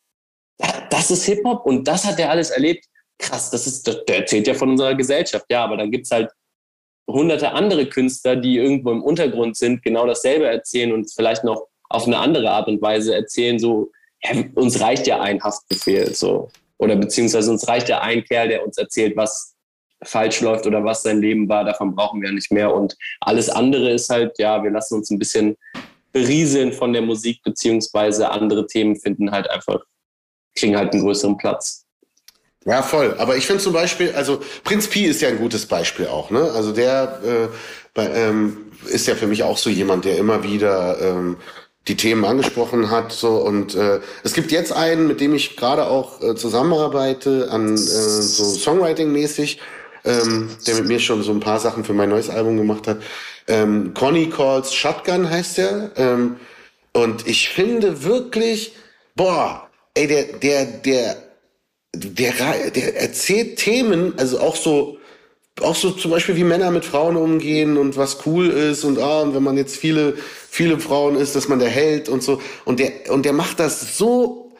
das 0.89 1.11
ist 1.11 1.25
Hip-Hop 1.25 1.65
und 1.65 1.87
das 1.87 2.05
hat 2.05 2.19
er 2.19 2.29
alles 2.29 2.49
erlebt. 2.49 2.85
Krass, 3.19 3.51
das 3.51 3.67
ist, 3.67 3.87
der 3.87 4.17
erzählt 4.17 4.47
ja 4.47 4.53
von 4.53 4.69
unserer 4.69 4.95
Gesellschaft. 4.95 5.45
Ja, 5.49 5.63
aber 5.63 5.77
dann 5.77 5.91
gibt's 5.91 6.11
halt 6.11 6.31
hunderte 7.07 7.51
andere 7.51 7.87
Künstler, 7.87 8.35
die 8.35 8.57
irgendwo 8.57 8.91
im 8.91 9.03
Untergrund 9.03 9.57
sind, 9.57 9.83
genau 9.83 10.07
dasselbe 10.07 10.47
erzählen 10.47 10.91
und 10.91 11.11
vielleicht 11.13 11.43
noch 11.43 11.67
auf 11.89 12.07
eine 12.07 12.17
andere 12.17 12.49
Art 12.51 12.67
und 12.67 12.81
Weise 12.81 13.15
erzählen, 13.15 13.59
so, 13.59 13.91
ja, 14.23 14.31
uns 14.55 14.79
reicht 14.79 15.07
ja 15.07 15.21
ein 15.21 15.41
Haftbefehl, 15.41 16.13
so. 16.13 16.49
Oder 16.77 16.95
beziehungsweise 16.95 17.51
uns 17.51 17.67
reicht 17.67 17.89
ja 17.89 18.01
ein 18.01 18.23
Kerl, 18.23 18.49
der 18.49 18.65
uns 18.65 18.77
erzählt, 18.77 19.15
was 19.15 19.55
falsch 20.03 20.41
läuft 20.41 20.65
oder 20.67 20.83
was 20.83 21.03
sein 21.03 21.21
Leben 21.21 21.47
war, 21.47 21.63
davon 21.63 21.95
brauchen 21.95 22.21
wir 22.21 22.31
nicht 22.31 22.51
mehr. 22.51 22.73
Und 22.73 22.97
alles 23.21 23.49
andere 23.49 23.91
ist 23.91 24.09
halt, 24.09 24.37
ja, 24.37 24.61
wir 24.63 24.71
lassen 24.71 24.95
uns 24.95 25.09
ein 25.09 25.19
bisschen 25.19 25.55
berieseln 26.11 26.73
von 26.73 26.93
der 26.93 27.01
Musik, 27.01 27.41
beziehungsweise 27.43 28.29
andere 28.29 28.67
Themen 28.67 28.95
finden 28.95 29.31
halt 29.31 29.49
einfach, 29.49 29.79
kriegen 30.55 30.77
halt 30.77 30.93
einen 30.93 31.03
größeren 31.03 31.37
Platz. 31.37 31.85
Ja, 32.65 32.81
voll. 32.81 33.15
Aber 33.19 33.37
ich 33.37 33.45
finde 33.45 33.61
zum 33.61 33.73
Beispiel, 33.73 34.11
also 34.13 34.41
Prinz 34.63 34.87
Pi 34.87 35.05
ist 35.05 35.21
ja 35.21 35.29
ein 35.29 35.37
gutes 35.37 35.67
Beispiel 35.67 36.07
auch, 36.07 36.31
ne? 36.31 36.51
Also 36.51 36.71
der 36.71 37.19
äh, 37.23 37.47
bei, 37.93 38.09
ähm, 38.09 38.71
ist 38.87 39.07
ja 39.07 39.15
für 39.15 39.27
mich 39.27 39.43
auch 39.43 39.57
so 39.57 39.69
jemand, 39.69 40.05
der 40.05 40.17
immer 40.17 40.43
wieder 40.43 40.99
ähm, 40.99 41.37
die 41.87 41.95
Themen 41.95 42.25
angesprochen 42.25 42.89
hat. 42.89 43.11
So 43.11 43.37
und 43.37 43.75
äh, 43.75 43.99
es 44.23 44.33
gibt 44.33 44.51
jetzt 44.51 44.73
einen, 44.73 45.07
mit 45.07 45.21
dem 45.21 45.35
ich 45.35 45.55
gerade 45.55 45.87
auch 45.87 46.21
äh, 46.21 46.35
zusammenarbeite, 46.35 47.49
an 47.51 47.75
äh, 47.75 47.77
so 47.77 48.43
Songwriting-mäßig, 48.43 49.59
ähm, 50.03 50.49
der 50.65 50.75
mit 50.75 50.87
mir 50.87 50.99
schon 50.99 51.23
so 51.23 51.31
ein 51.31 51.39
paar 51.39 51.59
Sachen 51.59 51.83
für 51.83 51.93
mein 51.93 52.09
neues 52.09 52.29
Album 52.29 52.57
gemacht 52.57 52.87
hat. 52.87 53.01
Ähm, 53.47 53.93
Connie 53.93 54.29
Calls 54.29 54.73
Shotgun 54.73 55.29
heißt 55.29 55.57
der. 55.57 55.91
Ähm, 55.95 56.37
und 56.93 57.27
ich 57.27 57.49
finde 57.49 58.03
wirklich, 58.03 58.73
boah, 59.15 59.67
ey, 59.93 60.07
der, 60.07 60.23
der, 60.23 60.65
der, 60.65 61.17
der, 61.93 62.69
der 62.71 63.01
erzählt 63.01 63.57
Themen, 63.57 64.13
also 64.17 64.39
auch 64.39 64.55
so 64.55 64.97
auch 65.61 65.75
so 65.75 65.91
zum 65.91 66.11
Beispiel 66.11 66.35
wie 66.35 66.43
Männer 66.43 66.71
mit 66.71 66.85
Frauen 66.85 67.15
umgehen 67.15 67.77
und 67.77 67.95
was 67.95 68.25
cool 68.25 68.49
ist 68.49 68.83
und 68.83 68.99
ah, 68.99 69.21
und 69.21 69.33
wenn 69.35 69.43
man 69.43 69.57
jetzt 69.57 69.77
viele, 69.77 70.15
viele 70.49 70.79
Frauen 70.79 71.15
ist, 71.15 71.35
dass 71.35 71.47
man 71.47 71.59
der 71.59 71.69
Held 71.69 72.09
und 72.09 72.23
so. 72.23 72.41
Und 72.65 72.79
der, 72.79 73.11
und 73.11 73.25
der 73.25 73.33
macht 73.33 73.59
das 73.59 73.97
so 73.97 74.51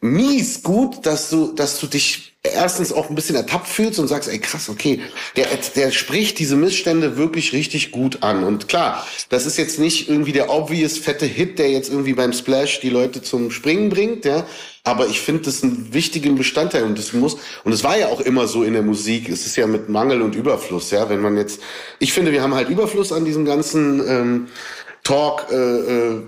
mies 0.00 0.62
gut, 0.62 1.04
dass 1.04 1.30
du, 1.30 1.52
dass 1.52 1.80
du 1.80 1.86
dich 1.86 2.35
erstens 2.52 2.92
auch 2.92 3.08
ein 3.08 3.14
bisschen 3.14 3.36
ertappt 3.36 3.68
fühlst 3.68 3.98
und 3.98 4.08
sagst, 4.08 4.28
ey 4.28 4.38
krass, 4.38 4.68
okay, 4.68 5.00
der, 5.36 5.46
der 5.74 5.90
spricht 5.90 6.38
diese 6.38 6.56
Missstände 6.56 7.16
wirklich 7.16 7.52
richtig 7.52 7.90
gut 7.90 8.22
an. 8.22 8.44
Und 8.44 8.68
klar, 8.68 9.06
das 9.28 9.46
ist 9.46 9.56
jetzt 9.58 9.78
nicht 9.78 10.08
irgendwie 10.08 10.32
der 10.32 10.50
obvious 10.50 10.98
fette 10.98 11.26
Hit, 11.26 11.58
der 11.58 11.70
jetzt 11.70 11.90
irgendwie 11.90 12.14
beim 12.14 12.32
Splash 12.32 12.80
die 12.80 12.90
Leute 12.90 13.22
zum 13.22 13.50
Springen 13.50 13.88
bringt, 13.88 14.24
ja. 14.24 14.46
Aber 14.84 15.08
ich 15.08 15.20
finde 15.20 15.42
das 15.42 15.64
einen 15.64 15.92
wichtigen 15.92 16.36
Bestandteil 16.36 16.84
und 16.84 16.96
das 16.96 17.12
muss, 17.12 17.38
und 17.64 17.72
es 17.72 17.82
war 17.82 17.98
ja 17.98 18.06
auch 18.06 18.20
immer 18.20 18.46
so 18.46 18.62
in 18.62 18.72
der 18.72 18.82
Musik, 18.82 19.28
es 19.28 19.44
ist 19.44 19.56
ja 19.56 19.66
mit 19.66 19.88
Mangel 19.88 20.22
und 20.22 20.36
Überfluss, 20.36 20.90
ja. 20.90 21.08
Wenn 21.08 21.20
man 21.20 21.36
jetzt, 21.36 21.60
ich 21.98 22.12
finde, 22.12 22.32
wir 22.32 22.42
haben 22.42 22.54
halt 22.54 22.68
Überfluss 22.68 23.12
an 23.12 23.24
diesem 23.24 23.44
ganzen 23.44 24.06
ähm, 24.08 24.46
Talk, 25.02 25.46
äh, 25.50 25.54
äh, 25.54 26.22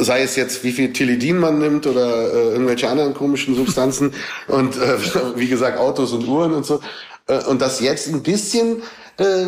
sei 0.00 0.22
es 0.22 0.36
jetzt, 0.36 0.64
wie 0.64 0.72
viel 0.72 0.92
Tilidin 0.92 1.38
man 1.38 1.58
nimmt 1.58 1.86
oder 1.86 2.32
äh, 2.32 2.52
irgendwelche 2.52 2.88
anderen 2.88 3.14
komischen 3.14 3.54
Substanzen 3.54 4.14
und 4.48 4.76
äh, 4.76 4.98
wie 5.36 5.48
gesagt 5.48 5.78
Autos 5.78 6.12
und 6.12 6.26
Uhren 6.26 6.52
und 6.52 6.66
so. 6.66 6.80
Äh, 7.26 7.44
und 7.44 7.60
dass 7.62 7.80
jetzt 7.80 8.08
ein 8.08 8.22
bisschen 8.22 8.82
äh, 9.18 9.46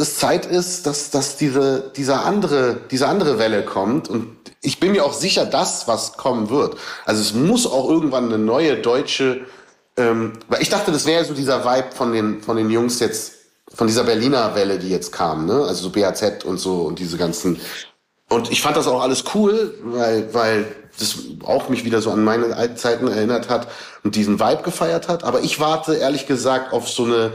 es 0.00 0.16
Zeit 0.16 0.46
ist, 0.46 0.86
dass, 0.86 1.10
dass 1.10 1.36
diese, 1.36 1.92
dieser 1.96 2.24
andere, 2.24 2.80
diese 2.90 3.08
andere 3.08 3.38
Welle 3.38 3.64
kommt. 3.64 4.08
Und 4.08 4.36
ich 4.62 4.80
bin 4.80 4.92
mir 4.92 5.04
auch 5.04 5.12
sicher, 5.12 5.44
dass 5.44 5.88
was 5.88 6.14
kommen 6.16 6.50
wird. 6.50 6.76
Also 7.04 7.20
es 7.20 7.34
muss 7.34 7.66
auch 7.66 7.88
irgendwann 7.90 8.26
eine 8.26 8.38
neue 8.38 8.76
deutsche, 8.76 9.46
ähm, 9.96 10.34
weil 10.48 10.62
ich 10.62 10.70
dachte, 10.70 10.92
das 10.92 11.04
wäre 11.04 11.24
so 11.24 11.34
dieser 11.34 11.64
Vibe 11.64 11.92
von 11.92 12.12
den, 12.12 12.40
von 12.40 12.56
den 12.56 12.70
Jungs 12.70 13.00
jetzt, 13.00 13.32
von 13.74 13.86
dieser 13.86 14.04
Berliner 14.04 14.54
Welle, 14.54 14.78
die 14.78 14.90
jetzt 14.90 15.12
kam, 15.12 15.46
ne? 15.46 15.64
Also 15.64 15.84
so 15.84 15.90
BAZ 15.90 16.44
und 16.44 16.58
so 16.58 16.82
und 16.82 16.98
diese 16.98 17.16
ganzen 17.16 17.58
und 18.32 18.50
ich 18.50 18.62
fand 18.62 18.76
das 18.76 18.86
auch 18.86 19.02
alles 19.02 19.24
cool, 19.34 19.74
weil, 19.82 20.32
weil 20.34 20.66
das 20.98 21.18
auch 21.44 21.68
mich 21.68 21.84
wieder 21.84 22.00
so 22.00 22.10
an 22.10 22.24
meine 22.24 22.54
alten 22.56 22.76
Zeiten 22.76 23.08
erinnert 23.08 23.48
hat 23.48 23.68
und 24.04 24.14
diesen 24.14 24.40
Vibe 24.40 24.62
gefeiert 24.62 25.08
hat. 25.08 25.24
Aber 25.24 25.40
ich 25.40 25.60
warte 25.60 25.94
ehrlich 25.94 26.26
gesagt 26.26 26.72
auf 26.72 26.88
so 26.88 27.04
eine, 27.04 27.32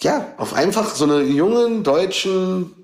ja, 0.00 0.32
auf 0.36 0.54
einfach 0.54 0.94
so 0.94 1.04
eine 1.04 1.22
jungen 1.22 1.82
deutschen 1.82 2.74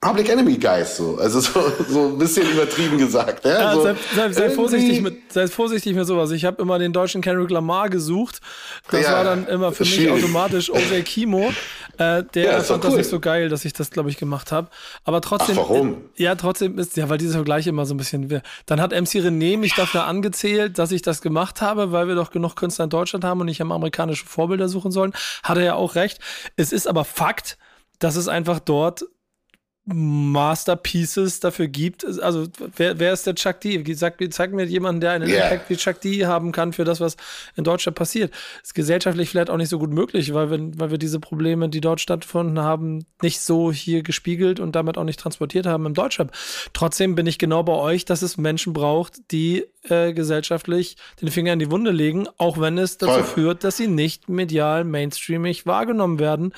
Public 0.00 0.28
Enemy 0.28 0.58
Guys 0.58 0.96
so. 0.96 1.18
Also 1.20 1.40
so, 1.40 1.72
so 1.88 2.06
ein 2.06 2.18
bisschen 2.18 2.48
übertrieben 2.52 2.98
gesagt. 2.98 3.44
Ja, 3.44 3.58
ja 3.58 3.74
so 3.74 3.82
sei, 3.82 3.96
sei, 4.14 4.32
sei 4.32 4.50
vorsichtig 4.50 5.00
mit, 5.00 5.32
sei 5.32 5.48
vorsichtig 5.48 5.96
mit 5.96 6.06
sowas. 6.06 6.30
Ich 6.30 6.44
habe 6.44 6.62
immer 6.62 6.78
den 6.78 6.92
deutschen 6.92 7.20
Kendrick 7.20 7.50
Lamar 7.50 7.90
gesucht. 7.90 8.40
Das 8.92 9.02
ja, 9.02 9.12
war 9.12 9.24
dann 9.24 9.48
immer 9.48 9.72
für 9.72 9.82
mich 9.82 9.96
schwierig. 9.96 10.22
automatisch 10.22 10.70
OJ 10.70 11.02
Kimo. 11.02 11.52
Äh, 11.98 12.24
der 12.34 12.44
ja, 12.44 12.60
fand 12.60 12.84
cool. 12.84 12.90
das 12.90 12.98
nicht 12.98 13.10
so 13.10 13.20
geil, 13.20 13.48
dass 13.48 13.64
ich 13.64 13.72
das, 13.72 13.90
glaube 13.90 14.08
ich, 14.08 14.16
gemacht 14.16 14.52
habe. 14.52 14.68
Aber 15.04 15.20
trotzdem. 15.20 15.56
Ach, 15.58 15.68
warum? 15.68 15.92
Äh, 16.16 16.22
ja, 16.22 16.34
trotzdem 16.36 16.78
ist, 16.78 16.96
ja, 16.96 17.08
weil 17.08 17.18
dieser 17.18 17.34
Vergleich 17.34 17.66
immer 17.66 17.86
so 17.86 17.94
ein 17.94 17.96
bisschen. 17.96 18.42
Dann 18.66 18.80
hat 18.80 18.92
MC 18.92 19.20
René 19.20 19.58
mich 19.58 19.74
dafür 19.74 20.04
angezählt, 20.04 20.78
dass 20.78 20.92
ich 20.92 21.02
das 21.02 21.20
gemacht 21.20 21.60
habe, 21.60 21.92
weil 21.92 22.08
wir 22.08 22.14
doch 22.14 22.30
genug 22.30 22.54
Künstler 22.54 22.84
in 22.84 22.90
Deutschland 22.90 23.24
haben 23.24 23.40
und 23.40 23.46
nicht 23.46 23.60
am 23.60 23.72
amerikanische 23.72 24.26
Vorbilder 24.26 24.68
suchen 24.68 24.92
sollen. 24.92 25.12
Hat 25.42 25.58
er 25.58 25.64
ja 25.64 25.74
auch 25.74 25.96
recht. 25.96 26.20
Es 26.56 26.72
ist 26.72 26.86
aber 26.86 27.04
Fakt, 27.04 27.58
dass 27.98 28.16
es 28.16 28.28
einfach 28.28 28.60
dort 28.60 29.04
Masterpieces 29.90 31.40
dafür 31.40 31.66
gibt. 31.68 32.04
Also, 32.04 32.46
wer, 32.76 32.98
wer 32.98 33.12
ist 33.12 33.26
der 33.26 33.34
Chuck 33.34 33.60
D? 33.60 33.82
Sag, 33.94 34.16
zeig 34.30 34.52
mir 34.52 34.64
jemanden, 34.64 35.00
der 35.00 35.12
einen 35.12 35.28
yeah. 35.28 35.48
Impact 35.48 35.70
wie 35.70 35.76
Chuck 35.76 36.00
D 36.00 36.26
haben 36.26 36.52
kann 36.52 36.74
für 36.74 36.84
das, 36.84 37.00
was 37.00 37.16
in 37.56 37.64
Deutschland 37.64 37.96
passiert. 37.96 38.32
Ist 38.62 38.74
gesellschaftlich 38.74 39.30
vielleicht 39.30 39.48
auch 39.48 39.56
nicht 39.56 39.70
so 39.70 39.78
gut 39.78 39.90
möglich, 39.90 40.34
weil 40.34 40.50
wir, 40.50 40.58
weil 40.78 40.90
wir 40.90 40.98
diese 40.98 41.20
Probleme, 41.20 41.70
die 41.70 41.80
dort 41.80 42.00
stattgefunden 42.00 42.58
haben, 42.60 43.06
nicht 43.22 43.40
so 43.40 43.72
hier 43.72 44.02
gespiegelt 44.02 44.60
und 44.60 44.76
damit 44.76 44.98
auch 44.98 45.04
nicht 45.04 45.20
transportiert 45.20 45.66
haben 45.66 45.86
im 45.86 45.94
Deutschrap. 45.94 46.32
Trotzdem 46.74 47.14
bin 47.14 47.26
ich 47.26 47.38
genau 47.38 47.62
bei 47.62 47.72
euch, 47.74 48.04
dass 48.04 48.20
es 48.20 48.36
Menschen 48.36 48.74
braucht, 48.74 49.30
die 49.30 49.64
äh, 49.84 50.12
gesellschaftlich 50.12 50.96
den 51.22 51.30
Finger 51.30 51.54
in 51.54 51.60
die 51.60 51.70
Wunde 51.70 51.92
legen, 51.92 52.28
auch 52.36 52.60
wenn 52.60 52.76
es 52.76 52.98
dazu 52.98 53.12
Voll. 53.12 53.24
führt, 53.24 53.64
dass 53.64 53.78
sie 53.78 53.88
nicht 53.88 54.28
medial 54.28 54.84
mainstreamig 54.84 55.64
wahrgenommen 55.64 56.18
werden 56.18 56.52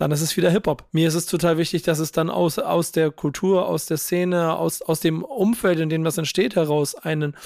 dann 0.00 0.12
ist 0.12 0.22
es 0.22 0.34
wieder 0.38 0.48
Hip-Hop. 0.50 0.84
Mir 0.92 1.08
ist 1.08 1.14
es 1.14 1.26
total 1.26 1.58
wichtig, 1.58 1.82
dass 1.82 1.98
es 1.98 2.10
dann 2.10 2.30
aus, 2.30 2.58
aus 2.58 2.90
der 2.90 3.10
Kultur, 3.10 3.66
aus 3.66 3.84
der 3.84 3.98
Szene, 3.98 4.56
aus, 4.56 4.80
aus 4.80 5.00
dem 5.00 5.22
Umfeld, 5.22 5.78
in 5.78 5.90
dem 5.90 6.04
das 6.04 6.16
entsteht, 6.16 6.56
heraus 6.56 6.94
einen, 6.94 7.36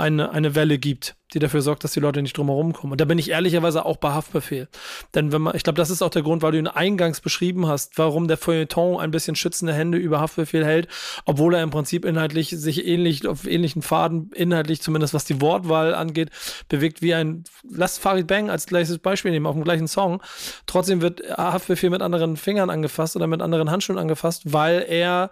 eine, 0.00 0.30
eine 0.32 0.54
Welle 0.54 0.78
gibt, 0.78 1.14
die 1.34 1.38
dafür 1.38 1.62
sorgt, 1.62 1.84
dass 1.84 1.92
die 1.92 2.00
Leute 2.00 2.22
nicht 2.22 2.36
drumherum 2.36 2.72
kommen. 2.72 2.92
Und 2.92 3.00
da 3.00 3.04
bin 3.04 3.18
ich 3.18 3.30
ehrlicherweise 3.30 3.84
auch 3.84 3.98
bei 3.98 4.10
Haftbefehl. 4.10 4.68
Denn 5.14 5.30
wenn 5.30 5.42
man, 5.42 5.54
ich 5.54 5.62
glaube, 5.62 5.76
das 5.76 5.90
ist 5.90 6.02
auch 6.02 6.10
der 6.10 6.22
Grund, 6.22 6.42
weil 6.42 6.52
du 6.52 6.58
ihn 6.58 6.66
eingangs 6.66 7.20
beschrieben 7.20 7.66
hast, 7.68 7.98
warum 7.98 8.26
der 8.26 8.36
Feuilleton 8.36 8.98
ein 8.98 9.10
bisschen 9.10 9.36
schützende 9.36 9.72
Hände 9.72 9.98
über 9.98 10.20
Haftbefehl 10.20 10.64
hält, 10.64 10.88
obwohl 11.26 11.54
er 11.54 11.62
im 11.62 11.70
Prinzip 11.70 12.04
inhaltlich 12.04 12.48
sich 12.48 12.86
ähnlich, 12.86 13.26
auf 13.26 13.46
ähnlichen 13.46 13.82
Faden, 13.82 14.30
inhaltlich 14.34 14.80
zumindest 14.80 15.14
was 15.14 15.24
die 15.24 15.40
Wortwahl 15.40 15.94
angeht, 15.94 16.30
bewegt 16.68 17.02
wie 17.02 17.14
ein, 17.14 17.44
lass 17.68 17.98
Farid 17.98 18.26
Bang 18.26 18.50
als 18.50 18.66
gleiches 18.66 18.98
Beispiel 18.98 19.30
nehmen, 19.30 19.46
auf 19.46 19.54
dem 19.54 19.64
gleichen 19.64 19.88
Song. 19.88 20.22
Trotzdem 20.66 21.02
wird 21.02 21.22
Haftbefehl 21.36 21.90
mit 21.90 22.02
anderen 22.02 22.36
Fingern 22.36 22.70
angefasst 22.70 23.16
oder 23.16 23.26
mit 23.26 23.42
anderen 23.42 23.70
Handschuhen 23.70 23.98
angefasst, 23.98 24.52
weil 24.52 24.84
er 24.88 25.30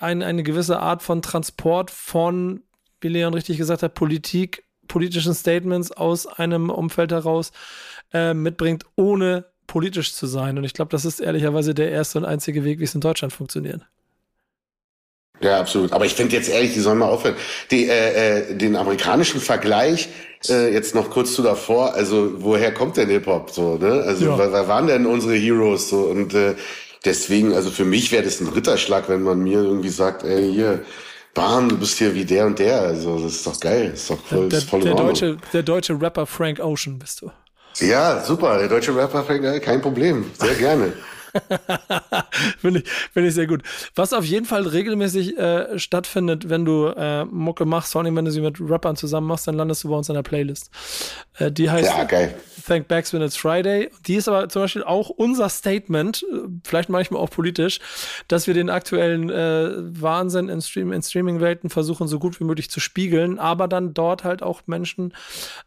eine, 0.00 0.26
eine 0.26 0.42
gewisse 0.42 0.80
Art 0.80 1.02
von 1.02 1.22
Transport 1.22 1.90
von 1.90 2.62
wie 3.00 3.08
Leon 3.08 3.34
richtig 3.34 3.58
gesagt 3.58 3.82
hat, 3.82 3.94
Politik, 3.94 4.64
politischen 4.86 5.34
Statements 5.34 5.92
aus 5.92 6.26
einem 6.26 6.70
Umfeld 6.70 7.12
heraus 7.12 7.52
äh, 8.12 8.34
mitbringt, 8.34 8.84
ohne 8.96 9.46
politisch 9.66 10.14
zu 10.14 10.26
sein. 10.26 10.58
Und 10.58 10.64
ich 10.64 10.72
glaube, 10.72 10.90
das 10.90 11.04
ist 11.04 11.20
ehrlicherweise 11.20 11.74
der 11.74 11.90
erste 11.90 12.18
und 12.18 12.24
einzige 12.24 12.64
Weg, 12.64 12.80
wie 12.80 12.84
es 12.84 12.94
in 12.94 13.00
Deutschland 13.00 13.32
funktioniert. 13.32 13.82
Ja, 15.40 15.60
absolut. 15.60 15.92
Aber 15.92 16.04
ich 16.04 16.14
finde 16.14 16.34
jetzt 16.34 16.48
ehrlich, 16.48 16.74
die 16.74 16.80
sollen 16.80 16.98
mal 16.98 17.08
aufhören. 17.08 17.36
Die, 17.70 17.88
äh, 17.88 18.50
äh, 18.50 18.54
den 18.56 18.74
amerikanischen 18.74 19.40
Vergleich, 19.40 20.08
äh, 20.48 20.72
jetzt 20.72 20.94
noch 20.94 21.10
kurz 21.10 21.34
zu 21.34 21.42
davor, 21.42 21.94
also 21.94 22.42
woher 22.42 22.72
kommt 22.74 22.96
denn 22.96 23.08
Hip-Hop 23.08 23.50
so, 23.50 23.76
ne? 23.76 24.02
Also 24.04 24.24
Ja. 24.26 24.38
wer, 24.38 24.52
wer 24.52 24.68
waren 24.68 24.88
denn 24.88 25.06
unsere 25.06 25.34
Heroes 25.34 25.90
so? 25.90 26.00
Und 26.04 26.34
äh, 26.34 26.54
deswegen, 27.04 27.54
also 27.54 27.70
für 27.70 27.84
mich 27.84 28.10
wäre 28.10 28.24
das 28.24 28.40
ein 28.40 28.48
Ritterschlag, 28.48 29.08
wenn 29.08 29.22
man 29.22 29.38
mir 29.40 29.60
irgendwie 29.62 29.90
sagt, 29.90 30.24
ey, 30.24 30.52
hier, 30.52 30.80
Bahn, 31.38 31.68
du 31.68 31.76
bist 31.78 31.96
hier 31.98 32.14
wie 32.14 32.24
der 32.24 32.46
und 32.46 32.58
der. 32.58 32.80
Also 32.80 33.18
das 33.20 33.32
ist 33.32 33.46
doch 33.46 33.58
geil. 33.60 33.90
Das 33.92 34.00
ist 34.00 34.10
doch 34.10 34.18
voll, 34.18 34.48
Der, 34.48 34.58
ist 34.58 34.68
voll 34.68 34.80
der, 34.80 34.92
Ordnung. 34.92 35.08
deutsche, 35.08 35.36
der 35.52 35.62
deutsche 35.62 36.00
Rapper 36.00 36.26
Frank 36.26 36.58
Ocean 36.60 36.98
bist 36.98 37.22
du. 37.22 37.30
Ja, 37.84 38.24
super. 38.24 38.58
Der 38.58 38.68
deutsche 38.68 38.94
Rapper, 38.96 39.22
fängt- 39.24 39.62
kein 39.62 39.80
Problem. 39.80 40.24
Sehr 40.38 40.54
gerne. 40.54 40.92
Finde 42.58 42.80
ich, 42.80 42.88
finde 42.88 43.28
ich 43.28 43.34
sehr 43.34 43.46
gut. 43.46 43.62
Was 43.94 44.12
auf 44.12 44.24
jeden 44.24 44.46
Fall 44.46 44.66
regelmäßig 44.66 45.36
äh, 45.38 45.78
stattfindet, 45.78 46.48
wenn 46.48 46.64
du 46.64 46.86
äh, 46.86 47.24
Mucke 47.24 47.64
machst, 47.64 47.92
vor 47.92 48.02
allem 48.02 48.16
wenn 48.16 48.24
du 48.24 48.30
sie 48.30 48.40
mit 48.40 48.60
Rappern 48.60 48.96
zusammen 48.96 49.26
machst, 49.26 49.46
dann 49.46 49.56
landest 49.56 49.84
du 49.84 49.88
bei 49.88 49.96
uns 49.96 50.08
in 50.08 50.14
der 50.14 50.22
Playlist. 50.22 50.70
Äh, 51.38 51.50
die 51.50 51.70
heißt 51.70 51.88
Ja, 51.88 52.04
geil. 52.04 52.34
Thank 52.66 52.88
Backs 52.88 53.12
When 53.12 53.22
It's 53.22 53.36
Friday. 53.36 53.90
Die 54.06 54.14
ist 54.14 54.28
aber 54.28 54.48
zum 54.48 54.62
Beispiel 54.62 54.84
auch 54.84 55.10
unser 55.10 55.48
Statement, 55.48 56.24
äh, 56.30 56.48
vielleicht 56.64 56.88
manchmal 56.88 57.20
auch 57.20 57.30
politisch, 57.30 57.80
dass 58.28 58.46
wir 58.46 58.54
den 58.54 58.70
aktuellen 58.70 59.30
äh, 59.30 59.72
Wahnsinn 60.00 60.48
in, 60.48 60.60
Stream, 60.60 60.92
in 60.92 61.02
Streaming-Welten 61.02 61.70
versuchen, 61.70 62.08
so 62.08 62.18
gut 62.18 62.38
wie 62.40 62.44
möglich 62.44 62.70
zu 62.70 62.80
spiegeln, 62.80 63.38
aber 63.38 63.68
dann 63.68 63.94
dort 63.94 64.24
halt 64.24 64.42
auch 64.42 64.62
Menschen 64.66 65.14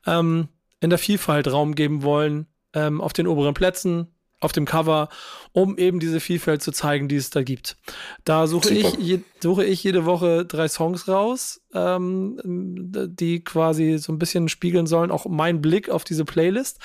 ähm, 0.05 0.47
in 0.79 0.89
der 0.89 0.99
Vielfalt 0.99 1.51
Raum 1.51 1.75
geben 1.75 2.03
wollen, 2.03 2.47
ähm, 2.73 3.01
auf 3.01 3.13
den 3.13 3.27
oberen 3.27 3.53
Plätzen, 3.53 4.07
auf 4.41 4.51
dem 4.51 4.65
Cover, 4.65 5.07
um 5.53 5.77
eben 5.77 5.99
diese 5.99 6.19
Vielfalt 6.19 6.61
zu 6.61 6.71
zeigen, 6.71 7.07
die 7.07 7.15
es 7.15 7.29
da 7.29 7.43
gibt. 7.43 7.77
Da 8.25 8.47
suche 8.47 8.73
ich, 8.73 8.97
je, 8.97 9.19
suche 9.39 9.63
ich 9.63 9.83
jede 9.83 10.05
Woche 10.05 10.45
drei 10.45 10.67
Songs 10.67 11.07
raus, 11.07 11.61
ähm, 11.73 12.37
die 12.43 13.43
quasi 13.43 13.97
so 13.97 14.11
ein 14.11 14.19
bisschen 14.19 14.49
spiegeln 14.49 14.87
sollen, 14.87 15.11
auch 15.11 15.25
mein 15.27 15.61
Blick 15.61 15.89
auf 15.89 16.03
diese 16.03 16.25
Playlist. 16.25 16.79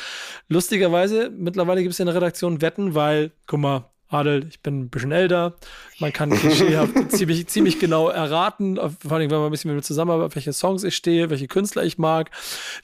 Lustigerweise, 0.49 1.31
mittlerweile 1.35 1.83
gibt 1.83 1.95
es 1.95 2.01
in 2.01 2.07
der 2.07 2.15
Redaktion 2.15 2.61
Wetten, 2.61 2.95
weil, 2.95 3.33
guck 3.47 3.61
mal, 3.61 3.91
Adel, 4.17 4.47
ich 4.49 4.61
bin 4.61 4.81
ein 4.81 4.89
bisschen 4.89 5.13
älter. 5.13 5.55
Man 5.99 6.13
kann 6.13 6.31
klischeehaft 6.31 6.93
ziemlich, 7.11 7.47
ziemlich 7.49 7.79
genau 7.79 8.09
erraten, 8.09 8.77
vor 8.77 9.13
allem, 9.13 9.31
wenn 9.31 9.39
man 9.39 9.47
ein 9.47 9.51
bisschen 9.51 9.71
mit 9.71 9.77
mir 9.77 9.83
zusammenarbeitet, 9.83 10.37
welche 10.37 10.53
Songs 10.53 10.85
ich 10.85 10.97
stehe, 10.97 11.31
welche 11.31 11.49
Künstler 11.49 11.85
ich 11.85 11.99
mag. 11.99 12.31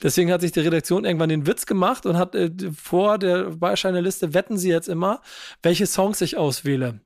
Deswegen 0.01 0.31
hat 0.31 0.41
sich 0.41 0.51
die 0.51 0.61
Redaktion 0.61 1.05
irgendwann 1.05 1.29
den 1.29 1.47
Witz 1.47 1.65
gemacht 1.65 2.05
und 2.05 2.17
hat 2.17 2.35
äh, 2.35 2.51
vor 2.75 3.17
der 3.17 3.51
Beischeinerliste 3.51 4.33
wetten 4.33 4.57
sie 4.57 4.69
jetzt 4.69 4.89
immer, 4.89 5.21
welche 5.61 5.87
Songs 5.87 6.21
ich 6.21 6.37
auswähle. 6.37 6.99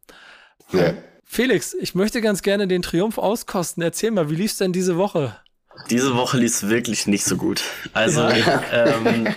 Ja. 0.72 0.94
Felix, 1.26 1.74
ich 1.74 1.94
möchte 1.94 2.22
ganz 2.22 2.42
gerne 2.42 2.68
den 2.68 2.82
Triumph 2.82 3.18
auskosten. 3.18 3.84
Erzähl 3.84 4.12
mal, 4.12 4.30
wie 4.30 4.36
lief's 4.36 4.58
denn 4.58 4.72
diese 4.72 4.98
Woche? 4.98 5.36
Diese 5.90 6.16
Woche 6.16 6.38
lief 6.38 6.52
es 6.52 6.70
wirklich 6.70 7.08
nicht 7.08 7.26
so 7.26 7.38
gut. 7.38 7.64
Also, 7.94 8.22
ähm, 8.22 9.28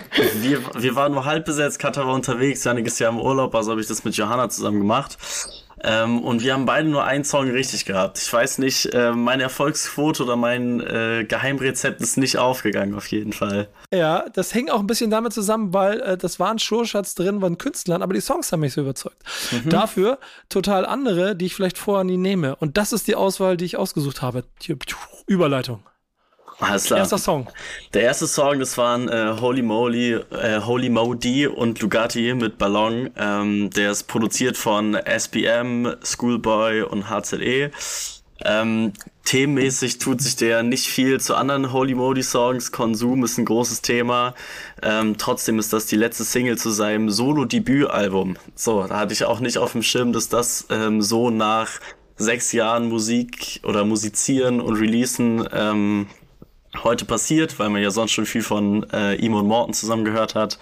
wir, 0.41 0.61
wir 0.75 0.95
waren 0.95 1.13
nur 1.13 1.25
halb 1.25 1.45
besetzt, 1.45 1.79
Katha 1.79 2.05
war 2.05 2.13
unterwegs, 2.13 2.63
Janik 2.63 2.87
ist 2.87 2.99
ja 2.99 3.09
im 3.09 3.19
Urlaub, 3.19 3.55
also 3.55 3.71
habe 3.71 3.81
ich 3.81 3.87
das 3.87 4.03
mit 4.03 4.15
Johanna 4.15 4.49
zusammen 4.49 4.79
gemacht. 4.79 5.17
Ähm, 5.83 6.21
und 6.21 6.43
wir 6.43 6.53
haben 6.53 6.65
beide 6.65 6.87
nur 6.87 7.03
einen 7.03 7.23
Song 7.23 7.49
richtig 7.49 7.85
gehabt. 7.85 8.19
Ich 8.19 8.31
weiß 8.31 8.59
nicht, 8.59 8.93
äh, 8.93 9.13
meine 9.13 9.43
Erfolgsquote 9.43 10.23
oder 10.23 10.35
mein 10.35 10.79
äh, 10.79 11.25
Geheimrezept 11.27 12.01
ist 12.01 12.17
nicht 12.17 12.37
aufgegangen, 12.37 12.93
auf 12.93 13.07
jeden 13.07 13.33
Fall. 13.33 13.67
Ja, 13.91 14.25
das 14.33 14.53
hängt 14.53 14.69
auch 14.69 14.79
ein 14.79 14.87
bisschen 14.87 15.09
damit 15.09 15.33
zusammen, 15.33 15.73
weil 15.73 15.99
äh, 16.01 16.17
das 16.17 16.39
war 16.39 16.51
ein 16.51 16.59
Schurschatz 16.59 17.15
drin 17.15 17.39
von 17.39 17.57
Künstlern, 17.57 18.03
aber 18.03 18.13
die 18.13 18.21
Songs 18.21 18.51
haben 18.51 18.59
mich 18.59 18.73
so 18.73 18.81
überzeugt. 18.81 19.17
Dafür 19.65 20.19
total 20.49 20.85
andere, 20.85 21.35
die 21.35 21.47
ich 21.47 21.55
vielleicht 21.55 21.77
vorher 21.79 22.03
nie 22.03 22.17
nehme. 22.17 22.55
Und 22.57 22.77
das 22.77 22.93
ist 22.93 23.07
die 23.07 23.15
Auswahl, 23.15 23.57
die 23.57 23.65
ich 23.65 23.77
ausgesucht 23.77 24.21
habe. 24.21 24.43
Überleitung. 25.25 25.83
Alles 26.61 26.85
klar. 26.85 26.99
Erster 26.99 27.17
Song. 27.17 27.47
Der 27.93 28.03
erste 28.03 28.27
Song, 28.27 28.59
das 28.59 28.77
waren 28.77 29.09
äh, 29.09 29.35
Holy 29.41 29.63
Moly, 29.63 30.13
äh, 30.13 30.61
Holy 30.61 30.89
Mo 30.89 31.15
D 31.15 31.47
und 31.47 31.81
Lugatti 31.81 32.35
mit 32.35 32.59
Ballon. 32.59 33.09
Ähm, 33.17 33.71
der 33.71 33.91
ist 33.91 34.03
produziert 34.03 34.57
von 34.57 34.95
SBM, 34.95 35.95
Schoolboy 36.03 36.83
und 36.83 37.09
HZE. 37.09 37.71
Ähm, 38.43 38.93
themenmäßig 39.25 39.97
tut 39.97 40.21
sich 40.21 40.35
der 40.35 40.61
nicht 40.61 40.87
viel 40.87 41.19
zu 41.19 41.35
anderen 41.35 41.73
Holy 41.73 41.95
Modi 41.95 42.21
Songs. 42.21 42.71
Konsum 42.71 43.23
ist 43.23 43.39
ein 43.39 43.45
großes 43.45 43.81
Thema. 43.81 44.35
Ähm, 44.83 45.17
trotzdem 45.17 45.57
ist 45.57 45.73
das 45.73 45.87
die 45.87 45.95
letzte 45.95 46.23
Single 46.23 46.59
zu 46.59 46.69
seinem 46.69 47.09
Solo-Debütalbum. 47.09 48.37
So, 48.55 48.83
da 48.83 48.99
hatte 48.99 49.13
ich 49.13 49.25
auch 49.25 49.39
nicht 49.39 49.57
auf 49.57 49.71
dem 49.71 49.81
Schirm, 49.81 50.13
dass 50.13 50.29
das 50.29 50.67
ähm, 50.69 51.01
so 51.01 51.31
nach 51.31 51.69
sechs 52.17 52.51
Jahren 52.51 52.87
Musik 52.89 53.61
oder 53.63 53.83
Musizieren 53.83 54.61
und 54.61 54.75
Releasen 54.75 55.47
ähm, 55.51 56.07
heute 56.83 57.05
passiert, 57.05 57.59
weil 57.59 57.69
man 57.69 57.81
ja 57.81 57.91
sonst 57.91 58.11
schon 58.11 58.25
viel 58.25 58.43
von 58.43 58.85
äh, 58.91 59.15
ihm 59.15 59.33
und 59.33 59.47
Morten 59.47 59.73
zusammen 59.73 60.05
gehört 60.05 60.35
hat. 60.35 60.57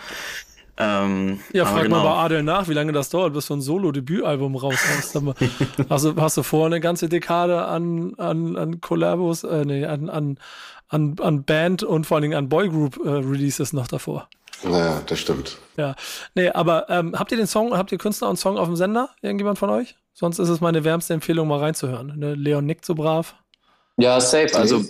Ähm, 0.78 1.40
Ja, 1.52 1.66
frag 1.66 1.84
genau. 1.84 1.98
mal 1.98 2.04
bei 2.04 2.16
Adel 2.24 2.44
nach, 2.44 2.68
wie 2.70 2.74
lange 2.74 2.94
das 2.94 3.10
dauert, 3.10 3.34
bis 3.34 3.48
du 3.48 3.56
ein 3.56 3.62
Solo-Debütalbum 3.62 4.56
raushaust. 4.56 5.16
Aber 5.18 5.36
hast, 5.90 6.06
du, 6.06 6.16
hast 6.16 6.38
du 6.38 6.44
vor, 6.44 6.66
eine 6.66 6.80
ganze 6.80 7.10
Dekade 7.10 7.66
an, 7.66 8.14
an, 8.18 8.56
an 8.56 8.82
Collabos, 8.82 9.44
äh, 9.44 9.66
nee, 9.66 9.86
an, 9.86 10.10
an, 10.10 10.40
an, 10.88 11.16
an 11.20 11.44
Band 11.44 11.84
und 11.84 12.06
vor 12.06 12.16
allen 12.16 12.24
Dingen 12.24 12.38
an 12.38 12.50
Boygroup-Releases 12.50 13.74
noch 13.74 13.88
davor? 13.88 14.30
Ja, 14.64 15.02
das 15.06 15.20
stimmt. 15.20 15.58
Ja, 15.78 15.96
nee, 16.36 16.50
aber 16.50 16.90
ähm, 16.90 17.14
habt 17.18 17.32
ihr 17.32 17.38
den 17.38 17.48
Song, 17.48 17.78
habt 17.78 17.92
ihr 17.92 17.98
Künstler 17.98 18.30
und 18.30 18.38
Song 18.38 18.58
auf 18.58 18.68
dem 18.68 18.76
Sender? 18.76 19.10
Irgendjemand 19.22 19.60
von 19.60 19.70
euch? 19.70 19.96
Sonst 20.14 20.40
ist 20.40 20.50
es 20.50 20.60
meine 20.60 20.84
wärmste 20.84 21.14
Empfehlung, 21.14 21.48
mal 21.48 21.60
reinzuhören. 21.60 22.14
Ne? 22.18 22.36
Leon 22.36 22.66
nickt 22.66 22.86
so 22.86 22.96
brav. 22.96 23.36
Ja, 23.98 24.20
safe. 24.20 24.50
Also 24.56 24.84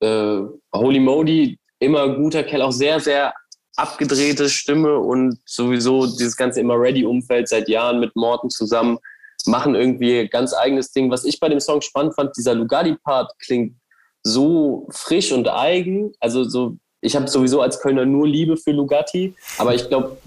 äh, 0.00 0.40
Holy 0.72 1.00
Modi, 1.00 1.58
immer 1.78 2.08
guter 2.16 2.42
Kerl, 2.42 2.62
auch 2.62 2.72
sehr, 2.72 3.00
sehr 3.00 3.34
abgedrehte 3.76 4.48
Stimme 4.48 4.98
und 4.98 5.38
sowieso 5.44 6.06
dieses 6.06 6.36
ganze 6.36 6.60
immer 6.60 6.74
Ready-Umfeld 6.74 7.48
seit 7.48 7.68
Jahren 7.68 8.00
mit 8.00 8.14
Morten 8.16 8.50
zusammen 8.50 8.98
machen 9.46 9.74
irgendwie 9.74 10.28
ganz 10.28 10.52
eigenes 10.52 10.92
Ding. 10.92 11.10
Was 11.10 11.24
ich 11.24 11.38
bei 11.40 11.48
dem 11.48 11.60
Song 11.60 11.80
spannend 11.80 12.14
fand, 12.14 12.36
dieser 12.36 12.54
Lugardi-Part 12.54 13.38
klingt 13.38 13.76
so 14.22 14.88
frisch 14.90 15.32
und 15.32 15.48
eigen. 15.48 16.12
Also 16.20 16.44
so, 16.44 16.76
ich 17.00 17.14
habe 17.14 17.28
sowieso 17.28 17.62
als 17.62 17.80
Kölner 17.80 18.04
nur 18.04 18.26
Liebe 18.26 18.56
für 18.56 18.72
Lugatti, 18.72 19.34
aber 19.58 19.74
ich 19.74 19.88
glaube, 19.88 20.18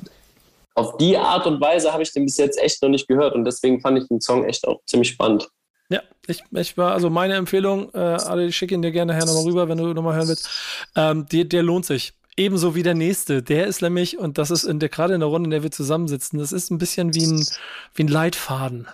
auf 0.76 0.98
die 0.98 1.18
Art 1.18 1.46
und 1.46 1.60
Weise 1.60 1.92
habe 1.92 2.04
ich 2.04 2.14
den 2.14 2.26
bis 2.26 2.38
jetzt 2.38 2.58
echt 2.58 2.82
noch 2.82 2.90
nicht 2.90 3.08
gehört 3.08 3.36
und 3.36 3.44
deswegen 3.44 3.82
fand 3.82 4.00
ich 4.00 4.08
den 4.08 4.22
Song 4.22 4.46
echt 4.46 4.66
auch 4.68 4.80
ziemlich 4.86 5.10
spannend. 5.10 5.50
Ja, 5.92 6.02
ich, 6.26 6.42
ich 6.52 6.78
war, 6.78 6.94
also 6.94 7.10
meine 7.10 7.34
Empfehlung, 7.34 7.94
äh, 7.94 7.98
alle, 7.98 8.46
ich 8.46 8.56
schicke 8.56 8.74
ihn 8.74 8.82
dir 8.82 8.94
gerne 8.94 9.14
her 9.14 9.26
nochmal 9.26 9.44
rüber, 9.44 9.68
wenn 9.68 9.78
du 9.78 9.94
nochmal 9.94 10.16
hören 10.16 10.30
willst. 10.30 10.50
Ähm, 10.96 11.26
der, 11.30 11.44
der 11.44 11.64
lohnt 11.64 11.86
sich. 11.86 12.14
Ebenso 12.38 12.76
wie 12.76 12.84
der 12.84 12.94
nächste. 12.94 13.44
Der 13.44 13.68
ist 13.68 13.82
nämlich, 13.82 14.18
und 14.18 14.38
das 14.38 14.52
ist 14.52 14.64
in 14.64 14.80
der, 14.80 14.88
gerade 14.88 15.14
in 15.14 15.20
der 15.20 15.28
Runde, 15.28 15.48
in 15.48 15.52
der 15.52 15.64
wir 15.64 15.72
zusammensitzen, 15.72 16.40
das 16.40 16.54
ist 16.54 16.72
ein 16.72 16.78
bisschen 16.78 17.14
wie 17.14 17.26
ein, 17.26 17.46
wie 17.94 18.04
ein 18.04 18.08
Leitfaden. 18.08 18.88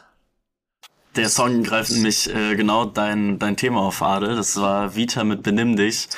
Der 1.16 1.30
Song 1.30 1.62
greift 1.62 1.92
nämlich 1.92 2.34
äh, 2.34 2.56
genau 2.56 2.86
dein, 2.86 3.38
dein 3.38 3.56
Thema 3.56 3.82
auf, 3.82 4.02
Adel. 4.02 4.36
Das 4.36 4.60
war 4.60 4.96
Vita 4.96 5.24
mit 5.24 5.44
Benimm 5.44 5.76
dich. 5.76 6.10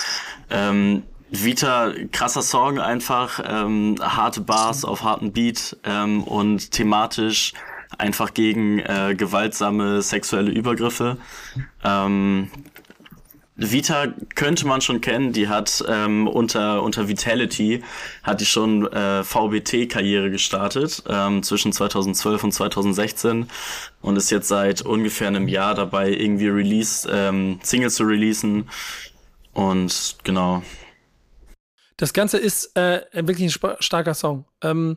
Ähm, 0.50 1.04
Vita, 1.30 1.92
krasser 2.14 2.42
Song 2.42 2.80
einfach, 2.80 3.42
ähm, 3.46 3.96
harte 4.00 4.40
Bars 4.42 4.86
auf 4.86 5.04
harten 5.04 5.34
Beat 5.34 5.78
ähm, 5.84 6.24
und 6.24 6.72
thematisch 6.72 7.54
einfach 8.00 8.34
gegen 8.34 8.80
äh, 8.80 9.16
gewaltsame 9.16 10.02
sexuelle 10.02 10.52
Übergriffe. 10.52 11.18
Ähm, 11.84 12.50
Vita 13.60 14.08
könnte 14.36 14.66
man 14.66 14.80
schon 14.80 15.02
kennen, 15.02 15.34
die 15.34 15.50
hat 15.50 15.84
ähm, 15.88 16.28
unter, 16.28 16.82
unter 16.82 17.10
Vitality 17.10 17.84
hat 18.24 18.40
die 18.40 18.46
schon 18.46 18.88
äh, 18.88 19.24
VBT-Karriere 19.24 20.32
gestartet 20.32 21.04
ähm, 21.10 21.44
zwischen 21.44 21.74
2012 21.74 22.44
und 22.46 22.52
2016 22.54 23.50
und 24.02 24.16
ist 24.16 24.32
jetzt 24.32 24.48
seit 24.48 24.82
ungefähr 24.82 25.28
einem 25.28 25.50
Jahr 25.50 25.76
dabei, 25.76 26.10
irgendwie 26.10 26.48
Release, 26.48 27.08
ähm, 27.12 27.60
Singles 27.62 27.96
zu 27.96 28.04
releasen. 28.04 28.70
Und 29.54 30.16
genau. 30.24 30.64
Das 31.98 32.14
Ganze 32.14 32.38
ist 32.38 32.78
äh, 32.78 33.02
wirklich 33.12 33.54
ein 33.54 33.76
starker 33.82 34.14
Song. 34.14 34.46
Ähm, 34.62 34.96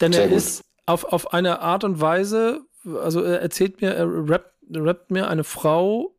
denn 0.00 0.12
Sehr 0.12 0.24
er 0.24 0.28
gut. 0.28 0.36
ist 0.36 0.63
auf, 0.86 1.04
auf 1.04 1.32
eine 1.32 1.60
Art 1.60 1.84
und 1.84 2.00
Weise, 2.00 2.60
also 2.84 3.22
er 3.22 3.40
erzählt 3.40 3.80
mir, 3.80 3.94
er 3.94 4.06
rappt, 4.08 4.52
rappt 4.74 5.10
mir 5.10 5.28
eine 5.28 5.44
Frau 5.44 6.14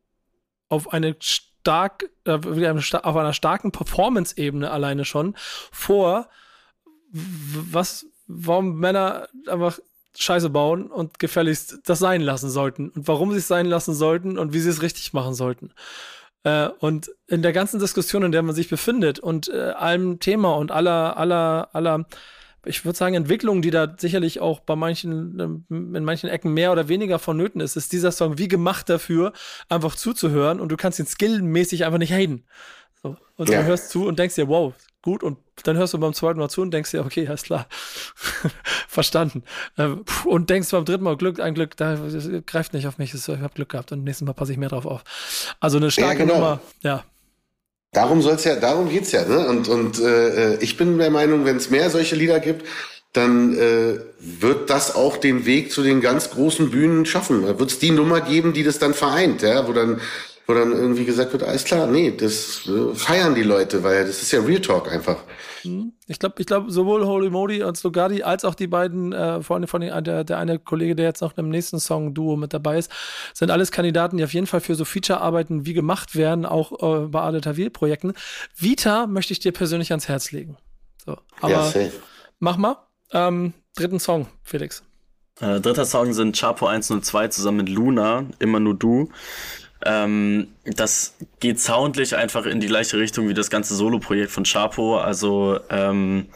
auf 0.68 0.92
eine 0.92 1.16
stark, 1.20 2.10
äh, 2.24 2.32
auf 2.32 3.16
einer 3.16 3.32
starken 3.32 3.72
Performance-Ebene 3.72 4.70
alleine 4.70 5.04
schon 5.04 5.34
vor, 5.70 6.28
was, 7.10 8.06
warum 8.26 8.76
Männer 8.76 9.28
einfach 9.46 9.78
Scheiße 10.18 10.50
bauen 10.50 10.90
und 10.90 11.18
gefälligst 11.18 11.80
das 11.84 11.98
sein 11.98 12.22
lassen 12.22 12.50
sollten 12.50 12.88
und 12.90 13.06
warum 13.06 13.32
sie 13.32 13.38
es 13.38 13.48
sein 13.48 13.66
lassen 13.66 13.94
sollten 13.94 14.38
und 14.38 14.52
wie 14.52 14.60
sie 14.60 14.70
es 14.70 14.82
richtig 14.82 15.12
machen 15.12 15.34
sollten. 15.34 15.72
Äh, 16.42 16.68
und 16.78 17.10
in 17.26 17.42
der 17.42 17.52
ganzen 17.52 17.80
Diskussion, 17.80 18.22
in 18.22 18.32
der 18.32 18.42
man 18.42 18.54
sich 18.54 18.68
befindet 18.68 19.18
und 19.18 19.48
äh, 19.48 19.72
allem 19.76 20.20
Thema 20.20 20.54
und 20.56 20.70
aller, 20.70 21.16
aller, 21.16 21.68
aller, 21.74 22.06
ich 22.66 22.84
würde 22.84 22.98
sagen, 22.98 23.14
Entwicklungen, 23.14 23.62
die 23.62 23.70
da 23.70 23.94
sicherlich 23.98 24.40
auch 24.40 24.60
bei 24.60 24.76
manchen, 24.76 25.38
ähm, 25.70 25.94
in 25.94 26.04
manchen 26.04 26.28
Ecken 26.28 26.52
mehr 26.52 26.72
oder 26.72 26.88
weniger 26.88 27.18
vonnöten 27.18 27.60
ist, 27.60 27.76
ist 27.76 27.92
dieser 27.92 28.12
Song 28.12 28.38
wie 28.38 28.48
gemacht 28.48 28.88
dafür, 28.88 29.32
einfach 29.68 29.94
zuzuhören 29.96 30.60
und 30.60 30.70
du 30.70 30.76
kannst 30.76 30.98
ihn 30.98 31.06
skillmäßig 31.06 31.84
einfach 31.84 31.98
nicht 31.98 32.12
haten. 32.12 32.44
So. 33.02 33.16
Und 33.36 33.48
Ja. 33.48 33.60
du 33.62 33.66
hörst 33.68 33.90
zu 33.90 34.06
und 34.06 34.18
denkst 34.18 34.34
dir, 34.34 34.48
wow, 34.48 34.74
gut, 35.02 35.22
und 35.22 35.38
dann 35.62 35.76
hörst 35.76 35.94
du 35.94 35.98
beim 35.98 36.12
zweiten 36.12 36.38
Mal 36.38 36.48
zu 36.50 36.62
und 36.62 36.72
denkst 36.72 36.90
dir, 36.90 37.04
okay, 37.04 37.26
alles 37.28 37.42
klar, 37.44 37.66
verstanden. 38.88 39.42
Puh, 39.76 40.28
Und 40.28 40.50
denkst 40.50 40.70
beim 40.70 40.84
dritten 40.84 41.04
Mal, 41.04 41.16
Glück, 41.16 41.40
ein 41.40 41.54
Glück, 41.54 41.76
da 41.76 41.98
greift 42.46 42.72
nicht 42.72 42.86
auf 42.86 42.98
mich, 42.98 43.14
ich 43.14 43.28
habe 43.28 43.54
Glück 43.54 43.68
gehabt 43.70 43.92
und 43.92 44.04
nächstes 44.04 44.26
Mal 44.26 44.32
passe 44.32 44.52
ich 44.52 44.58
mehr 44.58 44.68
drauf 44.68 44.86
auf. 44.86 45.04
Also 45.60 45.78
eine 45.78 45.90
starke 45.90 46.18
genau. 46.18 46.34
Nummer, 46.34 46.60
ja. 46.82 47.04
Darum 47.96 48.20
soll's 48.20 48.44
ja, 48.44 48.56
darum 48.56 48.90
geht's 48.90 49.12
ja. 49.12 49.24
Ne? 49.24 49.48
Und, 49.48 49.68
und 49.68 49.98
äh, 49.98 50.56
ich 50.56 50.76
bin 50.76 50.98
der 50.98 51.08
Meinung, 51.10 51.46
wenn 51.46 51.56
es 51.56 51.70
mehr 51.70 51.88
solche 51.88 52.14
Lieder 52.14 52.40
gibt, 52.40 52.66
dann 53.14 53.56
äh, 53.56 53.98
wird 54.18 54.68
das 54.68 54.94
auch 54.94 55.16
den 55.16 55.46
Weg 55.46 55.72
zu 55.72 55.82
den 55.82 56.02
ganz 56.02 56.28
großen 56.28 56.70
Bühnen 56.70 57.06
schaffen. 57.06 57.46
Da 57.46 57.58
wird's 57.58 57.78
die 57.78 57.92
Nummer 57.92 58.20
geben, 58.20 58.52
die 58.52 58.64
das 58.64 58.78
dann 58.78 58.92
vereint, 58.92 59.40
ja, 59.40 59.66
wo 59.66 59.72
dann, 59.72 60.02
wo 60.46 60.54
dann 60.54 60.72
irgendwie 60.72 61.04
gesagt 61.04 61.32
wird, 61.32 61.42
alles 61.42 61.64
klar, 61.64 61.86
nee, 61.86 62.14
das 62.16 62.68
äh, 62.68 62.94
feiern 62.94 63.34
die 63.34 63.42
Leute, 63.42 63.82
weil 63.82 64.06
das 64.06 64.22
ist 64.22 64.32
ja 64.32 64.40
Real 64.40 64.60
Talk 64.60 64.90
einfach. 64.90 65.18
Ich 66.06 66.18
glaube, 66.20 66.36
ich 66.38 66.46
glaube, 66.46 66.70
sowohl 66.70 67.04
Holy 67.04 67.30
Modi 67.30 67.62
als 67.62 67.82
Lugatti 67.82 68.22
als 68.22 68.44
auch 68.44 68.54
die 68.54 68.68
beiden, 68.68 69.12
äh, 69.12 69.42
vor 69.42 69.56
allem 69.56 69.66
von 69.66 69.80
den, 69.80 70.04
der, 70.04 70.22
der 70.22 70.38
eine 70.38 70.58
Kollege, 70.58 70.94
der 70.94 71.06
jetzt 71.06 71.20
noch 71.20 71.36
im 71.36 71.48
nächsten 71.48 71.80
Song-Duo 71.80 72.36
mit 72.36 72.54
dabei 72.54 72.78
ist, 72.78 72.90
sind 73.34 73.50
alles 73.50 73.72
Kandidaten, 73.72 74.16
die 74.16 74.24
auf 74.24 74.32
jeden 74.32 74.46
Fall 74.46 74.60
für 74.60 74.76
so 74.76 74.84
Feature-Arbeiten 74.84 75.66
wie 75.66 75.74
gemacht 75.74 76.14
werden, 76.14 76.46
auch 76.46 77.04
äh, 77.04 77.06
bei 77.08 77.20
Adel 77.20 77.40
Tawil-Projekten. 77.40 78.12
Vita 78.56 79.06
möchte 79.08 79.32
ich 79.32 79.40
dir 79.40 79.52
persönlich 79.52 79.90
ans 79.90 80.06
Herz 80.08 80.30
legen. 80.30 80.56
So, 81.04 81.16
aber 81.40 81.52
ja, 81.52 81.64
safe. 81.64 81.92
mach 82.38 82.56
mal. 82.56 82.76
Ähm, 83.12 83.52
dritten 83.76 84.00
Song, 84.00 84.26
Felix. 84.42 84.82
Äh, 85.40 85.60
dritter 85.60 85.84
Song 85.84 86.12
sind 86.12 86.36
Chapo 86.36 86.66
102 86.66 87.28
zusammen 87.28 87.58
mit 87.58 87.68
Luna, 87.68 88.26
immer 88.38 88.60
nur 88.60 88.74
du. 88.74 89.10
Ähm, 89.84 90.48
das 90.64 91.16
geht 91.40 91.60
soundlich 91.60 92.16
einfach 92.16 92.46
in 92.46 92.60
die 92.60 92.66
gleiche 92.66 92.98
Richtung 92.98 93.28
wie 93.28 93.34
das 93.34 93.50
ganze 93.50 93.74
Solo-Projekt 93.74 94.30
von 94.30 94.44
Chapo. 94.44 94.98
Also 94.98 95.58
ähm, 95.70 96.26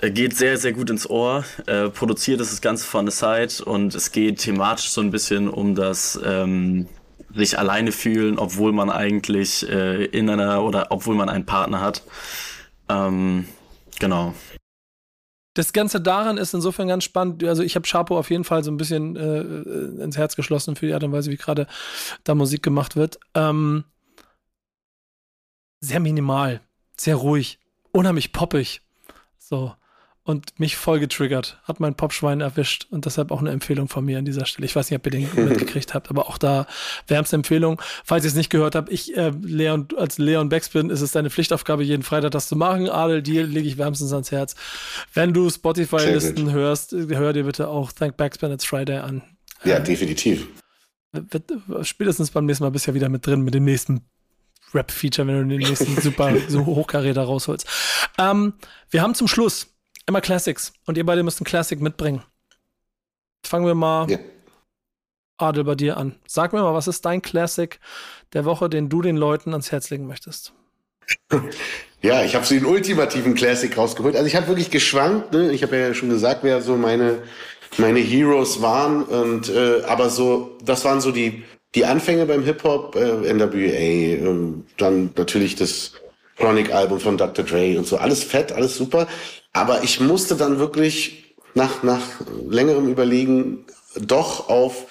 geht 0.00 0.36
sehr, 0.36 0.56
sehr 0.56 0.72
gut 0.72 0.90
ins 0.90 1.08
Ohr. 1.08 1.44
Äh, 1.66 1.88
produziert 1.90 2.40
ist 2.40 2.52
das 2.52 2.60
Ganze 2.60 2.86
von 2.86 3.06
der 3.06 3.12
Side 3.12 3.64
und 3.64 3.94
es 3.94 4.12
geht 4.12 4.38
thematisch 4.38 4.90
so 4.90 5.00
ein 5.00 5.10
bisschen 5.10 5.48
um 5.48 5.74
das 5.74 6.18
ähm, 6.24 6.88
sich 7.34 7.58
alleine 7.58 7.92
fühlen, 7.92 8.38
obwohl 8.38 8.72
man 8.72 8.90
eigentlich 8.90 9.68
äh, 9.68 10.04
in 10.06 10.30
einer 10.30 10.62
oder 10.62 10.86
obwohl 10.90 11.14
man 11.14 11.28
einen 11.28 11.46
Partner 11.46 11.80
hat. 11.80 12.02
Ähm, 12.88 13.46
genau. 13.98 14.34
Das 15.54 15.72
Ganze 15.72 16.00
daran 16.00 16.36
ist 16.36 16.52
insofern 16.52 16.88
ganz 16.88 17.04
spannend. 17.04 17.44
Also 17.44 17.62
ich 17.62 17.76
habe 17.76 17.86
Chapo 17.88 18.18
auf 18.18 18.30
jeden 18.30 18.44
Fall 18.44 18.64
so 18.64 18.72
ein 18.72 18.76
bisschen 18.76 19.16
äh, 19.16 20.02
ins 20.02 20.16
Herz 20.16 20.34
geschlossen 20.36 20.74
für 20.74 20.86
die 20.86 20.94
Art 20.94 21.04
und 21.04 21.12
Weise, 21.12 21.30
wie 21.30 21.36
gerade 21.36 21.68
da 22.24 22.34
Musik 22.34 22.62
gemacht 22.62 22.96
wird. 22.96 23.20
Ähm, 23.34 23.84
sehr 25.80 26.00
minimal, 26.00 26.60
sehr 26.96 27.16
ruhig, 27.16 27.60
unheimlich 27.92 28.32
poppig. 28.32 28.82
So. 29.38 29.74
Und 30.26 30.58
mich 30.58 30.76
voll 30.76 31.00
getriggert. 31.00 31.60
Hat 31.64 31.80
mein 31.80 31.96
Popschwein 31.96 32.40
erwischt 32.40 32.86
und 32.88 33.04
deshalb 33.04 33.30
auch 33.30 33.40
eine 33.40 33.50
Empfehlung 33.50 33.88
von 33.88 34.06
mir 34.06 34.18
an 34.18 34.24
dieser 34.24 34.46
Stelle. 34.46 34.64
Ich 34.64 34.74
weiß 34.74 34.90
nicht, 34.90 34.98
ob 34.98 35.06
ihr 35.06 35.10
den 35.10 35.28
mitgekriegt 35.48 35.92
habt, 35.92 36.08
aber 36.08 36.30
auch 36.30 36.38
da 36.38 36.66
wärmste 37.08 37.36
Empfehlung. 37.36 37.80
Falls 38.04 38.24
ihr 38.24 38.28
es 38.28 38.34
nicht 38.34 38.48
gehört 38.48 38.74
habt, 38.74 38.90
ich, 38.90 39.14
äh, 39.18 39.32
Leon, 39.42 39.88
als 39.98 40.16
Leon 40.16 40.48
Becks 40.48 40.70
bin, 40.70 40.88
ist 40.88 41.02
es 41.02 41.12
deine 41.12 41.28
Pflichtaufgabe, 41.28 41.84
jeden 41.84 42.02
Freitag 42.02 42.30
das 42.30 42.48
zu 42.48 42.56
machen. 42.56 42.88
Adel, 42.88 43.20
dir 43.20 43.46
lege 43.46 43.68
ich 43.68 43.76
wärmstens 43.76 44.14
ans 44.14 44.32
Herz. 44.32 44.54
Wenn 45.12 45.34
du 45.34 45.50
Spotify-Listen 45.50 46.50
hörst, 46.52 46.92
hör 46.92 47.34
dir 47.34 47.44
bitte 47.44 47.68
auch 47.68 47.92
Thank 47.92 48.16
Backspin 48.16 48.50
It's 48.50 48.64
Friday 48.64 48.96
an. 48.96 49.22
Ja, 49.62 49.78
definitiv. 49.78 50.46
Wird, 51.12 51.52
spätestens 51.82 52.30
beim 52.30 52.46
nächsten 52.46 52.64
Mal 52.64 52.70
bist 52.70 52.86
du 52.86 52.92
ja 52.92 52.94
wieder 52.94 53.10
mit 53.10 53.26
drin 53.26 53.42
mit 53.42 53.52
dem 53.52 53.64
nächsten 53.64 54.06
Rap-Feature, 54.72 55.28
wenn 55.28 55.48
du 55.48 55.58
den 55.58 55.68
nächsten 55.68 56.00
super 56.00 56.32
so 56.48 56.64
Hochkaräter 56.64 57.22
rausholst. 57.22 57.66
Ähm, 58.18 58.54
wir 58.90 59.02
haben 59.02 59.14
zum 59.14 59.28
Schluss 59.28 59.73
immer 60.06 60.20
Classics 60.20 60.72
und 60.86 60.96
ihr 60.96 61.06
beide 61.06 61.22
müsst 61.22 61.40
einen 61.40 61.46
Classic 61.46 61.80
mitbringen. 61.80 62.22
Fangen 63.44 63.66
wir 63.66 63.74
mal 63.74 64.10
Ja. 64.10 64.18
Adel 65.36 65.64
bei 65.64 65.74
dir 65.74 65.96
an. 65.96 66.16
Sag 66.26 66.52
mir 66.52 66.62
mal, 66.62 66.74
was 66.74 66.88
ist 66.88 67.04
dein 67.04 67.22
Classic 67.22 67.78
der 68.32 68.44
Woche, 68.44 68.68
den 68.68 68.88
du 68.88 69.02
den 69.02 69.16
Leuten 69.16 69.52
ans 69.52 69.72
Herz 69.72 69.90
legen 69.90 70.06
möchtest? 70.06 70.52
Ja, 72.02 72.22
ich 72.22 72.34
habe 72.34 72.44
so 72.44 72.54
den 72.54 72.66
ultimativen 72.66 73.34
Classic 73.34 73.74
rausgeholt. 73.74 74.14
Also 74.14 74.26
ich 74.26 74.36
habe 74.36 74.46
wirklich 74.48 74.70
geschwankt. 74.70 75.32
Ne? 75.32 75.52
Ich 75.52 75.62
habe 75.62 75.78
ja 75.78 75.94
schon 75.94 76.10
gesagt, 76.10 76.40
wer 76.42 76.60
so 76.60 76.76
meine 76.76 77.22
meine 77.78 77.98
Heroes 77.98 78.60
waren. 78.60 79.04
Und 79.04 79.48
äh, 79.48 79.82
aber 79.84 80.10
so, 80.10 80.58
das 80.62 80.84
waren 80.84 81.00
so 81.00 81.12
die 81.12 81.44
die 81.74 81.86
Anfänge 81.86 82.26
beim 82.26 82.42
Hip 82.44 82.62
Hop, 82.62 82.94
äh, 82.94 83.32
NWA, 83.32 83.46
äh, 83.56 84.18
dann 84.76 85.10
natürlich 85.16 85.56
das 85.56 85.94
Chronic 86.36 86.74
Album 86.74 87.00
von 87.00 87.16
Dr. 87.16 87.42
Dre 87.42 87.78
und 87.78 87.86
so. 87.86 87.96
Alles 87.96 88.22
fett, 88.22 88.52
alles 88.52 88.76
super. 88.76 89.08
Aber 89.54 89.82
ich 89.82 90.00
musste 90.00 90.36
dann 90.36 90.58
wirklich 90.58 91.34
nach 91.54 91.82
nach 91.82 92.02
längerem 92.46 92.88
Überlegen 92.88 93.64
doch 93.96 94.50
auf 94.50 94.86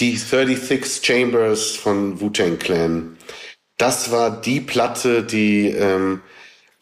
die 0.00 0.16
36 0.16 1.04
Chambers 1.04 1.76
von 1.76 2.20
Wu-Tang 2.20 2.58
Clan. 2.58 3.16
Das 3.78 4.10
war 4.10 4.40
die 4.40 4.60
Platte, 4.60 5.22
die 5.22 5.68
ähm, 5.68 6.20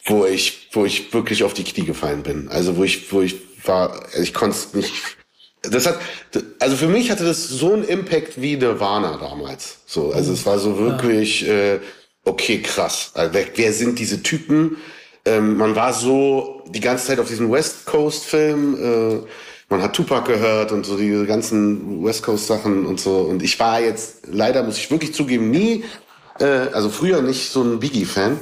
wo 0.09 0.25
ich, 0.25 0.69
wo 0.73 0.85
ich 0.85 1.13
wirklich 1.13 1.45
auf 1.45 1.55
die 1.55 1.65
Knie 1.65 1.85
gefallen 1.85 2.23
bin. 2.23 2.49
Also 2.49 2.77
wo 2.77 2.85
ich, 2.85 3.13
wo 3.13 3.23
ich 3.23 3.37
war, 3.65 4.07
ich 4.19 4.33
konnte 4.35 4.57
es 4.57 4.75
nicht. 4.75 4.93
Das 5.63 5.87
hat, 5.87 5.99
also 6.61 6.77
für 6.77 6.89
mich 6.89 7.11
hatte 7.11 7.25
das 7.25 7.49
so 7.49 7.73
einen 7.73 7.85
Impact 7.85 8.41
wie 8.41 8.57
Nirvana 8.57 9.19
damals. 9.19 9.79
So, 9.87 10.13
also 10.13 10.33
es 10.33 10.47
war 10.47 10.59
so 10.59 10.79
wirklich, 10.79 11.47
äh, 11.47 11.81
okay, 12.25 12.63
krass. 12.63 13.11
Also 13.15 13.35
wer, 13.35 13.47
wer 13.57 13.73
sind 13.73 13.99
diese 13.99 14.23
Typen? 14.23 14.77
Ähm, 15.29 15.59
man 15.59 15.77
war 15.77 15.93
so 15.93 16.63
die 16.69 16.81
ganze 16.81 17.07
Zeit 17.07 17.21
auf 17.21 17.29
diesem 17.29 17.51
West 17.51 17.85
Coast 17.85 18.25
Film. 18.25 18.75
Äh, 18.75 19.27
man 19.69 19.83
hat 19.83 19.95
Tupac 19.95 20.27
gehört 20.27 20.73
und 20.73 20.87
so 20.87 20.97
diese 20.97 21.27
ganzen 21.27 22.03
West 22.03 22.23
Coast 22.23 22.47
Sachen 22.47 22.87
und 22.87 22.99
so. 22.99 23.19
Und 23.19 23.43
ich 23.43 23.61
war 23.61 23.81
jetzt 23.81 24.27
leider, 24.31 24.63
muss 24.63 24.79
ich 24.79 24.91
wirklich 24.91 25.13
zugeben, 25.13 25.51
nie, 25.51 25.85
äh, 26.41 26.45
also 26.73 26.89
früher 26.89 27.21
nicht 27.21 27.51
so 27.51 27.63
ein 27.63 27.79
Biggie 27.79 28.07
Fan. 28.07 28.39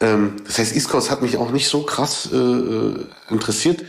Ähm, 0.00 0.36
das 0.46 0.58
heißt, 0.58 0.74
East 0.74 0.88
Coast 0.88 1.10
hat 1.10 1.20
mich 1.20 1.36
auch 1.36 1.50
nicht 1.50 1.68
so 1.68 1.82
krass 1.82 2.30
äh, 2.32 2.36
äh, 2.36 2.94
interessiert. 3.28 3.84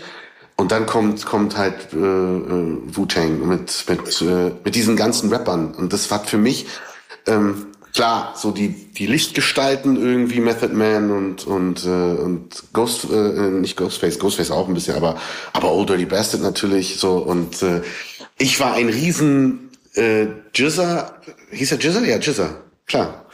Und 0.57 0.71
dann 0.71 0.85
kommt 0.85 1.25
kommt 1.25 1.57
halt 1.57 1.93
äh, 1.93 1.97
äh, 1.97 2.77
Wu-Tang 2.85 3.47
mit 3.47 3.85
mit 3.87 4.21
äh, 4.21 4.51
mit 4.63 4.75
diesen 4.75 4.95
ganzen 4.95 5.33
Rappern 5.33 5.73
und 5.73 5.91
das 5.91 6.11
war 6.11 6.23
für 6.23 6.37
mich 6.37 6.67
ähm, 7.25 7.70
klar 7.93 8.33
so 8.35 8.51
die 8.51 8.69
die 8.69 9.05
Lichtgestalten 9.05 9.95
irgendwie 10.01 10.39
Method 10.39 10.73
Man 10.73 11.11
und 11.11 11.45
und 11.45 11.85
äh, 11.85 11.89
und 11.89 12.63
Ghost 12.73 13.05
äh, 13.11 13.15
nicht 13.49 13.77
Ghostface 13.77 14.19
Ghostface 14.19 14.51
auch 14.51 14.67
ein 14.67 14.73
bisschen 14.73 14.95
aber 14.95 15.17
aber 15.53 15.71
Old 15.71 15.89
Dirty 15.89 16.05
Bastard 16.05 16.41
natürlich 16.41 16.97
so 16.97 17.17
und 17.17 17.61
äh, 17.63 17.81
ich 18.37 18.59
war 18.59 18.73
ein 18.73 18.89
riesen 18.89 19.69
äh, 19.95 20.27
Jizza 20.53 21.13
hieß 21.51 21.71
er 21.73 21.79
Jizza 21.79 22.01
ja 22.01 22.17
Jizza 22.17 22.49
klar 22.87 23.25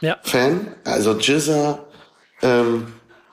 Ja. 0.00 0.16
Fan 0.22 0.68
also 0.84 1.16
Jizza 1.18 1.78
ähm, 2.42 2.86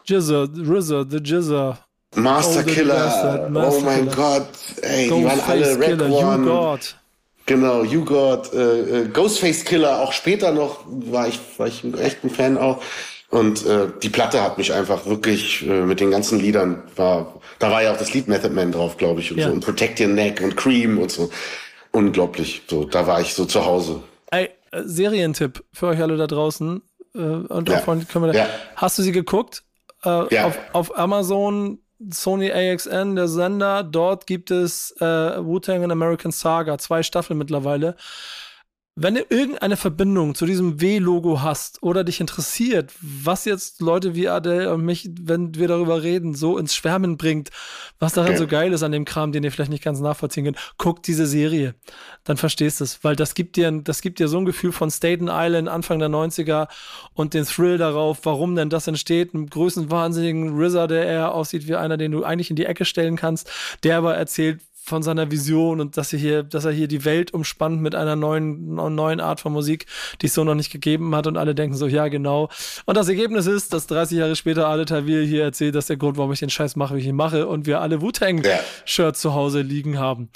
Jizzer, 0.05 0.47
RZA, 0.47 1.05
The 1.09 1.17
Jizzer, 1.17 1.77
Master 2.15 2.63
Oh, 2.65 2.69
Killer. 2.71 2.93
Bastard, 2.95 3.51
Master 3.51 3.77
oh 3.77 3.81
mein. 3.83 4.09
Gott. 4.09 4.47
Ey, 4.81 5.09
die 5.09 5.25
waren 5.25 5.39
alle 5.41 5.71
Rack 5.77 5.81
Killer, 5.81 6.07
You 6.07 6.15
One. 6.15 6.45
God. 6.45 6.95
Genau, 7.47 7.83
You 7.83 8.03
Got, 8.05 8.53
äh, 8.53 9.03
äh, 9.03 9.07
Ghostface 9.07 9.63
Killer. 9.63 10.01
Auch 10.01 10.11
später 10.11 10.51
noch 10.51 10.81
war 10.85 11.27
ich, 11.27 11.39
war 11.57 11.67
ich 11.67 11.83
echt 11.99 12.23
ein 12.23 12.29
Fan 12.29 12.57
auch. 12.57 12.81
Und 13.29 13.65
äh, 13.65 13.87
die 14.03 14.09
Platte 14.09 14.41
hat 14.41 14.57
mich 14.57 14.71
einfach 14.73 15.05
wirklich 15.05 15.65
äh, 15.67 15.81
mit 15.81 15.99
den 15.99 16.11
ganzen 16.11 16.39
Liedern 16.39 16.83
war, 16.95 17.41
da 17.59 17.71
war 17.71 17.81
ja 17.83 17.91
auch 17.93 17.97
das 17.97 18.13
Lied 18.13 18.27
Method 18.27 18.53
Man 18.53 18.71
drauf, 18.71 18.97
glaube 18.97 19.21
ich, 19.21 19.31
und 19.31 19.37
Ja. 19.39 19.47
so 19.47 19.53
und 19.53 19.61
Protect 19.65 19.99
Your 19.99 20.07
Neck 20.07 20.41
und 20.41 20.55
Cream 20.55 20.97
und 20.97 21.11
so. 21.11 21.29
Unglaublich. 21.91 22.61
So, 22.67 22.83
da 22.85 23.07
war 23.07 23.19
ich 23.21 23.33
so 23.33 23.45
zu 23.45 23.65
Hause. 23.65 24.01
Ey, 24.31 24.49
äh, 24.71 24.81
Serientipp 24.85 25.63
für 25.73 25.87
euch 25.87 26.01
alle 26.01 26.17
da 26.17 26.27
draußen. 26.27 26.81
Äh, 27.15 27.19
und 27.19 27.69
Ja. 27.69 27.77
auch 27.77 27.81
von, 27.83 28.07
können 28.07 28.25
wir 28.25 28.33
da, 28.33 28.39
Ja. 28.39 28.49
Hast 28.75 28.97
du 28.99 29.03
sie 29.03 29.11
geguckt? 29.13 29.63
Äh, 30.05 30.33
Ja. 30.35 30.45
auf, 30.45 30.59
auf 30.73 30.97
Amazon, 30.97 31.79
Sony 32.11 32.51
AXN, 32.51 33.15
der 33.15 33.27
Sender. 33.27 33.83
Dort 33.83 34.27
gibt 34.27 34.51
es 34.51 34.91
äh, 34.99 35.03
Wu-Tang 35.43 35.83
and 35.83 35.91
American 35.91 36.31
Saga, 36.31 36.77
zwei 36.77 37.03
Staffeln 37.03 37.37
mittlerweile. 37.37 37.95
Wenn 38.99 39.13
du 39.13 39.23
irgendeine 39.29 39.77
Verbindung 39.77 40.33
zu 40.33 40.47
diesem 40.47 40.81
W-Logo 40.81 41.43
hast 41.43 41.83
oder 41.83 42.03
dich 42.03 42.19
interessiert, 42.19 42.91
was 42.99 43.45
jetzt 43.45 43.79
Leute 43.79 44.15
wie 44.15 44.27
Adele 44.27 44.73
und 44.73 44.83
mich, 44.83 45.07
wenn 45.21 45.53
wir 45.53 45.67
darüber 45.67 46.01
reden, 46.01 46.33
so 46.33 46.57
ins 46.57 46.73
Schwärmen 46.73 47.15
bringt, 47.15 47.51
was 47.99 48.13
daran 48.13 48.31
ja. 48.31 48.37
so 48.39 48.47
geil 48.47 48.73
ist 48.73 48.81
an 48.81 48.91
dem 48.91 49.05
Kram, 49.05 49.31
den 49.31 49.43
ihr 49.43 49.51
vielleicht 49.51 49.69
nicht 49.69 49.83
ganz 49.83 49.99
nachvollziehen 49.99 50.45
könnt, 50.45 50.57
guckt 50.79 51.05
diese 51.05 51.27
Serie. 51.27 51.75
Dann 52.23 52.37
verstehst 52.37 52.79
du 52.79 52.85
es, 52.85 53.03
weil 53.03 53.15
das 53.15 53.35
gibt 53.35 53.55
dir, 53.55 53.71
das 53.71 54.01
gibt 54.01 54.17
dir 54.17 54.27
so 54.27 54.39
ein 54.39 54.45
Gefühl 54.45 54.71
von 54.71 54.89
Staten 54.89 55.29
Island 55.29 55.69
Anfang 55.69 55.99
der 55.99 56.09
90er 56.09 56.67
und 57.13 57.35
den 57.35 57.45
Thrill 57.45 57.77
darauf, 57.77 58.21
warum 58.23 58.55
denn 58.55 58.71
das 58.71 58.87
entsteht. 58.87 59.35
Einen 59.35 59.47
größenwahnsinnigen 59.47 60.59
RZA, 60.59 60.87
der 60.87 61.05
eher 61.05 61.35
aussieht 61.35 61.67
wie 61.67 61.75
einer, 61.75 61.97
den 61.97 62.13
du 62.13 62.23
eigentlich 62.23 62.49
in 62.49 62.55
die 62.55 62.65
Ecke 62.65 62.83
stellen 62.83 63.15
kannst, 63.15 63.47
der 63.83 63.99
aber 63.99 64.15
erzählt, 64.15 64.59
von 64.87 65.03
seiner 65.03 65.29
Vision 65.31 65.81
und 65.81 65.97
dass 65.97 66.13
er 66.13 66.19
hier, 66.19 66.43
dass 66.43 66.65
er 66.65 66.71
hier 66.71 66.87
die 66.87 67.03
Welt 67.03 67.33
umspannt 67.33 67.81
mit 67.81 67.93
einer 67.93 68.15
neuen, 68.15 68.75
neuen 68.75 69.19
Art 69.19 69.39
von 69.41 69.51
Musik, 69.51 69.85
die 70.21 70.27
es 70.27 70.33
so 70.33 70.43
noch 70.43 70.55
nicht 70.55 70.71
gegeben 70.71 71.13
hat 71.15 71.27
und 71.27 71.37
alle 71.37 71.53
denken 71.53 71.75
so, 71.75 71.87
ja, 71.87 72.07
genau. 72.07 72.49
Und 72.85 72.95
das 72.95 73.09
Ergebnis 73.09 73.47
ist, 73.47 73.73
dass 73.73 73.87
30 73.87 74.17
Jahre 74.17 74.35
später 74.35 74.67
Ale 74.67 74.85
Tawil 74.85 75.25
hier 75.25 75.43
erzählt, 75.43 75.75
dass 75.75 75.87
der 75.87 75.97
Grund, 75.97 76.17
warum 76.17 76.31
ich 76.31 76.39
den 76.39 76.49
Scheiß 76.49 76.75
mache, 76.77 76.95
wie 76.95 76.99
ich 76.99 77.07
ihn 77.07 77.15
mache 77.15 77.47
und 77.47 77.65
wir 77.65 77.81
alle 77.81 78.01
Wu-Tang-Shirts 78.01 78.95
ja. 78.95 79.13
zu 79.13 79.33
Hause 79.33 79.61
liegen 79.61 79.99
haben. 79.99 80.29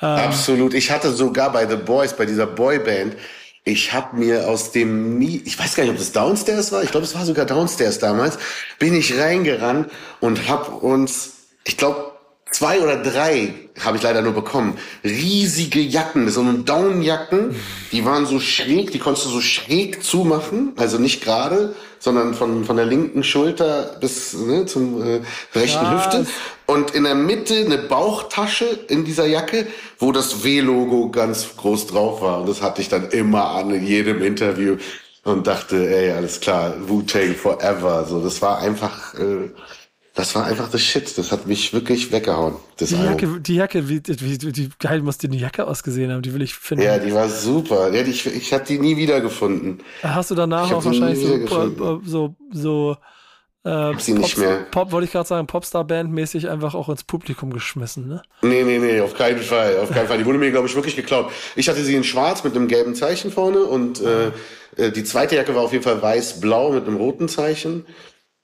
Ähm, 0.00 0.08
Absolut. 0.08 0.72
Ich 0.72 0.90
hatte 0.90 1.12
sogar 1.12 1.52
bei 1.52 1.68
The 1.68 1.76
Boys, 1.76 2.14
bei 2.14 2.24
dieser 2.24 2.46
Boyband, 2.46 3.16
ich 3.64 3.92
habe 3.92 4.16
mir 4.16 4.48
aus 4.48 4.72
dem 4.72 5.18
nie, 5.18 5.42
ich 5.44 5.58
weiß 5.58 5.74
gar 5.74 5.82
nicht, 5.82 5.92
ob 5.92 5.98
das 5.98 6.12
Downstairs 6.12 6.72
war, 6.72 6.82
ich 6.82 6.90
glaube, 6.90 7.04
es 7.04 7.14
war 7.14 7.26
sogar 7.26 7.44
Downstairs 7.44 7.98
damals, 7.98 8.38
bin 8.78 8.94
ich 8.94 9.18
reingerannt 9.18 9.90
und 10.20 10.48
hab 10.48 10.82
uns, 10.82 11.32
ich 11.64 11.76
glaube, 11.76 12.09
zwei 12.50 12.80
oder 12.80 12.96
drei 12.96 13.54
habe 13.80 13.96
ich 13.96 14.02
leider 14.02 14.22
nur 14.22 14.32
bekommen. 14.32 14.76
Riesige 15.04 15.80
Jacken, 15.80 16.28
so 16.28 16.40
eine 16.40 16.58
Downjacken, 16.58 17.54
die 17.92 18.04
waren 18.04 18.26
so 18.26 18.40
schräg, 18.40 18.90
die 18.90 18.98
konntest 18.98 19.26
du 19.26 19.30
so 19.30 19.40
schräg 19.40 20.02
zumachen, 20.02 20.72
also 20.76 20.98
nicht 20.98 21.22
gerade, 21.22 21.74
sondern 21.98 22.34
von, 22.34 22.64
von 22.64 22.76
der 22.76 22.86
linken 22.86 23.24
Schulter 23.24 23.96
bis 24.00 24.34
ne, 24.34 24.66
zum 24.66 25.02
äh, 25.02 25.20
rechten 25.54 25.84
Krass. 25.84 26.06
Hüfte. 26.06 26.26
Und 26.66 26.92
in 26.92 27.04
der 27.04 27.14
Mitte 27.14 27.56
eine 27.56 27.78
Bauchtasche 27.78 28.66
in 28.88 29.04
dieser 29.04 29.26
Jacke, 29.26 29.66
wo 29.98 30.12
das 30.12 30.44
W-Logo 30.44 31.10
ganz 31.10 31.56
groß 31.56 31.88
drauf 31.88 32.20
war. 32.22 32.40
Und 32.40 32.48
das 32.48 32.62
hatte 32.62 32.80
ich 32.80 32.88
dann 32.88 33.08
immer 33.10 33.50
an 33.50 33.70
in 33.70 33.86
jedem 33.86 34.22
Interview 34.22 34.76
und 35.24 35.46
dachte, 35.46 35.94
ey, 35.94 36.12
alles 36.12 36.40
klar, 36.40 36.74
Wu-Tang 36.86 37.34
forever. 37.34 38.04
So, 38.08 38.22
das 38.22 38.40
war 38.42 38.58
einfach... 38.58 39.14
Äh, 39.14 39.50
das 40.20 40.34
war 40.34 40.44
einfach 40.44 40.70
das 40.70 40.82
Shit. 40.82 41.16
Das 41.16 41.32
hat 41.32 41.46
mich 41.46 41.72
wirklich 41.72 42.12
weggehauen. 42.12 42.56
die, 42.78 42.94
Jacke, 42.94 43.40
die 43.40 43.54
Jacke, 43.54 43.88
wie, 43.88 44.02
wie, 44.06 44.56
wie 44.56 44.68
geil 44.78 45.00
muss 45.00 45.16
die 45.16 45.34
Jacke 45.34 45.66
ausgesehen 45.66 46.12
haben? 46.12 46.20
Die 46.20 46.34
will 46.34 46.42
ich 46.42 46.54
finden. 46.54 46.84
Ja, 46.84 46.98
die 46.98 47.14
war 47.14 47.28
super. 47.28 47.90
Ja, 47.90 48.02
die, 48.02 48.10
ich 48.10 48.26
ich 48.26 48.52
habe 48.52 48.64
die 48.64 48.78
nie 48.78 48.98
wiedergefunden. 48.98 49.78
Hast 50.02 50.30
du 50.30 50.34
danach 50.34 50.70
auch 50.70 50.84
wahrscheinlich 50.84 51.20
so, 51.20 52.00
so, 52.04 52.36
so 52.52 52.96
äh, 53.64 53.92
sie 53.98 54.12
nicht 54.12 54.36
mehr. 54.36 54.66
Pop, 54.70 54.92
wollte 54.92 55.06
ich 55.06 55.12
gerade 55.12 55.26
sagen, 55.26 55.46
Popstar-Band-mäßig 55.46 56.50
einfach 56.50 56.74
auch 56.74 56.90
ins 56.90 57.04
Publikum 57.04 57.50
geschmissen, 57.50 58.06
ne? 58.06 58.22
Nee, 58.42 58.62
nee, 58.62 58.78
nee, 58.78 59.00
auf 59.00 59.14
keinen 59.14 59.40
Fall, 59.40 59.78
auf 59.78 59.90
keinen 59.90 60.06
Fall. 60.06 60.18
Die 60.18 60.26
wurde 60.26 60.38
mir, 60.38 60.50
glaube 60.50 60.66
ich, 60.66 60.74
wirklich 60.74 60.96
geklaut. 60.96 61.30
Ich 61.56 61.68
hatte 61.68 61.82
sie 61.82 61.94
in 61.94 62.04
schwarz 62.04 62.44
mit 62.44 62.54
einem 62.54 62.68
gelben 62.68 62.94
Zeichen 62.94 63.30
vorne 63.30 63.60
und 63.60 64.02
äh, 64.02 64.28
äh 64.76 64.90
die 64.92 65.04
zweite 65.04 65.36
Jacke 65.36 65.54
war 65.54 65.62
auf 65.62 65.72
jeden 65.72 65.84
Fall 65.84 66.00
weiß-blau 66.00 66.72
mit 66.72 66.86
einem 66.86 66.96
roten 66.96 67.28
Zeichen. 67.28 67.86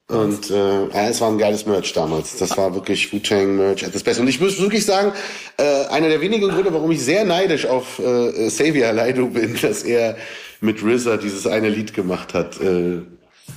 Und 0.09 0.51
äh, 0.51 0.87
ja, 0.89 1.09
es 1.09 1.21
war 1.21 1.31
ein 1.31 1.39
geiles 1.39 1.67
Merch 1.67 1.93
damals. 1.93 2.37
Das 2.37 2.57
war 2.57 2.73
wirklich 2.75 3.13
Wu-Tang-Merch 3.13 3.91
das 3.93 4.05
Beste. 4.05 4.23
Und 4.23 4.29
ich 4.29 4.41
muss 4.41 4.61
wirklich 4.61 4.87
sagen, 4.87 5.13
äh, 5.57 5.87
einer 5.87 6.09
der 6.09 6.21
wenigen 6.21 6.49
Gründe, 6.49 6.73
warum 6.73 6.93
ich 6.93 7.03
sehr 7.03 7.25
neidisch 7.25 7.67
auf 7.67 7.99
äh, 7.99 8.49
Xavier 8.49 8.93
Leido 8.93 9.27
bin, 9.27 9.59
dass 9.63 9.83
er 9.83 10.17
mit 10.61 10.83
RZA 10.83 11.17
dieses 11.17 11.47
eine 11.47 11.71
Lied 11.71 11.93
gemacht 11.93 12.35
hat. 12.35 12.61
Äh, 12.61 13.03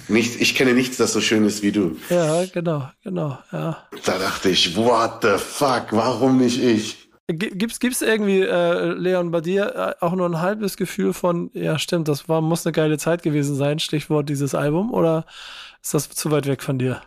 nicht, 0.07 0.41
ich 0.41 0.55
kenne 0.55 0.73
nichts, 0.73 0.97
das 0.97 1.13
so 1.13 1.21
schön 1.21 1.45
ist 1.45 1.61
wie 1.61 1.71
du. 1.71 1.97
Ja, 2.09 2.45
genau, 2.45 2.89
genau, 3.03 3.37
ja. 3.51 3.77
Da 4.05 4.17
dachte 4.17 4.49
ich, 4.49 4.75
what 4.75 5.19
the 5.21 5.37
fuck, 5.37 5.87
warum 5.91 6.37
nicht 6.37 6.61
ich? 6.61 7.09
Gibt's, 7.27 7.79
gibt's 7.79 8.01
irgendwie, 8.01 8.41
äh, 8.41 8.93
Leon, 8.93 9.29
bei 9.29 9.41
dir 9.41 9.95
äh, 10.01 10.03
auch 10.03 10.15
nur 10.15 10.27
ein 10.27 10.41
halbes 10.41 10.77
Gefühl 10.77 11.13
von, 11.13 11.51
ja 11.53 11.77
stimmt, 11.77 12.07
das 12.07 12.27
war, 12.27 12.41
muss 12.41 12.65
eine 12.65 12.73
geile 12.73 12.97
Zeit 12.97 13.21
gewesen 13.21 13.55
sein, 13.55 13.77
Stichwort 13.77 14.29
dieses 14.29 14.55
Album, 14.55 14.91
oder 14.91 15.25
ist 15.81 15.93
das 15.93 16.09
zu 16.09 16.31
weit 16.31 16.47
weg 16.47 16.61
von 16.61 16.79
dir? 16.79 17.01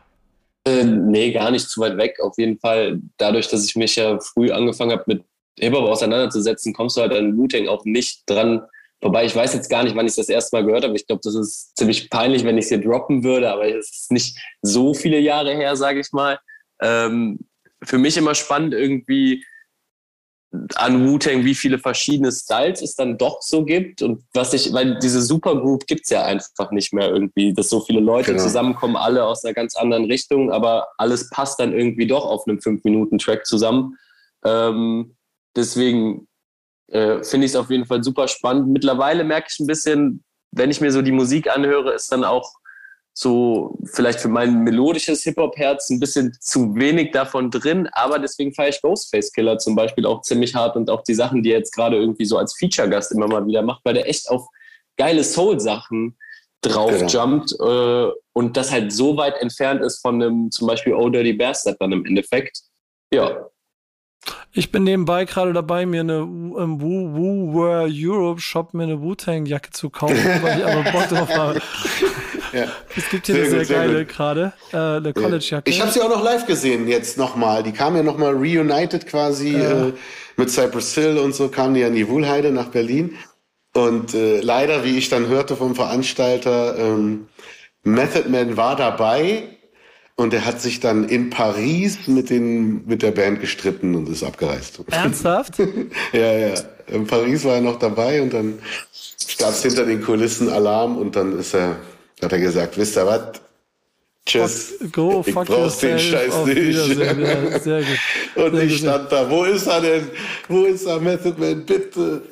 Äh, 0.65 0.85
nee, 0.85 1.33
gar 1.33 1.51
nicht 1.51 1.69
zu 1.69 1.81
weit 1.81 1.97
weg. 1.97 2.19
Auf 2.21 2.39
jeden 2.39 2.59
Fall, 2.59 3.01
dadurch, 3.17 3.49
dass 3.49 3.65
ich 3.65 3.77
mich 3.77 3.97
ja 3.97 4.19
früh 4.21 4.51
angefangen 4.51 4.93
habe, 4.93 5.05
mit 5.07 5.25
Hip-Hop 5.59 5.89
auseinanderzusetzen, 5.89 6.73
kommst 6.73 6.97
du 6.97 7.03
halt 7.03 7.13
an 7.13 7.37
Wu-Tang 7.37 7.69
auch 7.69 7.85
nicht 7.85 8.23
dran 8.27 8.63
vorbei. 9.01 9.25
Ich 9.25 9.35
weiß 9.35 9.53
jetzt 9.55 9.69
gar 9.69 9.83
nicht, 9.83 9.97
wann 9.97 10.07
ich 10.07 10.15
das 10.15 10.29
erste 10.29 10.57
Mal 10.57 10.65
gehört 10.65 10.85
habe. 10.85 10.95
Ich 10.95 11.07
glaube, 11.07 11.21
das 11.25 11.35
ist 11.35 11.77
ziemlich 11.77 12.09
peinlich, 12.09 12.45
wenn 12.45 12.57
ich 12.57 12.65
es 12.65 12.69
hier 12.69 12.81
droppen 12.81 13.25
würde, 13.25 13.51
aber 13.51 13.67
es 13.67 13.91
ist 13.91 14.13
nicht 14.13 14.39
so 14.63 14.95
viele 14.95 15.19
Jahre 15.19 15.55
her, 15.55 15.77
sage 15.77 16.01
ich 16.01 16.13
mal. 16.13 16.39
Ähm, 16.81 17.41
für 17.83 17.99
mich 17.99 18.17
immer 18.17 18.35
spannend, 18.35 18.75
irgendwie 18.75 19.45
an 20.75 21.09
Wu-Tang, 21.09 21.45
wie 21.45 21.55
viele 21.55 21.79
verschiedene 21.79 22.31
Styles 22.31 22.83
es 22.83 22.95
dann 22.95 23.17
doch 23.17 23.41
so 23.41 23.65
gibt 23.65 24.03
und 24.03 24.23
was 24.35 24.53
ich, 24.53 24.73
weil 24.73 24.99
diese 24.99 25.23
Supergroup 25.23 25.87
gibt 25.87 26.03
es 26.05 26.11
ja 26.11 26.25
einfach 26.25 26.71
nicht 26.73 26.93
mehr 26.93 27.09
irgendwie, 27.09 27.55
dass 27.55 27.71
so 27.71 27.81
viele 27.81 28.01
Leute 28.01 28.33
genau. 28.33 28.43
zusammenkommen, 28.43 28.97
alle 28.97 29.25
aus 29.25 29.45
einer 29.45 29.55
ganz 29.55 29.75
anderen 29.77 30.05
Richtung, 30.05 30.53
aber 30.53 30.89
alles 30.99 31.31
passt 31.31 31.59
dann 31.59 31.73
irgendwie 31.73 32.07
doch 32.07 32.27
auf 32.27 32.47
einem 32.47 32.59
5-Minuten-Track 32.59 33.47
zusammen. 33.47 33.97
Ähm, 34.45 35.17
deswegen 35.57 36.29
äh, 36.89 37.23
finde 37.25 37.47
ich 37.47 37.53
es 37.53 37.57
auf 37.57 37.71
jeden 37.71 37.87
Fall 37.87 38.05
super 38.05 38.29
spannend. 38.29 38.69
Mittlerweile 38.69 39.25
merke 39.25 39.49
ich 39.51 39.59
ein 39.59 39.67
bisschen, 39.67 40.23
wenn 40.51 40.71
ich 40.71 40.83
mir 40.83 40.93
so 40.93 41.01
die 41.01 41.13
Musik 41.13 41.49
anhöre, 41.51 41.95
ist 41.95 42.13
dann 42.13 42.25
auch 42.25 42.53
so 43.15 43.77
vielleicht 43.85 44.21
für 44.21 44.29
mein 44.29 44.65
melodisches 44.65 45.23
Hip-Hop-Herz 45.25 45.91
ein 45.91 46.01
bisschen 46.01 46.37
zu 46.41 46.75
wenig 46.75 47.13
davon 47.13 47.51
drin, 47.51 47.89
aber 47.93 48.19
deswegen 48.19 48.55
feiere 48.55 48.71
ich 48.71 48.81
Ghostface 48.81 49.33
Killer 49.33 49.59
zum 49.59 49.77
Beispiel 49.77 50.07
auch 50.07 50.23
ziemlich 50.23 50.55
hart 50.55 50.77
und 50.77 50.89
auch 50.89 51.03
die 51.03 51.15
Sachen, 51.15 51.43
die 51.43 51.53
er 51.53 51.59
jetzt 51.59 51.75
gerade 51.75 51.97
irgendwie 51.97 52.25
so 52.25 52.39
als 52.39 52.57
Feature-Gast 52.57 53.13
immer 53.13 53.29
mal 53.29 53.47
wieder 53.47 53.63
macht, 53.63 53.83
weil 53.85 53.95
der 53.95 54.09
echt 54.09 54.31
auf 54.31 54.47
geile 54.97 55.25
Soul-Sachen 55.25 56.17
drauf 56.63 57.01
ja. 57.01 57.07
jumpt 57.07 57.55
äh, 57.61 58.09
und 58.33 58.57
das 58.57 58.71
halt 58.71 58.93
so 58.93 59.17
weit 59.17 59.41
entfernt 59.41 59.83
ist 59.83 60.01
von 60.01 60.23
einem 60.23 60.51
zum 60.51 60.69
Beispiel 60.69 60.95
Oh 60.95 61.09
Dirty 61.09 61.33
Bastard 61.33 61.77
dann 61.81 61.93
im 61.93 62.07
Endeffekt. 62.07 62.63
Ja. 63.13 63.49
Ich 64.53 64.71
bin 64.71 64.85
nebenbei 64.85 65.25
gerade 65.25 65.53
dabei, 65.53 65.87
mir 65.87 66.01
eine 66.01 66.19
im 66.19 66.81
Woo 66.81 67.15
Woo 67.15 67.89
Europe 67.91 68.41
Shop 68.41 68.73
mir 68.75 68.85
eine 68.85 69.01
Wu-Tang-Jacke 69.03 69.71
zu 69.71 69.91
kaufen, 69.91 70.17
weil 70.43 70.59
ich 70.61 70.65
aber 70.65 70.91
Bock 70.93 71.09
drauf 71.09 71.29
habe. 71.31 71.61
Ja. 72.53 72.67
Es 72.97 73.09
gibt 73.09 73.27
hier 73.27 73.35
sehr 73.35 73.45
eine 73.45 73.51
sehr, 73.51 73.59
gut, 73.59 73.67
sehr 73.67 73.87
geile 73.87 74.05
gerade, 74.07 74.53
äh, 74.73 74.77
eine 74.77 75.13
College-Jacke. 75.13 75.71
Ich 75.71 75.81
habe 75.81 75.91
sie 75.91 76.01
auch 76.01 76.09
noch 76.09 76.23
live 76.23 76.47
gesehen 76.47 76.89
jetzt 76.89 77.19
nochmal. 77.19 77.63
Die 77.63 77.73
kam 77.73 77.97
ja 77.97 78.03
nochmal 78.03 78.35
reunited 78.35 79.07
quasi 79.07 79.57
ja. 79.57 79.89
äh, 79.89 79.93
mit 80.37 80.51
Cypress 80.51 80.95
Hill 80.95 81.19
und 81.19 81.35
so, 81.35 81.49
kam 81.49 81.75
die 81.75 81.81
ja 81.81 81.89
in 81.89 81.95
die 81.95 82.09
Wuhlheide 82.09 82.51
nach 82.53 82.69
Berlin. 82.69 83.17
Und 83.75 84.15
äh, 84.15 84.41
leider, 84.41 84.85
wie 84.85 84.99
ich 84.99 85.09
dann 85.09 85.29
hörte 85.29 85.57
vom 85.57 85.75
Veranstalter, 85.75 86.77
ähm, 86.79 87.29
Method 87.85 88.29
Man 88.29 88.57
war 88.57 88.77
dabei 88.77 89.49
und 90.17 90.35
er 90.35 90.45
hat 90.45 90.61
sich 90.61 90.81
dann 90.81 91.09
in 91.09 91.31
Paris 91.31 92.07
mit, 92.07 92.31
den, 92.31 92.87
mit 92.87 93.03
der 93.03 93.13
Band 93.13 93.41
gestritten 93.41 93.95
und 93.95 94.09
ist 94.09 94.23
abgereist. 94.23 94.81
Ernsthaft? 94.91 95.59
ja, 96.13 96.33
ja. 96.33 96.55
In 96.89 97.07
Paris 97.07 97.45
war 97.45 97.55
er 97.55 97.61
noch 97.63 97.79
dabei 97.79 98.21
und 98.21 98.35
dann 98.35 98.59
gab 99.39 99.51
es 99.51 99.63
hinter 99.63 99.87
den 99.87 100.03
Kulissen 100.03 100.51
Alarm 100.51 100.99
und 100.99 101.17
dann 101.17 101.39
ist 101.39 101.55
er 101.55 101.77
hat 102.23 102.33
er 102.33 102.39
gesagt, 102.39 102.77
wisst 102.79 102.97
ihr 102.97 103.07
was? 103.07 103.41
Tschüss. 104.25 104.75
Go, 104.93 105.25
ich 105.27 105.35
brauch 105.35 105.77
den 105.79 105.99
Scheiß 105.99 106.45
nicht. 106.47 106.77
Ja, 106.77 107.59
sehr 107.59 107.81
gut. 107.83 107.99
Und 108.37 108.55
sehr 108.55 108.65
ich 108.65 108.79
stand 108.79 109.11
da, 109.11 109.29
wo 109.29 109.45
ist 109.45 109.67
er 109.67 109.81
denn? 109.81 110.11
Wo 110.49 110.65
ist 110.65 110.87
er, 110.87 111.01
Method 111.01 111.35
Man, 111.39 111.67
bitte? 111.67 112.23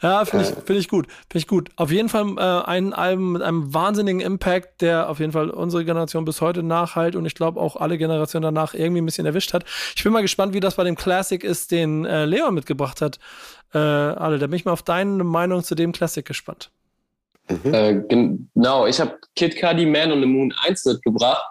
Ja, 0.00 0.24
finde 0.24 0.44
ich, 0.44 0.64
find 0.64 0.78
ich 0.78 0.88
gut. 0.88 1.06
Finde 1.06 1.38
ich 1.38 1.46
gut. 1.48 1.70
Auf 1.76 1.90
jeden 1.90 2.08
Fall 2.08 2.36
äh, 2.38 2.68
ein 2.68 2.92
Album 2.92 3.32
mit 3.32 3.42
einem 3.42 3.74
wahnsinnigen 3.74 4.20
Impact, 4.20 4.80
der 4.80 5.08
auf 5.08 5.18
jeden 5.18 5.32
Fall 5.32 5.50
unsere 5.50 5.84
Generation 5.84 6.24
bis 6.24 6.40
heute 6.40 6.62
nachhalt 6.62 7.16
und 7.16 7.26
ich 7.26 7.34
glaube 7.34 7.60
auch 7.60 7.76
alle 7.76 7.98
Generationen 7.98 8.42
danach 8.42 8.74
irgendwie 8.74 9.00
ein 9.00 9.06
bisschen 9.06 9.26
erwischt 9.26 9.54
hat. 9.54 9.64
Ich 9.96 10.04
bin 10.04 10.12
mal 10.12 10.22
gespannt, 10.22 10.54
wie 10.54 10.60
das 10.60 10.76
bei 10.76 10.84
dem 10.84 10.94
Classic 10.94 11.42
ist, 11.42 11.72
den 11.72 12.04
äh, 12.04 12.26
Leon 12.26 12.54
mitgebracht 12.54 13.00
hat. 13.00 13.18
Äh, 13.74 13.78
alle, 13.78 14.38
da 14.38 14.46
bin 14.46 14.56
ich 14.56 14.64
mal 14.64 14.72
auf 14.72 14.82
deine 14.82 15.24
Meinung 15.24 15.64
zu 15.64 15.74
dem 15.74 15.90
Classic 15.92 16.24
gespannt. 16.24 16.70
Mhm. 17.48 17.74
Äh, 17.74 18.02
genau, 18.08 18.86
ich 18.86 19.00
habe 19.00 19.18
Kid 19.34 19.56
Cudi 19.60 19.86
Man 19.86 20.12
on 20.12 20.20
the 20.20 20.26
Moon 20.26 20.52
1 20.64 20.84
mitgebracht. 20.84 21.44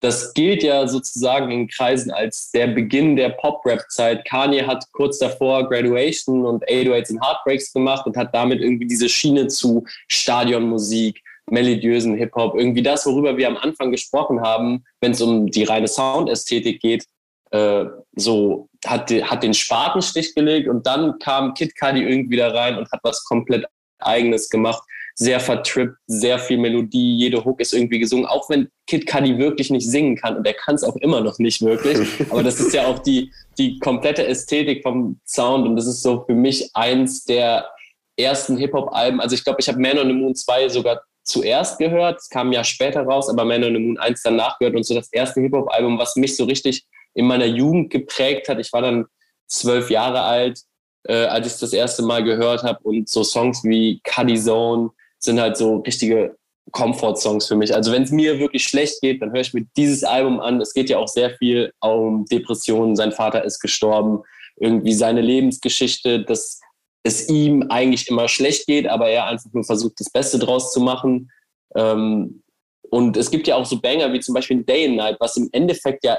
Das 0.00 0.34
gilt 0.34 0.62
ja 0.62 0.86
sozusagen 0.86 1.50
in 1.50 1.66
Kreisen 1.66 2.10
als 2.10 2.50
der 2.50 2.66
Beginn 2.66 3.16
der 3.16 3.30
Pop-Rap-Zeit. 3.30 4.26
Kanye 4.26 4.66
hat 4.66 4.84
kurz 4.92 5.18
davor 5.18 5.66
Graduation 5.66 6.44
und 6.44 6.62
808s 6.68 7.10
and 7.10 7.24
Heartbreaks 7.24 7.72
gemacht 7.72 8.04
und 8.06 8.14
hat 8.14 8.34
damit 8.34 8.60
irgendwie 8.60 8.86
diese 8.86 9.08
Schiene 9.08 9.48
zu 9.48 9.84
Stadionmusik, 10.08 11.22
melodiösen 11.50 12.16
Hip-Hop, 12.16 12.54
irgendwie 12.54 12.82
das, 12.82 13.06
worüber 13.06 13.38
wir 13.38 13.48
am 13.48 13.56
Anfang 13.56 13.90
gesprochen 13.90 14.42
haben, 14.42 14.84
wenn 15.00 15.12
es 15.12 15.22
um 15.22 15.50
die 15.50 15.64
reine 15.64 15.88
Soundästhetik 15.88 16.80
geht, 16.80 17.06
äh, 17.50 17.86
so 18.14 18.68
hat, 18.84 19.10
hat 19.10 19.42
den 19.42 19.54
Spatenstich 19.54 20.34
gelegt 20.34 20.68
und 20.68 20.86
dann 20.86 21.18
kam 21.18 21.54
Kid 21.54 21.78
Cudi 21.78 22.02
irgendwie 22.02 22.36
da 22.36 22.48
rein 22.48 22.76
und 22.76 22.90
hat 22.92 23.00
was 23.02 23.24
komplett 23.24 23.64
eigenes 24.00 24.50
gemacht. 24.50 24.82
Sehr 25.16 25.38
vertrippt, 25.38 25.96
sehr 26.08 26.40
viel 26.40 26.58
Melodie, 26.58 27.16
jede 27.16 27.44
Hook 27.44 27.60
ist 27.60 27.72
irgendwie 27.72 28.00
gesungen, 28.00 28.26
auch 28.26 28.50
wenn 28.50 28.68
Kid 28.88 29.06
Cudi 29.06 29.38
wirklich 29.38 29.70
nicht 29.70 29.88
singen 29.88 30.16
kann 30.16 30.36
und 30.36 30.44
er 30.44 30.54
kann 30.54 30.74
es 30.74 30.82
auch 30.82 30.96
immer 30.96 31.20
noch 31.20 31.38
nicht 31.38 31.62
wirklich. 31.62 31.98
Aber 32.30 32.42
das 32.42 32.58
ist 32.58 32.74
ja 32.74 32.86
auch 32.86 32.98
die, 32.98 33.32
die 33.56 33.78
komplette 33.78 34.26
Ästhetik 34.26 34.82
vom 34.82 35.20
Sound 35.24 35.68
und 35.68 35.76
das 35.76 35.86
ist 35.86 36.02
so 36.02 36.24
für 36.26 36.34
mich 36.34 36.68
eins 36.74 37.24
der 37.24 37.68
ersten 38.16 38.56
Hip-Hop-Alben. 38.56 39.20
Also 39.20 39.34
ich 39.34 39.44
glaube, 39.44 39.60
ich 39.60 39.68
habe 39.68 39.80
Man 39.80 39.98
on 39.98 40.08
the 40.08 40.14
Moon 40.14 40.34
2 40.34 40.68
sogar 40.68 41.02
zuerst 41.22 41.78
gehört, 41.78 42.20
es 42.20 42.28
kam 42.28 42.52
ja 42.52 42.64
später 42.64 43.02
raus, 43.02 43.28
aber 43.28 43.44
Man 43.44 43.62
on 43.62 43.74
the 43.74 43.80
Moon 43.80 43.98
1 43.98 44.22
danach 44.22 44.58
gehört 44.58 44.76
und 44.76 44.84
so 44.84 44.94
das 44.94 45.12
erste 45.12 45.40
Hip-Hop-Album, 45.40 45.98
was 45.98 46.16
mich 46.16 46.36
so 46.36 46.44
richtig 46.44 46.84
in 47.14 47.26
meiner 47.26 47.46
Jugend 47.46 47.90
geprägt 47.90 48.48
hat. 48.48 48.58
Ich 48.58 48.72
war 48.72 48.82
dann 48.82 49.06
zwölf 49.46 49.90
Jahre 49.90 50.22
alt, 50.22 50.60
äh, 51.04 51.26
als 51.26 51.46
ich 51.46 51.52
es 51.54 51.60
das 51.60 51.72
erste 51.72 52.02
Mal 52.02 52.24
gehört 52.24 52.62
habe 52.62 52.80
und 52.82 53.08
so 53.08 53.22
Songs 53.22 53.62
wie 53.64 54.00
Cuddy 54.04 54.40
Zone 54.40 54.90
sind 55.24 55.40
halt 55.40 55.56
so 55.56 55.78
richtige 55.78 56.36
Comfort-Songs 56.72 57.46
für 57.46 57.56
mich. 57.56 57.74
Also 57.74 57.92
wenn 57.92 58.02
es 58.02 58.10
mir 58.10 58.38
wirklich 58.38 58.64
schlecht 58.64 59.00
geht, 59.00 59.20
dann 59.22 59.32
höre 59.32 59.40
ich 59.40 59.54
mir 59.54 59.66
dieses 59.76 60.04
Album 60.04 60.40
an. 60.40 60.60
Es 60.60 60.72
geht 60.72 60.88
ja 60.88 60.98
auch 60.98 61.08
sehr 61.08 61.30
viel 61.36 61.72
um 61.80 62.24
Depressionen. 62.26 62.96
Sein 62.96 63.12
Vater 63.12 63.44
ist 63.44 63.60
gestorben. 63.60 64.22
Irgendwie 64.56 64.94
seine 64.94 65.20
Lebensgeschichte, 65.20 66.24
dass 66.24 66.60
es 67.02 67.28
ihm 67.28 67.66
eigentlich 67.68 68.08
immer 68.08 68.28
schlecht 68.28 68.66
geht, 68.66 68.88
aber 68.88 69.08
er 69.08 69.26
einfach 69.26 69.52
nur 69.52 69.64
versucht, 69.64 70.00
das 70.00 70.10
Beste 70.10 70.38
draus 70.38 70.72
zu 70.72 70.80
machen. 70.80 71.30
Ähm, 71.76 72.42
und 72.90 73.16
es 73.16 73.30
gibt 73.30 73.46
ja 73.46 73.56
auch 73.56 73.66
so 73.66 73.80
Banger 73.80 74.12
wie 74.12 74.20
zum 74.20 74.34
Beispiel 74.34 74.62
Day 74.62 74.86
and 74.86 74.96
Night, 74.96 75.16
was 75.20 75.36
im 75.36 75.48
Endeffekt 75.52 76.04
ja 76.04 76.16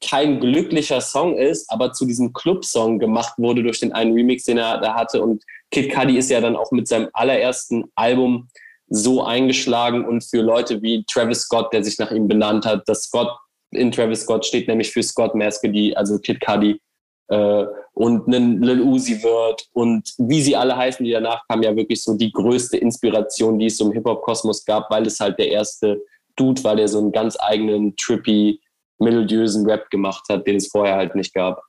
kein 0.00 0.40
glücklicher 0.40 1.00
Song 1.00 1.36
ist, 1.36 1.70
aber 1.70 1.92
zu 1.92 2.06
diesem 2.06 2.32
Club-Song 2.32 2.98
gemacht 2.98 3.34
wurde 3.36 3.62
durch 3.62 3.80
den 3.80 3.92
einen 3.92 4.12
Remix, 4.12 4.44
den 4.44 4.58
er 4.58 4.78
da 4.78 4.94
hatte. 4.94 5.22
Und 5.22 5.42
Kid 5.74 5.92
Cudi 5.92 6.16
ist 6.16 6.30
ja 6.30 6.40
dann 6.40 6.54
auch 6.54 6.70
mit 6.70 6.86
seinem 6.86 7.08
allerersten 7.12 7.84
Album 7.96 8.48
so 8.86 9.24
eingeschlagen 9.24 10.04
und 10.04 10.22
für 10.22 10.40
Leute 10.40 10.80
wie 10.82 11.04
Travis 11.04 11.40
Scott, 11.40 11.72
der 11.72 11.82
sich 11.82 11.98
nach 11.98 12.12
ihm 12.12 12.28
benannt 12.28 12.64
hat, 12.64 12.84
das 12.86 13.02
Scott 13.02 13.36
in 13.72 13.90
Travis 13.90 14.20
Scott 14.20 14.46
steht 14.46 14.68
nämlich 14.68 14.92
für 14.92 15.02
Scott 15.02 15.34
Maskedy, 15.34 15.92
also 15.96 16.20
Kid 16.20 16.40
Cudi 16.40 16.80
äh, 17.26 17.64
und 17.92 18.28
einen 18.28 18.62
Lil 18.62 18.82
Uzi 18.82 19.20
wird 19.20 19.66
und 19.72 20.14
wie 20.18 20.40
sie 20.40 20.54
alle 20.54 20.76
heißen, 20.76 21.04
die 21.04 21.10
danach 21.10 21.42
kamen, 21.48 21.64
ja 21.64 21.74
wirklich 21.74 22.04
so 22.04 22.14
die 22.14 22.30
größte 22.30 22.76
Inspiration, 22.76 23.58
die 23.58 23.66
es 23.66 23.80
im 23.80 23.90
Hip-Hop-Kosmos 23.90 24.64
gab, 24.64 24.88
weil 24.92 25.08
es 25.08 25.18
halt 25.18 25.40
der 25.40 25.48
erste 25.48 26.00
Dude 26.36 26.62
war, 26.62 26.76
der 26.76 26.86
so 26.86 26.98
einen 26.98 27.10
ganz 27.10 27.36
eigenen, 27.40 27.96
trippy, 27.96 28.60
melodiösen 29.00 29.68
Rap 29.68 29.90
gemacht 29.90 30.22
hat, 30.28 30.46
den 30.46 30.56
es 30.56 30.68
vorher 30.68 30.94
halt 30.94 31.16
nicht 31.16 31.34
gab. 31.34 31.64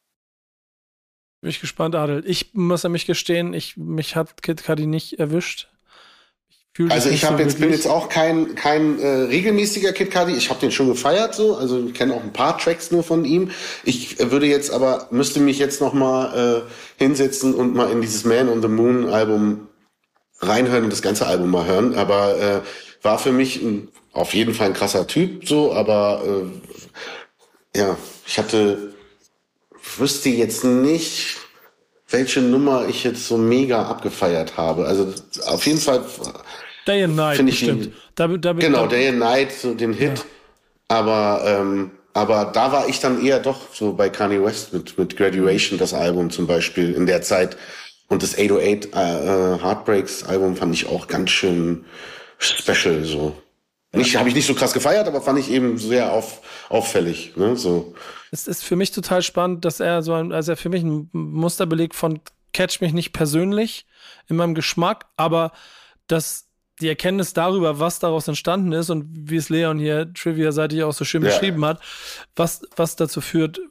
Bin 1.41 1.49
ich 1.49 1.61
gespannt, 1.61 1.95
Adel. 1.95 2.23
Ich 2.25 2.53
muss 2.53 2.83
ja 2.83 2.89
mich 2.89 3.05
gestehen, 3.05 3.53
ich, 3.53 3.77
mich 3.77 4.15
hat 4.15 4.41
Kid 4.41 4.63
Cudi 4.63 4.87
nicht 4.87 5.19
erwischt. 5.19 5.69
Ich 6.77 6.91
also 6.91 7.09
ich 7.09 7.21
so 7.21 7.37
jetzt 7.37 7.59
bin 7.59 7.71
jetzt 7.71 7.87
auch 7.87 8.09
kein 8.09 8.55
kein 8.55 8.99
äh, 8.99 9.07
regelmäßiger 9.07 9.93
Kid 9.93 10.11
Cudi. 10.11 10.33
Ich 10.33 10.49
habe 10.49 10.59
den 10.59 10.71
schon 10.71 10.89
gefeiert 10.89 11.33
so, 11.33 11.55
also 11.55 11.85
ich 11.85 11.93
kenne 11.93 12.13
auch 12.13 12.21
ein 12.21 12.33
paar 12.33 12.57
Tracks 12.57 12.91
nur 12.91 13.01
von 13.01 13.23
ihm. 13.23 13.51
Ich 13.85 14.19
äh, 14.19 14.29
würde 14.29 14.45
jetzt 14.47 14.71
aber 14.71 15.07
müsste 15.09 15.39
mich 15.39 15.57
jetzt 15.57 15.79
noch 15.79 15.93
mal 15.93 16.65
äh, 16.67 17.01
hinsetzen 17.01 17.53
und 17.53 17.75
mal 17.75 17.89
in 17.91 18.01
dieses 18.01 18.25
Man 18.25 18.49
on 18.49 18.61
the 18.61 18.67
Moon 18.67 19.07
Album 19.07 19.69
reinhören 20.39 20.83
und 20.83 20.91
das 20.91 21.01
ganze 21.01 21.27
Album 21.27 21.51
mal 21.51 21.65
hören. 21.65 21.95
Aber 21.95 22.37
äh, 22.37 22.61
war 23.01 23.19
für 23.19 23.31
mich 23.31 23.61
ein, 23.61 23.89
auf 24.11 24.33
jeden 24.33 24.53
Fall 24.53 24.67
ein 24.67 24.73
krasser 24.73 25.07
Typ 25.07 25.47
so, 25.47 25.73
aber 25.73 26.23
äh, 26.25 27.79
ja, 27.79 27.97
ich 28.25 28.37
hatte 28.37 28.94
wüsste 29.97 30.29
jetzt 30.29 30.63
nicht, 30.63 31.37
welche 32.09 32.41
Nummer 32.41 32.87
ich 32.87 33.03
jetzt 33.03 33.27
so 33.27 33.37
mega 33.37 33.83
abgefeiert 33.83 34.57
habe. 34.57 34.85
Also 34.85 35.13
auf 35.47 35.65
jeden 35.65 35.79
Fall. 35.79 36.03
Day 36.85 37.03
and 37.03 37.15
Night, 37.15 37.39
ich 37.39 37.63
ihn, 37.63 37.93
da, 38.13 38.27
da, 38.27 38.53
genau, 38.53 38.83
da, 38.83 38.87
Day 38.87 39.07
and 39.07 39.19
Night, 39.19 39.51
so 39.51 39.73
den 39.73 39.93
Hit. 39.93 40.19
Ja. 40.19 40.25
Aber, 40.87 41.43
ähm, 41.45 41.91
aber 42.13 42.51
da 42.53 42.71
war 42.71 42.87
ich 42.87 42.99
dann 42.99 43.25
eher 43.25 43.39
doch 43.39 43.73
so 43.73 43.93
bei 43.93 44.09
Kanye 44.09 44.43
West 44.43 44.71
mit, 44.71 44.97
mit 44.97 45.17
Graduation, 45.17 45.79
das 45.79 45.93
Album 45.93 46.29
zum 46.29 46.45
Beispiel 46.45 46.93
in 46.93 47.07
der 47.07 47.23
Zeit. 47.23 47.57
Und 48.07 48.21
das 48.21 48.37
808 48.37 48.85
äh, 48.93 49.63
Heartbreaks 49.63 50.23
Album 50.23 50.55
fand 50.55 50.75
ich 50.75 50.87
auch 50.87 51.07
ganz 51.07 51.31
schön 51.31 51.85
special, 52.37 53.03
so. 53.03 53.35
Nicht, 53.95 54.15
habe 54.17 54.29
ich 54.29 54.35
nicht 54.35 54.47
so 54.47 54.53
krass 54.53 54.73
gefeiert, 54.73 55.07
aber 55.07 55.21
fand 55.21 55.39
ich 55.39 55.49
eben 55.49 55.77
sehr 55.77 56.13
auf, 56.13 56.41
auffällig, 56.69 57.35
ne, 57.35 57.55
so 57.55 57.93
es 58.35 58.47
ist 58.47 58.63
für 58.63 58.75
mich 58.75 58.91
total 58.91 59.21
spannend, 59.21 59.63
dass 59.63 59.79
er 59.79 60.01
so 60.01 60.13
ein, 60.13 60.33
also 60.33 60.51
er 60.51 60.57
für 60.57 60.69
mich 60.69 60.83
ein 60.83 61.09
Musterbeleg 61.13 61.95
von 61.95 62.19
catch 62.53 62.81
mich 62.81 62.93
nicht 62.93 63.13
persönlich 63.13 63.85
in 64.27 64.35
meinem 64.35 64.55
Geschmack, 64.55 65.05
aber 65.15 65.51
dass 66.07 66.47
die 66.81 66.89
Erkenntnis 66.89 67.33
darüber, 67.33 67.79
was 67.79 67.99
daraus 67.99 68.27
entstanden 68.27 68.73
ist 68.73 68.89
und 68.89 69.05
wie 69.09 69.37
es 69.37 69.47
Leon 69.49 69.79
hier 69.79 70.13
trivia-seitig 70.13 70.83
auch 70.83 70.91
so 70.91 71.05
schön 71.05 71.23
ja. 71.23 71.29
beschrieben 71.29 71.63
hat, 71.65 71.79
was, 72.35 72.61
was 72.75 72.97
dazu 72.97 73.21
führt, 73.21 73.61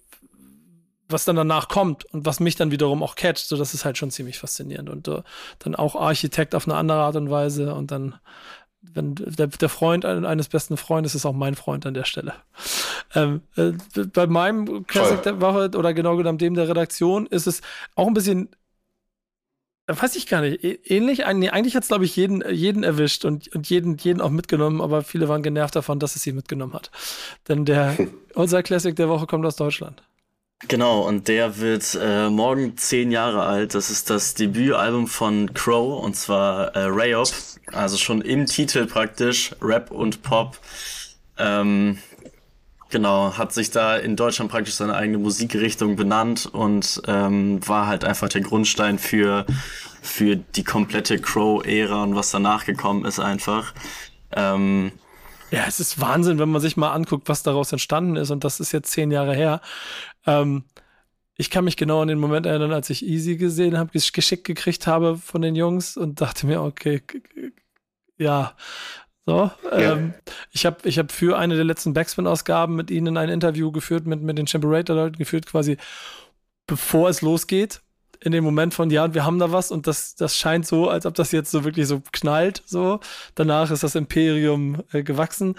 was 1.09 1.27
dann 1.27 1.37
danach 1.37 1.69
kommt 1.69 2.07
und 2.07 2.25
was 2.25 2.41
mich 2.41 2.57
dann 2.57 2.71
wiederum 2.71 3.03
auch 3.03 3.15
catcht, 3.15 3.47
so 3.47 3.59
das 3.59 3.75
ist 3.75 3.85
halt 3.85 3.99
schon 3.99 4.11
ziemlich 4.11 4.39
faszinierend 4.39 4.89
und 4.89 5.07
uh, 5.09 5.23
dann 5.59 5.75
auch 5.75 5.95
Architekt 5.95 6.55
auf 6.55 6.67
eine 6.67 6.77
andere 6.77 7.01
Art 7.01 7.17
und 7.17 7.31
Weise 7.31 7.75
und 7.75 7.91
dann 7.91 8.15
wenn 8.93 9.15
der, 9.15 9.47
der 9.47 9.69
Freund 9.69 10.05
eines 10.05 10.49
besten 10.49 10.77
Freundes 10.77 11.15
ist 11.15 11.27
auch 11.27 11.33
mein 11.33 11.55
Freund 11.55 11.87
an 11.87 11.95
der 11.95 12.05
Stelle. 12.05 12.35
Ähm, 13.15 13.43
äh, 13.57 13.73
bei 14.13 14.27
meinem 14.27 14.87
Classic 14.87 15.23
der 15.23 15.41
Woche 15.41 15.71
oder 15.77 15.95
genau 15.95 16.17
genommen 16.17 16.39
dem 16.39 16.55
der 16.55 16.69
Redaktion 16.69 17.27
ist 17.27 17.47
es 17.47 17.61
auch 17.95 18.07
ein 18.07 18.15
bisschen 18.15 18.51
äh, 19.87 19.95
weiß 20.01 20.17
ich 20.17 20.27
gar 20.27 20.41
nicht, 20.41 20.65
ähnlich. 20.91 21.27
Eigentlich 21.27 21.77
hat 21.77 21.83
es, 21.83 21.89
glaube 21.89 22.05
ich, 22.05 22.17
jeden, 22.17 22.43
jeden 22.51 22.83
erwischt 22.83 23.25
und, 23.25 23.55
und 23.55 23.69
jeden, 23.69 23.97
jeden 23.99 24.21
auch 24.21 24.31
mitgenommen, 24.31 24.81
aber 24.81 25.03
viele 25.03 25.29
waren 25.29 25.43
genervt 25.43 25.77
davon, 25.77 25.99
dass 25.99 26.17
es 26.17 26.23
sie 26.23 26.33
mitgenommen 26.33 26.73
hat. 26.73 26.91
Denn 27.49 27.65
der 27.65 27.97
unser 28.35 28.63
Classic 28.63 28.97
der 28.97 29.09
Woche 29.09 29.27
kommt 29.27 29.45
aus 29.45 29.57
Deutschland. 29.57 30.03
Genau, 30.69 31.07
und 31.07 31.29
der 31.29 31.59
wird 31.59 31.99
äh, 32.01 32.31
morgen 32.31 32.77
zehn 32.79 33.11
Jahre 33.11 33.45
alt. 33.45 33.75
Das 33.75 33.91
ist 33.91 34.09
das 34.09 34.35
Debütalbum 34.35 35.07
von 35.07 35.53
Crow, 35.53 36.03
und 36.03 36.17
zwar 36.17 36.75
äh, 36.75 36.87
Rayop. 36.87 37.29
Also 37.73 37.97
schon 37.97 38.23
im 38.23 38.47
Titel 38.47 38.87
praktisch, 38.87 39.55
Rap 39.61 39.91
und 39.91 40.23
Pop. 40.23 40.59
Ähm, 41.39 41.99
genau, 42.91 43.37
hat 43.37 43.53
sich 43.53 43.71
da 43.71 43.97
in 43.97 44.17
Deutschland 44.17 44.51
praktisch 44.51 44.75
seine 44.75 44.95
eigene 44.95 45.19
Musikrichtung 45.19 45.97
benannt 45.97 46.47
und 46.47 47.03
ähm, 47.09 47.67
war 47.67 47.87
halt 47.87 48.05
einfach 48.05 48.29
der 48.29 48.41
Grundstein 48.41 48.99
für, 48.99 49.45
für 50.03 50.37
die 50.37 50.65
komplette 50.65 51.19
Crow-Ära 51.19 52.05
und 52.05 52.15
was 52.15 52.31
danach 52.31 52.65
gekommen 52.65 53.05
ist 53.05 53.19
einfach. 53.19 53.75
Ähm, 54.33 54.93
ja, 55.51 55.65
es 55.69 55.79
ist 55.79 56.01
Wahnsinn, 56.01 56.39
wenn 56.39 56.51
man 56.51 56.61
sich 56.61 56.77
mal 56.77 56.93
anguckt, 56.93 57.29
was 57.29 57.43
daraus 57.43 57.71
entstanden 57.71 58.17
ist. 58.17 58.31
Und 58.31 58.45
das 58.45 58.61
ist 58.61 58.73
jetzt 58.73 58.91
zehn 58.91 59.11
Jahre 59.11 59.35
her. 59.35 59.61
Ähm, 60.27 60.65
ich 61.37 61.51
kann 61.51 61.65
mich 61.65 61.77
genau 61.77 62.01
an 62.01 62.09
den 62.09 62.19
Moment 62.19 62.47
erinnern, 62.47 62.73
als 62.73 62.91
ich 62.91 63.05
Easy 63.05 63.37
gesehen 63.37 63.77
habe, 63.77 63.91
geschickt 63.91 64.45
gekriegt 64.45 64.87
habe 64.87 65.17
von 65.17 65.43
den 65.43 65.57
Jungs 65.57 65.97
und 65.97 66.21
dachte 66.21 66.47
mir, 66.47 66.63
okay, 66.63 67.03
ja, 68.17 68.55
so. 69.27 69.51
Ja. 69.65 69.93
Ähm, 69.93 70.15
ich 70.53 70.67
habe 70.67 70.89
ich 70.89 70.99
hab 70.99 71.11
für 71.11 71.39
eine 71.39 71.57
der 71.57 71.65
letzten 71.65 71.93
Backspin-Ausgaben 71.93 72.77
mit 72.77 72.91
ihnen 72.91 73.17
ein 73.17 73.31
Interview 73.31 73.73
geführt, 73.73 74.07
mit, 74.07 74.23
mit 74.23 74.39
den 74.39 74.47
Champerator-Leuten 74.47 75.17
geführt, 75.17 75.47
quasi 75.47 75.77
bevor 76.67 77.09
es 77.09 77.21
losgeht 77.21 77.81
in 78.25 78.33
dem 78.33 78.43
Moment 78.43 78.73
von, 78.73 78.91
ja, 78.91 79.13
wir 79.13 79.25
haben 79.25 79.39
da 79.39 79.53
was 79.53 79.71
und 79.71 79.87
das, 79.87 80.15
das 80.15 80.37
scheint 80.37 80.67
so, 80.67 80.89
als 80.89 81.05
ob 81.05 81.15
das 81.15 81.31
jetzt 81.33 81.51
so 81.51 81.65
wirklich 81.65 81.87
so 81.87 82.03
knallt, 82.13 82.63
so. 82.65 83.01
Danach 83.35 83.71
ist 83.71 83.83
das 83.83 83.95
Imperium 83.95 84.83
äh, 84.93 85.03
gewachsen. 85.03 85.57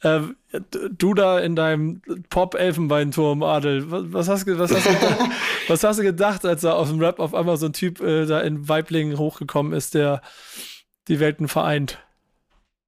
Äh, 0.00 0.20
du 0.60 1.14
da 1.14 1.38
in 1.38 1.56
deinem 1.56 2.02
Pop-Elfenbeinturm, 2.30 3.42
Adel, 3.42 3.84
was, 3.88 4.28
hast, 4.28 4.46
was, 4.46 4.72
hast 4.72 4.84
gedacht, 4.84 5.18
was 5.68 5.84
hast 5.84 5.98
du 5.98 6.02
gedacht, 6.02 6.44
als 6.44 6.62
da 6.62 6.72
auf 6.72 6.88
dem 6.88 7.00
Rap 7.00 7.18
auf 7.20 7.34
einmal 7.34 7.56
so 7.56 7.66
ein 7.66 7.72
Typ 7.72 8.00
äh, 8.00 8.26
da 8.26 8.40
in 8.40 8.68
Weiblingen 8.68 9.18
hochgekommen 9.18 9.72
ist, 9.72 9.94
der 9.94 10.22
die 11.08 11.20
Welten 11.20 11.48
vereint? 11.48 11.98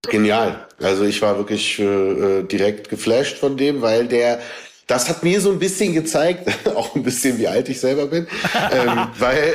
Genial. 0.08 0.66
Also 0.80 1.04
ich 1.04 1.20
war 1.22 1.36
wirklich 1.36 1.78
äh, 1.78 2.42
direkt 2.44 2.88
geflasht 2.88 3.38
von 3.38 3.56
dem, 3.56 3.82
weil 3.82 4.06
der 4.06 4.40
das 4.88 5.06
hat 5.06 5.22
mir 5.22 5.40
so 5.40 5.52
ein 5.52 5.58
bisschen 5.58 5.92
gezeigt, 5.92 6.48
auch 6.74 6.96
ein 6.96 7.02
bisschen 7.02 7.38
wie 7.38 7.46
alt 7.46 7.68
ich 7.68 7.78
selber 7.78 8.06
bin, 8.06 8.26
ähm, 8.72 9.08
weil, 9.18 9.54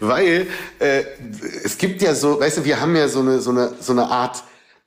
weil 0.00 0.46
äh, 0.80 1.04
es 1.62 1.78
gibt 1.78 2.02
ja 2.02 2.14
so, 2.14 2.40
weißt 2.40 2.58
du, 2.58 2.64
wir 2.64 2.80
haben 2.80 2.96
ja 2.96 3.06
so 3.06 3.20
eine, 3.20 3.38
so 3.40 3.50
eine, 3.50 3.74
so 3.78 3.92
eine 3.92 4.06
Art 4.06 4.42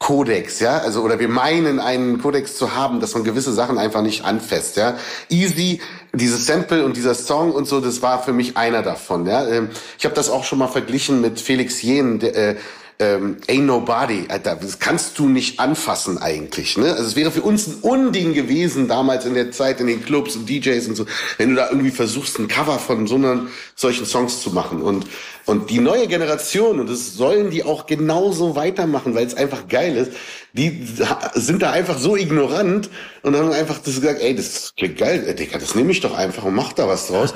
Kodex, 0.06 0.60
ja, 0.60 0.78
also 0.78 1.02
oder 1.02 1.18
wir 1.18 1.28
meinen 1.28 1.80
einen 1.80 2.22
Kodex 2.22 2.56
zu 2.56 2.76
haben, 2.76 3.00
dass 3.00 3.16
man 3.16 3.24
gewisse 3.24 3.52
Sachen 3.52 3.80
einfach 3.80 4.04
nicht 4.04 4.24
anfasst, 4.24 4.78
ja. 4.78 5.00
Easy, 5.30 5.82
dieses 6.14 6.46
Sample 6.46 6.86
und 6.86 6.96
dieser 6.96 7.16
Song 7.16 7.52
und 7.52 7.68
so, 7.68 7.80
das 7.80 8.04
war 8.04 8.22
für 8.22 8.32
mich 8.32 8.56
einer 8.56 8.84
davon, 8.84 9.26
ja. 9.26 9.48
Ähm, 9.48 9.70
ich 9.98 10.06
habe 10.06 10.14
das 10.14 10.30
auch 10.30 10.44
schon 10.44 10.60
mal 10.60 10.68
verglichen 10.68 11.22
mit 11.22 11.42
Felix 11.42 11.82
Jen, 11.82 12.20
der, 12.20 12.36
äh, 12.36 12.56
ähm, 13.00 13.38
Ain't 13.48 13.64
Nobody, 13.64 14.26
Alter, 14.30 14.56
das 14.56 14.80
kannst 14.80 15.20
du 15.20 15.28
nicht 15.28 15.60
anfassen 15.60 16.18
eigentlich. 16.18 16.78
Ne? 16.78 16.92
Also 16.92 17.04
es 17.04 17.16
wäre 17.16 17.30
für 17.30 17.42
uns 17.42 17.68
ein 17.68 17.76
Unding 17.82 18.34
gewesen 18.34 18.88
damals 18.88 19.26
in 19.26 19.34
der 19.34 19.52
Zeit 19.52 19.82
in 19.82 19.88
den 19.88 20.04
Clubs 20.04 20.36
und 20.36 20.50
DJs 20.50 20.88
und 20.88 20.96
so, 20.96 21.06
wenn 21.38 21.50
du 21.50 21.56
da 21.56 21.70
irgendwie 21.70 21.92
versuchst, 21.92 22.40
ein 22.40 22.48
Cover 22.48 22.80
von 22.80 23.06
so 23.06 23.16
einer, 23.16 23.48
solchen 23.76 24.06
Songs 24.06 24.42
zu 24.42 24.52
machen. 24.52 24.82
Und, 24.82 25.08
und 25.46 25.70
die 25.70 25.80
neue 25.80 26.08
Generation, 26.08 26.80
und 26.80 26.90
das 26.90 27.16
sollen 27.16 27.50
die 27.50 27.64
auch 27.64 27.86
genauso 27.86 28.56
weitermachen, 28.56 29.14
weil 29.14 29.26
es 29.26 29.36
einfach 29.36 29.68
geil 29.68 29.98
ist, 29.98 30.14
die 30.54 30.88
sind 31.34 31.62
da 31.62 31.72
einfach 31.72 31.98
so 31.98 32.16
ignorant 32.16 32.90
und 33.24 33.36
haben 33.36 33.52
einfach 33.52 33.80
das 33.80 33.96
gesagt, 33.96 34.22
ey, 34.22 34.36
das 34.36 34.74
klingt 34.78 34.98
geil, 34.98 35.36
Digga, 35.38 35.58
das 35.58 35.76
nehme 35.76 35.92
ich 35.92 36.00
doch 36.00 36.16
einfach 36.16 36.44
und 36.44 36.56
mach 36.56 36.72
da 36.72 36.88
was 36.88 37.08
draus. 37.08 37.34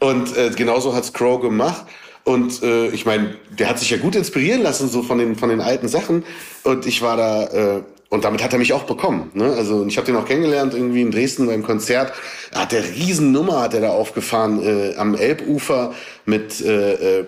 Und 0.00 0.36
äh, 0.36 0.50
genauso 0.50 0.94
hat's 0.94 1.12
Crow 1.12 1.40
gemacht. 1.40 1.86
Und 2.24 2.62
äh, 2.62 2.88
ich 2.88 3.04
meine, 3.04 3.36
der 3.50 3.68
hat 3.68 3.78
sich 3.78 3.90
ja 3.90 3.96
gut 3.96 4.14
inspirieren 4.14 4.62
lassen, 4.62 4.88
so 4.88 5.02
von 5.02 5.18
den, 5.18 5.34
von 5.36 5.48
den 5.48 5.60
alten 5.60 5.88
Sachen. 5.88 6.24
Und 6.62 6.86
ich 6.86 7.02
war 7.02 7.16
da, 7.16 7.46
äh, 7.46 7.82
und 8.10 8.24
damit 8.24 8.44
hat 8.44 8.52
er 8.52 8.58
mich 8.58 8.72
auch 8.72 8.84
bekommen. 8.84 9.30
Ne? 9.34 9.52
Also 9.54 9.86
ich 9.86 9.96
habe 9.96 10.06
den 10.06 10.16
auch 10.16 10.26
kennengelernt, 10.26 10.74
irgendwie 10.74 11.00
in 11.00 11.10
Dresden 11.10 11.46
beim 11.46 11.62
Konzert. 11.62 12.12
Hat 12.54 12.70
der 12.72 12.84
Riesennummer 12.84 13.62
hat 13.62 13.74
er 13.74 13.80
da 13.80 13.90
aufgefahren 13.90 14.62
äh, 14.62 14.94
am 14.96 15.14
Elbufer 15.14 15.94
mit, 16.26 16.60
äh, 16.60 17.20
äh, 17.20 17.26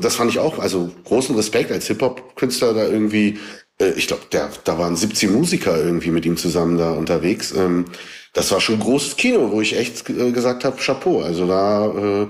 das 0.00 0.16
fand 0.16 0.30
ich 0.30 0.40
auch, 0.40 0.58
also 0.58 0.90
großen 1.04 1.34
Respekt 1.36 1.70
als 1.70 1.86
Hip-Hop-Künstler 1.86 2.74
da 2.74 2.84
irgendwie. 2.84 3.38
Äh, 3.80 3.90
ich 3.90 4.08
glaube, 4.08 4.22
da 4.30 4.78
waren 4.78 4.96
17 4.96 5.32
Musiker 5.32 5.78
irgendwie 5.78 6.10
mit 6.10 6.26
ihm 6.26 6.36
zusammen 6.36 6.76
da 6.76 6.90
unterwegs. 6.90 7.54
Ähm, 7.56 7.86
das 8.32 8.50
war 8.50 8.60
schon 8.60 8.80
großes 8.80 9.16
Kino, 9.16 9.52
wo 9.52 9.60
ich 9.60 9.78
echt 9.78 10.10
äh, 10.10 10.32
gesagt 10.32 10.64
habe, 10.64 10.76
Chapeau. 10.78 11.22
Also 11.22 11.46
da 11.46 11.86
äh, 11.86 12.26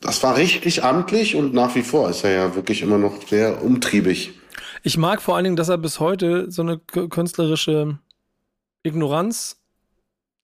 das 0.00 0.22
war 0.22 0.36
richtig 0.36 0.84
amtlich 0.84 1.34
und 1.36 1.54
nach 1.54 1.74
wie 1.74 1.82
vor 1.82 2.10
ist 2.10 2.24
er 2.24 2.30
ja 2.32 2.54
wirklich 2.54 2.82
immer 2.82 2.98
noch 2.98 3.26
sehr 3.26 3.62
umtriebig. 3.62 4.32
Ich 4.82 4.96
mag 4.96 5.22
vor 5.22 5.34
allen 5.34 5.44
Dingen, 5.44 5.56
dass 5.56 5.68
er 5.68 5.78
bis 5.78 6.00
heute 6.00 6.50
so 6.50 6.62
eine 6.62 6.78
künstlerische 6.78 7.98
Ignoranz 8.82 9.60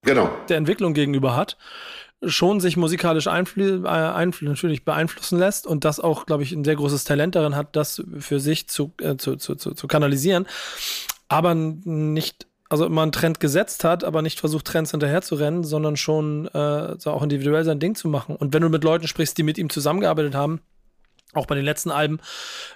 genau. 0.02 0.30
der 0.48 0.56
Entwicklung 0.56 0.94
gegenüber 0.94 1.36
hat, 1.36 1.56
schon 2.24 2.60
sich 2.60 2.76
musikalisch 2.76 3.26
einfl 3.26 3.84
äh, 3.84 4.44
natürlich 4.44 4.84
beeinflussen 4.84 5.38
lässt 5.38 5.66
und 5.66 5.84
das 5.84 6.00
auch, 6.00 6.26
glaube 6.26 6.42
ich, 6.42 6.52
ein 6.52 6.64
sehr 6.64 6.76
großes 6.76 7.04
Talent 7.04 7.34
darin 7.34 7.56
hat, 7.56 7.76
das 7.76 8.02
für 8.18 8.40
sich 8.40 8.68
zu, 8.68 8.92
äh, 9.00 9.16
zu, 9.16 9.36
zu, 9.36 9.54
zu, 9.54 9.74
zu 9.74 9.86
kanalisieren, 9.86 10.46
aber 11.28 11.54
nicht 11.54 12.46
also 12.73 12.86
immer 12.86 13.03
einen 13.03 13.12
Trend 13.12 13.39
gesetzt 13.39 13.85
hat, 13.85 14.03
aber 14.03 14.23
nicht 14.23 14.40
versucht, 14.40 14.66
Trends 14.66 14.90
hinterher 14.90 15.23
zu 15.23 15.35
rennen, 15.35 15.62
sondern 15.62 15.97
schon 15.97 16.47
äh, 16.49 16.97
auch 17.05 17.23
individuell 17.23 17.65
sein 17.65 17.81
Ding 17.81 17.94
zu 17.94 18.09
machen. 18.09 18.35
Und 18.35 18.55
wenn 18.55 18.62
du 18.62 18.70
mit 18.70 18.82
Leuten 18.82 19.07
sprichst, 19.07 19.36
die 19.36 19.43
mit 19.43 19.59
ihm 19.59 19.69
zusammengearbeitet 19.70 20.35
haben, 20.35 20.61
auch 21.35 21.47
bei 21.47 21.55
den 21.55 21.65
letzten 21.65 21.90
Alben 21.90 22.19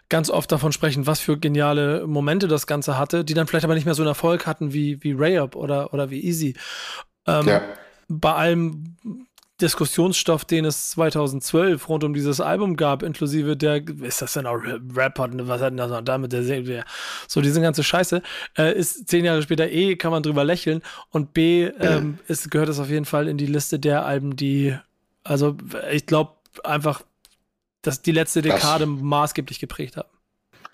ganz 0.08 0.30
oft 0.30 0.50
davon 0.52 0.72
sprechen, 0.72 1.06
was 1.06 1.20
für 1.20 1.38
geniale 1.38 2.06
Momente 2.06 2.48
das 2.48 2.66
Ganze 2.66 2.98
hatte, 2.98 3.24
die 3.24 3.34
dann 3.34 3.46
vielleicht 3.46 3.64
aber 3.64 3.74
nicht 3.74 3.84
mehr 3.84 3.94
so 3.94 4.02
einen 4.02 4.08
Erfolg 4.08 4.46
hatten 4.46 4.72
wie, 4.72 5.02
wie 5.02 5.12
Rayup 5.12 5.56
oder, 5.56 5.92
oder 5.92 6.10
wie 6.10 6.24
Easy. 6.24 6.54
Ähm, 7.26 7.48
ja. 7.48 7.62
Bei 8.08 8.34
allem 8.34 8.96
Diskussionsstoff, 9.60 10.44
den 10.44 10.66
es 10.66 10.90
2012 10.90 11.88
rund 11.88 12.04
um 12.04 12.12
dieses 12.12 12.40
Album 12.40 12.76
gab, 12.76 13.02
inklusive 13.02 13.56
der, 13.56 13.82
ist 14.02 14.20
das 14.20 14.34
denn 14.34 14.46
auch 14.46 14.58
Rapper, 14.94 15.30
was 15.32 15.62
hat 15.62 15.70
denn 15.70 15.78
das 15.78 15.90
noch 15.90 16.02
damit, 16.02 16.32
der, 16.32 16.42
der, 16.42 16.84
so 17.26 17.40
diese 17.40 17.62
ganze 17.62 17.82
Scheiße, 17.82 18.22
äh, 18.58 18.78
ist 18.78 19.08
zehn 19.08 19.24
Jahre 19.24 19.42
später 19.42 19.70
eh, 19.70 19.96
kann 19.96 20.10
man 20.10 20.22
drüber 20.22 20.44
lächeln 20.44 20.82
und 21.10 21.32
B, 21.32 21.64
ähm, 21.64 22.18
ist, 22.28 22.50
gehört 22.50 22.68
es 22.68 22.78
auf 22.78 22.90
jeden 22.90 23.06
Fall 23.06 23.28
in 23.28 23.38
die 23.38 23.46
Liste 23.46 23.78
der 23.78 24.04
Alben, 24.04 24.36
die, 24.36 24.76
also 25.24 25.56
ich 25.90 26.04
glaube 26.04 26.32
einfach, 26.62 27.02
dass 27.80 28.02
die 28.02 28.12
letzte 28.12 28.42
Dekade 28.42 28.84
das. 28.84 29.02
maßgeblich 29.02 29.58
geprägt 29.58 29.96
haben. 29.96 30.08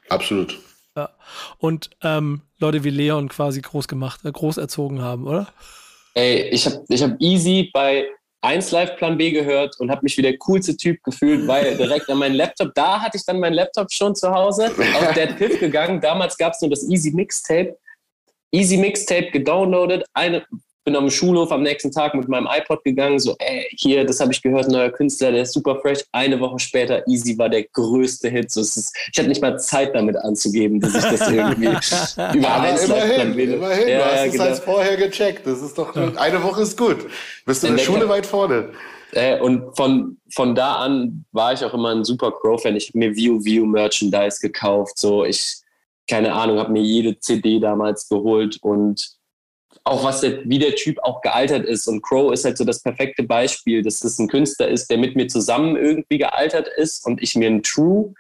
Absolut. 0.09 0.59
Ja. 0.97 1.11
Und 1.59 1.91
ähm, 2.03 2.43
Leute 2.59 2.85
wie 2.85 2.91
Leon 2.91 3.29
quasi 3.29 3.61
groß 3.61 3.87
gemacht, 3.87 4.25
äh, 4.25 4.33
groß 4.33 4.57
erzogen 4.57 5.03
haben, 5.03 5.27
oder? 5.27 5.49
Ey, 6.15 6.49
ich 6.51 6.67
habe 6.67 6.85
ich 6.89 7.03
hab 7.03 7.19
Easy 7.21 7.71
bei 7.73 8.09
1 8.43 8.73
Live 8.73 8.97
Plan 8.97 9.17
B 9.17 9.31
gehört 9.31 9.79
und 9.79 9.91
habe 9.91 10.03
mich 10.03 10.17
wie 10.19 10.23
der 10.23 10.37
coolste 10.39 10.77
Typ 10.77 11.03
gefühlt, 11.05 11.47
weil 11.47 11.77
direkt 11.79 12.11
an 12.11 12.19
meinen 12.19 12.35
Laptop, 12.35 12.75
da 12.75 13.01
hatte 13.01 13.17
ich 13.17 13.25
dann 13.25 13.41
meinen 13.41 13.55
Laptop 13.55 13.91
schon 13.93 14.15
zu 14.15 14.31
Hause, 14.31 14.67
auf 14.67 15.15
Dead 15.15 15.37
Piff 15.39 15.61
gegangen. 15.61 16.01
Damals 16.01 16.37
gab 16.37 16.53
es 16.53 16.61
nur 16.61 16.71
das 16.71 16.83
Easy 16.89 17.13
Mixtape. 17.13 17.77
Easy 18.51 18.77
Mixtape 18.77 19.31
gedownloadet, 19.31 20.05
eine, 20.13 20.45
bin 20.85 20.97
am 20.97 21.11
Schulhof 21.11 21.53
am 21.53 21.63
nächsten 21.63 21.91
Tag 21.91 22.15
mit 22.15 22.29
meinem 22.29 22.49
iPod 22.51 22.83
gegangen, 22.85 23.19
so, 23.19 23.37
ey, 23.39 23.67
hier, 23.71 24.05
das 24.05 24.21
habe 24.21 24.33
ich 24.33 24.43
gehört, 24.43 24.69
neuer 24.69 24.91
Künstler, 24.91 25.33
der 25.33 25.43
ist 25.43 25.53
super 25.53 25.81
fresh. 25.81 26.01
Eine 26.13 26.41
Woche 26.41 26.59
später, 26.59 27.07
Easy 27.07 27.39
war 27.39 27.49
der 27.49 27.65
größte 27.65 28.29
Hit. 28.29 28.51
So, 28.51 28.61
ist, 28.61 28.97
ich 29.13 29.19
hatte 29.19 29.29
nicht 29.29 29.41
mal 29.41 29.59
Zeit 29.59 29.95
damit 29.95 30.17
anzugeben, 30.17 30.81
dass 30.81 30.95
ich 30.95 31.05
das 31.05 31.31
irgendwie 31.31 31.67
über 32.39 32.49
Aber 32.49 32.83
immerhin, 32.83 33.39
immerhin, 33.39 33.89
ja, 33.89 33.99
du 33.99 34.05
hast 34.05 34.15
ja, 34.15 34.25
es 34.25 34.33
genau. 34.33 34.45
als 34.45 34.61
vorher 34.61 34.97
gecheckt. 34.97 35.47
Das 35.47 35.63
ist 35.63 35.79
doch, 35.79 35.95
eine 35.95 36.43
Woche 36.43 36.63
ist 36.63 36.77
gut. 36.77 37.07
Bist 37.47 37.63
du 37.63 37.69
in 37.69 37.77
der 37.77 37.85
Schule 37.85 38.09
weit 38.09 38.27
vorne. 38.27 38.71
Äh, 39.13 39.39
und 39.41 39.77
von, 39.77 40.17
von 40.31 40.55
da 40.55 40.77
an 40.77 41.25
war 41.33 41.53
ich 41.53 41.65
auch 41.65 41.75
immer 41.75 41.91
ein 41.91 42.05
super 42.05 42.33
Crow-Fan. 42.33 42.77
Ich 42.77 42.89
habe 42.89 42.99
mir 42.99 43.15
View 43.15 43.45
View 43.45 43.67
Merchandise 43.67 44.41
gekauft. 44.41 44.99
So, 44.99 45.25
ich, 45.25 45.57
keine 46.09 46.33
Ahnung, 46.33 46.59
habe 46.59 46.73
mir 46.73 46.83
jede 46.83 47.19
CD 47.19 47.61
damals 47.61 48.09
geholt 48.09 48.59
und 48.63 49.22
auch 49.85 50.05
was 50.05 50.21
der, 50.21 50.49
wie 50.49 50.59
der 50.59 50.75
Typ 50.77 50.99
auch 51.03 51.21
gealtert 51.23 51.65
ist. 51.65 51.89
Und 51.89 52.03
Crow 52.03 52.33
ist 52.33 52.45
halt 52.45 52.57
so 52.57 52.65
das 52.65 52.83
perfekte 52.83 53.25
Beispiel, 53.25 53.83
dass 53.83 54.01
das 54.01 54.19
ein 54.19 54.29
Künstler 54.29 54.69
ist, 54.69 54.91
der 54.91 54.99
mit 54.99 55.17
mir 55.17 55.27
zusammen 55.27 55.77
irgendwie 55.77 56.19
gealtert 56.19 56.69
ist 56.77 57.05
und 57.05 57.23
ich 57.23 57.35
mir 57.35 57.49
ein 57.49 57.63
True, 57.63 58.15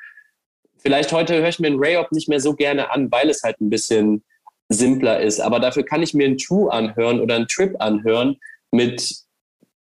vielleicht 0.82 1.12
heute 1.12 1.36
höre 1.40 1.48
ich 1.48 1.60
mir 1.60 1.68
ein 1.68 1.78
Rayop 1.78 2.12
nicht 2.12 2.28
mehr 2.28 2.40
so 2.40 2.54
gerne 2.54 2.90
an, 2.90 3.10
weil 3.10 3.30
es 3.30 3.42
halt 3.42 3.60
ein 3.60 3.70
bisschen 3.70 4.24
simpler 4.68 5.20
ist. 5.20 5.40
Aber 5.40 5.60
dafür 5.60 5.84
kann 5.84 6.02
ich 6.02 6.14
mir 6.14 6.26
ein 6.26 6.38
True 6.38 6.72
anhören 6.72 7.20
oder 7.20 7.36
ein 7.36 7.46
Trip 7.46 7.74
anhören 7.78 8.36
mit 8.72 9.14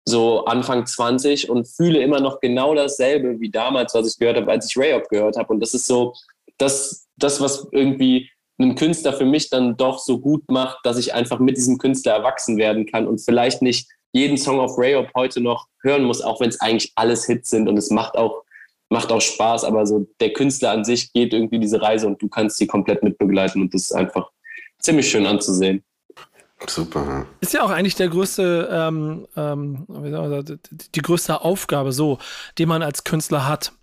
so 0.06 0.44
Anfang 0.46 0.86
20 0.86 1.50
und 1.50 1.68
fühle 1.68 2.02
immer 2.02 2.20
noch 2.20 2.42
genau 2.42 2.76
dasselbe 2.76 3.40
wie 3.40 3.50
damals, 3.50 3.94
was 3.94 4.12
ich 4.12 4.20
gehört 4.20 4.36
habe, 4.38 4.52
als 4.52 4.70
ich 4.70 4.78
Rayop 4.78 5.08
gehört 5.08 5.38
habe. 5.38 5.54
Und 5.54 5.62
das 5.62 5.74
ist 5.74 5.88
so 5.88 6.14
das, 6.58 7.08
das 7.16 7.40
was 7.40 7.68
irgendwie 7.72 8.30
einen 8.60 8.76
Künstler 8.76 9.14
für 9.14 9.26
mich 9.26 9.50
dann 9.50 9.78
doch 9.78 10.00
so 10.00 10.20
gut 10.20 10.50
macht, 10.50 10.80
dass 10.84 10.98
ich 10.98 11.14
einfach 11.14 11.40
mit 11.40 11.58
diesem 11.58 11.78
Künstler 11.78 12.14
erwachsen 12.14 12.58
werden 12.58 12.86
kann 12.86 13.08
und 13.08 13.20
vielleicht 13.20 13.62
nicht 13.62 13.88
jeden 14.12 14.38
Song 14.38 14.60
auf 14.60 14.78
Rayop 14.78 15.10
heute 15.16 15.42
noch 15.42 15.68
hören 15.82 16.04
muss, 16.04 16.22
auch 16.22 16.40
wenn 16.40 16.50
es 16.50 16.62
eigentlich 16.62 16.92
alles 16.96 17.26
Hits 17.26 17.50
sind 17.50 17.68
und 17.68 17.78
es 17.78 17.90
macht 17.90 18.16
auch, 18.16 18.44
macht 18.90 19.12
auch 19.12 19.22
Spaß, 19.22 19.64
aber 19.64 19.86
so 19.88 20.08
der 20.20 20.34
Künstler 20.34 20.72
an 20.72 20.86
sich 20.86 21.12
geht 21.14 21.34
irgendwie 21.34 21.60
diese 21.60 21.82
Reise 21.82 22.08
und 22.08 22.22
du 22.22 22.30
kannst 22.30 22.58
sie 22.58 22.68
komplett 22.68 23.02
mitbegleiten 23.02 23.62
und 23.62 23.74
das 23.74 23.84
ist 23.84 23.92
einfach 23.94 24.30
ziemlich 24.80 25.10
schön 25.10 25.26
anzusehen. 25.26 25.84
Super. 26.68 27.26
Ist 27.42 27.54
ja 27.54 27.64
auch 27.64 27.72
eigentlich 27.72 27.96
der 27.96 28.08
größte, 28.08 28.70
ähm, 28.72 29.28
ähm, 29.36 29.86
die 29.90 31.02
größte 31.02 31.42
Aufgabe 31.42 31.92
so, 31.92 32.20
die 32.58 32.66
man 32.66 32.82
als 32.82 33.04
Künstler 33.04 33.48
hat. 33.48 33.74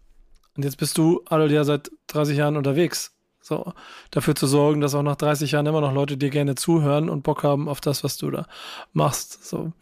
Und 0.56 0.64
jetzt 0.64 0.78
bist 0.78 0.96
du, 0.96 1.22
Adol, 1.28 1.52
ja 1.52 1.64
seit 1.64 1.90
30 2.08 2.38
Jahren 2.38 2.56
unterwegs. 2.56 3.12
So, 3.50 3.72
dafür 4.12 4.36
zu 4.36 4.46
sorgen, 4.46 4.80
dass 4.80 4.94
auch 4.94 5.02
nach 5.02 5.16
30 5.16 5.50
Jahren 5.50 5.66
immer 5.66 5.80
noch 5.80 5.92
Leute 5.92 6.16
dir 6.16 6.30
gerne 6.30 6.54
zuhören 6.54 7.10
und 7.10 7.22
Bock 7.24 7.42
haben 7.42 7.68
auf 7.68 7.80
das, 7.80 8.04
was 8.04 8.16
du 8.16 8.30
da 8.30 8.46
machst. 8.92 9.44
So. 9.44 9.72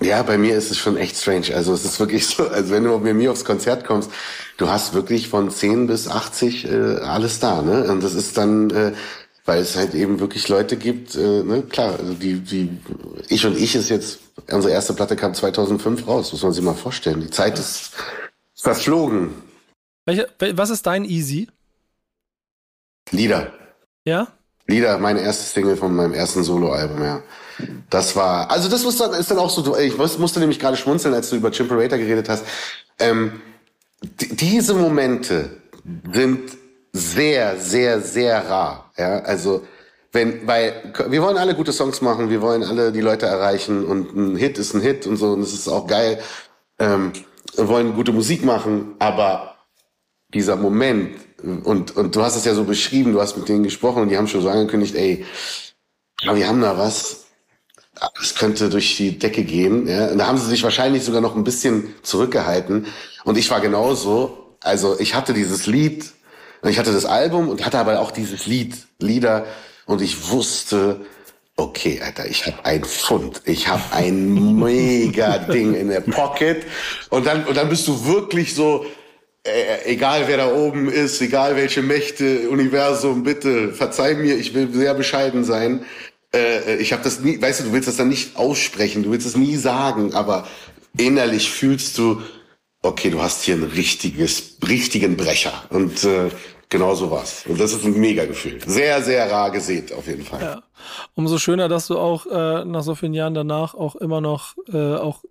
Ja, 0.00 0.22
bei 0.22 0.38
mir 0.38 0.56
ist 0.56 0.70
es 0.70 0.78
schon 0.78 0.96
echt 0.96 1.14
strange. 1.14 1.54
Also 1.54 1.74
es 1.74 1.84
ist 1.84 2.00
wirklich 2.00 2.26
so, 2.26 2.48
also 2.48 2.72
wenn 2.72 2.84
du 2.84 2.96
mit 2.96 3.14
mir 3.14 3.30
aufs 3.30 3.44
Konzert 3.44 3.84
kommst, 3.84 4.10
du 4.56 4.70
hast 4.70 4.94
wirklich 4.94 5.28
von 5.28 5.50
10 5.50 5.86
bis 5.86 6.08
80 6.08 6.64
äh, 6.64 6.70
alles 7.02 7.40
da, 7.40 7.60
ne? 7.60 7.84
Und 7.92 8.02
das 8.02 8.14
ist 8.14 8.38
dann, 8.38 8.70
äh, 8.70 8.92
weil 9.44 9.60
es 9.60 9.76
halt 9.76 9.92
eben 9.92 10.18
wirklich 10.18 10.48
Leute 10.48 10.78
gibt, 10.78 11.14
äh, 11.14 11.42
ne? 11.42 11.62
Klar, 11.68 11.98
also 11.98 12.14
die, 12.14 12.40
die, 12.40 12.70
ich 13.28 13.44
und 13.44 13.58
ich 13.58 13.76
ist 13.76 13.90
jetzt, 13.90 14.20
unsere 14.50 14.72
erste 14.72 14.94
Platte 14.94 15.14
kam 15.14 15.34
2005 15.34 16.08
raus, 16.08 16.32
muss 16.32 16.42
man 16.42 16.54
sich 16.54 16.64
mal 16.64 16.72
vorstellen. 16.72 17.20
Die 17.20 17.30
Zeit 17.30 17.58
ist 17.58 17.92
verflogen. 18.54 19.34
Welche, 20.06 20.26
was 20.54 20.70
ist 20.70 20.86
dein 20.86 21.04
Easy? 21.04 21.48
Lieder. 23.10 23.52
Ja? 24.04 24.28
Lieder, 24.66 24.98
meine 24.98 25.20
erste 25.20 25.44
Single 25.44 25.76
von 25.76 25.94
meinem 25.94 26.14
ersten 26.14 26.42
Soloalbum, 26.42 27.02
ja. 27.02 27.22
Das 27.90 28.16
war, 28.16 28.50
also 28.50 28.68
das 28.68 28.82
muss 28.82 28.96
dann, 28.96 29.12
ist 29.12 29.30
dann 29.30 29.38
auch 29.38 29.50
so, 29.50 29.76
ich 29.76 29.96
musste 29.96 30.40
nämlich 30.40 30.58
gerade 30.58 30.76
schmunzeln, 30.76 31.14
als 31.14 31.30
du 31.30 31.36
über 31.36 31.50
Chimperator 31.50 31.98
geredet 31.98 32.28
hast. 32.28 32.44
Ähm, 32.98 33.42
diese 34.02 34.74
Momente 34.74 35.50
sind 36.12 36.56
sehr, 36.92 37.56
sehr, 37.58 38.00
sehr 38.00 38.48
rar. 38.48 38.90
Ja, 38.96 39.20
also 39.20 39.64
wenn, 40.12 40.46
weil 40.46 40.92
wir 41.08 41.22
wollen 41.22 41.36
alle 41.36 41.54
gute 41.54 41.72
Songs 41.72 42.00
machen, 42.00 42.30
wir 42.30 42.40
wollen 42.40 42.62
alle 42.62 42.92
die 42.92 43.00
Leute 43.00 43.26
erreichen 43.26 43.84
und 43.84 44.14
ein 44.16 44.36
Hit 44.36 44.58
ist 44.58 44.74
ein 44.74 44.80
Hit 44.80 45.06
und 45.06 45.16
so 45.16 45.32
und 45.32 45.40
es 45.42 45.52
ist 45.52 45.68
auch 45.68 45.86
geil. 45.86 46.20
Ähm, 46.78 47.12
wir 47.56 47.68
wollen 47.68 47.94
gute 47.94 48.12
Musik 48.12 48.44
machen, 48.44 48.94
aber 48.98 49.53
dieser 50.34 50.56
Moment, 50.56 51.16
und, 51.42 51.96
und 51.96 52.16
du 52.16 52.22
hast 52.22 52.36
es 52.36 52.44
ja 52.44 52.54
so 52.54 52.64
beschrieben, 52.64 53.12
du 53.12 53.20
hast 53.20 53.36
mit 53.36 53.48
denen 53.48 53.62
gesprochen 53.62 54.02
und 54.02 54.08
die 54.08 54.16
haben 54.16 54.28
schon 54.28 54.42
so 54.42 54.48
angekündigt, 54.48 54.94
ey, 54.94 55.24
aber 56.26 56.36
wir 56.36 56.48
haben 56.48 56.60
da 56.60 56.78
was, 56.78 57.24
es 58.20 58.34
könnte 58.34 58.70
durch 58.70 58.96
die 58.96 59.18
Decke 59.18 59.44
gehen. 59.44 59.86
Ja? 59.86 60.08
Und 60.08 60.18
da 60.18 60.26
haben 60.26 60.38
sie 60.38 60.48
sich 60.48 60.62
wahrscheinlich 60.62 61.04
sogar 61.04 61.20
noch 61.20 61.36
ein 61.36 61.44
bisschen 61.44 61.94
zurückgehalten. 62.02 62.86
Und 63.24 63.38
ich 63.38 63.50
war 63.50 63.60
genauso. 63.60 64.56
Also 64.60 64.98
ich 64.98 65.14
hatte 65.14 65.32
dieses 65.32 65.66
Lied 65.66 66.12
ich 66.70 66.78
hatte 66.78 66.92
das 66.92 67.04
Album 67.04 67.48
und 67.48 67.64
hatte 67.64 67.78
aber 67.78 68.00
auch 68.00 68.10
dieses 68.10 68.46
Lied, 68.46 68.74
Lieder 68.98 69.46
und 69.86 70.00
ich 70.00 70.30
wusste, 70.30 71.04
okay, 71.56 72.00
Alter, 72.02 72.26
ich 72.26 72.46
habe 72.46 72.64
ein 72.64 72.84
Pfund, 72.84 73.42
ich 73.44 73.68
habe 73.68 73.82
ein 73.92 74.56
mega 74.58 75.38
Ding 75.38 75.74
in 75.74 75.88
der 75.88 76.00
Pocket 76.00 76.64
und 77.10 77.26
dann 77.26 77.44
und 77.44 77.56
dann 77.56 77.68
bist 77.68 77.86
du 77.86 78.06
wirklich 78.06 78.54
so 78.54 78.86
egal 79.84 80.26
wer 80.26 80.38
da 80.38 80.52
oben 80.52 80.88
ist, 80.88 81.20
egal 81.20 81.56
welche 81.56 81.82
Mächte, 81.82 82.48
Universum, 82.48 83.22
bitte 83.22 83.72
verzeih 83.72 84.14
mir, 84.14 84.36
ich 84.36 84.54
will 84.54 84.72
sehr 84.72 84.94
bescheiden 84.94 85.44
sein. 85.44 85.84
Äh, 86.34 86.76
ich 86.76 86.92
habe 86.92 87.02
das 87.02 87.20
nie, 87.20 87.40
weißt 87.40 87.60
du, 87.60 87.64
du 87.64 87.72
willst 87.72 87.88
das 87.88 87.96
dann 87.96 88.08
nicht 88.08 88.36
aussprechen, 88.36 89.02
du 89.02 89.10
willst 89.10 89.26
es 89.26 89.36
nie 89.36 89.56
sagen, 89.56 90.14
aber 90.14 90.46
innerlich 90.96 91.50
fühlst 91.50 91.98
du, 91.98 92.22
okay, 92.82 93.10
du 93.10 93.22
hast 93.22 93.42
hier 93.42 93.56
ein 93.56 93.64
richtiges, 93.64 94.56
richtigen 94.66 95.16
Brecher 95.16 95.52
und 95.70 96.04
äh, 96.04 96.30
genau 96.68 96.94
so 96.94 97.10
war's. 97.10 97.44
Und 97.46 97.60
das 97.60 97.72
ist 97.72 97.84
ein 97.84 97.98
mega 97.98 98.24
Gefühl. 98.24 98.60
Sehr, 98.66 99.02
sehr 99.02 99.30
rar 99.30 99.50
gesät 99.50 99.92
auf 99.92 100.06
jeden 100.06 100.24
Fall. 100.24 100.40
Ja. 100.40 100.62
Umso 101.14 101.38
schöner, 101.38 101.68
dass 101.68 101.86
du 101.86 101.98
auch 101.98 102.26
äh, 102.26 102.64
nach 102.64 102.82
so 102.82 102.94
vielen 102.94 103.14
Jahren 103.14 103.34
danach 103.34 103.74
auch 103.74 103.96
immer 103.96 104.20
noch 104.20 104.54
äh, 104.72 104.96
auch 104.96 105.22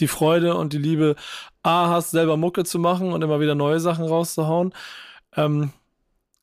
die 0.00 0.08
Freude 0.08 0.54
und 0.54 0.72
die 0.72 0.78
Liebe 0.78 1.16
A 1.62 1.88
hast, 1.88 2.10
selber 2.10 2.36
Mucke 2.36 2.64
zu 2.64 2.78
machen 2.78 3.12
und 3.12 3.22
immer 3.22 3.40
wieder 3.40 3.54
neue 3.54 3.80
Sachen 3.80 4.04
rauszuhauen. 4.04 4.72
Ähm, 5.36 5.72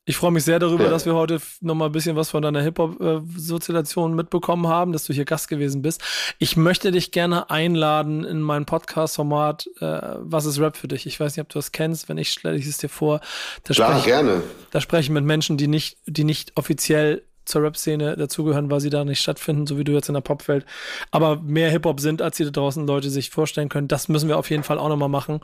ich 0.10 0.16
freue 0.16 0.32
mich 0.32 0.46
sehr 0.46 0.58
darüber, 0.58 0.86
ja. 0.86 0.90
dass 0.90 1.06
wir 1.06 1.16
heute 1.16 1.42
noch 1.60 1.76
mal 1.76 1.88
ein 1.88 1.92
bisschen 1.92 2.16
was 2.16 2.30
von 2.30 2.42
deiner 2.42 2.62
Hip-Hop-Sozialisation 2.62 4.16
mitbekommen 4.16 4.68
haben, 4.68 4.94
dass 4.94 5.04
du 5.04 5.12
hier 5.12 5.26
Gast 5.26 5.50
gewesen 5.50 5.82
bist. 5.82 6.02
Ich 6.40 6.56
möchte 6.56 6.92
dich 6.92 7.12
gerne 7.12 7.50
einladen 7.50 8.24
in 8.24 8.40
mein 8.40 8.66
Podcast-Format 8.66 9.68
äh, 9.82 10.00
Was 10.20 10.46
ist 10.46 10.62
Rap 10.62 10.78
für 10.78 10.88
dich? 10.88 11.08
Ich 11.08 11.20
weiß 11.20 11.36
nicht, 11.36 11.42
ob 11.42 11.50
du 11.50 11.60
das 11.60 11.74
kennst. 11.74 12.08
Wenn 12.08 12.18
ich 12.18 12.30
stelle 12.30 12.56
ich 12.56 12.66
es 12.66 12.78
dir 12.78 12.88
vor. 12.88 13.20
Da 13.66 13.74
Klar, 13.74 13.92
spreche, 13.92 14.06
gerne. 14.06 14.44
Da 14.72 14.80
spreche 14.80 15.02
ich 15.02 15.10
mit 15.10 15.26
Menschen, 15.26 15.58
die 15.58 15.68
nicht, 15.68 15.98
die 16.06 16.24
nicht 16.24 16.54
offiziell 16.56 17.24
zur 17.48 17.64
Rap-Szene 17.64 18.16
dazugehören, 18.16 18.70
weil 18.70 18.80
sie 18.80 18.90
da 18.90 19.06
nicht 19.06 19.22
stattfinden, 19.22 19.68
so 19.68 19.78
wie 19.78 19.84
du 19.84 19.94
jetzt 19.94 20.10
in 20.10 20.14
der 20.14 20.22
Popwelt, 20.22 20.66
aber 21.12 21.40
mehr 21.42 21.70
Hip-Hop 21.72 22.00
sind, 22.00 22.22
als 22.22 22.38
sie 22.38 22.46
da 22.46 22.52
draußen 22.52 22.86
Leute 22.86 23.10
sich 23.10 23.30
vorstellen 23.30 23.70
können. 23.70 23.88
Das 23.88 24.08
müssen 24.10 24.30
wir 24.30 24.38
auf 24.38 24.50
jeden 24.50 24.64
Fall 24.64 24.78
auch 24.78 24.90
nochmal 24.90 25.10
machen. 25.10 25.40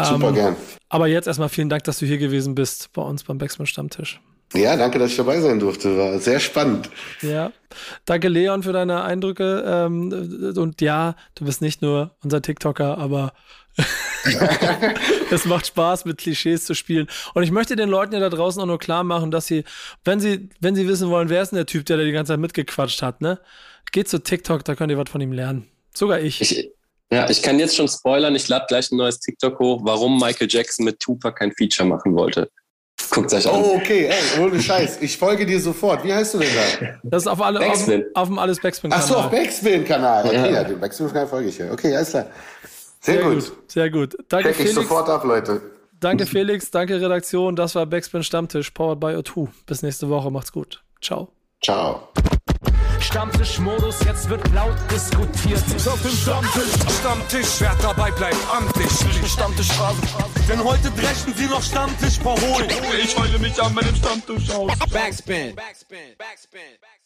Super 0.00 0.28
ähm, 0.28 0.34
gern. 0.34 0.56
Aber 0.88 1.06
jetzt 1.06 1.26
erstmal 1.26 1.48
vielen 1.48 1.68
Dank, 1.68 1.84
dass 1.84 1.98
du 1.98 2.06
hier 2.06 2.18
gewesen 2.18 2.54
bist 2.54 2.92
bei 2.92 3.02
uns 3.02 3.24
beim 3.24 3.38
Backspin 3.38 3.66
Stammtisch. 3.66 4.20
Ja, 4.54 4.76
danke, 4.76 4.98
dass 4.98 5.12
ich 5.12 5.16
dabei 5.16 5.40
sein 5.40 5.58
durfte. 5.60 5.96
War 5.96 6.18
sehr 6.18 6.38
spannend. 6.38 6.90
Ja, 7.22 7.52
danke 8.04 8.28
Leon 8.28 8.62
für 8.62 8.72
deine 8.72 9.02
Eindrücke. 9.02 9.64
Ähm, 9.66 10.54
und 10.56 10.80
ja, 10.82 11.14
du 11.34 11.46
bist 11.46 11.62
nicht 11.62 11.80
nur 11.80 12.10
unser 12.22 12.42
TikToker, 12.42 12.98
aber 12.98 13.32
es 15.30 15.44
macht 15.44 15.66
Spaß, 15.66 16.04
mit 16.04 16.18
Klischees 16.18 16.64
zu 16.64 16.74
spielen. 16.74 17.08
Und 17.34 17.42
ich 17.42 17.50
möchte 17.50 17.76
den 17.76 17.88
Leuten 17.88 18.14
ja 18.14 18.20
da 18.20 18.28
draußen 18.28 18.60
auch 18.60 18.66
nur 18.66 18.78
klar 18.78 19.04
machen, 19.04 19.30
dass 19.30 19.46
sie, 19.46 19.64
wenn 20.04 20.20
sie, 20.20 20.50
wenn 20.60 20.74
sie 20.74 20.86
wissen 20.86 21.08
wollen, 21.10 21.28
wer 21.28 21.42
ist 21.42 21.50
denn 21.50 21.56
der 21.56 21.66
Typ, 21.66 21.86
der 21.86 21.96
da 21.96 22.04
die 22.04 22.12
ganze 22.12 22.32
Zeit 22.32 22.40
mitgequatscht 22.40 23.02
hat, 23.02 23.20
ne? 23.20 23.40
Geht 23.92 24.08
zu 24.08 24.22
TikTok, 24.22 24.64
da 24.64 24.74
könnt 24.74 24.90
ihr 24.90 24.98
was 24.98 25.10
von 25.10 25.20
ihm 25.20 25.32
lernen. 25.32 25.68
Sogar 25.94 26.20
ich. 26.20 26.40
ich 26.40 26.70
ja, 27.12 27.28
ich 27.28 27.42
kann 27.42 27.58
jetzt 27.58 27.76
schon 27.76 27.88
spoilern, 27.88 28.34
ich 28.34 28.48
lade 28.48 28.64
gleich 28.68 28.90
ein 28.90 28.96
neues 28.96 29.20
TikTok 29.20 29.58
hoch, 29.58 29.80
warum 29.84 30.18
Michael 30.18 30.48
Jackson 30.50 30.86
mit 30.86 30.98
Tupac 30.98 31.38
kein 31.38 31.52
Feature 31.52 31.86
machen 31.86 32.14
wollte. 32.14 32.50
Guckt 33.10 33.34
euch 33.34 33.46
an. 33.46 33.62
Oh, 33.62 33.76
okay, 33.76 34.06
ey, 34.06 34.40
ohne 34.40 34.60
Scheiß. 34.60 35.02
Ich 35.02 35.18
folge 35.18 35.44
dir 35.44 35.60
sofort. 35.60 36.02
Wie 36.04 36.12
heißt 36.12 36.34
du 36.34 36.38
denn 36.38 36.48
da? 36.54 36.88
Das 37.02 37.24
ist 37.24 37.26
auf, 37.26 37.42
alle, 37.42 37.60
auf, 37.60 37.88
auf, 38.14 38.28
dem 38.28 38.38
Alles 38.38 38.60
Backspin-Kanal. 38.60 39.04
Ach 39.04 39.08
so, 39.08 39.16
auf 39.16 39.30
Backspin-Kanal. 39.30 40.24
Okay, 40.24 40.36
ja. 40.36 40.46
ja 40.46 40.64
den 40.64 40.80
Backspin-Kanal 40.80 41.26
folge 41.26 41.48
ich 41.50 41.58
ja. 41.58 41.70
Okay, 41.70 41.94
alles 41.94 42.10
klar. 42.10 42.26
Sehr, 43.02 43.14
sehr 43.14 43.22
gut. 43.24 43.34
gut. 43.34 43.70
Sehr 43.70 43.90
gut. 43.90 44.16
Danke, 44.28 44.48
Check 44.48 44.56
Felix. 44.56 44.70
ich 44.70 44.82
sofort 44.82 45.08
ab, 45.08 45.24
Leute. 45.24 45.60
Danke, 45.98 46.26
Felix. 46.26 46.70
Danke, 46.70 47.00
Redaktion. 47.00 47.56
Das 47.56 47.74
war 47.74 47.84
Backspin 47.86 48.22
Stammtisch, 48.22 48.70
powered 48.70 49.00
by 49.00 49.08
O2. 49.08 49.48
Bis 49.66 49.82
nächste 49.82 50.08
Woche. 50.08 50.30
Macht's 50.30 50.52
gut. 50.52 50.82
Ciao. 51.00 51.32
Ciao. 51.62 52.08
Stammtischmodus, 53.00 54.04
jetzt 54.04 54.28
wird 54.28 54.42
laut 54.54 54.76
diskutiert. 54.90 55.58
Auf 55.86 56.00
dem 56.02 56.12
Stammtisch, 56.12 56.72
Stammtisch, 57.00 57.60
wer 57.60 57.74
dabei 57.82 58.10
bleibt, 58.12 58.36
amtlich. 58.52 58.90
Stammtisch 59.28 59.68
Denn 60.48 60.62
heute 60.62 60.90
dreschen 60.92 61.34
sie 61.34 61.46
noch 61.46 61.62
Stammtisch 61.62 62.18
verholen. 62.18 62.68
Ich 63.02 63.18
heule 63.18 63.38
mich 63.40 63.60
an 63.60 63.74
meinem 63.74 63.94
Stammtisch 63.96 64.50
aus. 64.50 64.72
Backspin. 64.92 65.54
Backspin. 65.56 65.56
Backspin. 65.56 66.16
Backspin. 66.18 67.01